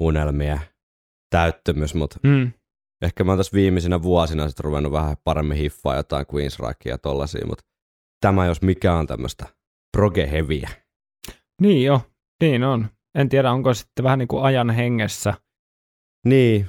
unelmien 0.00 0.60
täyttymys, 1.30 1.94
mutta 1.94 2.20
Mm. 2.22 2.52
ehkä 3.02 3.24
mä 3.24 3.32
oon 3.32 3.38
tässä 3.38 3.54
viimeisinä 3.54 4.02
vuosina 4.02 4.48
sitten 4.48 4.64
ruvennut 4.64 4.92
vähän 4.92 5.16
paremmin 5.24 5.56
hiffaa 5.56 5.96
jotain 5.96 6.26
Queensrockia 6.34 6.92
ja 6.92 6.98
tollasia, 6.98 7.46
mutta 7.46 7.64
tämä 8.20 8.46
jos 8.46 8.62
mikä 8.62 8.94
on 8.94 9.06
tämmöistä 9.06 9.46
proge 9.96 10.30
heavyä. 10.30 10.68
Niin 11.60 11.84
jo, 11.84 12.00
niin 12.42 12.64
on. 12.64 12.88
En 13.14 13.28
tiedä, 13.28 13.52
onko 13.52 13.74
sitten 13.74 14.02
vähän 14.02 14.18
niin 14.18 14.28
kuin 14.28 14.44
ajan 14.44 14.70
hengessä. 14.70 15.34
Niin, 16.26 16.66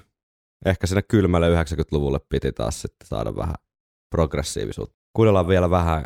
ehkä 0.66 0.88
siinä 0.88 1.02
kylmälle 1.02 1.64
90-luvulle 1.64 2.20
piti 2.30 2.52
taas 2.52 2.82
sitten 2.82 3.08
saada 3.08 3.36
vähän 3.36 3.56
progressiivisuutta. 4.16 4.96
Kuunnellaan 5.16 5.48
vielä 5.48 5.70
vähän, 5.70 6.06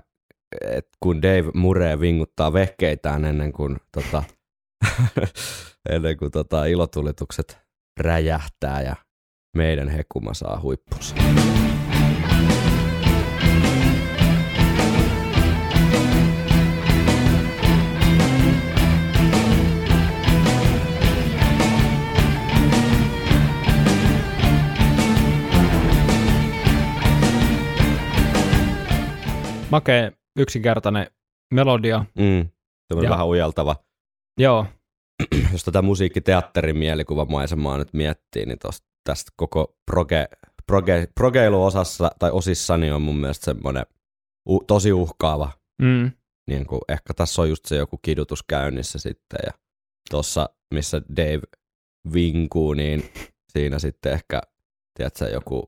että 0.62 0.98
kun 1.00 1.22
Dave 1.22 1.52
Murray 1.54 2.00
vinguttaa 2.00 2.54
vehkeitään 2.54 3.26
ennen 3.26 3.54
kuin, 3.54 3.78
tota, 3.92 4.24
ennen 5.90 6.18
kuin 6.18 6.32
tota, 6.32 6.66
ilotulitukset 6.66 7.58
räjähtää 8.00 8.82
ja 8.82 8.96
meidän 9.58 9.90
hekuma 9.90 10.34
saa 10.34 10.60
huippunsa. 10.62 11.16
Makea, 29.76 30.12
yksinkertainen 30.40 31.08
melodia. 31.54 32.06
Mm, 32.20 32.50
se 32.88 32.98
on 32.98 33.04
Ja- 33.04 33.10
vähän 33.10 33.28
ujeltava. 33.28 33.76
Joo, 34.40 34.66
jos 35.52 35.64
tätä 35.64 35.82
musiikkiteatterin 35.82 36.78
mielikuvamaisemaa 36.78 37.78
nyt 37.78 37.94
miettii, 37.94 38.46
niin 38.46 38.60
tosta, 38.60 38.88
tästä 39.04 39.32
koko 39.36 39.78
proge, 39.92 40.28
proge, 40.68 41.08
progeiluosassa 41.16 42.12
tai 42.20 42.32
osissani 42.32 42.92
on 42.92 43.02
mun 43.02 43.16
mielestä 43.18 43.46
semmoinen 43.46 43.86
u, 44.50 44.60
tosi 44.68 44.94
uhkaava. 44.94 45.52
mm. 45.82 46.12
Niin 46.50 46.66
kuin, 46.66 46.82
ehkä 46.90 47.14
tässä 47.14 47.42
on 47.42 47.50
just 47.50 47.66
se 47.66 47.76
joku 47.76 47.98
kidutus 48.02 48.44
käynnissä 48.44 49.00
sitten 49.00 49.40
ja 49.46 49.52
tuossa 50.10 50.50
missä 50.74 51.02
Dave 51.18 51.42
vinkuu, 52.14 52.74
niin 52.74 53.04
siinä 53.54 53.80
sitten 53.80 54.14
ehkä 54.14 54.42
tiedätkö, 54.98 55.26
joku 55.30 55.68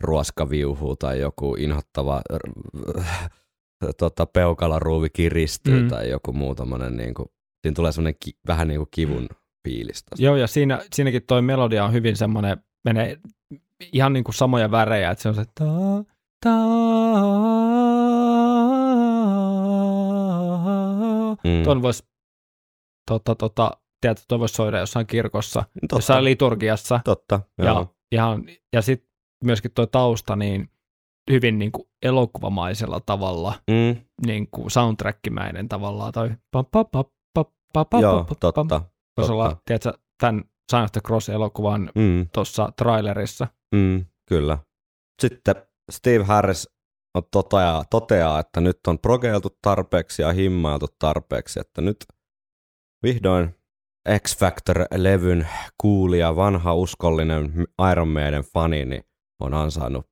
ruoskaviuhu 0.00 0.96
tai 0.96 1.20
joku 1.20 1.54
inhottava 1.58 2.22
tota, 3.98 4.26
peukalaruuvi 4.26 5.10
kiristyy 5.10 5.82
Mm. 5.82 5.88
tai 5.88 6.10
joku 6.10 6.32
muu 6.32 6.54
tommonen, 6.54 6.96
niin 6.96 7.14
kuin, 7.14 7.28
siinä 7.62 7.74
tulee 7.74 7.92
semmoinen 7.92 8.14
ki, 8.24 8.32
vähän 8.46 8.68
niin 8.68 8.78
kuin 8.78 8.88
kivun 8.90 9.28
fiilis 9.68 10.04
tosta. 10.04 10.24
Joo, 10.24 10.36
ja 10.36 10.46
siinä, 10.46 10.80
siinäkin 10.92 11.22
toi 11.26 11.42
melodia 11.42 11.84
on 11.84 11.92
hyvin 11.92 12.16
semmoinen, 12.16 12.58
menee 12.84 13.18
ihan 13.92 14.12
niin 14.12 14.24
kuin 14.24 14.34
samoja 14.34 14.70
värejä, 14.70 15.10
että 15.10 15.22
se 15.22 15.28
on 15.28 15.34
se 15.34 15.44
ta, 15.54 15.64
ta, 16.44 16.50
Mm. 21.44 21.62
ton 21.64 21.82
vois, 21.82 22.04
tota, 23.10 23.34
tota, 23.34 23.70
tiedätkö, 24.00 24.24
toi 24.28 24.38
vois 24.38 24.52
soida 24.52 24.78
jossain 24.78 25.06
kirkossa, 25.06 25.64
Totta, 25.80 25.96
jossain 25.96 26.24
liturgiassa, 26.24 27.00
totta, 27.04 27.40
ja, 27.58 27.64
joo. 27.64 27.94
ihan, 28.12 28.44
ja 28.72 28.82
sitten 28.82 29.07
myöskin 29.44 29.70
toi 29.74 29.86
tausta, 29.86 30.36
niin 30.36 30.68
hyvin 31.30 31.58
niin 31.58 31.72
kuin 31.72 31.88
elokuvamaisella 32.02 33.00
tavalla, 33.00 33.54
Mm, 33.70 34.00
niin 34.26 34.48
kuin 34.50 34.70
soundtrackimäinen 34.70 35.68
tavallaan, 35.68 36.12
toi 36.12 36.30
pa, 36.50 36.64
pa, 36.64 36.84
pa, 36.84 37.04
pa, 37.34 37.44
pa, 37.72 37.84
pa, 37.84 38.00
joo, 38.00 38.24
pa, 38.24 38.34
pa, 38.40 38.52
totta. 38.52 38.82
Voisi 39.16 39.32
olla, 39.32 39.56
tiedätkö, 39.64 39.92
tämän 40.20 40.44
Sign 40.70 40.82
of 40.82 40.92
the 40.92 41.00
Cross-elokuvan 41.00 41.90
Mm, 41.94 42.26
tuossa 42.34 42.72
trailerissa. 42.76 43.46
mm, 43.74 44.04
kyllä. 44.28 44.58
Sitten 45.22 45.54
Steve 45.90 46.24
Harris 46.24 46.68
on 47.14 47.22
toteaa, 47.30 47.84
toteaa, 47.90 48.40
että 48.40 48.60
nyt 48.60 48.78
on 48.86 48.98
progeiltu 48.98 49.48
tarpeeksi 49.62 50.22
ja 50.22 50.32
himmailtu 50.32 50.86
tarpeeksi, 50.98 51.60
että 51.60 51.80
nyt 51.80 51.96
vihdoin 53.02 53.54
X 54.26 54.38
Factor-levyn 54.38 55.46
kuulija, 55.80 56.36
vanha 56.36 56.74
uskollinen 56.74 57.52
Iron 57.92 58.08
Maiden 58.08 58.44
fani, 58.54 58.84
niin 58.84 59.04
on 59.40 59.54
ansainnut 59.54 60.06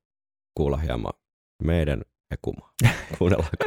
kuulla 0.55 0.77
hieman 0.77 1.12
meidän 1.62 2.03
hekumaa. 2.31 2.73
Kuunnellaanko? 3.19 3.65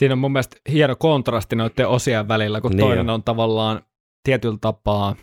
Siinä 0.00 0.12
on 0.12 0.18
mun 0.18 0.32
mielestä 0.32 0.56
hieno 0.72 0.96
kontrasti 0.96 1.56
noiden 1.56 1.88
osien 1.88 2.28
välillä, 2.28 2.60
kun 2.60 2.70
Niin 2.70 2.76
niin 2.76 2.86
toinen 2.86 3.10
on. 3.10 3.14
on 3.14 3.22
tavallaan 3.22 3.82
tietyllä 4.24 4.58
tapaa 4.60 5.16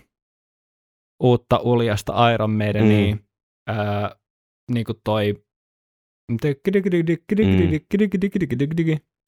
uutta 1.24 1.60
uljasta 1.64 2.32
Iron 2.34 2.52
Maidenia, 2.52 3.16
Mm. 3.16 3.20
mm. 3.22 3.26
ää, 3.68 4.16
niin 4.72 4.86
kuin 4.86 4.98
toi 5.04 5.44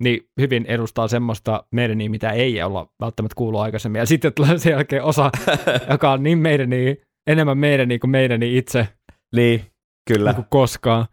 niin 0.04 0.30
hyvin 0.42 0.66
edustaa 0.66 1.08
semmoista 1.08 1.64
Maidenia, 1.72 2.10
mitä 2.10 2.32
ei 2.32 2.64
olla 2.64 2.92
välttämättä 3.02 3.36
kuullut 3.36 3.62
aikaisemmin. 3.62 4.00
Ja 4.00 4.06
sitten 4.06 4.34
tulee 4.34 4.58
sen 4.58 4.72
jälkeen 4.72 5.04
osa, 5.04 5.32
joka 5.92 6.12
on 6.12 6.24
niin 6.24 6.42
Maidenia, 6.42 6.96
enemmän 7.28 7.58
Maidenia 7.58 8.00
kuin 8.00 8.12
Maidenia 8.12 8.58
itse 8.60 8.88
Niin, 9.36 9.62
kyllä. 10.08 10.30
niin 10.30 10.36
kuin 10.36 10.48
koskaan. 10.50 11.06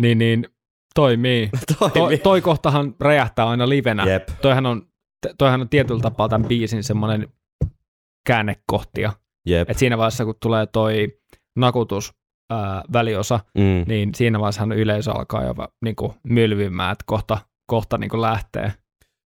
Niin, 0.00 0.18
niin 0.18 0.46
toimii. 0.94 1.50
To, 1.78 1.88
Toimii. 1.88 2.18
toi 2.18 2.40
kohtahan 2.40 2.94
räjähtää 3.00 3.48
aina 3.48 3.68
livenä. 3.68 4.04
Jep. 4.04 4.28
Toihan 4.42 4.66
on, 4.66 4.82
toihan 5.38 5.60
on 5.60 5.68
tietyllä 5.68 6.00
tapaa 6.00 6.28
tämän 6.28 6.48
biisin 6.48 6.84
semmoinen 6.84 7.28
käännekohtia. 8.26 9.12
Jep. 9.46 9.70
Et 9.70 9.78
siinä 9.78 9.98
vaiheessa, 9.98 10.24
kun 10.24 10.34
tulee 10.42 10.66
toi 10.66 11.18
nakutus 11.56 12.14
ää, 12.50 12.82
väliosa, 12.92 13.40
Mm. 13.58 13.84
niin 13.86 14.14
siinä 14.14 14.40
vaiheessa 14.40 14.74
yleisö 14.74 15.12
alkaa 15.12 15.44
jo 15.44 15.54
niin 15.84 15.96
kuin 15.96 16.12
mylvimään, 16.24 16.92
että 16.92 17.04
kohta, 17.06 17.38
kohta 17.66 17.98
niin 17.98 18.10
kuin 18.10 18.20
lähtee. 18.20 18.72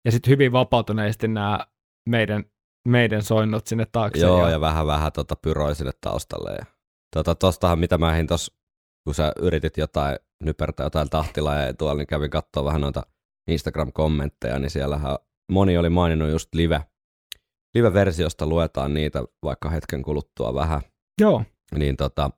Ja 0.04 0.12
sitten 0.12 0.30
hyvin 0.30 0.52
vapautuneesti 0.52 1.28
nämä 1.28 1.66
meidän, 2.08 2.44
meidän 2.88 3.22
soinnut 3.22 3.66
sinne 3.66 3.86
taakse. 3.92 4.26
Joo, 4.26 4.48
ja 4.48 4.60
vähän 4.60 4.86
vähän 4.86 5.12
tota 5.12 5.36
pyroi 5.36 5.74
sinne 5.74 5.92
taustalle. 6.00 6.50
Ja, 6.50 6.64
tota, 7.16 7.34
tostahan 7.34 7.78
mitä 7.78 7.98
mä 7.98 8.12
ehdin 8.12 8.26
tos, 8.26 8.52
kun 9.04 9.14
sä 9.14 9.32
yritit 9.38 9.76
jotain 9.76 10.18
nypertää 10.42 10.86
jotain 10.86 11.10
tahtilajeja 11.10 11.74
tuolla, 11.74 11.94
niin 11.94 12.06
kävin 12.06 12.30
katsoa 12.30 12.64
vähän 12.64 12.80
noita 12.80 13.02
Instagram-kommentteja, 13.50 14.58
niin 14.58 14.70
siellähän 14.70 15.16
moni 15.52 15.78
oli 15.78 15.88
maininnut 15.88 16.30
just 16.30 16.54
live, 16.54 16.80
live-versiosta 17.74 18.46
luetaan 18.46 18.94
niitä 18.94 19.24
vaikka 19.42 19.70
hetken 19.70 20.02
kuluttua 20.02 20.54
vähän, 20.54 20.80
Joo, 21.20 21.44
niin 21.78 21.96
tota, 21.96 22.30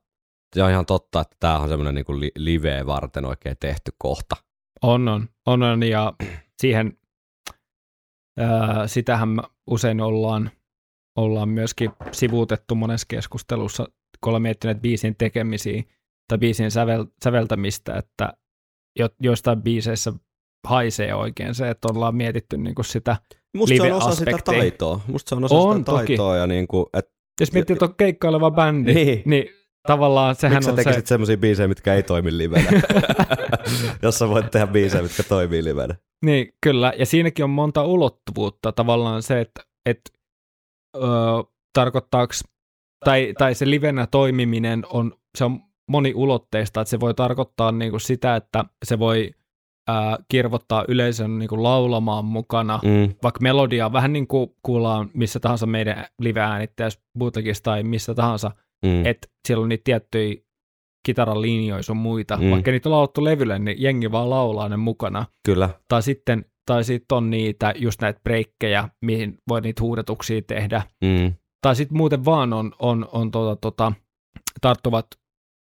se 0.55 0.63
on 0.63 0.71
ihan 0.71 0.85
totta, 0.85 1.21
että 1.21 1.35
tämä 1.39 1.59
on 1.59 1.69
semmoinen 1.69 1.95
niin 1.95 2.19
li- 2.19 2.31
liveä 2.35 2.85
varten 2.85 3.25
oikein 3.25 3.57
tehty 3.59 3.91
kohta. 3.97 4.35
on, 4.81 5.07
on, 5.07 5.29
on, 5.45 5.63
on. 5.63 5.83
Ja 5.83 6.13
siihen 6.61 6.97
ää, 8.39 8.87
sitähän 8.87 9.29
usein 9.67 10.01
ollaan, 10.01 10.51
ollaan 11.15 11.49
myöskin 11.49 11.91
sivuutettu 12.11 12.75
monessa 12.75 13.07
keskustelussa, 13.09 13.85
kun 14.21 14.29
ollaan 14.29 14.41
miettineet 14.41 14.81
biisin 14.81 15.15
tekemisiä 15.15 15.83
tai 16.27 16.37
biisin 16.37 16.71
sävel, 16.71 17.05
säveltämistä, 17.23 17.93
että 17.95 18.33
jo, 18.99 19.09
joistain 19.21 19.61
biiseissä 19.61 20.13
haisee 20.67 21.15
oikein 21.15 21.55
se, 21.55 21.69
että 21.69 21.87
ollaan 21.87 22.15
mietitty 22.15 22.57
niin 22.57 22.75
kuin 22.75 22.85
sitä. 22.85 23.17
Musta 23.57 23.75
se 23.75 23.81
on 23.81 23.91
osa 24.03 24.15
sitä 24.15 24.37
taitoa. 24.45 25.01
Musta 25.07 25.29
se 25.29 25.35
on 25.35 25.43
osa 25.43 25.55
On 25.55 25.77
sitä 25.77 25.91
toki. 25.91 26.05
taitoa 26.07 26.37
ja 26.37 26.47
niin 26.47 26.67
kuin, 26.67 26.85
että 26.93 27.11
Jos 27.39 27.53
miettii, 27.53 27.73
että 27.73 27.85
on 27.85 27.95
keikkaileva 27.95 28.51
bändi, 28.51 28.93
Niin. 28.93 29.21
niin, 29.25 29.49
tavallaan 29.87 30.35
sehän 30.35 30.55
Miksi 30.57 30.69
on 30.69 30.75
se, 30.77 30.83
tekisit 30.83 31.07
semmoisia 31.07 31.37
biisejä, 31.37 31.67
mitkä 31.67 31.93
ei 31.93 32.03
toimi 32.03 32.37
livenä? 32.37 32.69
Jos 34.03 34.19
sä 34.19 34.29
voit 34.29 34.51
tehdä 34.51 34.67
biisejä, 34.67 35.03
mitkä 35.03 35.23
toimii 35.23 35.63
livenä. 35.63 35.95
Niin, 36.25 36.53
kyllä. 36.63 36.93
Ja 36.97 37.05
siinäkin 37.05 37.43
on 37.45 37.49
monta 37.49 37.83
ulottuvuutta. 37.85 38.71
Tavallaan 38.71 39.23
se, 39.23 39.41
että, 39.41 39.61
että 39.85 40.11
öö, 40.95 41.03
tarkoittaako, 41.73 42.33
tai, 43.05 43.33
tai 43.37 43.55
se 43.55 43.69
livenä 43.69 44.07
toimiminen 44.07 44.83
on, 44.89 45.13
se 45.37 45.45
on 45.45 45.59
moniulotteista, 45.89 46.81
että 46.81 46.89
se 46.89 46.99
voi 46.99 47.13
tarkoittaa 47.13 47.71
niin 47.71 47.91
kuin 47.91 48.01
sitä, 48.01 48.35
että 48.35 48.65
se 48.85 48.99
voi 48.99 49.31
ää, 49.87 50.17
kirvottaa 50.29 50.85
yleisön 50.87 51.39
niin 51.39 51.49
kuin 51.49 51.63
laulamaan 51.63 52.25
mukana, 52.25 52.79
Mm. 52.83 53.15
vaikka 53.23 53.39
melodia 53.41 53.93
vähän 53.93 54.13
niin 54.13 54.27
kuin 54.27 54.49
kuullaan 54.63 55.09
missä 55.13 55.39
tahansa 55.39 55.65
meidän 55.65 56.05
live-äänittäjässä, 56.21 56.99
bootlegissa 57.19 57.63
tai 57.63 57.83
missä 57.83 58.13
tahansa, 58.13 58.51
Mm. 58.85 59.05
että 59.05 59.27
siellä 59.47 59.63
on 59.63 59.69
niitä 59.69 59.81
tiettyjä 59.83 60.35
kitaran 61.05 61.41
linjoja 61.41 61.83
sun 61.83 61.97
muita, 61.97 62.37
Mm. 62.37 62.43
mm. 62.43 62.51
vaikka 62.51 62.71
niitä 62.71 62.89
on 62.89 62.93
laulettu 62.93 63.23
levylle, 63.23 63.59
niin 63.59 63.81
jengi 63.81 64.11
vaan 64.11 64.29
laulaa 64.29 64.69
ne 64.69 64.77
mukana. 64.77 65.25
Kyllä. 65.45 65.69
Tai 65.87 66.03
sitten, 66.03 66.45
tai 66.65 66.83
sitten 66.83 67.15
on 67.15 67.29
niitä, 67.29 67.73
just 67.77 68.01
näitä 68.01 68.19
breikkejä, 68.23 68.89
mihin 69.01 69.37
voi 69.49 69.61
niitä 69.61 69.81
huudetuksia 69.81 70.41
tehdä. 70.41 70.81
Mm. 71.03 71.33
Tai 71.61 71.75
sitten 71.75 71.97
muuten 71.97 72.25
vaan 72.25 72.53
on, 72.53 72.71
on, 72.79 73.07
on 73.11 73.31
tota, 73.31 73.55
tota, 73.55 73.91
tarttuvat 74.61 75.07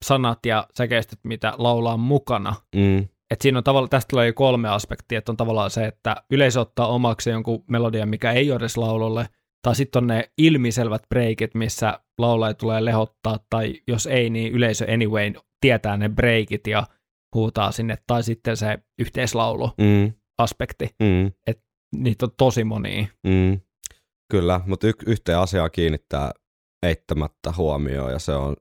sanat 0.06 0.46
ja 0.46 0.68
säkeistöt, 0.78 1.20
mitä 1.24 1.54
laulaa 1.58 1.98
mukana. 1.98 2.56
Mm. 2.76 3.08
Et 3.32 3.42
siinä 3.42 3.58
on 3.58 3.64
tavallaan, 3.64 3.90
tästä 3.90 4.10
tulee 4.10 4.28
jo 4.28 4.34
kolme 4.34 4.70
aspektia, 4.70 5.18
että 5.18 5.32
on 5.32 5.38
tavallaan 5.38 5.70
se, 5.70 5.86
että 5.86 6.16
yleisö 6.32 6.62
ottaa 6.62 6.88
omaksi 6.88 7.30
jonkun 7.30 7.64
melodian, 7.68 8.10
mikä 8.10 8.32
ei 8.32 8.52
ole 8.52 8.58
edes 8.58 8.78
laululle, 8.78 9.26
tai 9.62 9.76
sitten 9.76 10.04
on 10.04 10.08
ne 10.08 10.30
ilmiselvät 10.38 11.02
breikit, 11.10 11.56
missä 11.56 12.00
laulaja 12.18 12.54
tulee 12.54 12.86
lehottaa, 12.86 13.40
tai 13.50 13.82
jos 13.88 14.08
ei, 14.08 14.30
niin 14.30 14.54
yleisö 14.54 14.86
anyway 14.94 15.34
tietää 15.62 15.98
ne 15.98 16.10
breikit 16.10 16.68
ja 16.68 16.84
huutaa 17.36 17.72
sinne, 17.72 17.98
tai 18.08 18.24
sitten 18.24 18.58
se 18.58 18.80
yhteislaulu-aspekti. 19.00 20.90
Mm. 21.00 21.06
Mm. 21.06 21.32
Niitä 21.96 22.26
on 22.26 22.32
tosi 22.38 22.64
monia. 22.64 23.08
Mm. 23.28 23.60
Kyllä, 24.32 24.62
mutta 24.66 24.88
y- 24.88 24.92
yhteen 25.06 25.40
asiaan 25.40 25.72
kiinnittää 25.72 26.32
eittämättä 26.84 27.54
huomioon, 27.58 28.12
ja 28.12 28.20
se 28.20 28.34
on 28.34 28.56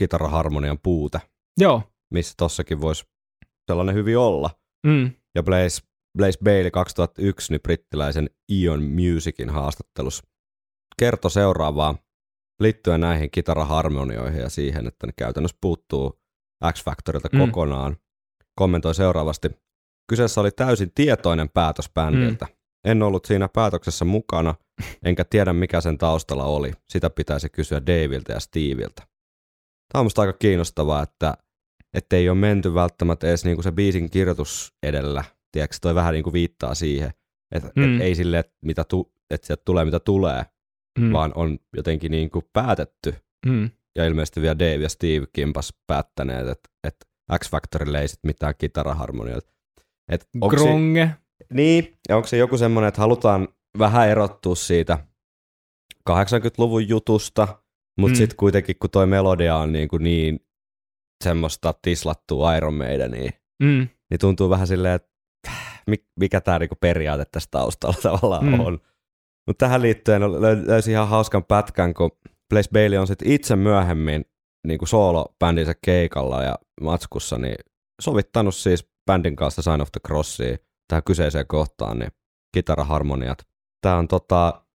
kitaraharmonian 0.00 0.78
puute, 0.82 1.20
Joo. 1.60 1.82
missä 2.14 2.34
tossakin 2.36 2.80
voisi 2.80 3.04
sellainen 3.70 3.94
hyvin 3.94 4.18
olla. 4.18 4.50
Mm. 4.86 5.10
Ja 5.34 5.42
Blaze, 5.42 5.82
Blaze 6.18 6.38
Bailey 6.44 6.70
2001 6.70 7.52
niin 7.52 7.60
brittiläisen 7.62 8.30
Ion 8.52 8.82
Musicin 8.82 9.50
haastattelussa 9.50 10.24
kertoi 10.98 11.30
seuraavaa 11.30 11.94
liittyen 12.60 13.00
näihin 13.00 13.30
kitaraharmonioihin 13.30 14.40
ja 14.40 14.48
siihen, 14.50 14.86
että 14.86 15.06
ne 15.06 15.12
käytännössä 15.16 15.56
puuttuu 15.60 16.20
X-Factorilta 16.72 17.28
Mm. 17.32 17.38
kokonaan. 17.38 17.96
Kommentoi 18.54 18.94
seuraavasti. 18.94 19.50
Kyseessä 20.10 20.40
oli 20.40 20.50
täysin 20.50 20.92
tietoinen 20.94 21.48
päätös 21.48 21.90
bändiltä. 21.94 22.44
Mm. 22.44 22.52
En 22.90 23.02
ollut 23.02 23.24
siinä 23.24 23.48
päätöksessä 23.48 24.04
mukana, 24.04 24.54
enkä 25.04 25.24
tiedä 25.24 25.52
mikä 25.52 25.80
sen 25.80 25.98
taustalla 25.98 26.44
oli. 26.44 26.72
Sitä 26.88 27.10
pitäisi 27.10 27.48
kysyä 27.48 27.86
Daviltä 27.86 28.32
ja 28.32 28.40
Steviltä. 28.40 29.06
Tämä 29.92 30.00
on 30.00 30.04
musta 30.06 30.22
aika 30.22 30.32
kiinnostavaa, 30.32 31.02
että 31.02 31.36
että 31.94 32.16
ei 32.16 32.28
ole 32.28 32.38
menty 32.38 32.74
välttämättä 32.74 33.26
edes 33.28 33.44
niinku 33.44 33.62
se 33.62 33.72
biisin 33.72 34.10
kirjoitus 34.10 34.74
edellä. 34.82 35.24
Tiedätkö, 35.52 35.76
toi 35.80 35.94
vähän 35.94 36.14
niinku 36.14 36.32
viittaa 36.32 36.74
siihen, 36.74 37.10
että 37.54 37.70
Mm. 37.76 37.94
et 37.96 38.02
ei 38.02 38.14
sille, 38.14 38.38
että, 38.38 38.52
mitä 38.62 38.84
tu, 38.84 39.12
että 39.30 39.46
sieltä 39.46 39.62
tulee 39.64 39.84
mitä 39.84 40.00
tulee, 40.00 40.44
Mm. 40.98 41.12
vaan 41.12 41.32
on 41.34 41.58
jotenkin 41.76 42.10
niinku 42.10 42.42
päätetty. 42.52 43.14
Mm. 43.46 43.70
Ja 43.98 44.06
ilmeisesti 44.06 44.40
vielä 44.40 44.58
Dave 44.58 44.74
ja 44.82 44.88
Steve 44.88 45.26
Kimpas 45.32 45.74
päättäneet, 45.86 46.48
että, 46.48 46.68
että 46.84 47.06
X-Factorille 47.38 48.00
ei 48.00 48.08
sit 48.08 48.20
mitään 48.22 48.54
kitaraharmonioita. 48.58 49.52
Et 50.08 50.20
se, 50.22 50.38
Grunge. 50.48 51.10
niin, 51.52 51.96
ja 52.08 52.16
onko 52.16 52.28
se 52.28 52.36
joku 52.36 52.58
semmoinen, 52.58 52.88
että 52.88 53.00
halutaan 53.00 53.48
vähän 53.78 54.08
erottua 54.08 54.54
siitä 54.54 54.98
80-luvun 56.10 56.88
jutusta, 56.88 57.48
mutta 57.98 58.12
Mm. 58.14 58.16
sitten 58.18 58.36
kuitenkin 58.36 58.76
kun 58.80 58.90
toi 58.90 59.06
melodia 59.06 59.56
on 59.56 59.72
niin, 59.72 59.88
kuin 59.88 60.02
niin 60.04 60.40
semmoista 61.24 61.74
tislattua 61.82 62.56
Iron 62.56 62.74
Maiden, 62.74 63.10
niin, 63.10 63.30
Mm. 63.62 63.88
niin 64.10 64.18
tuntuu 64.20 64.50
vähän 64.50 64.66
silleen, 64.66 64.94
että 64.94 65.08
mi- 65.86 66.06
mikä 66.20 66.40
tämä 66.40 66.58
niinku 66.58 66.74
periaate 66.80 67.24
tässä 67.32 67.48
taustalla 67.50 67.96
tavallaan 68.18 68.44
Mm. 68.46 68.60
on. 68.60 68.78
Mutta 69.46 69.64
tähän 69.66 69.82
liittyen 69.82 70.22
löy- 70.22 70.66
löysin 70.68 70.92
ihan 70.92 71.08
hauskan 71.08 71.44
pätkän, 71.44 71.94
kun 71.94 72.10
Blaze 72.48 72.70
Bailey 72.72 72.98
on 72.98 73.06
sitten 73.06 73.30
itse 73.30 73.56
myöhemmin 73.56 74.24
niin 74.66 74.78
kuin 74.78 74.88
soolo-bändinsä 74.88 75.74
keikalla 75.84 76.42
ja 76.42 76.58
matskussa, 76.80 77.38
niin 77.38 77.56
sovittanut 78.02 78.54
siis 78.54 78.88
bändin 79.06 79.36
kanssa 79.36 79.62
Sign 79.62 79.80
of 79.80 79.92
the 79.92 80.00
Crossia 80.06 80.56
tähän 80.88 81.02
kyseiseen 81.02 81.46
kohtaan, 81.46 81.98
niin 81.98 82.10
kitaraharmoniat. 82.54 83.38
Tämä 83.80 83.96
on 83.96 84.08
tota, 84.08 84.65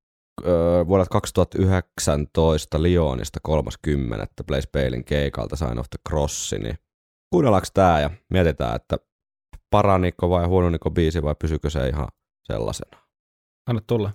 vuodelta 0.87 1.09
2019 1.09 2.83
Lyonista 2.83 3.39
30. 3.43 4.27
Blaze 4.47 4.69
Baileyn 4.71 5.03
keikalta 5.03 5.55
Sign 5.55 5.79
of 5.79 5.89
the 5.89 5.99
Cross, 6.09 6.51
niin 6.51 6.77
kuunnellaanko 7.29 7.67
tämä 7.73 7.99
ja 7.99 8.09
mietitään, 8.29 8.75
että 8.75 8.97
paraniko 9.69 10.29
vai 10.29 10.47
huononiko 10.47 10.91
biisi 10.91 11.23
vai 11.23 11.35
pysykö 11.39 11.69
se 11.69 11.87
ihan 11.87 12.07
sellaisena. 12.43 12.97
Anna 13.67 13.81
tulla. 13.87 14.11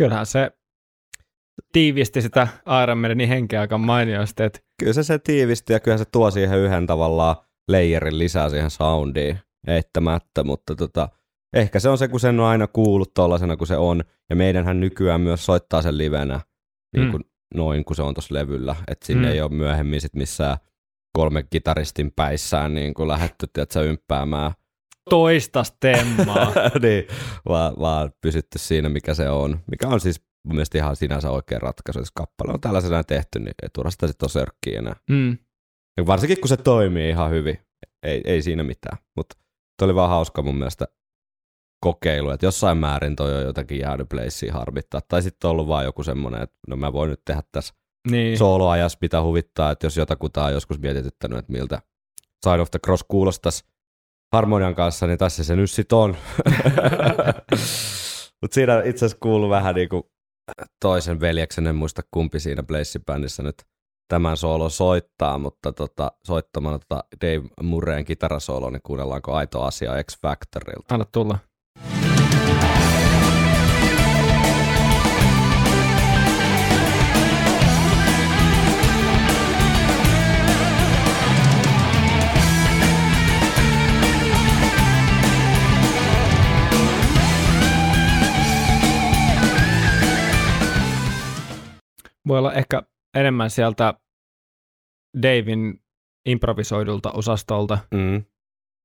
Kyllähän 0.00 0.26
se 0.26 0.50
tiivisti 1.72 2.22
sitä 2.22 2.48
Iron 2.82 2.98
Maidenin 2.98 3.28
henkeä 3.28 3.60
aika 3.60 3.78
mainiosti, 3.78 4.42
että 4.42 4.60
Kyllä 4.78 4.92
se 4.92 5.02
se 5.02 5.18
tiivisti 5.18 5.72
ja 5.72 5.80
kyllä 5.80 5.98
se 5.98 6.04
tuo 6.12 6.30
siihen 6.30 6.58
yhden 6.58 6.86
tavallaan 6.86 7.36
leijerin 7.68 8.18
lisää 8.18 8.48
siihen 8.48 8.70
soundiin 8.70 9.38
eittämättä, 9.66 10.44
mutta 10.44 10.74
tota, 10.74 11.08
ehkä 11.56 11.80
se 11.80 11.88
on 11.88 11.98
se, 11.98 12.08
kun 12.08 12.20
sen 12.20 12.40
on 12.40 12.46
aina 12.46 12.66
kuullut 12.66 13.14
tollasena 13.14 13.56
kuin 13.56 13.68
se 13.68 13.76
on, 13.76 14.02
ja 14.30 14.36
meidänhän 14.36 14.80
nykyään 14.80 15.20
myös 15.20 15.46
soittaa 15.46 15.82
sen 15.82 15.98
livenä, 15.98 16.40
niin 16.96 17.10
kuin, 17.10 17.24
noin 17.54 17.84
kuin 17.84 17.96
se 17.96 18.02
on 18.02 18.14
tuossa 18.14 18.34
levyllä, 18.34 18.76
että 18.88 19.06
sinne 19.06 19.28
Mm. 19.28 19.32
ei 19.32 19.40
ole 19.40 19.50
myöhemmin 19.50 20.00
sit 20.00 20.14
missään 20.14 20.56
kolme 21.12 21.42
kitaristin 21.42 22.12
päissään 22.16 22.74
niin 22.74 22.94
kuin 22.94 23.08
lähetty, 23.08 23.46
tiedätkö, 23.52 23.82
ympäämään, 23.82 24.52
toista 25.10 25.64
stemmaa. 25.64 26.52
niin, 26.82 27.06
vaan, 27.48 27.74
vaan 27.80 28.10
pysytty 28.20 28.58
siinä, 28.58 28.88
mikä 28.88 29.14
se 29.14 29.28
on, 29.30 29.60
mikä 29.70 29.88
on 29.88 30.00
siis 30.00 30.22
mun 30.46 30.54
mielestä 30.54 30.78
ihan 30.78 30.96
sinänsä 30.96 31.30
oikea 31.30 31.58
ratkaisu, 31.58 31.98
jos 31.98 32.10
kappale 32.14 32.52
on 32.52 32.60
tällaisena 32.60 33.04
tehty, 33.04 33.38
niin 33.38 33.54
ei 33.62 33.68
turha 33.74 33.90
sitä 33.90 34.06
sitten 34.06 34.24
ole 34.24 34.30
sörkkiä 34.30 34.78
enää. 34.78 34.96
mm. 35.10 35.38
Ja 35.96 36.06
varsinkin 36.06 36.40
kun 36.40 36.48
se 36.48 36.56
toimii 36.56 37.08
ihan 37.08 37.30
hyvin, 37.30 37.58
ei, 38.02 38.20
ei 38.24 38.42
siinä 38.42 38.62
mitään. 38.62 38.98
Mutta 39.16 39.36
toi 39.78 39.86
oli 39.86 39.94
vaan 39.94 40.10
hauska 40.10 40.42
mun 40.42 40.56
mielestä 40.56 40.86
kokeilu, 41.84 42.30
että 42.30 42.46
jossain 42.46 42.78
määrin 42.78 43.16
toi 43.16 43.34
on 43.34 43.42
jotakin 43.42 43.78
jäänyt 43.78 44.08
playssiin 44.08 44.52
harmittaa. 44.52 45.00
Tai 45.08 45.22
sitten 45.22 45.48
on 45.48 45.52
ollut 45.52 45.68
vaan 45.68 45.84
joku 45.84 46.02
semmoinen, 46.02 46.42
että 46.42 46.56
no 46.68 46.76
mä 46.76 46.92
voin 46.92 47.10
nyt 47.10 47.20
tehdä 47.24 47.42
tässä 47.52 47.74
Niin. 48.10 48.38
soloajassa 48.38 48.98
mitä 49.02 49.22
huvittaa, 49.22 49.70
että 49.70 49.86
jos 49.86 49.96
jotakuta 49.96 50.44
on 50.44 50.52
joskus 50.52 50.78
mietityttänyt, 50.80 51.38
että 51.38 51.52
miltä 51.52 51.82
Side 52.44 52.60
of 52.60 52.70
the 52.70 52.78
Cross 52.84 53.04
kuulostaisi 53.08 53.64
harmonian 54.32 54.74
kanssa, 54.74 55.06
niin 55.06 55.18
tässä 55.18 55.44
se 55.44 55.56
nyt 55.56 55.70
sit 55.70 55.92
on. 55.92 56.10
Mutta 58.42 58.54
siinä 58.54 58.82
itse 58.84 59.06
asiassa 59.06 59.20
kuuluu 59.20 59.50
vähän 59.50 59.74
niinku 59.74 60.10
toisen 60.80 61.20
veljeksen, 61.20 61.66
en 61.66 61.76
muista 61.76 62.02
kumpi 62.10 62.40
siinä 62.40 62.62
Blaze-bändissä 62.62 63.42
nyt 63.42 63.56
tämän 64.08 64.36
soolo 64.36 64.68
soittaa, 64.68 65.38
mutta 65.38 65.72
tota, 65.72 66.12
soittamana 66.24 66.78
tota 66.78 67.04
Dave 67.20 67.48
Murrayn 67.62 68.04
kitarasoolo, 68.04 68.70
niin 68.70 68.82
kuunnellaanko 68.82 69.34
aito 69.34 69.62
asia 69.62 70.02
X 70.02 70.20
Factorilta. 70.22 70.94
Anna 70.94 71.06
tulla. 71.12 71.38
Voi 92.28 92.38
olla 92.38 92.52
ehkä 92.52 92.82
enemmän 93.16 93.50
sieltä 93.50 93.94
Davin 95.22 95.82
improvisoidulta 96.26 97.12
osastolta, 97.12 97.78
Mm. 97.94 98.24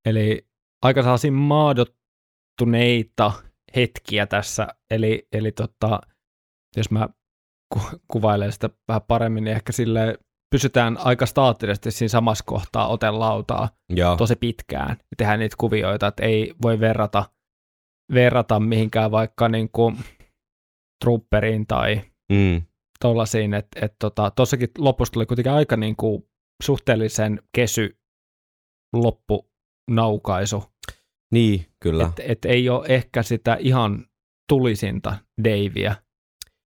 Eli 0.06 0.48
aika 0.82 1.02
sellaisia 1.02 1.32
maadottuneita 1.32 3.32
hetkiä 3.76 4.26
tässä. 4.26 4.68
Eli, 4.92 5.28
eli 5.32 5.52
tota, 5.52 6.02
jos 6.78 6.92
mä 6.92 7.10
ku- 7.74 8.00
kuvailen 8.08 8.52
sitä 8.52 8.70
vähän 8.88 9.02
paremmin, 9.08 9.44
niin 9.44 9.56
ehkä 9.56 9.72
sille 9.72 10.18
pysytään 10.52 10.98
aika 10.98 11.26
staattisesti 11.26 11.92
siinä 11.92 12.10
samassa 12.10 12.44
kohtaa 12.48 12.88
otelautaa 12.88 13.70
Joo, 13.90 14.16
tosi 14.16 14.36
pitkään. 14.36 14.90
Ja 14.90 15.16
tehdään 15.18 15.40
niitä 15.40 15.56
kuvioita, 15.60 16.08
että 16.08 16.24
ei 16.24 16.54
voi 16.62 16.80
verrata, 16.80 17.26
verrata 18.14 18.60
mihinkään 18.60 19.12
vaikka 19.12 19.50
niin 19.50 19.70
kuin 19.72 19.98
trupperiin 21.04 21.68
tai 21.68 22.02
mm. 22.32 22.62
Tuollaisiin, 23.02 23.54
että 23.54 23.86
et 23.86 23.96
tota, 24.00 24.32
tossakin 24.32 24.70
lopussa 24.78 25.12
tuli 25.12 25.26
kuitenkin 25.26 25.52
aika 25.52 25.78
niin 25.78 25.96
kuin 25.96 26.24
suhteellisen 26.64 27.42
kesy 27.56 27.98
loppunaukaisu. 28.94 30.64
niin 31.34 31.66
kyllä. 31.80 32.06
Että 32.06 32.24
et 32.26 32.46
ei 32.46 32.70
ole 32.70 32.86
ehkä 32.90 33.24
sitä 33.24 33.58
ihan 33.60 34.06
tulisinta 34.50 35.16
Davia. 35.44 35.96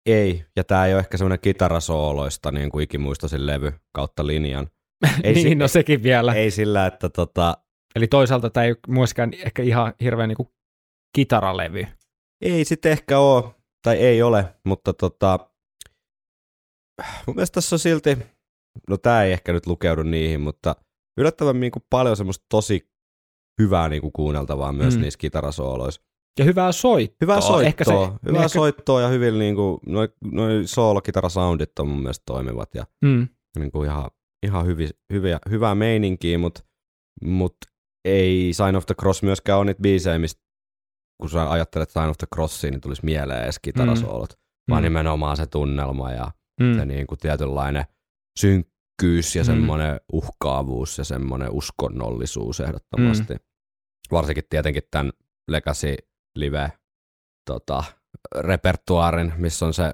Ei, 0.08 0.44
ja 0.56 0.64
tämä 0.64 0.86
ei 0.86 0.92
ole 0.94 1.00
ehkä 1.00 1.16
semmoinen 1.16 1.40
kitarasooloista 1.40 2.52
niin 2.52 2.70
kuin 2.70 2.82
ikimuistoisin 2.82 3.46
levy 3.46 3.72
kautta 3.94 4.26
linjan. 4.26 4.66
Ei 5.24 5.32
niin, 5.34 5.48
si- 5.48 5.54
no 5.54 5.68
sekin 5.68 6.02
vielä. 6.02 6.34
Ei 6.34 6.50
sillä, 6.50 6.86
että 6.86 7.08
tota, 7.08 7.56
Eli 7.96 8.06
toisaalta 8.06 8.50
tämä 8.50 8.64
ei 8.64 8.74
myöskään 8.88 9.30
ehkä 9.34 9.62
ihan 9.62 9.94
hirveän 10.00 10.28
niin 10.28 10.36
kuin 10.36 10.48
kitaralevy. 11.16 11.86
Ei 12.40 12.64
sitten 12.64 12.92
ehkä 12.92 13.18
ole, 13.18 13.44
tai 13.82 13.96
ei 13.96 14.22
ole, 14.22 14.54
mutta 14.64 14.94
tota, 14.94 15.50
mun 17.26 17.36
mielestä 17.36 17.54
tässä 17.54 17.76
on 17.76 17.80
silti, 17.80 18.18
no 18.88 18.96
tää 18.96 19.24
ei 19.24 19.32
ehkä 19.32 19.52
nyt 19.52 19.66
lukeudu 19.66 20.02
niihin, 20.02 20.40
mutta 20.40 20.76
yllättävän 21.20 21.60
niin 21.60 21.72
kuin 21.72 21.82
paljon 21.90 22.16
semmoista 22.16 22.46
tosi 22.48 22.90
hyvää 23.62 23.88
niin 23.88 24.02
kuin 24.02 24.12
kuunneltavaa 24.12 24.72
myös 24.72 24.96
mm. 24.96 25.00
niissä 25.00 25.18
kitarasooloissa. 25.18 26.02
Ja 26.38 26.44
hyvää 26.44 26.72
soittoa. 26.72 27.16
Hyvää 27.20 27.40
soittoa, 27.40 27.68
Ehkä 27.68 27.84
se, 27.84 27.92
hyvää 28.26 28.44
ehkä, 28.44 28.48
soittoa 28.48 29.00
ja 29.00 29.08
hyvin 29.08 29.38
niin 29.38 29.54
kuin, 29.54 29.78
noi, 29.86 30.08
noi 30.32 30.62
soolokitarasoundit 30.66 31.78
on 31.78 31.88
mun 31.88 32.00
mielestä 32.00 32.22
toimivat 32.26 32.74
ja 32.74 32.86
Mm, 33.04 33.28
niin 33.58 33.70
kuin 33.70 33.90
ihan, 33.90 34.10
ihan 34.46 34.66
hyvi, 34.66 34.88
hyviä, 35.12 35.38
hyvää 35.50 35.74
meininkiä, 35.74 36.38
mutta 36.38 36.60
mut 37.24 37.56
ei 38.04 38.52
Sign 38.52 38.76
of 38.76 38.86
the 38.86 38.94
Cross 38.94 39.22
myöskään 39.22 39.58
ole 39.58 39.64
niitä 39.64 39.82
biisejä, 39.82 40.18
mistä 40.18 40.42
kun 41.20 41.30
sä 41.30 41.50
ajattelet 41.50 41.90
Sign 41.90 42.08
of 42.08 42.16
the 42.18 42.26
Crossia, 42.34 42.70
niin 42.70 42.80
tulisi 42.80 43.04
mieleen 43.04 43.44
edes 43.44 43.58
kitarasoolot, 43.58 44.30
mm. 44.32 44.70
vaan 44.70 44.82
mm, 44.82 44.84
nimenomaan 44.84 45.36
se 45.36 45.46
tunnelma 45.46 46.12
ja 46.12 46.30
mm, 46.60 46.78
se 46.78 46.84
niin 46.84 47.06
kuin 47.06 47.18
tietynlainen 47.18 47.84
synkkyys 48.38 49.36
ja 49.36 49.42
Mm. 49.42 49.46
semmoinen 49.46 50.00
uhkaavuus 50.12 50.98
ja 50.98 51.04
semmoinen 51.04 51.50
uskonnollisuus 51.50 52.60
ehdottomasti. 52.60 53.34
Mm. 53.34 53.40
Varsinkin 54.10 54.44
tietenkin 54.50 54.82
tämän 54.90 55.12
Legacy 55.50 55.96
Live 56.34 56.72
tota, 57.50 57.84
repertuaarin, 58.40 59.32
missä 59.36 59.66
on 59.66 59.74
se 59.74 59.90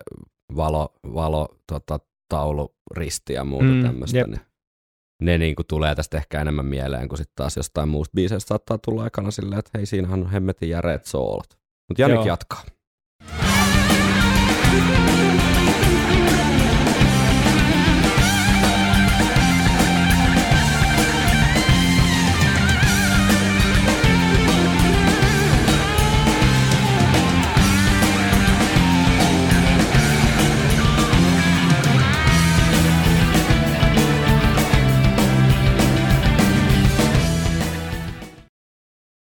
valo, 0.57 0.95
valo 1.15 1.49
tota, 1.73 2.01
taulu, 2.29 2.75
risti 2.97 3.33
ja 3.33 3.45
muuta 3.45 3.65
Mm, 3.67 3.73
mm, 3.75 3.83
tämmöistä. 3.83 4.19
jep. 4.19 4.27
Niin 4.29 4.41
ne 5.23 5.39
niin 5.39 5.55
kuin 5.57 5.67
tulee 5.67 5.95
tästä 5.95 6.17
ehkä 6.17 6.41
enemmän 6.41 6.67
mieleen, 6.67 7.09
kuin 7.09 7.19
sitten 7.19 7.33
taas 7.37 7.57
jostain 7.57 7.89
muusta 7.89 8.13
biiseistä 8.15 8.49
saattaa 8.49 8.79
tulla 8.79 9.03
aikana 9.03 9.31
silleen, 9.31 9.59
että 9.59 9.71
hei, 9.75 9.87
siinähän 9.87 10.23
on 10.23 10.31
hemmetin 10.31 10.69
järeet 10.69 11.05
soolot. 11.05 11.59
Mutta 11.89 12.03
Janik 12.03 12.15
Joo. 12.17 12.27
jatkaa. 12.27 12.63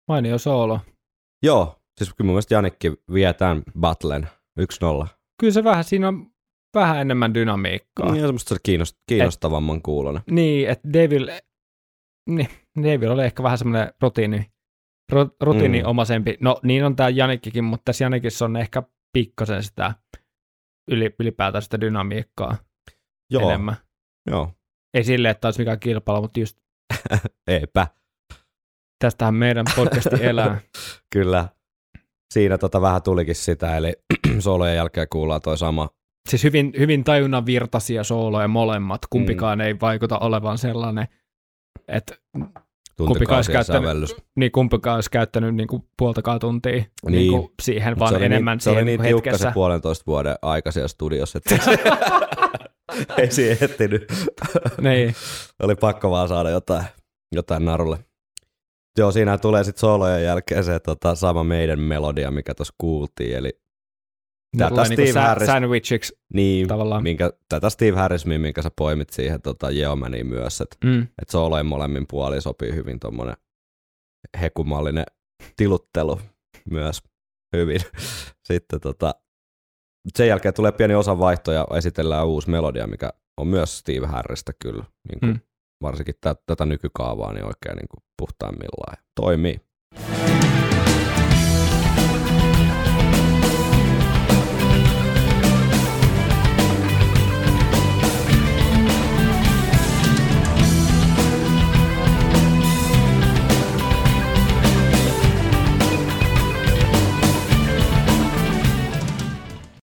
Mainio 0.08 0.38
soolo. 0.38 0.80
Joo, 1.44 1.76
siis 1.98 2.14
kyllä 2.14 2.28
mun 2.28 2.34
mielestä 2.34 2.56
Janikki 2.56 2.94
vie 3.14 3.34
tämän 3.34 3.64
battlen 3.80 4.28
1-0. 5.04 5.08
Kyllä 5.40 5.54
se 5.54 5.64
vähän, 5.64 5.84
siinä 5.84 6.08
on 6.08 6.32
vähän 6.76 6.98
enemmän 7.02 7.34
dynamiikkaa. 7.34 8.12
Niin, 8.12 8.22
semmoista 8.26 8.56
kiinnost- 8.56 9.02
kiinnostavamman 9.10 9.82
kuulonen. 9.82 10.22
Niin, 10.32 10.70
että 10.70 10.94
Devil, 10.94 11.30
niin, 12.30 12.50
Devil 12.84 13.12
oli 13.12 13.24
ehkä 13.26 13.44
vähän 13.44 13.58
semmoinen 13.58 13.94
rutiini, 14.02 14.52
ru, 15.12 15.30
rutiiniomaisempi. 15.42 16.32
Mm. 16.32 16.38
No 16.42 16.60
niin 16.64 16.86
on 16.86 16.96
tämä 16.96 17.10
Janikkikin, 17.10 17.64
mutta 17.64 17.82
tässä 17.86 18.04
Janikissa 18.06 18.46
on 18.46 18.56
ehkä 18.58 18.84
pikkasen 19.14 19.64
sitä 19.64 19.94
yli, 20.92 21.16
ylipäätään 21.20 21.62
sitä 21.62 21.82
dynamiikkaa 21.82 22.58
Joo, 23.32 23.50
enemmän. 23.50 23.76
joo. 24.30 24.52
Ei 24.94 25.04
silleen, 25.04 25.32
että 25.32 25.48
olisi 25.48 25.60
mikään 25.60 25.80
kilpailu, 25.80 26.22
mutta 26.22 26.40
just 26.40 26.58
Eipä, 27.48 27.88
tästähän 29.00 29.36
meidän 29.36 29.66
podcasti 29.76 30.16
elää. 30.26 30.60
kyllä. 31.14 31.48
Siinä 32.34 32.58
tota 32.58 32.82
vähän 32.82 33.02
tulikin 33.02 33.36
sitä, 33.36 33.78
eli 33.78 33.94
solojen 34.40 34.76
jälkeen 34.76 35.08
kuullaan 35.10 35.42
toi 35.42 35.58
sama. 35.58 35.90
Siis 36.30 36.44
hyvin, 36.44 36.74
hyvin 36.80 37.04
tajunnan 37.04 37.46
virtaisia 37.46 38.04
sooloja 38.04 38.48
molemmat. 38.48 39.02
Kumpikaan 39.10 39.58
mm. 39.58 39.62
ei 39.62 39.76
vaikuta 39.82 40.20
olevan 40.20 40.58
sellainen, 40.58 41.08
että 41.88 42.16
Kumpikaan 42.98 43.38
olisi 43.38 43.52
käyttänyt- 43.52 43.82
sävellys. 43.84 44.16
niin 44.36 44.52
kumpikaan 44.52 44.96
olisi 44.96 45.12
käyttänyt 45.12 45.56
niin 45.56 45.68
kuin 45.68 45.84
puoltakaan 45.98 46.40
tuntia 46.40 46.72
niin. 46.72 46.86
Niin. 47.06 47.12
Niin 47.14 47.32
kuin 47.32 47.52
siihen, 47.62 47.92
Mut 47.94 48.00
vaan 48.00 48.10
se 48.12 48.16
oli 48.16 48.26
enemmän 48.26 48.56
niin, 48.56 48.62
se 48.62 48.70
oli 48.70 48.76
siihen 48.76 48.86
niin 48.86 49.02
niin 49.02 49.10
tiukka 49.10 49.30
hetkessä. 49.30 49.50
se 49.50 49.54
puolentoista 49.54 50.04
vuoden 50.08 50.36
aika 50.42 50.72
siellä 50.72 50.88
studiossa, 50.88 51.38
että 51.38 51.56
ei 53.18 53.32
siihen 53.32 53.58
ehtinyt. 53.62 54.12
niin. 54.82 55.16
oli 55.64 55.76
pakko 55.76 56.12
vaan 56.12 56.28
saada 56.28 56.50
jotain, 56.50 56.86
jotain 57.36 57.66
narulle. 57.66 57.98
Joo, 58.98 59.12
siinä 59.12 59.38
tulee 59.38 59.64
sitten 59.64 59.80
solojen 59.80 60.24
jälkeen 60.24 60.64
se 60.64 60.80
tota, 60.80 61.16
sama 61.16 61.44
meidän 61.44 61.80
melodia, 61.80 62.32
mikä 62.32 62.54
tuossa 62.56 62.74
kuultiin, 62.78 63.36
eli 63.38 63.52
Tätä 64.58 64.70
tulee 64.70 64.88
niinku 64.90 65.06
Steve 65.12 65.34
Harris- 65.34 65.46
sandwichiksi 65.46 66.20
Niin, 66.34 66.68
tavallaan. 66.68 67.04
minkä, 67.04 67.32
tätä 67.50 67.70
Steve 67.70 67.98
Harrismin, 67.98 68.42
minkä 68.42 68.62
sä 68.62 68.72
poimit 68.78 69.10
siihen 69.10 69.42
tota, 69.42 69.70
Yeomaniin 69.72 70.28
myös, 70.28 70.62
että 70.62 70.78
Mm. 70.84 71.02
et 71.22 71.30
soolojen 71.30 71.66
molemmin 71.66 72.06
puolin 72.10 72.42
sopii 72.42 72.76
hyvin 72.76 73.00
tuommoinen 73.00 73.36
hekumallinen 74.42 75.06
tiluttelu 75.58 76.20
myös 76.72 77.02
hyvin. 77.56 77.82
Sitten 78.48 78.80
tota, 78.82 79.16
sen 80.18 80.28
jälkeen 80.28 80.54
tulee 80.54 80.72
pieni 80.72 80.96
osa 80.96 81.20
vaihto 81.20 81.52
ja 81.52 81.68
esitellään 81.78 82.28
uusi 82.28 82.50
melodia, 82.50 82.88
mikä 82.88 83.14
on 83.38 83.48
myös 83.48 83.78
Steve 83.80 84.08
Harrista 84.08 84.52
kyllä. 84.62 84.84
Niin 85.10 85.20
kuin 85.20 85.32
Mm. 85.32 85.40
Varsinkin 85.82 86.16
tä, 86.22 86.36
tätä 86.46 86.66
nykykaavaa 86.66 87.34
niin 87.34 87.46
oikein 87.46 87.76
niin 87.76 87.88
kuin 87.88 88.04
puhtaimmillaan. 88.18 88.98
Toimii. 89.16 89.62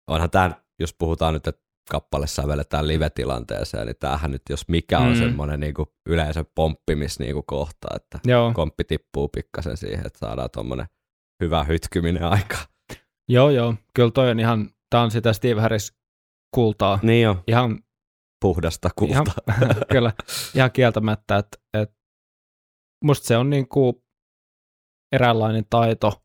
Onhan 0.07 0.31
tämä, 0.31 0.51
jos 0.79 0.95
puhutaan 0.99 1.35
nyt, 1.35 1.47
että 1.47 1.66
kappale 1.91 2.27
sävelletään 2.27 2.89
live-tilanteeseen, 2.89 3.87
niin 3.87 3.97
tämähän 4.01 4.31
nyt, 4.31 4.43
jos 4.51 4.69
mikä 4.69 4.99
on 4.99 5.07
Mm. 5.07 5.13
mm. 5.13 5.19
semmoinen 5.19 5.61
niin 5.61 5.75
yleisön 6.07 6.47
pomppimis 6.55 7.19
niin 7.19 7.45
kohta, 7.47 7.87
että 7.97 8.19
Joo. 8.25 8.53
komppi 8.55 8.85
tippuu 8.85 9.29
pikkasen 9.29 9.77
siihen, 9.77 10.07
että 10.07 10.19
saadaan 10.19 10.51
tuommoinen 10.53 10.87
hyvä 11.43 11.65
hytkyminen 11.65 12.23
aika. 12.25 12.57
joo, 13.29 13.51
joo. 13.51 13.75
Kyllä 13.95 14.11
toi 14.11 14.31
on 14.31 14.41
ihan, 14.41 14.71
tää 14.91 15.01
on 15.03 15.11
sitä 15.11 15.33
Steve 15.33 15.61
Harris 15.61 15.95
kultaa. 16.55 16.99
Niin 17.03 17.29
on, 17.29 17.43
Ihan, 17.47 17.79
puhdasta 18.41 18.91
kultaa. 18.99 19.25
ihan 19.49 19.75
kyllä, 19.93 20.13
ihan 20.55 20.73
kieltämättä, 20.73 21.37
että 21.37 21.59
et, 21.75 21.93
musta 23.05 23.27
se 23.27 23.37
on 23.37 23.51
niinku 23.51 24.05
eräänlainen 25.13 25.65
taito 25.71 26.23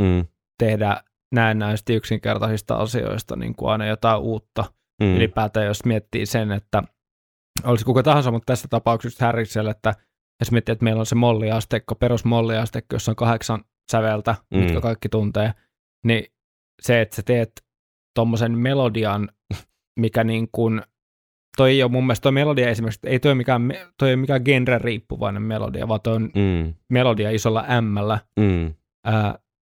Mm, 0.00 0.26
tehdä 0.58 1.02
näennäisesti 1.32 1.94
yksinkertaisista 1.94 2.74
asioista 2.74 3.36
niin 3.36 3.54
kuin 3.54 3.70
aina 3.70 3.86
jotain 3.86 4.20
uutta. 4.20 4.64
mm. 5.02 5.16
Ylipäätään 5.16 5.66
jos 5.66 5.84
miettii 5.84 6.26
sen, 6.26 6.52
että 6.52 6.82
olisi 7.64 7.84
kuka 7.84 8.02
tahansa, 8.02 8.30
mutta 8.30 8.46
tässä 8.46 8.68
tapauksessa 8.70 9.26
Harriselle, 9.26 9.70
että 9.70 9.94
jos 10.40 10.52
miettii, 10.52 10.72
että 10.72 10.84
meillä 10.84 11.00
on 11.00 11.06
se 11.06 11.14
molliasteikko, 11.14 11.94
perus 11.94 12.24
molliasteikko, 12.24 12.94
jossa 12.94 13.12
on 13.12 13.16
kahdeksan 13.16 13.64
säveltä, 13.92 14.34
mm. 14.54 14.60
Mitkä 14.60 14.80
kaikki 14.80 15.08
tuntee, 15.08 15.52
niin 16.04 16.24
se, 16.82 17.00
että 17.00 17.16
sä 17.16 17.22
teet 17.22 17.52
tuommoisen 18.14 18.58
melodian, 18.58 19.28
mikä 20.00 20.24
niin 20.24 20.48
kuin, 20.52 20.82
toi 21.56 21.70
ei 21.70 21.82
ole 21.82 21.90
mun 21.90 22.04
mielestä, 22.04 22.22
toi 22.22 22.32
melodia 22.32 22.68
esimerkiksi, 22.68 23.00
ei 23.06 23.20
toi, 23.20 23.34
mikään, 23.34 23.72
toi 23.98 24.08
ei 24.08 24.14
ole 24.14 24.20
mikään 24.20 24.42
genre-riippuvainen 24.44 25.42
melodia, 25.42 25.88
vaan 25.88 26.00
toi 26.00 26.14
on 26.14 26.30
mm, 26.34 26.74
melodia 26.88 27.30
isolla 27.30 27.80
M-llä, 27.80 28.18
mm, 28.40 28.74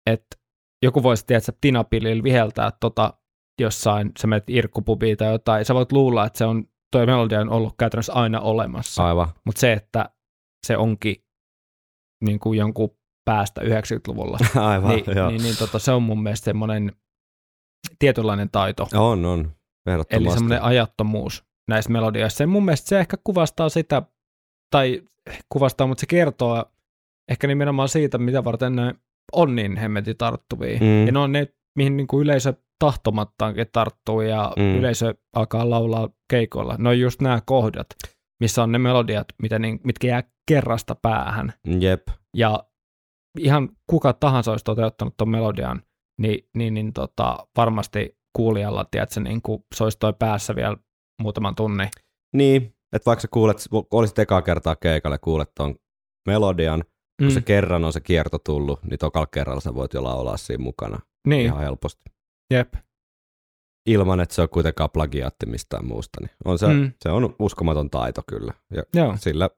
että 0.07 0.36
joku 0.83 1.03
voisi 1.03 1.27
tiedä, 1.27 1.39
että 1.39 1.53
tinapillillä 1.61 2.23
viheltää 2.23 2.71
tota 2.81 3.15
jossain, 3.61 4.13
sä 4.19 4.27
menet 4.27 4.51
irkkupubiin 4.51 5.17
tai 5.17 5.33
jotain, 5.33 5.65
sä 5.65 5.75
voit 5.75 5.93
luulla, 5.93 6.27
että 6.27 6.39
se 6.39 6.45
on, 6.45 6.65
toi 6.93 7.07
melodia 7.07 7.41
on 7.41 7.51
ollut 7.51 7.75
käytännössä 7.79 8.13
aina 8.13 8.41
olemassa, 8.41 9.07
aivan. 9.07 9.29
mutta 9.45 9.61
se, 9.61 9.73
että 9.73 10.11
se 10.67 10.77
onkin 10.77 11.17
niin 12.25 12.39
kuin 12.39 12.59
jonkun 12.59 12.97
päästä 13.25 13.61
90-luvulla, 13.61 14.39
Aivan, 14.71 14.91
niin, 14.91 15.05
joo. 15.17 15.29
niin, 15.29 15.43
niin 15.43 15.57
tota, 15.59 15.79
se 15.79 15.93
on 15.93 16.03
mun 16.03 16.23
mielestä 16.23 16.45
semmoinen 16.45 16.93
tietynlainen 17.99 18.51
taito, 18.51 18.89
On, 18.95 19.25
on. 19.25 19.53
eli 20.11 20.31
semmoinen 20.31 20.63
ajattomuus 20.63 21.45
näissä 21.69 21.93
melodioissa. 21.93 22.43
Ja 22.43 22.47
mun 22.49 22.65
mielestä 22.65 22.89
se 22.89 23.01
ehkä 23.01 23.17
kuvastaa 23.25 23.69
sitä, 23.69 24.03
tai 24.71 25.03
kuvastaa, 25.49 25.87
mutta 25.87 26.01
se 26.01 26.07
kertoo 26.07 26.65
ehkä 27.31 27.47
nimenomaan 27.47 27.89
siitä, 27.89 28.19
mitä 28.19 28.45
varten 28.45 28.77
ne 28.77 28.95
on 29.33 29.57
niin 29.57 29.77
hemmetin 29.77 30.17
tarttuvia. 30.17 30.79
Mm. 30.81 31.07
Ja 31.07 31.13
ne 31.13 31.19
on 31.19 31.33
ne, 31.33 31.47
mihin 31.79 31.97
niin 31.97 32.07
kuin 32.07 32.23
yleisö 32.23 32.55
tahtomattaankin 32.79 33.67
tarttuu 33.73 34.21
ja 34.21 34.53
Mm. 34.57 34.63
mm. 34.63 34.75
yleisö 34.75 35.15
alkaa 35.37 35.71
laulaa 35.71 36.09
keikoilla. 36.31 36.77
Ne 36.79 36.89
on 36.89 37.01
just 37.01 37.21
nämä 37.23 37.41
kohdat, 37.47 37.87
missä 38.41 38.63
on 38.63 38.73
ne 38.73 38.79
melodiat, 38.79 39.27
mitä 39.43 39.59
niin, 39.59 39.81
mitkä 39.85 40.07
jää 40.07 40.23
kerrasta 40.49 40.95
päähän. 40.95 41.53
Jep. 41.81 42.09
Ja 42.37 42.65
ihan 43.39 43.69
kuka 43.91 44.13
tahansa 44.13 44.51
olisi 44.51 44.65
toteuttanut 44.65 45.17
tuon 45.17 45.29
melodian, 45.31 45.83
niin, 46.21 46.49
niin, 46.57 46.75
niin 46.75 46.93
tota, 46.93 47.37
varmasti 47.57 48.19
kuulijalla, 48.37 48.85
tiedätkö, 48.91 49.21
niin 49.21 49.43
kuin 49.43 49.65
se 49.75 49.85
olisi 49.85 49.99
toi 49.99 50.13
päässä 50.19 50.57
vielä 50.57 50.77
muutaman 51.23 51.55
tunnin. 51.55 51.89
Niin, 52.37 52.63
että 52.93 53.07
vaikka 53.07 53.21
sä 53.21 53.29
kuulet, 53.31 53.57
olisit 53.91 54.19
ekaa 54.19 54.43
kertaa 54.43 54.77
keikalle, 54.77 55.19
kuulet 55.19 55.51
ton 55.55 55.75
melodian, 56.29 56.85
kun 57.19 57.27
Mm. 57.29 57.31
se 57.35 57.41
kerran 57.41 57.85
on 57.85 57.93
se 57.93 58.01
kierto 58.01 58.39
tullut, 58.39 58.83
niin 58.85 58.99
tokalla 58.99 59.27
kerralla 59.27 59.61
sä 59.61 59.75
voit 59.75 59.95
jo 59.95 60.05
laulaa 60.05 60.37
siinä 60.37 60.63
mukana 60.65 60.99
niin, 61.27 61.45
ihan 61.47 61.61
helposti. 61.61 62.03
jep. 62.51 62.75
Ilman, 63.89 64.21
että 64.21 64.35
se 64.35 64.43
on 64.43 64.49
kuitenkaan 64.49 64.91
plagiaatti 64.91 65.47
mistään 65.47 65.87
muusta. 65.87 66.21
Niin 66.21 66.31
on 66.45 66.59
se, 66.59 66.67
Mm. 66.67 66.93
se 67.03 67.09
on 67.11 67.35
uskomaton 67.39 67.91
taito 67.91 68.23
kyllä. 68.29 68.53
Ja 68.73 68.83
Joo, 68.95 69.17
sillä 69.17 69.51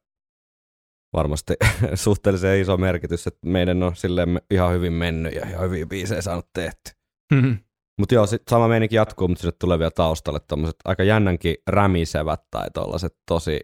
varmasti 1.12 1.54
suhteellisen 1.94 2.60
iso 2.60 2.76
merkitys, 2.76 3.26
että 3.26 3.46
meidän 3.46 3.82
on 3.82 3.96
silleen 3.96 4.40
ihan 4.50 4.72
hyvin 4.74 4.92
mennyt 4.92 5.34
ja 5.34 5.48
ihan 5.48 5.64
hyviä 5.64 5.86
biisejä 5.86 6.22
saanut 6.22 6.46
tehty. 6.54 6.90
Mhm. 7.34 7.52
Mutta 7.98 8.14
joo, 8.14 8.26
sit 8.26 8.42
sama 8.50 8.68
meininki 8.68 8.96
jatkuu, 8.96 9.28
mutta 9.28 9.42
sinne 9.42 9.56
tulee 9.60 9.78
vielä 9.78 9.90
taustalle 9.90 10.40
tommoset 10.48 10.76
aika 10.84 11.02
jännänkin 11.02 11.56
rämisevät 11.66 12.40
tai 12.50 12.70
tollaset 12.74 13.16
tosi, 13.28 13.60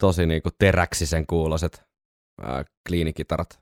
tosi 0.00 0.26
niinku 0.26 0.48
teräksisen 0.58 1.26
kuuloset 1.26 1.82
kliinikitarat. 2.88 3.60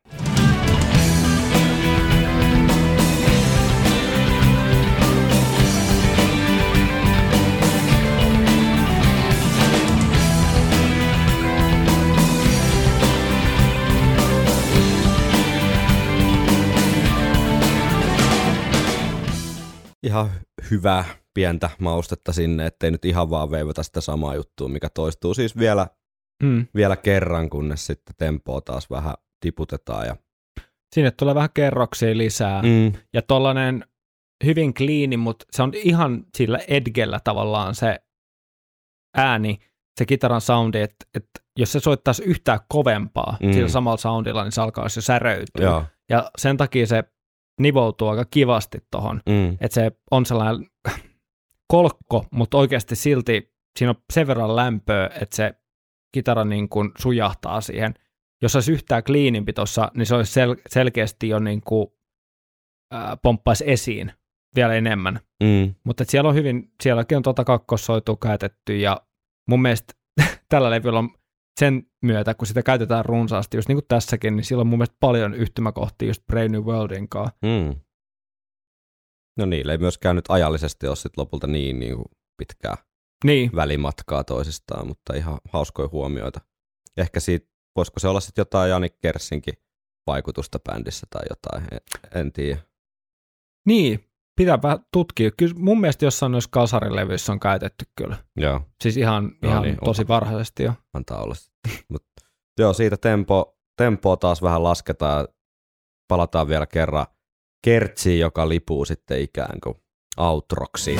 Ihan 20.02 20.30
hyvää 20.70 21.04
pientä 21.34 21.70
maustetta 21.78 22.32
sinne, 22.32 22.66
ettei 22.66 22.90
nyt 22.90 23.04
ihan 23.04 23.30
vaan 23.30 23.50
veivata 23.50 23.82
sitä 23.82 24.00
samaa 24.00 24.34
juttua, 24.34 24.68
mikä 24.68 24.88
toistuu 24.88 25.34
siis 25.34 25.58
vielä, 25.58 25.86
mm. 26.42 26.66
vielä 26.74 26.96
kerran, 26.96 27.50
kunnes 27.50 27.86
sitten 27.86 28.14
tempoa 28.18 28.60
taas 28.60 28.90
vähän 28.90 29.14
tiputetaan. 29.40 30.06
Ja, 30.06 30.16
Sinne 30.94 31.10
tulee 31.10 31.34
vähän 31.34 31.50
kerroksia 31.54 32.16
lisää. 32.16 32.62
Mm. 32.62 32.92
Ja 33.12 33.22
tollanen 33.22 33.84
hyvin 34.44 34.74
kliini, 34.74 35.16
mutta 35.16 35.44
se 35.50 35.62
on 35.62 35.72
ihan 35.74 36.24
sillä 36.36 36.58
edgellä 36.68 37.20
tavallaan 37.24 37.74
se 37.74 38.00
ääni, 39.16 39.58
se 39.98 40.06
kitaran 40.06 40.40
soundi, 40.40 40.80
että, 40.80 41.06
että 41.14 41.30
jos 41.58 41.72
se 41.72 41.80
soittaisi 41.80 42.22
yhtään 42.24 42.60
kovempaa 42.68 43.36
mm. 43.42 43.52
Sillä 43.52 43.68
samalla 43.68 43.96
soundilla, 43.96 44.44
niin 44.44 44.52
se 44.52 44.60
alkaisi 44.60 44.98
jo 44.98 45.02
säröytyä. 45.02 45.64
joo, 45.64 45.84
Ja 46.08 46.30
sen 46.38 46.56
takia 46.56 46.86
se 46.86 47.04
nivoutuu 47.60 48.08
aika 48.08 48.24
kivasti 48.24 48.78
tohon. 48.90 49.20
mm, 49.28 49.52
Että 49.60 49.74
se 49.74 49.92
on 50.10 50.26
sellainen 50.26 50.66
kolkko, 51.68 52.26
mutta 52.30 52.56
oikeasti 52.58 52.96
silti 52.96 53.54
siinä 53.78 53.90
on 53.90 53.96
sen 54.12 54.26
verran 54.26 54.56
lämpöä, 54.56 55.10
että 55.20 55.36
se 55.36 55.54
kitara 56.14 56.44
niin 56.44 56.68
kuin 56.68 56.90
sujahtaa 56.98 57.60
siihen. 57.60 57.94
Jos 58.42 58.54
olisi 58.54 58.72
yhtään 58.72 59.04
kliinimpi 59.04 59.52
tuossa, 59.52 59.90
niin 59.96 60.06
se 60.06 60.14
olisi 60.14 60.40
sel- 60.40 60.62
selkeästi 60.68 61.28
jo 61.28 61.38
niin 61.38 61.60
kuin, 61.60 61.86
ää, 62.92 63.16
pomppaisi 63.22 63.64
esiin 63.66 64.12
vielä 64.56 64.74
enemmän. 64.74 65.20
mm, 65.42 65.74
Mutta 65.84 66.04
siellä 66.08 66.28
on 66.28 66.34
hyvin, 66.34 66.72
sielläkin 66.82 67.16
on 67.16 67.22
tuota 67.22 67.44
kakkossoitua 67.44 68.16
käytetty 68.22 68.76
ja 68.76 69.00
mun 69.48 69.62
mielestä 69.62 69.92
tällä 70.48 70.70
levyllä 70.70 70.98
on 70.98 71.10
sen 71.60 71.82
myötä, 72.02 72.34
kun 72.34 72.46
sitä 72.46 72.62
käytetään 72.62 73.04
runsaasti, 73.04 73.56
just 73.56 73.68
niin 73.68 73.76
kuin 73.76 73.86
tässäkin, 73.88 74.36
niin 74.36 74.44
sillä 74.44 74.60
on 74.60 74.66
mun 74.66 74.78
mielestä 74.78 74.96
paljon 75.00 75.34
yhtymäkohtia 75.34 76.08
just 76.08 76.26
Brave 76.26 76.48
New 76.48 76.62
Worldin 76.62 77.08
kanssa. 77.08 77.36
mm. 77.42 77.80
No 79.38 79.46
niillä 79.46 79.72
ei 79.72 79.78
myöskään 79.78 80.16
nyt 80.16 80.24
ajallisesti 80.28 80.86
ole 80.86 80.96
sit 80.96 81.16
lopulta 81.16 81.46
niin, 81.46 81.78
niin 81.80 81.94
kuin 81.96 82.06
pitkää 82.38 82.76
Niin, 83.24 83.50
välimatkaa 83.54 84.24
toisistaan, 84.24 84.86
mutta 84.86 85.14
ihan 85.14 85.38
hauskoja 85.48 85.88
huomioita. 85.92 86.40
Ehkä 86.96 87.20
siitä, 87.20 87.46
voisiko 87.76 88.00
se 88.00 88.08
olla 88.08 88.20
sitten 88.20 88.40
jotain 88.40 88.70
Janik 88.70 89.00
Kersinkin 89.00 89.54
vaikutusta 90.06 90.58
bändissä 90.58 91.06
tai 91.10 91.22
jotain, 91.30 91.74
en, 91.74 91.80
en 92.20 92.32
tiedä. 92.32 92.60
Niin, 93.66 94.04
pitää 94.36 94.62
vähän 94.62 94.78
tutkia. 94.92 95.30
Kyllä 95.30 95.54
mun 95.58 95.80
mielestä 95.80 96.04
jossain 96.04 96.32
noissa 96.32 96.50
kasarilevyissä 96.52 97.32
on 97.32 97.40
käytetty 97.40 97.84
kyllä. 97.96 98.16
Joo, 98.36 98.60
Siis 98.82 98.96
ihan, 98.96 99.32
Joo, 99.42 99.52
ihan 99.52 99.62
niin, 99.62 99.76
tosi 99.84 100.08
varhaisesti 100.08 100.62
jo. 100.62 100.72
antaa 100.94 101.22
olla. 101.22 101.34
Mut, 101.88 102.02
joo, 102.58 102.72
siitä 102.72 102.96
tempo, 102.96 103.58
tempoa 103.76 104.16
taas 104.16 104.42
vähän 104.42 104.62
lasketaan. 104.62 105.28
Palataan 106.08 106.48
vielä 106.48 106.66
kerran 106.66 107.06
kertsiin, 107.64 108.20
joka 108.20 108.48
lipuu 108.48 108.84
sitten 108.84 109.20
ikään 109.20 109.60
kuin 109.60 109.76
outroksi. 110.16 110.96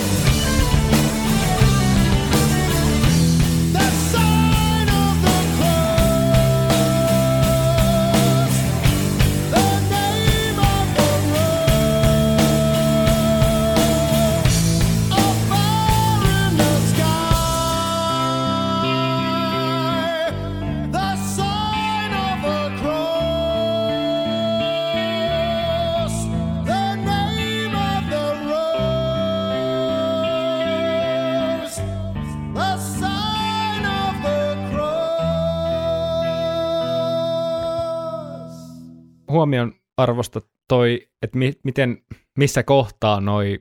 Huomion 39.45 39.73
arvosta 39.97 40.41
toi, 40.67 41.09
että 41.21 41.37
mi- 41.37 41.59
miten, 41.63 42.05
missä 42.37 42.63
kohtaa 42.63 43.21
noi 43.21 43.59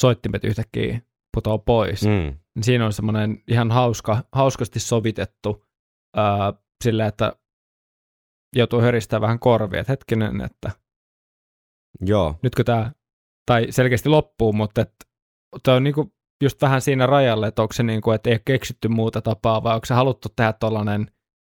soittimet 0.00 0.44
yhtäkkiä 0.44 1.00
putoaa 1.34 1.58
pois. 1.58 2.02
Mm. 2.02 2.10
Mm. 2.10 2.62
Siinä 2.62 2.86
on 2.86 2.92
semmoinen 2.92 3.42
ihan 3.48 3.70
hauska, 3.70 4.24
hauskasti 4.32 4.80
sovitettu 4.80 5.64
ää, 6.16 6.52
sillä, 6.84 7.06
että 7.06 7.36
joutuu 8.56 8.80
höristää 8.80 9.20
vähän 9.20 9.38
korvia, 9.38 9.80
että 9.80 9.92
hetkinen, 9.92 10.40
että 10.40 10.70
Joo, 12.00 12.38
nytkö 12.42 12.64
tämä, 12.64 12.92
tai 13.46 13.66
selkeästi 13.70 14.08
loppuu, 14.08 14.52
mutta 14.52 14.86
tämä 15.62 15.76
on 15.76 15.84
niinku 15.84 16.14
just 16.42 16.62
vähän 16.62 16.80
siinä 16.80 17.06
rajalle, 17.06 17.48
että 17.48 17.62
onko 17.62 17.72
se 17.72 17.82
niinku, 17.82 18.10
että 18.10 18.30
ei 18.30 18.34
ole 18.34 18.42
keksitty 18.44 18.88
muuta 18.88 19.22
tapaa, 19.22 19.62
vai 19.62 19.74
onko 19.74 19.86
se 19.86 19.94
haluttu 19.94 20.28
tehdä 20.36 20.52
tuollainen 20.52 21.10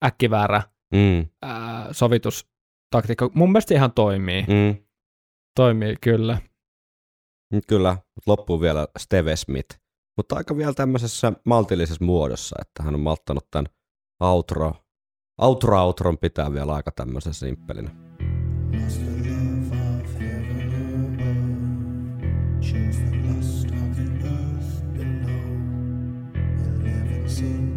äkkiväärä 0.06 0.62
mm, 0.94 1.26
ää, 1.42 1.94
sovitustaktiikka. 2.96 3.40
Mun 3.40 3.52
mielestä 3.52 3.74
ihan 3.74 3.92
toimii. 3.92 4.42
mm. 4.42 4.76
Toimii 5.56 5.96
kyllä. 6.02 6.38
Kyllä, 7.68 7.94
mutta 7.94 8.32
loppuu 8.32 8.62
vielä 8.62 8.88
Steve 9.00 9.36
Smith. 9.36 9.80
Mutta 10.18 10.36
aika 10.36 10.58
vielä 10.58 10.74
tämmöisessä 10.74 11.34
maltillisessa 11.46 12.06
muodossa, 12.06 12.56
että 12.62 12.84
hän 12.84 12.94
on 12.94 13.00
malttanut 13.00 13.48
tämän 13.52 13.66
outro, 14.20 14.74
outro 15.42 15.82
outron 15.82 16.18
pitää 16.18 16.54
vielä 16.54 16.74
aika 16.74 16.92
tämmöisessä 16.92 17.46
simppelinä. 17.46 17.90
The 22.96 23.12
lust 23.28 23.72
of 23.72 23.96
the 23.96 24.06
earth 24.28 24.84
below. 24.94 25.56
Shrouded 27.28 27.75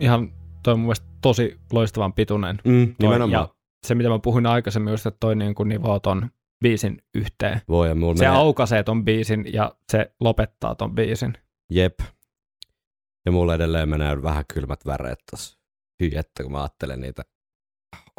Ihan 0.00 0.32
toi 0.62 0.72
on 0.72 0.78
mun 0.80 0.86
mielestä 0.86 1.06
tosi 1.20 1.60
loistavan 1.72 2.12
pituinen. 2.12 2.58
Mm, 2.64 2.86
Toi, 2.86 3.08
nimenomaan. 3.08 3.42
ja 3.42 3.54
se, 3.86 3.94
mitä 3.94 4.08
mä 4.08 4.18
puhuin 4.18 4.46
aikaisemmin, 4.46 4.90
just, 4.90 5.06
että 5.06 5.16
toi 5.20 5.36
niin 5.36 5.54
kuin 5.54 5.68
nivoo 5.68 6.00
ton 6.00 6.30
biisin 6.64 7.02
yhteen. 7.14 7.60
Voi 7.68 7.88
ja 7.88 7.94
mulla 7.94 8.16
Se 8.16 8.24
menee, 8.24 8.38
aukaisee 8.38 8.82
ton 8.82 9.04
biisin 9.04 9.52
ja 9.52 9.74
se 9.92 10.12
lopettaa 10.20 10.74
ton 10.74 10.94
biisin. 10.94 11.34
jep. 11.72 11.94
Ja 13.26 13.32
mulla 13.32 13.54
edelleen 13.54 13.88
menee 13.88 14.22
vähän 14.22 14.44
kylmät 14.54 14.86
väreet 14.86 15.18
tossa. 15.30 15.58
Hyi, 16.02 16.10
että 16.16 16.42
kun 16.42 16.52
mä 16.52 16.60
ajattelen 16.60 17.00
niitä 17.00 17.22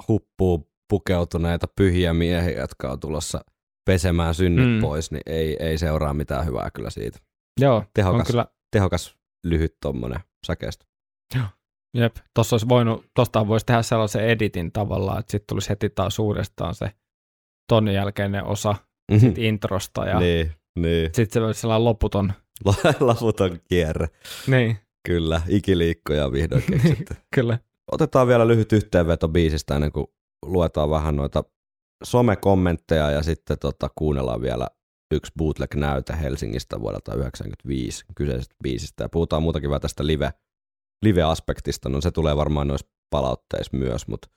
huppuu 0.08 0.72
pukeutuneita 0.90 1.68
pyhiä 1.76 2.14
miehiä, 2.14 2.60
jotka 2.60 2.92
on 2.92 3.00
tulossa 3.00 3.46
pesemään 3.86 4.36
synnit 4.36 4.66
Mm. 4.76 4.82
pois, 4.82 5.12
niin 5.12 5.22
ei, 5.26 5.58
ei 5.60 5.78
seuraa 5.78 6.14
mitään 6.14 6.46
hyvää 6.46 6.72
kyllä 6.72 6.90
siitä. 6.90 7.20
Joo, 7.62 7.76
on 7.76 7.86
Tehokas, 7.94 8.28
kyllä, 8.28 8.46
tehokas 8.72 9.18
lyhyt 9.44 9.78
tommonen 9.82 10.20
säkeistö. 10.48 10.86
Jep, 11.94 12.16
tossa 12.34 12.53
olisi 12.53 12.70
voinut, 12.70 13.06
tosta 13.16 13.48
voisi 13.48 13.66
tehdä 13.66 13.82
sellaisen 13.82 14.26
editin 14.26 14.72
tavallaan, 14.72 15.20
että 15.20 15.32
sitten 15.32 15.48
tulisi 15.48 15.70
heti 15.70 15.90
taas 15.90 16.20
uudestaan 16.20 16.76
se 16.76 16.91
ton 17.68 17.88
jälkeinen 17.88 18.44
osa 18.44 18.76
sit 19.20 19.38
introsta 19.38 20.06
ja 20.06 20.20
niin. 20.20 20.52
niin, 20.76 20.84
niin. 20.84 21.10
sitten 21.14 21.41
se 21.41 21.45
olisi 21.45 21.61
sellainen 21.61 21.86
loputon. 21.86 22.34
Lavuton 22.99 23.60
kierre. 23.70 24.07
Niin, 24.48 24.78
Kyllä, 25.06 25.41
ikiliikkoja 25.48 26.32
vihdoin 26.32 26.64
keksitty. 26.72 27.16
kyllä. 27.36 27.60
Otetaan 27.91 28.28
vielä 28.28 28.48
lyhyt 28.48 28.74
yhteenveto 28.74 29.28
biisistä 29.28 29.76
ennen 29.76 29.91
kuin 29.91 30.07
luetaan 30.45 30.90
vähän 30.90 31.16
noita 31.16 31.44
somekommentteja 32.03 33.11
ja 33.11 33.24
sitten 33.24 33.60
tota, 33.60 33.90
kuunnellaan 33.95 34.41
vielä 34.41 34.68
yksi 35.14 35.32
bootleg-näyte 35.38 36.14
Helsingistä 36.22 36.80
vuodelta 36.80 37.11
1995 37.11 38.06
kyseisestä 38.16 38.56
biisistä. 38.64 39.03
Ja 39.03 39.10
puhutaan 39.10 39.44
muutakin 39.44 39.70
vähän 39.70 39.82
tästä 39.82 40.06
live, 40.06 40.34
live-aspektista, 41.02 41.90
no 41.90 42.02
se 42.02 42.12
tulee 42.12 42.36
varmaan 42.38 42.68
noissa 42.68 42.88
palautteissa 43.10 43.78
myös, 43.78 44.08
mutta 44.08 44.28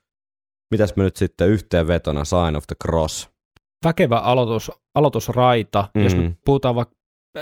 mitäs 0.70 0.96
me 0.96 1.02
nyt 1.02 1.16
sitten 1.16 1.48
yhteenvetona 1.48 2.24
Sign 2.24 2.56
of 2.56 2.64
the 2.66 2.76
Cross? 2.84 3.30
Väkevä 3.84 4.18
aloitus, 4.18 4.70
aloitusraita, 4.94 5.88
mm. 5.94 6.02
jos 6.02 6.16
me 6.16 6.36
puhutaan 6.44 6.74
vaikka 6.74 6.94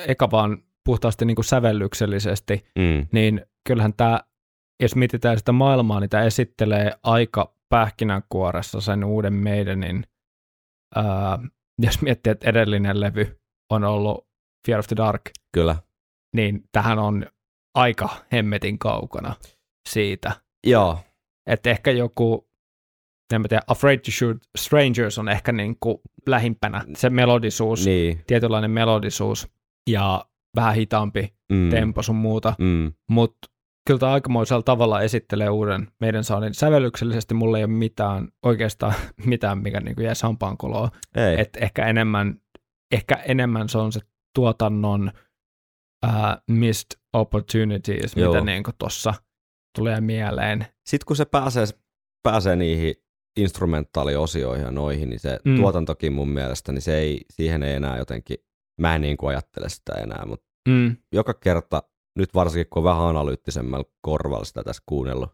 eka 0.06 0.30
vaan 0.30 0.62
puhtaasti 0.84 1.24
niin 1.24 1.34
kuin 1.34 1.44
sävellyksellisesti, 1.44 2.64
Mm. 2.78 3.06
niin 3.12 3.46
kyllähän 3.66 3.94
tämä, 3.94 4.20
jos 4.82 4.96
mietitään 4.96 5.38
sitä 5.38 5.52
maailmaa, 5.52 6.00
niin 6.00 6.10
tämä 6.10 6.24
esittelee 6.24 6.92
aika 7.02 7.54
pähkinänkuoressa 7.68 8.80
sen 8.80 9.04
uuden 9.04 9.32
Maidenin, 9.34 10.04
ää, 10.94 11.38
jos 11.78 12.02
miettii, 12.02 12.30
että 12.30 12.50
edellinen 12.50 13.00
levy 13.00 13.40
on 13.70 13.84
ollut 13.84 14.26
Fear 14.66 14.78
of 14.78 14.86
the 14.86 14.96
Dark, 14.96 15.22
Kyllä. 15.52 15.76
niin 16.36 16.64
tähän 16.72 16.98
on 16.98 17.26
aika 17.74 18.08
hemmetin 18.32 18.78
kaukana 18.78 19.34
siitä. 19.88 20.32
Joo, 20.66 20.98
Että 21.46 21.70
ehkä 21.70 21.90
joku, 21.90 22.48
en 23.34 23.40
mä 23.40 23.48
tiedä, 23.48 23.62
Afraid 23.66 23.98
to 23.98 24.10
Shoot 24.10 24.36
Strangers 24.58 25.18
on 25.18 25.28
ehkä 25.28 25.52
niin 25.52 25.76
kuin 25.80 25.98
lähimpänä 26.26 26.84
se 26.96 27.10
melodisuus, 27.10 27.86
niin. 27.86 28.22
tietynlainen 28.26 28.70
melodisuus 28.70 29.48
ja 29.90 30.24
vähän 30.56 30.74
hitaampi 30.74 31.34
Mm. 31.52 31.70
tempo 31.70 32.02
sun 32.02 32.16
muuta, 32.16 32.54
Mm. 32.58 32.92
mutta 33.10 33.48
kyllä 33.86 33.98
tämä 34.00 34.12
aikamoisella 34.12 34.62
tavalla 34.62 35.00
esittelee 35.00 35.50
uuden 35.50 35.88
meidän 36.00 36.24
soundin. 36.24 36.54
Sävellyksellisesti 36.54 37.34
mulla 37.34 37.58
ei 37.58 37.64
ole 37.64 37.72
mitään, 37.72 38.28
oikeastaan 38.42 38.94
mitään, 39.26 39.58
mikä 39.58 39.80
niin 39.80 39.96
jäi 40.00 40.14
sampaan 40.16 40.56
koloa. 40.56 40.90
Ei. 41.14 41.40
Et 41.40 41.56
ehkä, 41.60 41.86
enemmän, 41.86 42.40
ehkä 42.92 43.14
enemmän 43.14 43.68
se 43.68 43.78
on 43.78 43.92
se 43.92 44.00
tuotannon 44.34 45.12
uh, 46.06 46.12
missed 46.56 46.99
opportunities, 47.12 48.16
Joo. 48.16 48.32
mitä 48.32 48.44
niin 48.44 48.62
tuossa 48.78 49.14
tulee 49.78 50.00
mieleen. 50.00 50.66
Sitten 50.88 51.06
kun 51.06 51.16
se 51.16 51.24
pääsee, 51.24 51.64
pääsee 52.22 52.56
niihin 52.56 52.94
instrumentaaliosioihin 53.38 54.64
ja 54.64 54.70
noihin, 54.70 55.10
niin 55.10 55.20
se 55.20 55.38
Mm. 55.44 55.56
tuotantokin 55.56 56.12
mun 56.12 56.28
mielestä, 56.28 56.72
niin 56.72 56.82
se 56.82 56.98
ei, 56.98 57.20
siihen 57.32 57.62
ei 57.62 57.74
enää 57.74 57.98
jotenkin, 57.98 58.36
mä 58.80 58.94
en 58.94 59.00
niin 59.00 59.16
kuin 59.16 59.28
ajattele 59.30 59.68
sitä 59.68 59.92
enää, 59.92 60.26
mutta 60.26 60.46
Mm, 60.68 60.96
joka 61.12 61.34
kerta, 61.34 61.82
nyt 62.18 62.34
varsinkin 62.34 62.66
kun 62.70 62.80
on 62.80 62.84
vähän 62.84 63.02
analyyttisemmalla 63.02 63.84
korvalla 64.02 64.44
sitä 64.44 64.62
tässä 64.64 64.82
kuunnellut, 64.86 65.30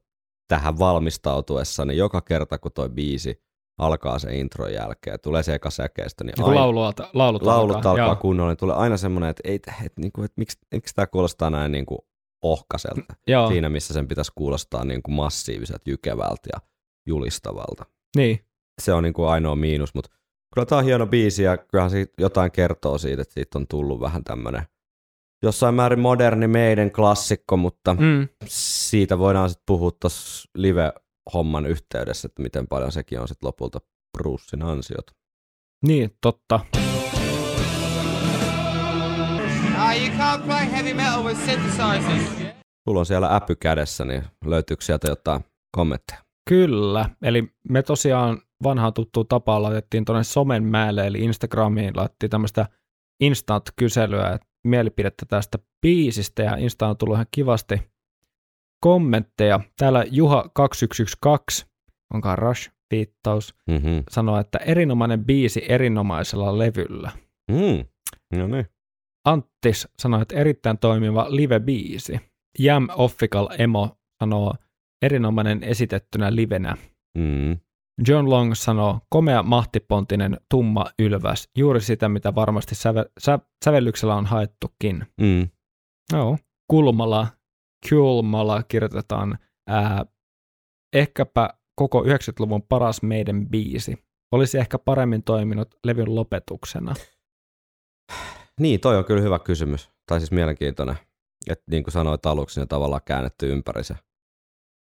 tähän 0.49 0.79
valmistautuessa, 0.79 1.85
niin 1.85 1.99
joka 1.99 2.21
kerta 2.21 2.59
kun 2.59 2.73
toi 2.73 2.89
biisi 2.89 3.43
alkaa 3.79 4.19
se 4.19 4.37
intron 4.39 4.73
jälkeen, 4.73 5.21
tulee 5.21 5.43
se 5.43 5.55
eka 5.55 5.71
säkeistö, 5.71 6.25
niin 6.25 6.35
aina- 6.43 6.55
laulut, 6.55 7.01
laulut, 7.13 7.43
laulut 7.43 7.77
alkaa, 7.77 7.99
joo. 7.99 8.17
kunnolla, 8.17 8.51
niin 8.51 8.57
tulee 8.59 8.77
aina 8.77 8.97
semmoinen, 8.97 9.31
että, 9.31 9.41
ei, 9.45 9.55
että, 9.55 9.73
niin 9.97 10.13
kuin, 10.13 10.25
että 10.25 10.35
miksi, 10.37 10.59
miksi 10.75 10.95
tämä 10.95 11.07
kuulostaa 11.07 11.51
näin 11.51 11.73
niin 11.73 11.87
kuin 11.87 11.99
ohkaselta, 12.43 13.15
Joo, 13.27 13.49
siinä 13.49 13.69
missä 13.69 13.95
sen 13.95 14.09
pitäisi 14.09 14.33
kuulostaa 14.35 14.85
niin 14.85 15.03
kuin 15.03 15.15
massiiviselta, 15.15 15.91
jykevältä 15.91 16.49
ja 16.53 16.61
julistavalta. 17.07 17.87
niin. 18.17 18.41
Se 18.83 18.93
on 18.93 19.03
niin 19.03 19.13
kuin 19.15 19.29
ainoa 19.29 19.57
miinus, 19.57 19.95
mutta 19.95 20.11
kyllä 20.55 20.67
tämä 20.67 20.79
on 20.79 20.85
hieno 20.85 21.07
biisi 21.07 21.43
ja 21.43 21.57
kyllähän 21.57 21.91
siitä 21.91 22.13
jotain 22.19 22.53
kertoo 22.53 22.99
siitä, 22.99 23.23
että 23.23 23.35
siitä 23.35 23.59
on 23.59 23.67
tullut 23.67 24.01
vähän 24.01 24.25
tämmöinen 24.25 24.63
jossain 25.43 25.75
määrin 25.75 26.01
moderni 26.01 26.49
meidän 26.49 26.91
klassikko, 26.91 27.57
mutta 27.57 27.95
mm. 27.95 28.05
Mm, 28.05 28.29
siitä 28.47 29.19
voidaan 29.19 29.51
sitten 29.51 29.65
puhua 29.67 29.91
tuossa 30.01 30.49
live-homman 31.27 31.67
yhteydessä, 31.67 32.27
että 32.27 32.43
miten 32.43 32.69
paljon 32.69 32.93
sekin 32.93 33.21
on 33.21 33.29
sitten 33.29 33.47
lopulta 33.47 33.81
Brucein 34.19 34.63
ansiot. 34.63 35.07
niin, 35.87 36.11
totta. 36.21 36.61
Ah. 39.77 39.95
Sulla 42.89 43.01
on 43.01 43.07
siellä 43.07 43.37
äpy 43.37 43.55
kädessä, 43.55 44.05
niin 44.05 44.25
löytyykö 44.45 44.85
sieltä 44.85 45.09
jotain 45.09 45.45
kommentteja? 45.77 46.21
Kyllä, 46.49 47.11
eli 47.23 47.49
me 47.69 47.83
tosiaan 47.83 48.43
vanhaan 48.63 48.95
tuttuun 48.95 49.27
tapaan 49.29 49.63
laitettiin 49.63 50.05
tuonne 50.05 50.25
somen 50.25 50.65
mäelle, 50.65 51.07
eli 51.07 51.19
Instagramiin 51.19 51.97
laitettiin 51.97 52.31
tämmöistä 52.31 52.67
instant-kyselyä, 53.21 54.33
että 54.33 54.47
mielipidettä 54.65 55.27
tästä 55.27 55.59
biisistä, 55.83 56.43
ja 56.43 56.57
Insta 56.57 56.89
on 56.89 56.97
tullut 56.97 57.17
ihan 57.17 57.27
kivasti 57.31 57.96
kommentteja. 58.91 59.61
Täällä 59.79 60.03
Juha2112, 60.05 61.67
onkaan 62.15 62.39
Rush-viittaus, 62.39 63.55
Mm-hmm. 63.71 64.03
sanoo, 64.11 64.39
että 64.41 64.59
erinomainen 64.59 65.25
biisi 65.25 65.63
erinomaisella 65.69 66.59
levyllä. 66.59 67.11
Mm. 67.51 67.85
No 68.39 68.47
niin. 68.47 68.67
Anttis 69.25 69.89
sanoi, 69.99 70.23
että 70.23 70.37
erittäin 70.37 70.79
toimiva 70.79 71.27
live-biisi. 71.31 72.21
Jam 72.59 72.89
Official 72.97 73.49
Emo 73.59 73.99
sanoo, 74.23 74.55
erinomainen 75.03 75.63
esitettynä 75.63 76.35
livenä. 76.37 76.77
Mm. 77.19 77.57
John 78.09 78.31
Long 78.31 78.55
sanoo, 78.55 79.01
komea 79.11 79.43
mahtipontinen 79.43 80.41
tumma 80.51 80.87
ylväs, 80.99 81.49
juuri 81.59 81.81
sitä, 81.81 82.09
mitä 82.09 82.35
varmasti 82.35 82.75
säve- 82.75 83.11
sä- 83.21 83.39
sävellyksellä 83.65 84.15
on 84.15 84.27
haettukin. 84.27 85.07
Mm. 85.21 85.49
Joo. 86.13 86.39
Kulmala, 86.71 87.27
kulmala 87.89 88.63
kirjoitetaan, 88.63 89.39
ää, 89.67 90.07
ehkäpä 90.93 91.51
koko 91.77 92.03
90-luvun 92.03 92.63
paras 92.63 93.03
meidän 93.03 93.49
biisi. 93.49 94.05
Olisi 94.33 94.59
ehkä 94.59 94.79
paremmin 94.79 95.23
toiminut 95.23 95.75
levyn 95.85 96.15
lopetuksena. 96.15 96.95
Niin, 98.61 98.81
toi 98.81 98.97
on 98.97 99.05
kyllä 99.05 99.23
hyvä 99.23 99.39
kysymys. 99.39 99.91
Tai 100.07 100.21
siis 100.21 100.31
mielenkiintoinen. 100.31 100.97
Että 101.51 101.65
niin 101.71 101.83
kuin 101.83 101.93
sanoit 101.93 102.27
aluksi, 102.27 102.61
niin 102.61 102.69
tavallaan 102.69 103.03
käännetty 103.05 103.53
ympäri 103.53 103.85
se 103.85 103.95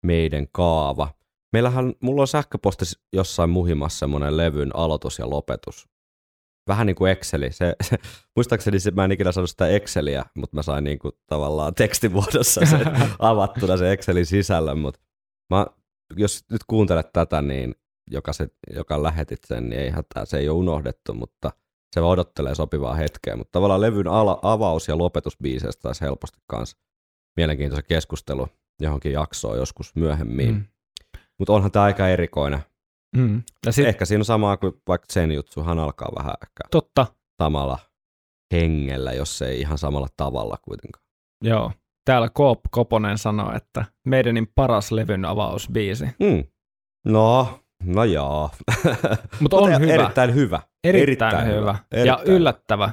meidän 0.06 0.48
kaava. 0.52 1.14
Meillähän, 1.54 1.94
mulla 2.02 2.22
on 2.22 2.28
sähköpostissa 2.28 3.00
jossain 3.14 3.50
muhimassa 3.50 4.00
semmoinen 4.00 4.38
levyn 4.38 4.76
aloitus 4.76 5.20
ja 5.20 5.30
lopetus. 5.30 5.90
Vähän 6.72 6.88
niin 6.88 6.96
kuin 6.96 7.12
Exceli. 7.12 7.52
Se, 7.52 7.76
se, 7.84 7.98
muistaakseni 8.36 8.80
se, 8.80 8.92
mä 8.92 9.06
en 9.06 9.12
ikinä 9.12 9.32
saanut 9.32 9.50
sitä 9.50 9.68
Exceliä, 9.68 10.26
mutta 10.36 10.56
mä 10.56 10.62
sain 10.62 10.84
niin 10.84 11.00
kuin 11.00 11.12
tavallaan 11.28 11.76
tekstimuodossa 11.76 12.66
sen 12.66 12.82
avattuna 13.20 13.78
se 13.78 13.92
Excelin 13.92 14.26
sisällön. 14.26 14.78
Mutta 14.78 15.00
mä, 15.50 15.66
jos 16.16 16.46
nyt 16.52 16.62
kuuntelet 16.68 17.14
tätä, 17.14 17.42
niin 17.42 17.76
joka, 18.12 18.34
se, 18.34 18.48
joka 18.76 19.04
lähetit 19.04 19.40
sen, 19.46 19.70
niin 19.70 19.82
ei 19.82 19.90
hätää, 19.90 20.26
se 20.26 20.38
ei 20.38 20.50
ole 20.50 20.58
unohdettu, 20.58 21.14
mutta 21.14 21.52
se 21.96 22.02
vaan 22.02 22.12
odottelee 22.12 22.56
sopivaa 22.56 22.96
hetkeä. 22.96 23.36
Mutta 23.36 23.52
tavallaan 23.52 23.82
levyn 23.82 24.08
ala, 24.08 24.40
avaus- 24.42 24.88
ja 24.88 24.98
lopetusbiiseistä 24.98 25.82
taisi 25.82 26.02
helposti 26.02 26.38
kanssa 26.48 26.78
mielenkiintoisen 27.38 27.86
keskustelu 27.88 28.48
johonkin 28.82 29.12
jaksoon 29.12 29.58
joskus 29.58 29.96
myöhemmin. 29.96 30.50
Mm. 30.50 30.56
Mm. 30.56 30.66
Mutta 31.40 31.54
onhan 31.54 31.72
tämä 31.72 31.86
aika 31.86 32.10
erikoinen. 32.10 32.60
Mm. 33.18 33.42
Ja 33.66 33.72
sit, 33.72 33.86
Ehkä 33.88 34.06
siinä 34.06 34.22
on 34.22 34.26
samaa 34.26 34.58
kuin 34.58 34.74
vaikka 34.88 35.06
sen 35.10 35.32
jutsuhan 35.32 35.80
alkaa 35.80 36.10
vähän 36.16 36.34
ehkä 36.44 36.64
totta, 36.72 37.08
samalla 37.42 37.80
hengellä, 38.54 39.14
jos 39.14 39.42
ei 39.42 39.60
ihan 39.60 39.78
samalla 39.78 40.08
tavalla 40.18 40.58
kuitenkaan. 40.62 41.04
joo. 41.44 41.72
Täällä 42.06 42.30
Koop 42.34 42.60
Koponen 42.72 43.18
sanoi, 43.18 43.56
että 43.56 43.86
meidänin 44.08 44.48
paras 44.56 44.92
levyn 44.92 45.26
avausbiisi. 45.26 46.06
Mm. 46.06 46.44
No, 47.06 47.60
no 47.84 48.04
joo. 48.04 48.50
Mutta 49.40 49.58
on 49.58 49.80
hyvä. 49.82 49.94
Erittäin 49.94 50.34
hyvä. 50.36 50.62
Erittäin, 50.84 51.48
hyvä. 51.48 51.76
Ja 51.92 51.98
Erittäin 51.98 52.28
yllättävä. 52.28 52.92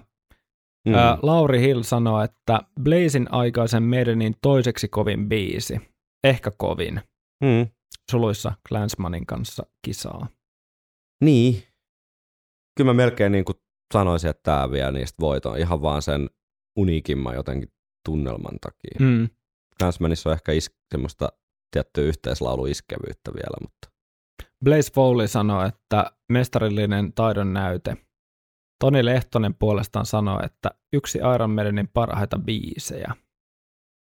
Mm. 0.89 0.95
Ää, 0.95 1.19
Lauri 1.23 1.61
Hill 1.61 1.83
sanoi, 1.83 2.25
että 2.25 2.61
Blazin 2.83 3.33
aikaisen 3.33 3.83
meidänin 3.83 4.35
toiseksi 4.43 4.89
kovin 4.89 5.29
biisi. 5.29 5.81
Ehkä 6.25 6.51
kovin. 6.57 7.01
Mm. 7.45 7.67
Suluissa 8.11 8.53
Clansmanin 8.69 9.27
kanssa 9.27 9.67
kisaa. 9.83 10.29
Niin. 11.25 11.63
Kyllä 12.77 12.91
mä 12.91 12.95
melkein 12.95 13.33
niin 13.33 13.45
kuin 13.45 13.57
sanoisin, 13.95 14.31
että 14.31 14.43
tämä 14.43 14.71
vie 14.71 14.93
niistä 14.93 15.17
voiton 15.21 15.59
ihan 15.59 15.83
vaan 15.83 16.03
sen 16.03 16.31
uniikimman 16.77 17.35
jotenkin 17.35 17.73
tunnelman 18.09 18.59
takia. 18.61 18.97
Mm. 19.01 19.07
Mm. 19.07 19.29
Clansmanissa 19.79 20.31
on 20.31 20.35
ehkä 20.35 20.53
is- 20.53 20.77
semmoista 20.91 21.29
tiettyä 21.71 22.05
yhteislauluiskevyyttä 22.05 23.33
vielä, 23.35 23.57
mutta 23.61 23.89
Blaze 24.65 24.93
Foley 24.95 25.29
sanoi, 25.29 25.69
että 25.69 26.13
mestarillinen 26.29 27.13
taidon 27.13 27.53
näyte. 27.53 27.97
Toni 28.81 29.05
Lehtonen 29.05 29.55
puolestaan 29.55 30.07
sanoi, 30.07 30.45
että 30.45 30.71
yksi 30.93 31.19
Iron 31.35 31.51
Maidenin 31.51 31.89
parhaita 31.89 32.39
biisejä. 32.39 33.15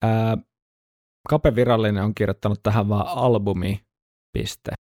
Ää, 0.03 0.39
Kape 1.29 1.55
Virallinen 1.55 2.05
on 2.05 2.15
kirjoittanut 2.15 2.63
tähän 2.63 2.89
vaan 2.89 3.07
albumi, 3.07 3.81
piste. 4.33 4.73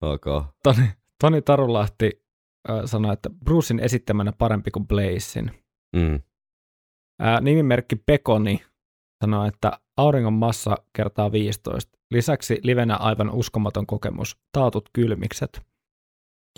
ok. 0.00 0.24
Toni, 0.62 0.90
Toni 1.20 1.42
Tarulahti 1.42 2.24
ää, 2.68 2.86
sanoi, 2.86 3.12
että 3.12 3.30
Brucein 3.44 3.80
esittämänä 3.80 4.32
parempi 4.38 4.70
kuin 4.70 4.86
Blazein. 4.86 5.50
Mm. 5.96 6.20
Ää, 7.20 7.40
nimimerkki 7.40 7.96
Pekoni 7.96 8.60
sanoi, 9.24 9.48
että 9.48 9.72
auringon 9.96 10.32
massa 10.32 10.76
kertaa 10.92 11.32
15. 11.32 11.98
Lisäksi 12.10 12.60
livenä 12.62 12.96
aivan 12.96 13.30
uskomaton 13.30 13.86
kokemus, 13.86 14.36
taatut 14.52 14.88
kylmikset. 14.92 15.60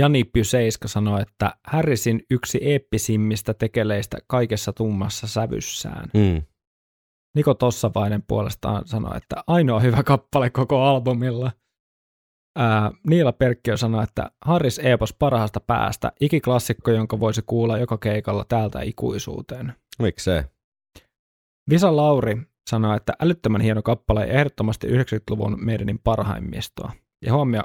Jani 0.00 0.24
Pyseiska 0.24 0.88
sanoi, 0.88 1.22
että 1.22 1.54
Harrisin 1.66 2.22
yksi 2.30 2.58
eeppisimmistä 2.62 3.54
tekeleistä 3.54 4.18
kaikessa 4.26 4.72
tummassa 4.72 5.26
sävyssään. 5.26 6.10
Mm. 6.14 6.42
Niko 7.36 7.55
Tossavainen 7.55 8.23
puolestaan 8.28 8.89
sanoi, 8.89 9.16
että 9.16 9.36
ainoa 9.47 9.81
hyvä 9.81 10.02
kappale 10.02 10.51
koko 10.51 10.82
albumilla. 10.82 11.52
Ää, 12.59 12.90
Niila 13.07 13.32
Perkkiö 13.32 13.77
sanoi, 13.77 14.05
että 14.05 14.31
Harris 14.44 14.78
Epos 14.78 15.15
parhaasta 15.15 15.61
päästä, 15.61 16.12
ikiklassikko, 16.20 16.90
jonka 16.90 17.20
voisi 17.20 17.43
kuulla 17.47 17.78
joka 17.78 17.98
keikalla 17.98 18.44
täältä 18.44 18.81
ikuisuuteen. 18.82 19.73
Miksei? 19.98 20.43
Visa 21.70 21.97
Lauri 21.97 22.43
sanoi, 22.70 22.97
että 22.97 23.12
älyttömän 23.20 23.61
hieno 23.61 23.82
kappale 23.82 24.27
ja 24.27 24.32
ehdottomasti 24.32 24.86
90-luvun 24.86 25.65
meidänin 25.65 25.98
parhaimmistoa. 26.05 26.93
Ja 27.24 27.32
huomio, 27.32 27.62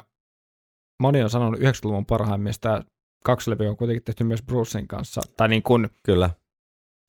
moni 1.02 1.24
on 1.24 1.30
sanonut 1.30 1.60
90-luvun 1.60 2.06
parhaimmista 2.06 2.70
ja 2.70 2.84
kaksi 3.24 3.52
levyä 3.52 3.70
on 3.70 3.78
kuitenkin 3.78 4.04
tehty 4.04 4.24
myös 4.24 4.44
Brucein 4.44 4.88
kanssa. 4.88 5.22
Tai 5.38 5.48
niin 5.48 5.64
kuin 5.64 5.90
Kyllä. 6.04 6.30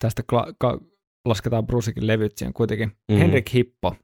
tästä 0.03 0.23
kla- 0.33 0.55
ka- 0.59 0.81
lasketaan 1.27 1.67
Brucekin 1.67 2.07
levyt 2.07 2.37
siihen 2.39 2.53
kuitenkin. 2.53 2.89
Mm-hmm. 2.89 3.17
Henrik 3.19 3.55
Hippo 3.55 3.97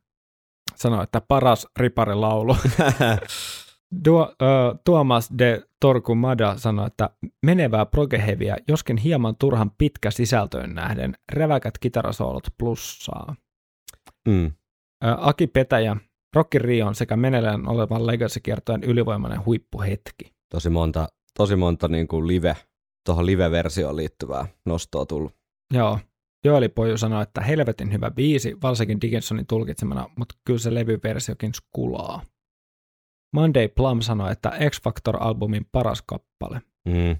sanoi, 0.74 1.02
että 1.02 1.20
paras 1.20 1.66
riparilaulu. 1.76 2.56
Duo, 4.04 4.34
ö, 4.42 4.44
Tuomas 4.84 5.30
de 5.38 5.62
Torkumada 5.80 6.58
sanoi, 6.58 6.86
että 6.86 7.10
menevää 7.46 7.86
progeheviä, 7.86 8.56
joskin 8.68 8.96
hieman 8.96 9.36
turhan 9.36 9.70
pitkä 9.78 10.10
sisältöön 10.10 10.74
nähden, 10.74 11.14
räväkät 11.32 11.78
kitarasoolot 11.78 12.44
plussaa. 12.58 13.34
mm. 14.28 14.46
Ö, 15.04 15.16
Aki 15.18 15.46
Petäjä, 15.46 15.96
Rocky 16.36 16.58
Rion 16.58 16.94
sekä 16.94 17.16
meneillään 17.16 17.68
olevan 17.68 18.06
Legacy-kiertojen 18.06 18.84
ylivoimainen 18.84 19.44
huippuhetki. 19.44 20.32
Tosi 20.50 20.70
monta, 20.70 21.08
tosi 21.36 21.56
monta 21.56 21.88
niin 21.88 22.08
kuin 22.08 22.26
live, 22.26 22.56
tuohon 23.06 23.26
live-versioon 23.26 23.96
liittyvää 23.96 24.46
nostoa 24.66 25.06
tullut. 25.06 25.34
Joo, 25.74 25.98
Joeli 26.44 26.68
Poju 26.68 26.98
sanoi, 26.98 27.22
että 27.22 27.40
helvetin 27.40 27.92
hyvä 27.92 28.10
biisi, 28.10 28.56
varsinkin 28.62 29.00
Dickinsonin 29.00 29.46
tulkitsemana, 29.46 30.08
mutta 30.16 30.34
kyllä 30.44 30.58
se 30.58 30.74
levyversiokin 30.74 31.54
skulaa. 31.54 32.22
Monday 33.34 33.68
Plum 33.68 34.00
sanoi, 34.00 34.32
että 34.32 34.52
X-Factor-albumin 34.70 35.64
paras 35.72 36.02
kappale. 36.02 36.62
Mm. 36.84 37.16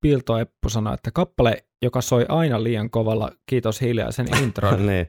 Pilto 0.00 0.38
Eppu 0.38 0.68
sanoi, 0.68 0.94
että 0.94 1.10
kappale, 1.10 1.64
joka 1.82 2.00
soi 2.00 2.26
aina 2.28 2.62
liian 2.62 2.90
kovalla, 2.90 3.32
kiitos 3.46 3.80
hiljaisen 3.80 4.26
intron. 4.42 4.86
niin. 4.86 5.06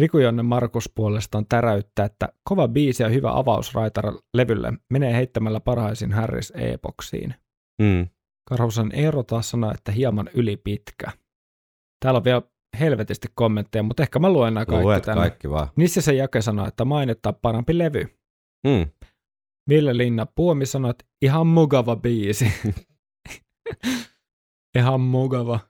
Riku 0.00 0.18
Jonne 0.18 0.42
Markus 0.42 0.90
puolestaan 0.94 1.46
täräyttää, 1.46 2.06
että 2.06 2.28
kova 2.44 2.68
biisi 2.68 3.02
ja 3.02 3.08
hyvä 3.08 3.38
avaus 3.38 3.72
levylle 4.34 4.72
menee 4.90 5.14
heittämällä 5.14 5.60
parhaisiin 5.60 6.12
Harris 6.12 6.52
Epoksiin. 6.56 7.34
Mm. 7.82 8.08
Karhusen 8.48 8.90
Eero 8.94 9.22
taas 9.22 9.50
sanoi, 9.50 9.74
että 9.74 9.92
hieman 9.92 10.30
ylipitkä. 10.34 11.12
Täällä 12.00 12.18
on 12.18 12.24
vielä 12.24 12.42
helvetisti 12.80 13.28
kommentteja, 13.34 13.82
mutta 13.82 14.02
ehkä 14.02 14.18
mä 14.18 14.32
luen 14.32 14.54
nämä 14.54 14.66
kaikki 14.66 14.84
Luet 14.84 15.02
tänne. 15.02 15.20
kaikki 15.20 15.50
vaan. 15.50 15.68
Nissisen 15.76 16.16
Jake 16.16 16.42
sanoi, 16.42 16.68
että 16.68 16.84
mainittaa 16.84 17.32
parempi 17.32 17.78
levy. 17.78 18.18
Mm. 18.66 18.90
Ville 19.68 19.96
Linna 19.96 20.26
Puomi 20.26 20.66
sanoi, 20.66 20.90
että 20.90 21.04
ihan 21.22 21.46
mugava 21.46 21.96
biisi. 21.96 22.52
ihan 24.78 25.00
mugava. 25.00 25.60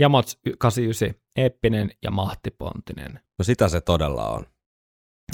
Jamots 0.00 0.38
89, 0.58 1.20
eeppinen 1.36 1.90
ja 2.02 2.10
mahtipontinen. 2.10 3.20
No 3.38 3.42
sitä 3.42 3.68
se 3.68 3.80
todella 3.80 4.28
on. 4.28 4.46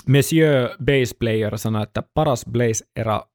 Monsieur 0.06 0.68
Bass 0.84 1.14
Player 1.18 1.58
sanoi, 1.58 1.82
että 1.82 2.02
paras 2.14 2.44
Blaze-era 2.52 3.26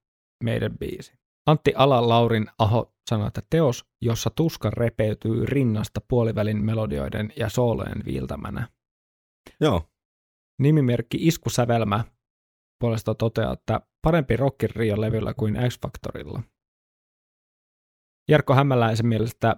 meidän 0.44 0.78
biisi. 0.78 1.14
Antti 1.45 1.73
Alan-Laurin 1.76 2.47
Aho 2.59 2.93
sanoi, 3.09 3.27
että 3.27 3.41
teos, 3.49 3.85
jossa 4.01 4.30
tuska 4.30 4.69
repeytyy 4.69 5.45
rinnasta 5.45 6.01
puolivälin 6.07 6.65
melodioiden 6.65 7.34
ja 7.35 7.49
soolojen 7.49 8.05
viiltämänä. 8.05 8.67
Joo. 9.61 9.81
Nimimerkki 10.61 11.17
Iskusävelmä 11.22 12.03
puolestaan 12.80 13.17
toteaa, 13.17 13.53
että 13.53 13.81
parempi 14.01 14.38
Rockin 14.38 14.69
Rio 14.76 15.01
levyllä 15.01 15.34
kuin 15.34 15.55
X-Factorilla. 15.55 16.41
Jarkko 18.30 18.53
Hämäläisen 18.53 19.07
mielestä 19.07 19.55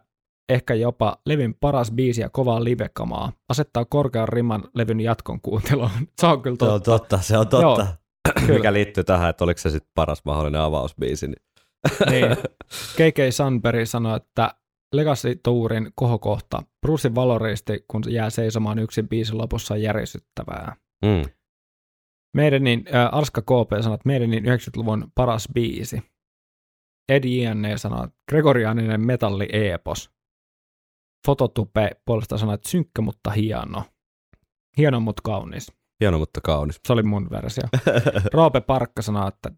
ehkä 0.50 0.74
jopa 0.74 1.18
levin 1.26 1.54
paras 1.60 1.92
biisi 1.92 2.22
ja 2.22 2.30
kovaa 2.30 2.64
livekamaa. 2.64 3.32
Asettaa 3.50 3.86
korkean 3.86 4.30
riman 4.30 4.64
levyn 4.76 5.00
jatkon 5.00 5.42
kuunteluun. 5.42 5.90
Se 6.22 6.28
on 6.28 6.42
kyllä 6.42 6.58
Se 6.60 6.66
on 6.66 6.82
totta. 6.82 6.92
totta, 6.92 7.22
se 7.22 7.38
on 7.38 7.48
totta. 7.48 7.88
Kyllä. 8.40 8.54
Mikä 8.54 8.74
liittyy 8.74 9.04
tähän, 9.04 9.30
että 9.30 9.44
oliko 9.44 9.58
se 9.58 9.70
sitten 9.70 9.92
paras 9.96 10.26
mahdollinen 10.26 10.62
avausbiisi. 10.62 11.28
Niin. 11.28 11.47
Niin. 12.10 12.38
KK 12.98 13.18
Sunbury 13.32 13.86
sanoi, 13.86 14.18
että 14.18 14.56
Legacy 14.94 15.36
Tourin 15.44 15.92
kohokohta. 15.96 16.64
Brucein 16.82 17.16
valoristi, 17.16 17.86
kun 17.88 18.04
jää 18.10 18.30
seisomaan 18.30 18.80
yksin 18.80 19.10
biisin 19.10 19.38
lopussa 19.38 19.74
on 19.74 19.82
järisyttävää. 19.82 20.76
Mm. 21.06 21.32
Meidänin, 22.36 22.86
äh, 22.96 23.10
Arska 23.12 23.42
KP 23.42 23.82
sanoi, 23.82 23.96
että 23.96 24.08
Meidänin 24.08 24.44
90-luvun 24.46 25.12
paras 25.16 25.48
biisi. 25.54 26.02
Eddie 27.10 27.44
Ianne 27.44 27.78
sanoi, 27.78 28.04
että 28.04 28.18
Gregorianinen 28.30 29.02
metalli-epos. 29.02 30.12
Fototupe 31.28 31.92
puolesta 32.06 32.38
sanoi, 32.38 32.56
että 32.56 32.70
synkkä, 32.70 33.02
mutta 33.02 33.32
hieno. 33.32 33.84
Hieno, 34.78 35.00
mutta 35.00 35.22
kaunis. 35.24 35.72
Hieno, 36.00 36.20
mutta 36.20 36.42
kaunis. 36.42 36.80
Se 36.88 36.94
oli 36.94 37.04
mun 37.04 37.30
versio. 37.30 37.64
Roope 38.34 38.62
Parkka 38.62 39.02
sanoi, 39.02 39.28
että 39.28 39.52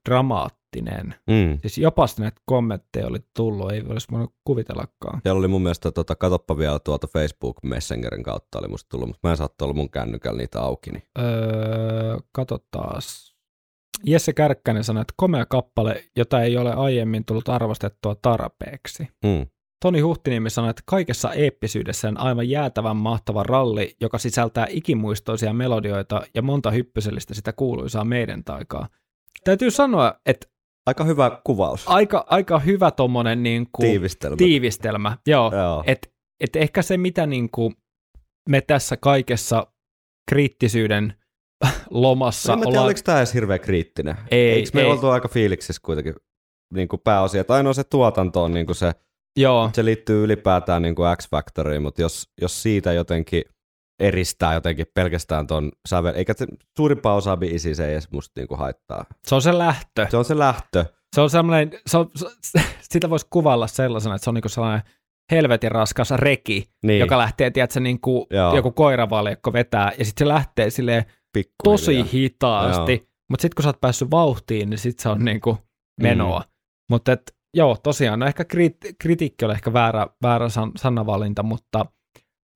dramaattinen. 0.77 1.15
Mm. 1.27 1.59
Siis 1.61 1.77
jopa 1.77 2.05
näitä 2.19 2.41
kommentteja 2.45 3.07
oli 3.07 3.19
tullut, 3.35 3.71
ei 3.71 3.83
olisi 3.89 4.07
voinut 4.11 4.33
kuvitellakaan. 4.43 5.21
Siellä 5.23 5.39
oli 5.39 5.47
mun 5.47 5.61
mielestä, 5.61 5.91
tota, 5.91 6.15
katoppa 6.15 6.57
vielä 6.57 6.79
tuolta 6.79 7.07
Facebook 7.07 7.57
Messengerin 7.63 8.23
kautta 8.23 8.59
oli 8.59 8.67
musta 8.67 8.89
tullut, 8.89 9.07
mutta 9.07 9.27
mä 9.27 9.31
en 9.31 9.37
saattoi 9.37 9.65
olla 9.65 9.75
mun 9.75 9.89
kännykällä 9.89 10.37
niitä 10.37 10.61
auki. 10.61 10.91
Niin. 10.91 11.03
Öö, 11.19 12.17
kato 12.31 12.57
taas. 12.71 13.35
Jesse 14.05 14.33
Kärkkänen 14.33 14.83
sanoi, 14.83 15.01
että 15.01 15.13
komea 15.17 15.45
kappale, 15.45 16.03
jota 16.15 16.41
ei 16.41 16.57
ole 16.57 16.73
aiemmin 16.73 17.25
tullut 17.25 17.49
arvostettua 17.49 18.15
tarpeeksi. 18.15 19.07
Mm. 19.23 19.45
Toni 19.81 19.99
Huhtiniemi 19.99 20.49
sanoi, 20.49 20.69
että 20.69 20.83
kaikessa 20.85 21.33
eeppisyydessään 21.33 22.17
aivan 22.17 22.49
jäätävän 22.49 22.97
mahtava 22.97 23.43
ralli, 23.43 23.95
joka 24.01 24.17
sisältää 24.17 24.67
ikimuistoisia 24.69 25.53
melodioita 25.53 26.21
ja 26.35 26.41
monta 26.41 26.71
hyppysellistä 26.71 27.33
sitä 27.33 27.53
kuuluisaa 27.53 28.05
meidän 28.05 28.43
taikaa. 28.43 28.87
Täytyy 29.43 29.71
sanoa, 29.71 30.13
että 30.25 30.47
Aika 30.89 31.03
hyvä 31.03 31.41
kuvaus. 31.43 31.83
aika, 31.87 32.25
aika 32.29 32.59
hyvä 32.59 32.91
tommonen 32.91 33.43
niin 33.43 33.67
kuin 33.71 33.89
Tiivistelmä. 33.89 34.35
tiivistelmä. 34.37 35.17
Joo, 35.27 35.51
Joo. 35.55 35.83
et, 35.87 36.13
et 36.39 36.55
ehkä 36.55 36.81
se, 36.81 36.97
mitä 36.97 37.25
niin 37.25 37.49
kuin 37.51 37.75
me 38.49 38.61
tässä 38.61 38.97
kaikessa 38.97 39.67
kriittisyyden 40.29 41.13
lomassa 41.89 42.53
en 42.53 42.59
mä 42.59 42.63
tiedä, 42.63 42.69
ollaan... 42.69 42.85
oliko 42.85 42.99
tämä 43.03 43.17
edes 43.17 43.33
hirveän 43.33 43.59
kriittinen. 43.59 44.15
Ei, 44.31 44.51
Eikö 44.51 44.69
me 44.73 44.81
ei. 44.81 44.87
oltu 44.87 45.07
aika 45.07 45.27
fiiliksissä 45.27 45.81
kuitenkin 45.85 46.15
niin 46.73 46.87
kuin 46.87 47.01
pääosia? 47.03 47.43
Tai 47.43 47.57
ainoa 47.57 47.73
se 47.73 47.83
tuotanto 47.83 48.43
on 48.43 48.53
niin 48.53 48.65
kuin 48.65 48.75
se, 48.75 48.91
Joo, 49.39 49.69
se 49.73 49.85
liittyy 49.85 50.23
ylipäätään 50.23 50.81
niin 50.81 50.95
kuin 50.95 51.17
X-Factoriin, 51.17 51.81
mutta 51.81 52.01
jos, 52.01 52.29
jos 52.41 52.63
siitä 52.63 52.93
jotenkin 52.93 53.43
eristää 53.99 54.53
jotenkin 54.53 54.85
pelkästään 54.93 55.47
ton 55.47 55.71
sävel, 55.87 56.13
eikä 56.15 56.33
se 56.37 56.47
suurimpaa 56.77 57.15
osaa 57.15 57.37
biisiä 57.37 57.75
se 57.75 57.85
ei 57.87 57.91
edes 57.93 58.11
musta 58.11 58.39
niin 58.41 58.47
kuin 58.47 58.57
haittaa. 58.59 59.05
se 59.27 59.35
on 59.35 59.41
se 59.41 59.57
lähtö. 59.57 60.07
Se 60.09 60.17
on 60.17 60.25
se 60.25 60.37
lähtö. 60.37 60.85
Se 61.15 61.21
on 61.21 61.29
semmoinen, 61.29 61.71
se 61.87 61.97
on, 61.97 62.09
se, 62.43 62.61
sitä 62.81 63.09
voisi 63.09 63.27
kuvailla 63.29 63.67
sellaisena, 63.67 64.15
että 64.15 64.23
se 64.23 64.29
on 64.29 64.33
niin 64.33 64.41
kuin 64.41 64.51
sellainen 64.51 64.81
helvetin 65.31 65.71
raskas 65.71 66.11
reki, 66.11 66.69
Niin, 66.83 66.99
joka 66.99 67.17
lähtee, 67.17 67.51
tiedätkö, 67.51 67.79
niin 67.79 68.01
kuin 68.01 68.25
Joo. 68.29 68.55
joku 68.55 68.71
koiravaljakko 68.71 69.53
vetää, 69.53 69.91
ja 69.99 70.05
sitten 70.05 70.25
se 70.25 70.33
lähtee 70.33 70.69
silleen 70.69 71.05
pikkuhiljaa. 71.33 71.77
tosi 71.77 72.05
hitaasti, 72.13 72.91
Joo. 72.93 73.05
mutta 73.29 73.41
sitten 73.41 73.55
kun 73.55 73.63
sä 73.63 73.69
oot 73.69 73.81
päässyt 73.81 74.11
vauhtiin, 74.11 74.69
niin 74.69 74.77
sitten 74.77 75.03
se 75.03 75.09
on 75.09 75.25
niin 75.25 75.41
kuin 75.41 75.57
menoa. 76.01 76.39
Mm. 76.39 76.45
Mutta 76.89 77.17
joo, 77.53 77.77
tosiaan, 77.83 78.19
no 78.19 78.25
ehkä 78.25 78.43
krit- 78.43 78.93
kritiikki 79.01 79.45
on 79.45 79.51
ehkä 79.51 79.73
väärä, 79.73 80.07
väärä 80.23 80.49
san- 80.49 80.71
sanavalinta, 80.77 81.43
mutta 81.43 81.85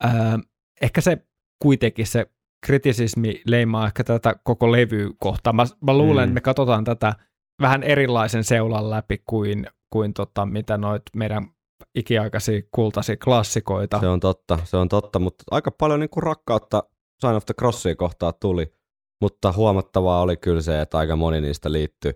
ää, 0.04 0.40
ehkä 0.82 1.02
se 1.02 1.18
kuitenkin 1.64 2.08
se 2.08 2.26
kritisismi 2.66 3.42
leimaa 3.48 3.88
ehkä 3.88 4.04
tätä 4.04 4.36
koko 4.44 4.72
levyä 4.72 5.10
kohtaan. 5.20 5.56
Mä, 5.56 5.64
mä 5.82 5.98
luulen, 5.98 6.24
Mm. 6.24 6.24
että 6.24 6.34
me 6.34 6.42
katsotaan 6.42 6.84
tätä 6.84 7.14
vähän 7.62 7.84
erilaisen 7.84 8.44
seulan 8.44 8.90
läpi 8.90 9.22
kuin, 9.26 9.68
kuin 9.90 10.14
tota, 10.14 10.46
mitä 10.46 10.78
noit 10.78 11.02
meidän 11.16 11.48
ikiaikaisia 11.96 12.62
kultaisia 12.72 13.18
klassikoita. 13.18 14.00
Se 14.00 14.08
on 14.08 14.20
totta, 14.20 14.60
se 14.64 14.78
on 14.78 14.90
totta, 14.90 15.20
mutta 15.20 15.44
aika 15.52 15.72
paljon 15.72 16.00
niin 16.00 16.10
kuin 16.10 16.24
rakkautta 16.24 16.84
Sign 17.22 17.34
of 17.34 17.46
the 17.46 17.54
Crossia 17.54 17.96
kohtaa 17.96 18.34
tuli, 18.34 18.74
mutta 19.22 19.52
huomattavaa 19.52 20.22
oli 20.22 20.38
kyllä 20.38 20.62
se, 20.62 20.82
että 20.82 20.98
aika 20.98 21.16
moni 21.16 21.42
niistä 21.42 21.72
liittyi 21.72 22.14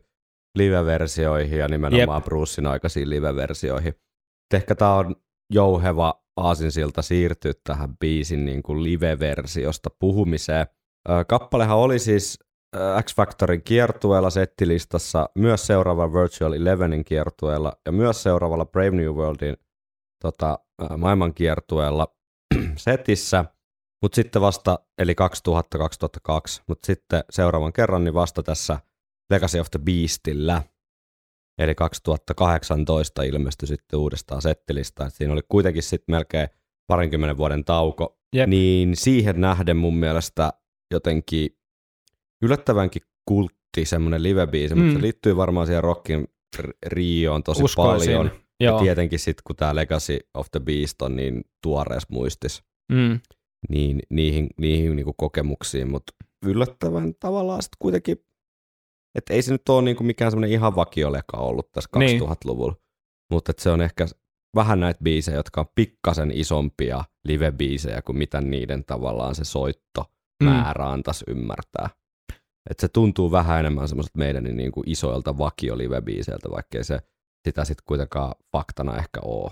live-versioihin 0.57 1.59
ja 1.59 1.67
nimenomaan 1.67 2.17
Jep. 2.21 2.25
Brucein 2.25 2.67
aikaisiin 2.67 3.09
live-versioihin. 3.09 3.93
Ehkä 4.53 4.75
tämä 4.75 4.93
on 4.93 5.15
jouheva 5.53 6.23
aasinsilta 6.37 7.01
siirtyä 7.01 7.53
tähän 7.63 7.97
biisin 7.97 8.45
niin 8.45 8.63
kuin 8.63 8.83
live-versiosta 8.83 9.89
puhumiseen. 9.99 10.67
Kappalehan 11.27 11.77
oli 11.77 11.99
siis 11.99 12.39
ö, 12.75 12.79
X-Factorin 13.01 13.61
kiertueella 13.63 14.29
settilistassa, 14.29 15.29
myös 15.35 15.67
seuraava 15.67 16.13
Virtual 16.13 16.53
Elevenin 16.53 17.05
kiertueella 17.05 17.73
ja 17.85 17.91
myös 17.91 18.23
seuraavalla 18.23 18.65
Brave 18.65 18.91
New 18.91 19.13
Worldin 19.13 19.57
tota, 20.21 20.59
ää, 20.81 20.97
maailmankiertueella 20.97 22.07
setissä, 22.77 23.45
mutta 24.01 24.15
sitten 24.15 24.41
vasta, 24.41 24.79
eli 24.97 25.15
2000-2002, 25.49 25.53
mutta 26.67 26.85
sitten 26.85 27.23
seuraavan 27.29 27.73
kerran 27.73 28.03
niin 28.03 28.13
vasta 28.13 28.43
tässä 28.43 28.79
Legacy 29.29 29.59
of 29.59 29.67
the 29.71 29.79
Beastillä, 29.79 30.61
eli 31.59 31.75
2018 31.75 33.23
ilmestyi 33.23 33.67
sitten 33.67 33.99
uudestaan 33.99 34.41
settilista, 34.41 35.05
Et 35.05 35.13
siinä 35.13 35.33
oli 35.33 35.41
kuitenkin 35.49 35.83
sitten 35.83 36.15
melkein 36.15 36.47
parinkymmenen 36.87 37.37
vuoden 37.37 37.65
tauko, 37.65 38.17
Jep. 38.35 38.49
niin 38.49 38.95
siihen 38.95 39.41
nähden 39.41 39.77
mun 39.77 39.97
mielestä 39.97 40.53
jotenkin 40.93 41.49
yllättävänkin 42.41 43.01
kultti 43.25 43.85
semmoinen 43.85 44.23
live-biisi, 44.23 44.75
mm. 44.75 44.81
mutta 44.81 44.93
Mm. 44.93 44.95
se 44.97 45.01
liittyy 45.01 45.35
varmaan 45.35 45.67
siihen 45.67 45.83
Rockin 45.83 46.27
Rioon 46.85 47.43
tosi 47.43 47.63
Uskoisin. 47.63 48.13
paljon. 48.13 48.31
Joo. 48.59 48.77
Ja 48.77 48.83
tietenkin 48.83 49.19
sitten, 49.19 49.41
kun 49.47 49.55
tämä 49.55 49.75
Legacy 49.75 50.19
of 50.33 50.47
the 50.51 50.59
Beast 50.59 51.01
on 51.01 51.15
niin 51.15 51.41
tuoreessa 51.63 52.07
muistis, 52.11 52.63
Mm. 52.91 53.19
niin 53.69 53.99
niihin, 54.09 54.47
niihin 54.57 54.95
niinku 54.95 55.13
kokemuksiin, 55.17 55.91
mutta 55.91 56.13
yllättävän 56.45 57.13
tavallaan 57.19 57.61
sitten 57.63 57.77
kuitenkin, 57.79 58.17
että 59.17 59.33
ei 59.33 59.41
se 59.41 59.51
nyt 59.51 59.69
ole 59.69 59.81
niinku 59.81 60.03
mikään 60.03 60.31
semmoinen 60.31 60.51
ihan 60.51 60.75
vakioleka 60.75 61.37
ollut 61.37 61.71
tässä 61.71 61.89
Niin. 61.99 62.21
2000-luvulla, 62.21 62.75
mutta 63.31 63.53
se 63.57 63.69
on 63.69 63.81
ehkä 63.81 64.05
vähän 64.55 64.79
näitä 64.79 65.03
biisejä, 65.03 65.37
jotka 65.37 65.61
on 65.61 65.67
pikkasen 65.75 66.31
isompia 66.31 67.03
live-biisejä 67.27 68.01
kuin 68.01 68.17
mitä 68.17 68.41
niiden 68.41 68.83
tavallaan 68.85 69.35
se 69.35 69.43
soitto 69.43 70.05
Mm. 70.43 70.49
määrä 70.49 70.89
antaisi 70.89 71.25
ymmärtää. 71.27 71.89
Et 72.69 72.79
se 72.79 72.87
tuntuu 72.87 73.31
vähän 73.31 73.59
enemmän 73.59 73.87
semmoiselta 73.87 74.17
meidän 74.19 74.43
niin 74.43 74.71
kuin 74.71 74.89
isoilta 74.89 75.37
vakio 75.37 75.77
live-biiseiltä, 75.77 76.51
vaikkei 76.51 76.83
se 76.83 76.99
sitä 77.47 77.65
sitten 77.65 77.83
kuitenkaan 77.87 78.35
faktana 78.51 78.97
ehkä 78.97 79.19
ole. 79.23 79.51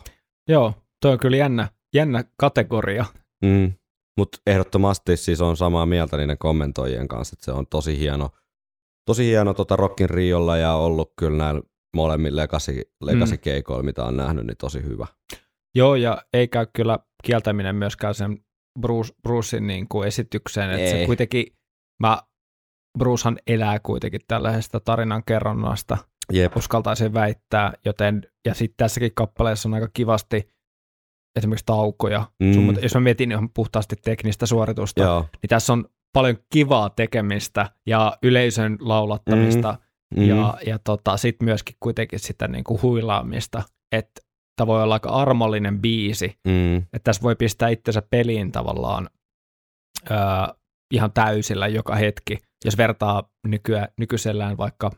Joo, 0.49 0.73
toi 1.01 1.11
on 1.11 1.19
kyllä 1.19 1.37
jännä, 1.37 1.67
jännä 1.95 2.23
kategoria. 2.37 3.05
Mm. 3.43 3.73
Mutta 4.17 4.37
ehdottomasti 4.47 5.17
siis 5.17 5.41
on 5.41 5.57
samaa 5.57 5.85
mieltä 5.85 6.17
niiden 6.17 6.37
kommentoijien 6.37 7.07
kanssa, 7.07 7.35
että 7.35 7.45
se 7.45 7.51
on 7.51 7.67
tosi 7.67 7.99
hieno, 7.99 8.29
tosi 9.05 9.25
hieno 9.25 9.53
tota 9.53 9.75
Rockin 9.75 10.09
Riolla 10.09 10.57
ja 10.57 10.73
ollut 10.73 11.13
kyllä 11.19 11.37
näillä 11.37 11.61
molemmilla 11.95 12.41
legacy, 12.41 12.81
legacy 13.01 13.37
keikoilla, 13.37 13.83
mitä 13.83 14.03
on 14.03 14.17
nähnyt, 14.17 14.45
niin 14.45 14.57
tosi 14.57 14.83
hyvä. 14.83 15.07
Joo, 15.75 15.95
ja 15.95 16.17
ei 16.33 16.47
käy 16.47 16.67
kyllä 16.73 16.99
kieltäminen 17.23 17.75
myöskään 17.75 18.15
sen 18.15 18.37
Bruce, 18.79 19.13
Brucein 19.23 19.67
niin 19.67 19.87
kuin 19.87 20.07
esitykseen, 20.07 20.71
että 20.71 20.91
se 20.91 21.05
kuitenkin, 21.05 21.45
mä, 21.99 22.21
Brucehan 22.97 23.39
elää 23.47 23.79
kuitenkin 23.79 24.21
tällaisesta 24.27 24.79
tarinan 24.79 25.23
kerronnasta, 25.25 25.97
Jep. 26.33 26.57
uskaltaisin 26.57 27.13
väittää, 27.13 27.73
joten, 27.85 28.21
ja 28.45 28.53
sitten 28.53 28.77
tässäkin 28.77 29.11
kappaleessa 29.15 29.69
on 29.69 29.73
aika 29.73 29.89
kivasti 29.93 30.55
esimerkiksi 31.35 31.65
taukoja. 31.65 32.31
Mm. 32.39 32.47
Mm. 32.47 32.75
Jos 32.81 32.93
mä 32.93 33.01
mietin 33.01 33.31
ihan 33.31 33.49
puhtaasti 33.49 33.95
teknistä 33.95 34.45
suoritusta, 34.45 35.03
Joo. 35.03 35.25
niin 35.41 35.49
tässä 35.49 35.73
on 35.73 35.85
paljon 36.15 36.37
kivaa 36.53 36.89
tekemistä 36.89 37.69
ja 37.85 38.17
yleisön 38.23 38.77
laulattamista 38.81 39.77
Mm. 40.17 40.23
ja, 40.27 40.57
ja 40.67 40.79
tota, 40.79 41.17
sitten 41.17 41.45
myöskin 41.45 41.75
kuitenkin 41.79 42.19
sitä 42.19 42.47
niin 42.47 42.63
kuin 42.63 42.81
huilaamista, 42.81 43.63
että 43.91 44.21
tämä 44.55 44.67
voi 44.67 44.83
olla 44.83 44.93
aika 44.93 45.09
armollinen 45.09 45.81
biisi, 45.81 46.37
Mm. 46.47 46.75
että 46.77 46.99
tässä 47.03 47.21
voi 47.21 47.35
pistää 47.35 47.69
itsensä 47.69 48.01
peliin 48.09 48.51
tavallaan 48.51 49.09
öö, 50.11 50.17
ihan 50.93 51.11
täysillä 51.11 51.67
joka 51.67 51.95
hetki, 51.95 52.37
jos 52.65 52.77
vertaa 52.77 53.29
nykyä, 53.47 53.87
nykyisellään 53.99 54.57
vaikka 54.57 54.91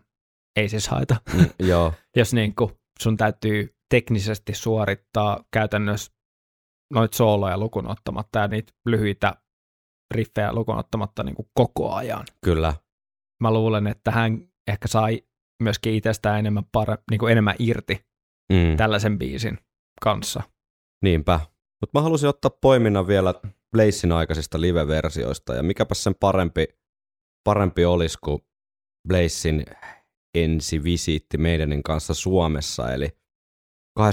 ei 0.55 0.69
siis 0.69 0.87
haita, 0.87 1.15
Mm. 1.33 1.45
Joo. 1.67 1.93
jos 2.17 2.33
niin 2.33 2.55
kuin 2.55 2.71
sun 2.99 3.17
täytyy 3.17 3.75
teknisesti 3.89 4.53
suorittaa 4.53 5.43
käytännössä 5.53 6.11
noita 6.93 7.17
sooloja 7.17 7.57
lukuun 7.57 7.87
ottamatta 7.91 8.39
ja 8.39 8.47
niitä 8.47 8.73
lyhyitä 8.85 9.33
riffejä 10.11 10.53
lukuun 10.53 10.77
ottamatta 10.77 11.23
niin 11.23 11.35
kuin 11.35 11.47
koko 11.53 11.93
ajan. 11.93 12.25
Kyllä. 12.43 12.73
Mä 13.41 13.53
luulen, 13.53 13.87
että 13.87 14.11
hän 14.11 14.47
ehkä 14.67 14.87
sai 14.87 15.23
myöskin 15.63 15.93
itsestään 15.93 16.39
enemmän, 16.39 16.63
pare, 16.71 16.97
niin 17.11 17.19
kuin 17.19 17.31
enemmän 17.31 17.55
irti 17.59 18.07
Mm. 18.53 18.77
tällaisen 18.77 19.19
biisin 19.19 19.57
kanssa. 20.01 20.41
Niinpä. 21.03 21.39
Mutta 21.81 21.99
mä 21.99 22.01
halusin 22.01 22.29
ottaa 22.29 22.51
poiminnan 22.61 23.07
vielä 23.07 23.33
Blazein 23.71 24.11
aikaisista 24.11 24.61
live-versioista, 24.61 25.55
ja 25.55 25.63
mikäpä 25.63 25.95
sen 25.95 26.15
parempi, 26.19 26.67
parempi 27.43 27.85
olisi 27.85 28.17
kuin 28.23 28.39
Blazein 29.07 29.65
ensi 30.35 30.83
visiitti 30.83 31.37
meidänin 31.37 31.83
kanssa 31.83 32.13
Suomessa, 32.13 32.93
eli 32.93 33.17
27.10.95 33.99 34.05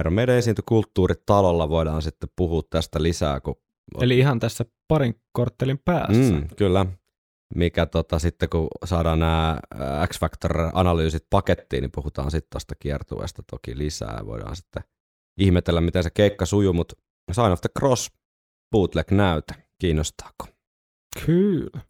Iron 0.00 0.12
Maiden 0.12 0.36
esiintyi 0.36 0.62
kulttuuritalolla, 0.66 1.68
voidaan 1.68 2.02
sitten 2.02 2.28
puhua 2.36 2.62
tästä 2.70 3.02
lisää, 3.02 3.40
kun 3.40 3.56
Eli 4.00 4.18
ihan 4.18 4.40
tässä 4.40 4.64
parin 4.88 5.20
korttelin 5.32 5.78
päässä. 5.84 6.32
Mm, 6.32 6.48
kyllä. 6.56 6.86
Mikä 7.54 7.86
tota, 7.86 8.18
sitten 8.18 8.48
kun 8.48 8.68
saadaan 8.84 9.18
nämä 9.18 9.60
X-Factor-analyysit 10.06 11.26
pakettiin, 11.30 11.82
niin 11.82 11.90
puhutaan 11.90 12.30
sitten 12.30 12.50
tästä 12.50 12.74
kiertueesta 12.78 13.42
toki 13.50 13.78
lisää 13.78 14.16
ja 14.18 14.26
voidaan 14.26 14.56
sitten 14.56 14.82
ihmetellä, 15.38 15.80
miten 15.80 16.02
se 16.02 16.10
keikka 16.10 16.46
sujuu, 16.46 16.72
mutta 16.72 16.94
Sign 17.32 17.52
of 17.52 17.60
the 17.60 17.70
Cross 17.78 18.12
bootleg-näyte, 18.70 19.54
kiinnostaako? 19.78 20.46
Kyllä. 21.26 21.80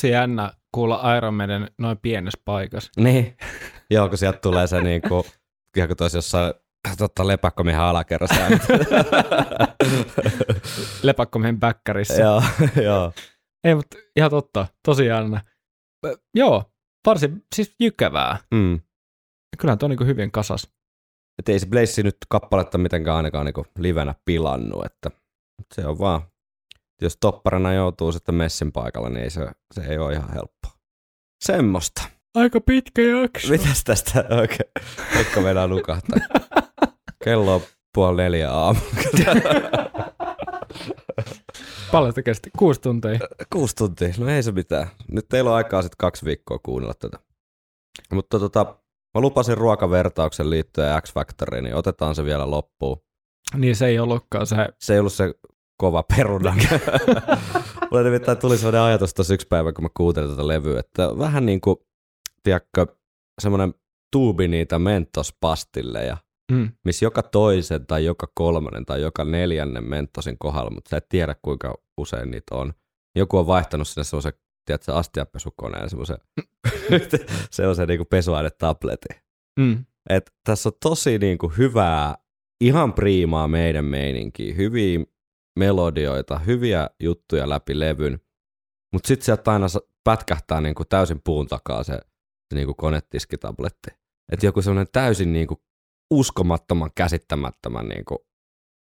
Tosi 0.00 0.10
jännä 0.10 0.52
kuulla 0.74 1.16
Iron 1.16 1.34
Maiden 1.34 1.70
noin 1.78 1.98
pienessä 1.98 2.42
paikassa. 2.44 2.90
Niin. 2.96 3.36
Joo, 3.90 4.08
kun 4.08 4.18
sieltä 4.18 4.38
tulee 4.38 4.66
se 4.66 4.80
niinku, 4.80 5.26
ihan 5.76 5.88
kuin 5.88 5.96
toisi 5.96 6.16
jossain 6.16 6.54
totta, 6.98 7.26
lepäkkomiehen 7.26 7.82
alakerrassa. 7.82 8.40
Lepakkomiehen 11.02 11.60
bäkkärissä. 11.60 12.22
joo, 12.22 12.42
joo. 12.82 13.12
Ei, 13.64 13.74
mutta 13.74 13.96
ihan 14.16 14.30
totta. 14.30 14.66
Tosi 14.84 15.06
jännä. 15.06 15.40
Joo, 16.34 16.64
varsin 17.06 17.44
siis 17.54 17.74
jykevää. 17.80 18.38
Mm. 18.54 18.80
Kyllähän 19.58 19.78
tuo 19.78 19.86
on 19.86 19.90
niin 19.90 20.06
hyvin 20.06 20.32
kasas. 20.32 20.72
Et 21.38 21.48
ei 21.48 21.58
se 21.58 21.66
Blaze 21.66 22.02
nyt 22.02 22.16
kappaletta 22.28 22.78
mitenkään 22.78 23.16
ainakaan 23.16 23.46
niinku 23.46 23.66
livenä 23.78 24.14
pilannut, 24.24 24.86
että 24.86 25.10
se 25.74 25.86
on 25.86 25.98
vaan, 25.98 26.22
jos 27.00 27.16
topparina 27.20 27.72
joutuu 27.72 28.12
sitten 28.12 28.34
messin 28.34 28.72
paikalla, 28.72 29.08
niin 29.08 29.24
ei 29.24 29.30
se, 29.30 29.46
se 29.74 29.80
ei 29.80 29.98
ole 29.98 30.12
ihan 30.12 30.32
helppoa. 30.32 30.72
Semmosta. 31.44 32.02
Aika 32.34 32.60
pitkä 32.60 33.02
jakso. 33.02 33.48
Mitäs 33.48 33.84
tästä 33.84 34.24
oikein? 34.30 34.70
Pekka 35.14 35.40
meinaa 35.40 35.66
nukahtaa. 35.66 36.18
Kello 37.24 37.54
on 37.54 37.60
puoli 37.94 38.22
neljä 38.22 38.52
aamu. 38.52 38.80
Paljon 41.92 42.12
sitä 42.12 42.22
kesti. 42.22 42.50
Kuusi 42.58 42.80
tuntia. 42.80 43.18
Kuusi 43.52 43.76
tuntia, 43.76 44.14
no 44.18 44.28
ei 44.28 44.42
se 44.42 44.52
mitään. 44.52 44.88
Nyt 45.08 45.28
teillä 45.28 45.50
on 45.50 45.56
aikaa 45.56 45.82
sitten 45.82 45.96
kaksi 45.98 46.24
viikkoa 46.24 46.58
kuunnella 46.58 46.94
tätä. 46.94 47.18
Mutta 48.12 48.38
tota, 48.38 48.64
mä 49.14 49.20
lupasin 49.20 49.58
ruokavertauksen 49.58 50.50
liittyen 50.50 51.02
X-Factoriin, 51.02 51.64
niin 51.64 51.74
otetaan 51.74 52.14
se 52.14 52.24
vielä 52.24 52.50
loppuun. 52.50 53.02
Niin 53.56 53.76
se 53.76 53.86
ei 53.86 53.98
ollutkaan 53.98 54.46
se. 54.46 54.56
Se 54.80 54.92
ei 54.92 55.00
ollut 55.00 55.12
se 55.12 55.34
kova 55.80 56.02
peruna. 56.02 56.56
Mulle 57.90 58.04
nimittäin 58.04 58.38
tuli 58.38 58.58
sellainen 58.58 58.80
ajatus 58.80 59.14
tuossa 59.14 59.34
yksi 59.34 59.46
päivä, 59.46 59.72
kun 59.72 59.84
mä 59.84 59.88
kuuntelin 59.96 60.30
tätä 60.30 60.48
levyä, 60.48 60.80
että 60.80 61.18
vähän 61.18 61.46
niin 61.46 61.60
kuin, 61.60 61.76
tiedätkö, 62.42 62.86
semmoinen 63.40 63.74
tuubi 64.12 64.48
niitä 64.48 64.78
mentospastilleja, 64.78 66.16
Mm. 66.52 66.72
missä 66.84 67.06
joka 67.06 67.22
toisen 67.22 67.86
tai 67.86 68.04
joka 68.04 68.26
kolmannen 68.34 68.86
tai 68.86 69.02
joka 69.02 69.24
neljännen 69.24 69.84
mentosin 69.84 70.36
kohdalla, 70.38 70.70
mutta 70.70 70.88
sä 70.88 70.96
et 70.96 71.08
tiedä 71.08 71.36
kuinka 71.42 71.74
usein 71.98 72.30
niitä 72.30 72.54
on. 72.54 72.72
Joku 73.16 73.38
on 73.38 73.46
vaihtanut 73.46 73.88
sinne 73.88 74.04
semmoisen, 74.04 74.32
tiedätkö, 74.66 74.94
astiapesukoneen, 74.94 75.90
semmoisen, 75.90 76.16
se 77.50 77.66
on 77.66 77.76
se 77.76 77.86
niinku 77.86 78.04
pesuainetabletti. 78.04 79.08
Mm. 79.60 79.84
Et 80.10 80.30
tässä 80.44 80.68
on 80.68 80.72
tosi 80.82 81.18
niinku 81.18 81.48
hyvää, 81.48 82.14
ihan 82.60 82.92
priimaa 82.92 83.48
meidän 83.48 83.84
meininkiä, 83.84 84.54
hyviä 84.54 85.00
melodioita, 85.58 86.38
hyviä 86.38 86.90
juttuja 87.00 87.48
läpi 87.48 87.78
levyn, 87.78 88.20
mutta 88.92 89.08
sitten 89.08 89.24
sieltä 89.24 89.52
aina 89.52 89.66
pätkähtää 90.04 90.60
niinku 90.60 90.84
täysin 90.84 91.20
puun 91.24 91.46
takaa 91.46 91.82
se, 91.82 91.92
se 92.48 92.54
niinku 92.54 92.74
konetiskitabletti. 92.74 93.90
Että 94.32 94.46
joku 94.46 94.62
semmoinen 94.62 94.92
täysin 94.92 95.32
niinku 95.32 95.62
uskomattoman, 96.10 96.90
käsittämättömän 96.94 97.88
niinku 97.88 98.26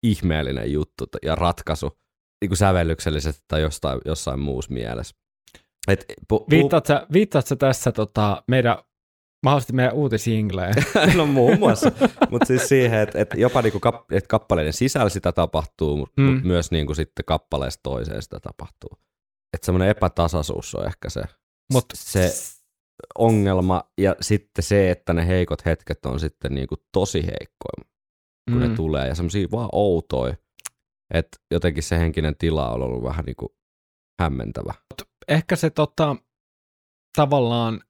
ihmeellinen 0.03 0.73
juttu 0.73 1.05
ja 1.23 1.35
ratkaisu 1.35 1.99
niinku 2.43 2.57
sävellyksellisesti 2.57 3.45
tai 3.49 3.63
jostain, 3.63 4.01
jossain 4.05 4.41
muussa 4.41 4.73
mielessä. 4.73 5.17
Et, 5.89 6.05
pu, 6.29 6.39
pu, 6.39 6.47
Viittaat, 6.51 6.87
sä, 6.87 7.07
viittaat 7.13 7.47
sä 7.47 7.57
tässä 7.57 7.93
tota, 7.93 8.43
meidän, 8.49 8.79
mahdollisesti 9.43 9.73
meidän 9.73 9.95
uutisingleen? 9.95 10.75
no 11.17 11.27
muun 11.27 11.59
muassa, 11.59 11.93
mutta 12.31 12.47
siis 12.47 12.69
siihen, 12.69 13.01
että 13.01 13.19
et 13.21 13.35
jopa 13.37 13.63
niinku 13.63 13.81
kap, 13.81 14.13
et 14.13 14.27
kappaleiden 14.27 14.73
sisällä 14.73 15.09
sitä 15.09 15.33
tapahtuu, 15.33 15.97
mutta 15.97 16.23
Mm. 16.23 16.27
mut 16.27 16.45
myös 16.45 16.71
niinku 16.71 16.95
sitten 16.95 17.25
kappaleesta 17.25 17.81
toiseen 17.83 18.23
sitä 18.23 18.41
tapahtuu. 18.41 18.99
Että 19.53 19.67
semmoinen 19.67 19.89
epätasaisuus 19.89 20.75
on 20.75 20.87
ehkä 20.87 21.11
se, 21.11 21.23
Mut 21.73 21.85
se 21.95 22.33
ongelma 23.19 23.83
ja 23.99 24.17
sitten 24.21 24.63
se, 24.63 24.91
että 24.91 25.13
ne 25.13 25.27
heikot 25.27 25.65
hetket 25.65 26.07
on 26.07 26.21
sitten 26.21 26.55
niinku 26.55 26.75
tosi 26.93 27.23
heikkoja, 27.27 27.91
kun 28.51 28.61
mm. 28.63 28.69
ne 28.69 28.77
tulee 28.77 29.09
ja 29.09 29.15
semmoisia 29.15 29.49
vaan 29.53 29.69
outoja, 29.73 30.35
että 31.15 31.39
jotenkin 31.51 31.83
se 31.83 31.99
henkinen 31.99 32.37
tila 32.37 32.71
on 32.71 32.83
ollut 32.83 33.03
vähän 33.03 33.25
niinku 33.25 33.57
hämmentävä. 34.21 34.75
ehkä 35.29 35.57
se 35.57 35.71
tota, 35.71 36.17
tavallaan, 37.17 37.81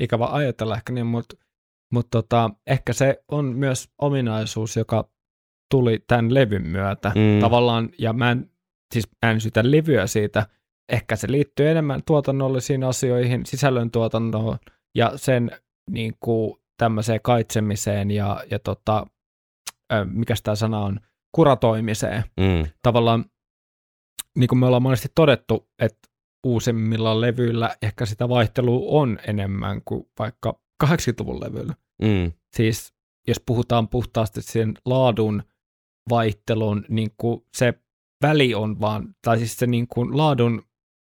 ikävä 0.00 0.26
ajatella 0.26 0.76
ehkä 0.76 0.92
niin, 0.92 1.06
mutta 1.06 1.36
mut 1.92 2.06
tota, 2.10 2.50
ehkä 2.66 2.92
se 2.92 3.24
on 3.28 3.44
myös 3.44 3.88
ominaisuus, 3.98 4.76
joka 4.76 5.08
tuli 5.70 6.04
tämän 6.06 6.34
levyn 6.34 6.66
myötä 6.66 7.08
Mm. 7.14 7.40
tavallaan, 7.40 7.90
ja 7.98 8.12
mä 8.12 8.30
en, 8.30 8.50
siis 8.94 9.08
mä 9.26 9.30
en 9.30 9.40
syytä 9.40 9.70
levyä 9.70 10.06
siitä, 10.06 10.46
ehkä 10.92 11.16
se 11.16 11.30
liittyy 11.30 11.68
enemmän 11.68 12.02
tuotannollisiin 12.06 12.84
asioihin, 12.84 13.46
sisällön 13.46 13.90
tuotantoon 13.90 14.58
ja 14.94 15.12
sen 15.16 15.50
niin 15.90 16.14
kuin, 16.20 16.54
tämmöiseen 16.78 17.20
kaitsemiseen 17.22 18.10
ja, 18.10 18.44
ja 18.50 18.58
tota, 18.58 19.06
mikä 20.04 20.34
tämä 20.42 20.54
sana 20.54 20.78
on, 20.80 21.00
kuratoimiseen 21.32 22.24
Mm. 22.36 22.66
tavallaan, 22.82 23.24
niin 24.36 24.48
kuin 24.48 24.58
me 24.58 24.66
ollaan 24.66 24.82
monesti 24.82 25.08
todettu, 25.14 25.68
että 25.78 26.08
uusimmilla 26.46 27.20
levyillä 27.20 27.76
ehkä 27.82 28.06
sitä 28.06 28.28
vaihtelua 28.28 29.00
on 29.00 29.18
enemmän 29.26 29.80
kuin 29.84 30.08
vaikka 30.18 30.60
80-luvun 30.84 31.40
levyillä. 31.40 31.74
Mm. 32.02 32.32
Siis 32.56 32.92
jos 33.28 33.40
puhutaan 33.46 33.88
puhtaasti 33.88 34.42
sen 34.42 34.74
laadun 34.84 35.42
vaihtelun, 36.10 36.84
niin 36.88 37.10
kuin 37.16 37.44
se 37.56 37.74
väli 38.22 38.54
on 38.54 38.80
vaan, 38.80 39.14
tai 39.24 39.38
siis 39.38 39.56
se 39.56 39.66
niin 39.66 39.86
kuin 39.88 40.16
laadun, 40.16 40.52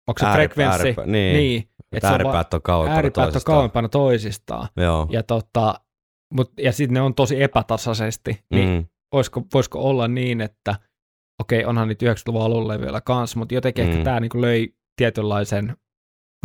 onko 0.08 0.20
se 0.20 0.26
Ääripä- 0.26 0.36
frekvenssi, 0.36 0.82
ääripä- 0.88 1.06
niin. 1.06 1.36
niin, 1.38 1.70
Et 1.92 2.02
se 2.02 2.08
on 2.08 2.12
ääripäät 2.14 2.54
on 2.54 2.62
kauempana 2.62 2.96
ääripäät 2.96 3.28
on 3.28 3.32
toisistaan. 3.34 3.56
kauempana 3.56 3.90
toisistaan. 3.90 4.68
Joo. 4.78 5.08
Ja, 5.12 5.24
tota, 5.24 5.80
mut, 6.34 6.52
ja 6.58 6.72
sitten 6.72 6.94
ne 6.94 7.02
on 7.02 7.14
tosi 7.16 7.44
epätasaisesti. 7.44 8.44
Niin 8.52 8.70
Mm. 8.70 8.86
voisiko, 9.14 9.44
voisiko 9.54 9.80
olla 9.80 10.08
niin, 10.08 10.42
että 10.42 10.76
okei, 11.42 11.66
onhan 11.66 11.88
niitä 11.88 12.06
90-luvun 12.06 12.42
alulle 12.42 12.82
vielä 12.82 13.02
kanssa, 13.02 13.40
mutta 13.40 13.54
jotenkin 13.56 13.84
mm. 13.86 13.88
Mm. 13.90 13.92
ehkä 13.94 14.04
tämä 14.04 14.20
niinku 14.20 14.42
löi 14.42 14.74
tietynlaisen 14.98 15.78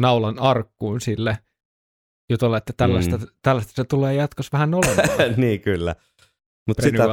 naulan 0.01 0.39
arkkuun 0.39 1.01
sille 1.01 1.39
jutulle, 2.31 2.57
että 2.57 2.73
tällaista, 2.77 3.17
mm. 3.17 3.27
Tällaista 3.43 3.73
se 3.75 3.85
tulee 3.85 4.15
jatkossa 4.15 4.51
vähän 4.53 4.75
olemaan. 4.75 5.09
niin 5.37 5.61
kyllä. 5.61 5.95
Mutta 6.69 6.83
sitä, 6.83 7.05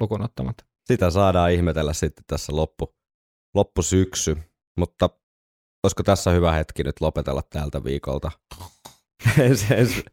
lukuun 0.00 0.22
ottamatta. 0.22 0.64
sitä 0.84 1.10
saadaan 1.10 1.52
ihmetellä 1.52 1.92
sitten 1.92 2.24
tässä 2.26 2.56
loppu, 2.56 2.96
loppusyksy. 3.54 4.36
Mutta 4.78 5.10
olisiko 5.84 6.02
tässä 6.02 6.30
hyvä 6.30 6.52
hetki 6.52 6.82
nyt 6.82 7.00
lopetella 7.00 7.42
tältä 7.50 7.84
viikolta? 7.84 8.30
ensi, 9.38 9.74
ensi, 9.74 10.04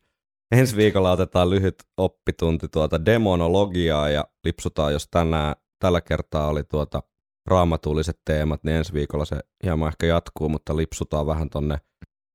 ensi 0.51 0.75
viikolla 0.75 1.11
otetaan 1.11 1.49
lyhyt 1.49 1.83
oppitunti 1.97 2.67
tuota 2.67 3.05
demonologiaa 3.05 4.09
ja 4.09 4.27
lipsutaan, 4.43 4.93
jos 4.93 5.07
tänään, 5.11 5.55
tällä 5.79 6.01
kertaa 6.01 6.47
oli 6.47 6.63
tuota 6.63 7.03
raamatulliset 7.45 8.19
teemat, 8.25 8.63
niin 8.63 8.77
ensi 8.77 8.93
viikolla 8.93 9.25
se 9.25 9.39
hieman 9.63 9.87
ehkä 9.87 10.05
jatkuu, 10.05 10.49
mutta 10.49 10.77
lipsutaan 10.77 11.27
vähän 11.27 11.49
tonne 11.49 11.77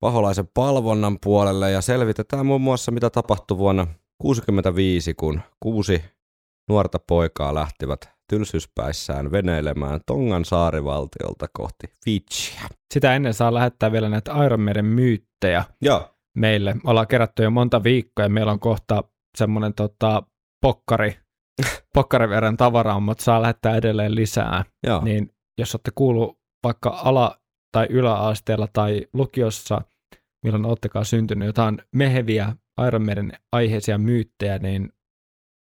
paholaisen 0.01 0.49
palvonnan 0.55 1.19
puolelle 1.25 1.71
ja 1.71 1.81
selvitetään 1.81 2.47
muun 2.47 2.61
muassa, 2.61 2.93
mitä 2.93 3.11
tapahtui 3.11 3.59
vuonna 3.59 3.85
1965, 3.85 5.15
kun 5.15 5.41
kuusi 5.61 6.05
nuorta 6.69 6.99
poikaa 7.09 7.55
lähtivät 7.55 8.01
tylsyspäissään 8.31 9.33
veneilemään 9.33 10.01
Tongan 10.07 10.45
saarivaltiolta 10.45 11.47
kohti 11.53 11.87
Fidjiä. 12.05 12.69
Sitä 12.95 13.15
ennen 13.15 13.35
saa 13.35 13.55
lähettää 13.55 13.93
vielä 13.93 14.09
näitä 14.09 14.45
Iron 14.45 14.61
Maiden 14.61 14.85
myyttejä 14.85 15.65
Joo, 15.83 16.15
meille. 16.37 16.77
Ollaan 16.85 17.07
kerätty 17.07 17.43
jo 17.43 17.51
monta 17.51 17.83
viikkoa 17.83 18.25
ja 18.25 18.29
meillä 18.29 18.53
on 18.53 18.61
kohta 18.61 19.05
semmoinen 19.39 19.75
tota, 19.75 20.23
pokkari, 20.63 21.19
pokkari 21.95 22.29
verran 22.29 22.57
tavaraa, 22.57 23.01
mutta 23.01 23.25
saa 23.25 23.43
lähettää 23.43 23.77
edelleen 23.77 24.15
lisää. 24.15 24.65
joo. 24.87 25.05
Niin 25.05 25.35
jos 25.59 25.75
olette 25.75 25.91
kuullut 25.95 26.39
vaikka 26.65 26.91
ala- 26.91 27.41
tai 27.73 27.87
yläasteella 27.91 28.69
tai 28.73 29.07
lukiossa, 29.13 29.81
milloin 30.45 30.65
olettekaan 30.65 31.05
syntynyt 31.05 31.47
jotain 31.47 31.79
meheviä 31.95 32.57
Iron 32.87 33.05
Maiden 33.05 33.33
aiheisia 33.53 33.99
myyttejä, 33.99 34.59
niin, 34.59 34.93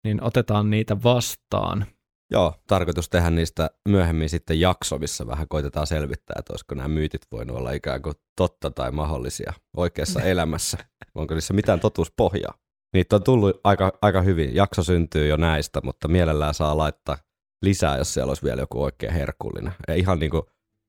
niin 0.04 0.22
otetaan 0.22 0.70
niitä 0.70 1.02
vastaan. 1.02 1.86
Joo, 2.32 2.54
tarkoitus 2.66 3.08
tehdä 3.08 3.30
niistä 3.30 3.70
myöhemmin 3.88 4.28
sitten 4.28 4.60
jakso, 4.60 4.98
missä 4.98 5.26
vähän 5.26 5.48
koitetaan 5.48 5.86
selvittää, 5.86 6.36
että 6.38 6.52
olisiko 6.52 6.74
nämä 6.74 6.88
myytit 6.88 7.22
voinut 7.32 7.56
olla 7.56 7.72
ikään 7.72 8.02
kuin 8.02 8.14
totta 8.36 8.70
tai 8.70 8.90
mahdollisia 8.90 9.52
oikeassa 9.76 10.20
elämässä. 10.32 10.78
Onko 11.14 11.34
niissä 11.34 11.54
mitään 11.54 11.80
totuuspohjaa? 11.80 12.54
Niitä 12.92 13.16
on 13.16 13.22
tullut 13.22 13.60
aika, 13.64 13.92
aika 14.02 14.22
hyvin. 14.22 14.54
Jakso 14.54 14.82
syntyy 14.82 15.26
jo 15.26 15.36
näistä, 15.36 15.80
mutta 15.84 16.08
mielellään 16.08 16.54
saa 16.54 16.76
laittaa 16.76 17.16
lisää, 17.62 17.98
jos 17.98 18.14
siellä 18.14 18.30
olisi 18.30 18.42
vielä 18.42 18.62
joku 18.62 18.82
oikein 18.82 19.12
herkullinen. 19.12 19.72
Ja 19.88 19.94
ihan 19.94 20.18
niin 20.18 20.30
kuin, 20.30 20.42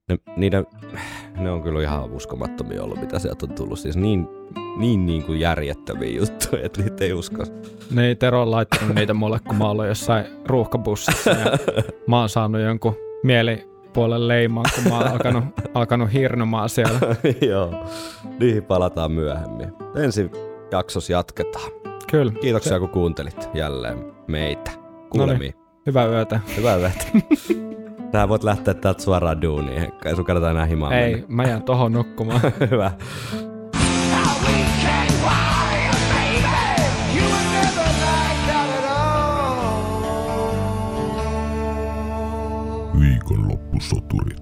ne, 0.10 0.18
niiden, 0.36 0.68
ne 1.38 1.52
on 1.52 1.64
kyllä 1.64 1.82
ihan 1.82 2.12
uskomattomia 2.12 2.84
ollut, 2.84 3.02
mitä 3.02 3.20
sieltä 3.20 3.46
on 3.50 3.56
tullut. 3.56 3.80
Siis 3.80 3.98
niin, 3.98 4.28
niin, 4.78 5.06
niin 5.06 5.24
kuin 5.24 5.40
järjettömiä 5.40 6.18
juttuja, 6.18 6.66
että 6.66 6.82
niitä 6.82 7.04
ei 7.04 7.14
usko. 7.14 7.44
Ei 8.02 8.16
Tero 8.16 8.42
on 8.42 8.52
laittanut 8.52 8.96
niitä 8.96 9.14
mulle, 9.14 9.40
kun 9.40 9.56
mä 9.56 9.70
olen 9.70 9.88
jossain 9.88 10.26
ruuhkabussissa 10.46 11.30
ja 11.30 11.46
mä 12.08 12.20
oon 12.20 12.30
saanut 12.30 12.62
jonkun 12.62 12.96
mielipuolen 13.24 14.28
leiman, 14.28 14.66
kun 14.76 14.84
mä 14.92 14.98
oon 14.98 15.08
alkanut, 15.08 15.44
alkanut 15.74 16.14
hirnomaan 16.14 16.70
siellä. 16.70 17.00
Joo, 17.52 17.86
niihin 18.40 18.64
palataan 18.64 19.12
myöhemmin. 19.12 19.74
Ensi 19.96 20.32
jaksossa 20.72 21.14
jatketaan. 21.14 21.81
Kyllä. 22.12 22.32
Kiitoksia, 22.32 22.80
kun 22.80 22.90
kuuntelit 22.90 23.50
jälleen 23.54 23.98
meitä. 24.28 24.72
Kuulemiin. 25.10 25.54
Hyvää 25.86 26.06
yötä. 26.06 26.40
Hyvää 26.58 26.76
yötä. 26.76 27.04
Tää 28.12 28.30
voit 28.30 28.44
lähteä 28.44 28.74
täältä 28.74 29.02
suoraan 29.02 29.42
duuniin, 29.42 29.80
Henkka. 29.80 30.10
Ei 30.10 30.16
sun 30.16 30.26
kannata 30.26 30.52
enää 30.52 30.66
himaan 30.66 30.94
Ei, 30.94 31.12
mennä. 31.12 31.28
mä 31.30 31.44
jään 31.44 31.64
tohon 31.64 31.92
nukkumaan. 31.92 32.42
Hyvä. 32.72 32.92
Viikonloppusoturit. 43.00 44.41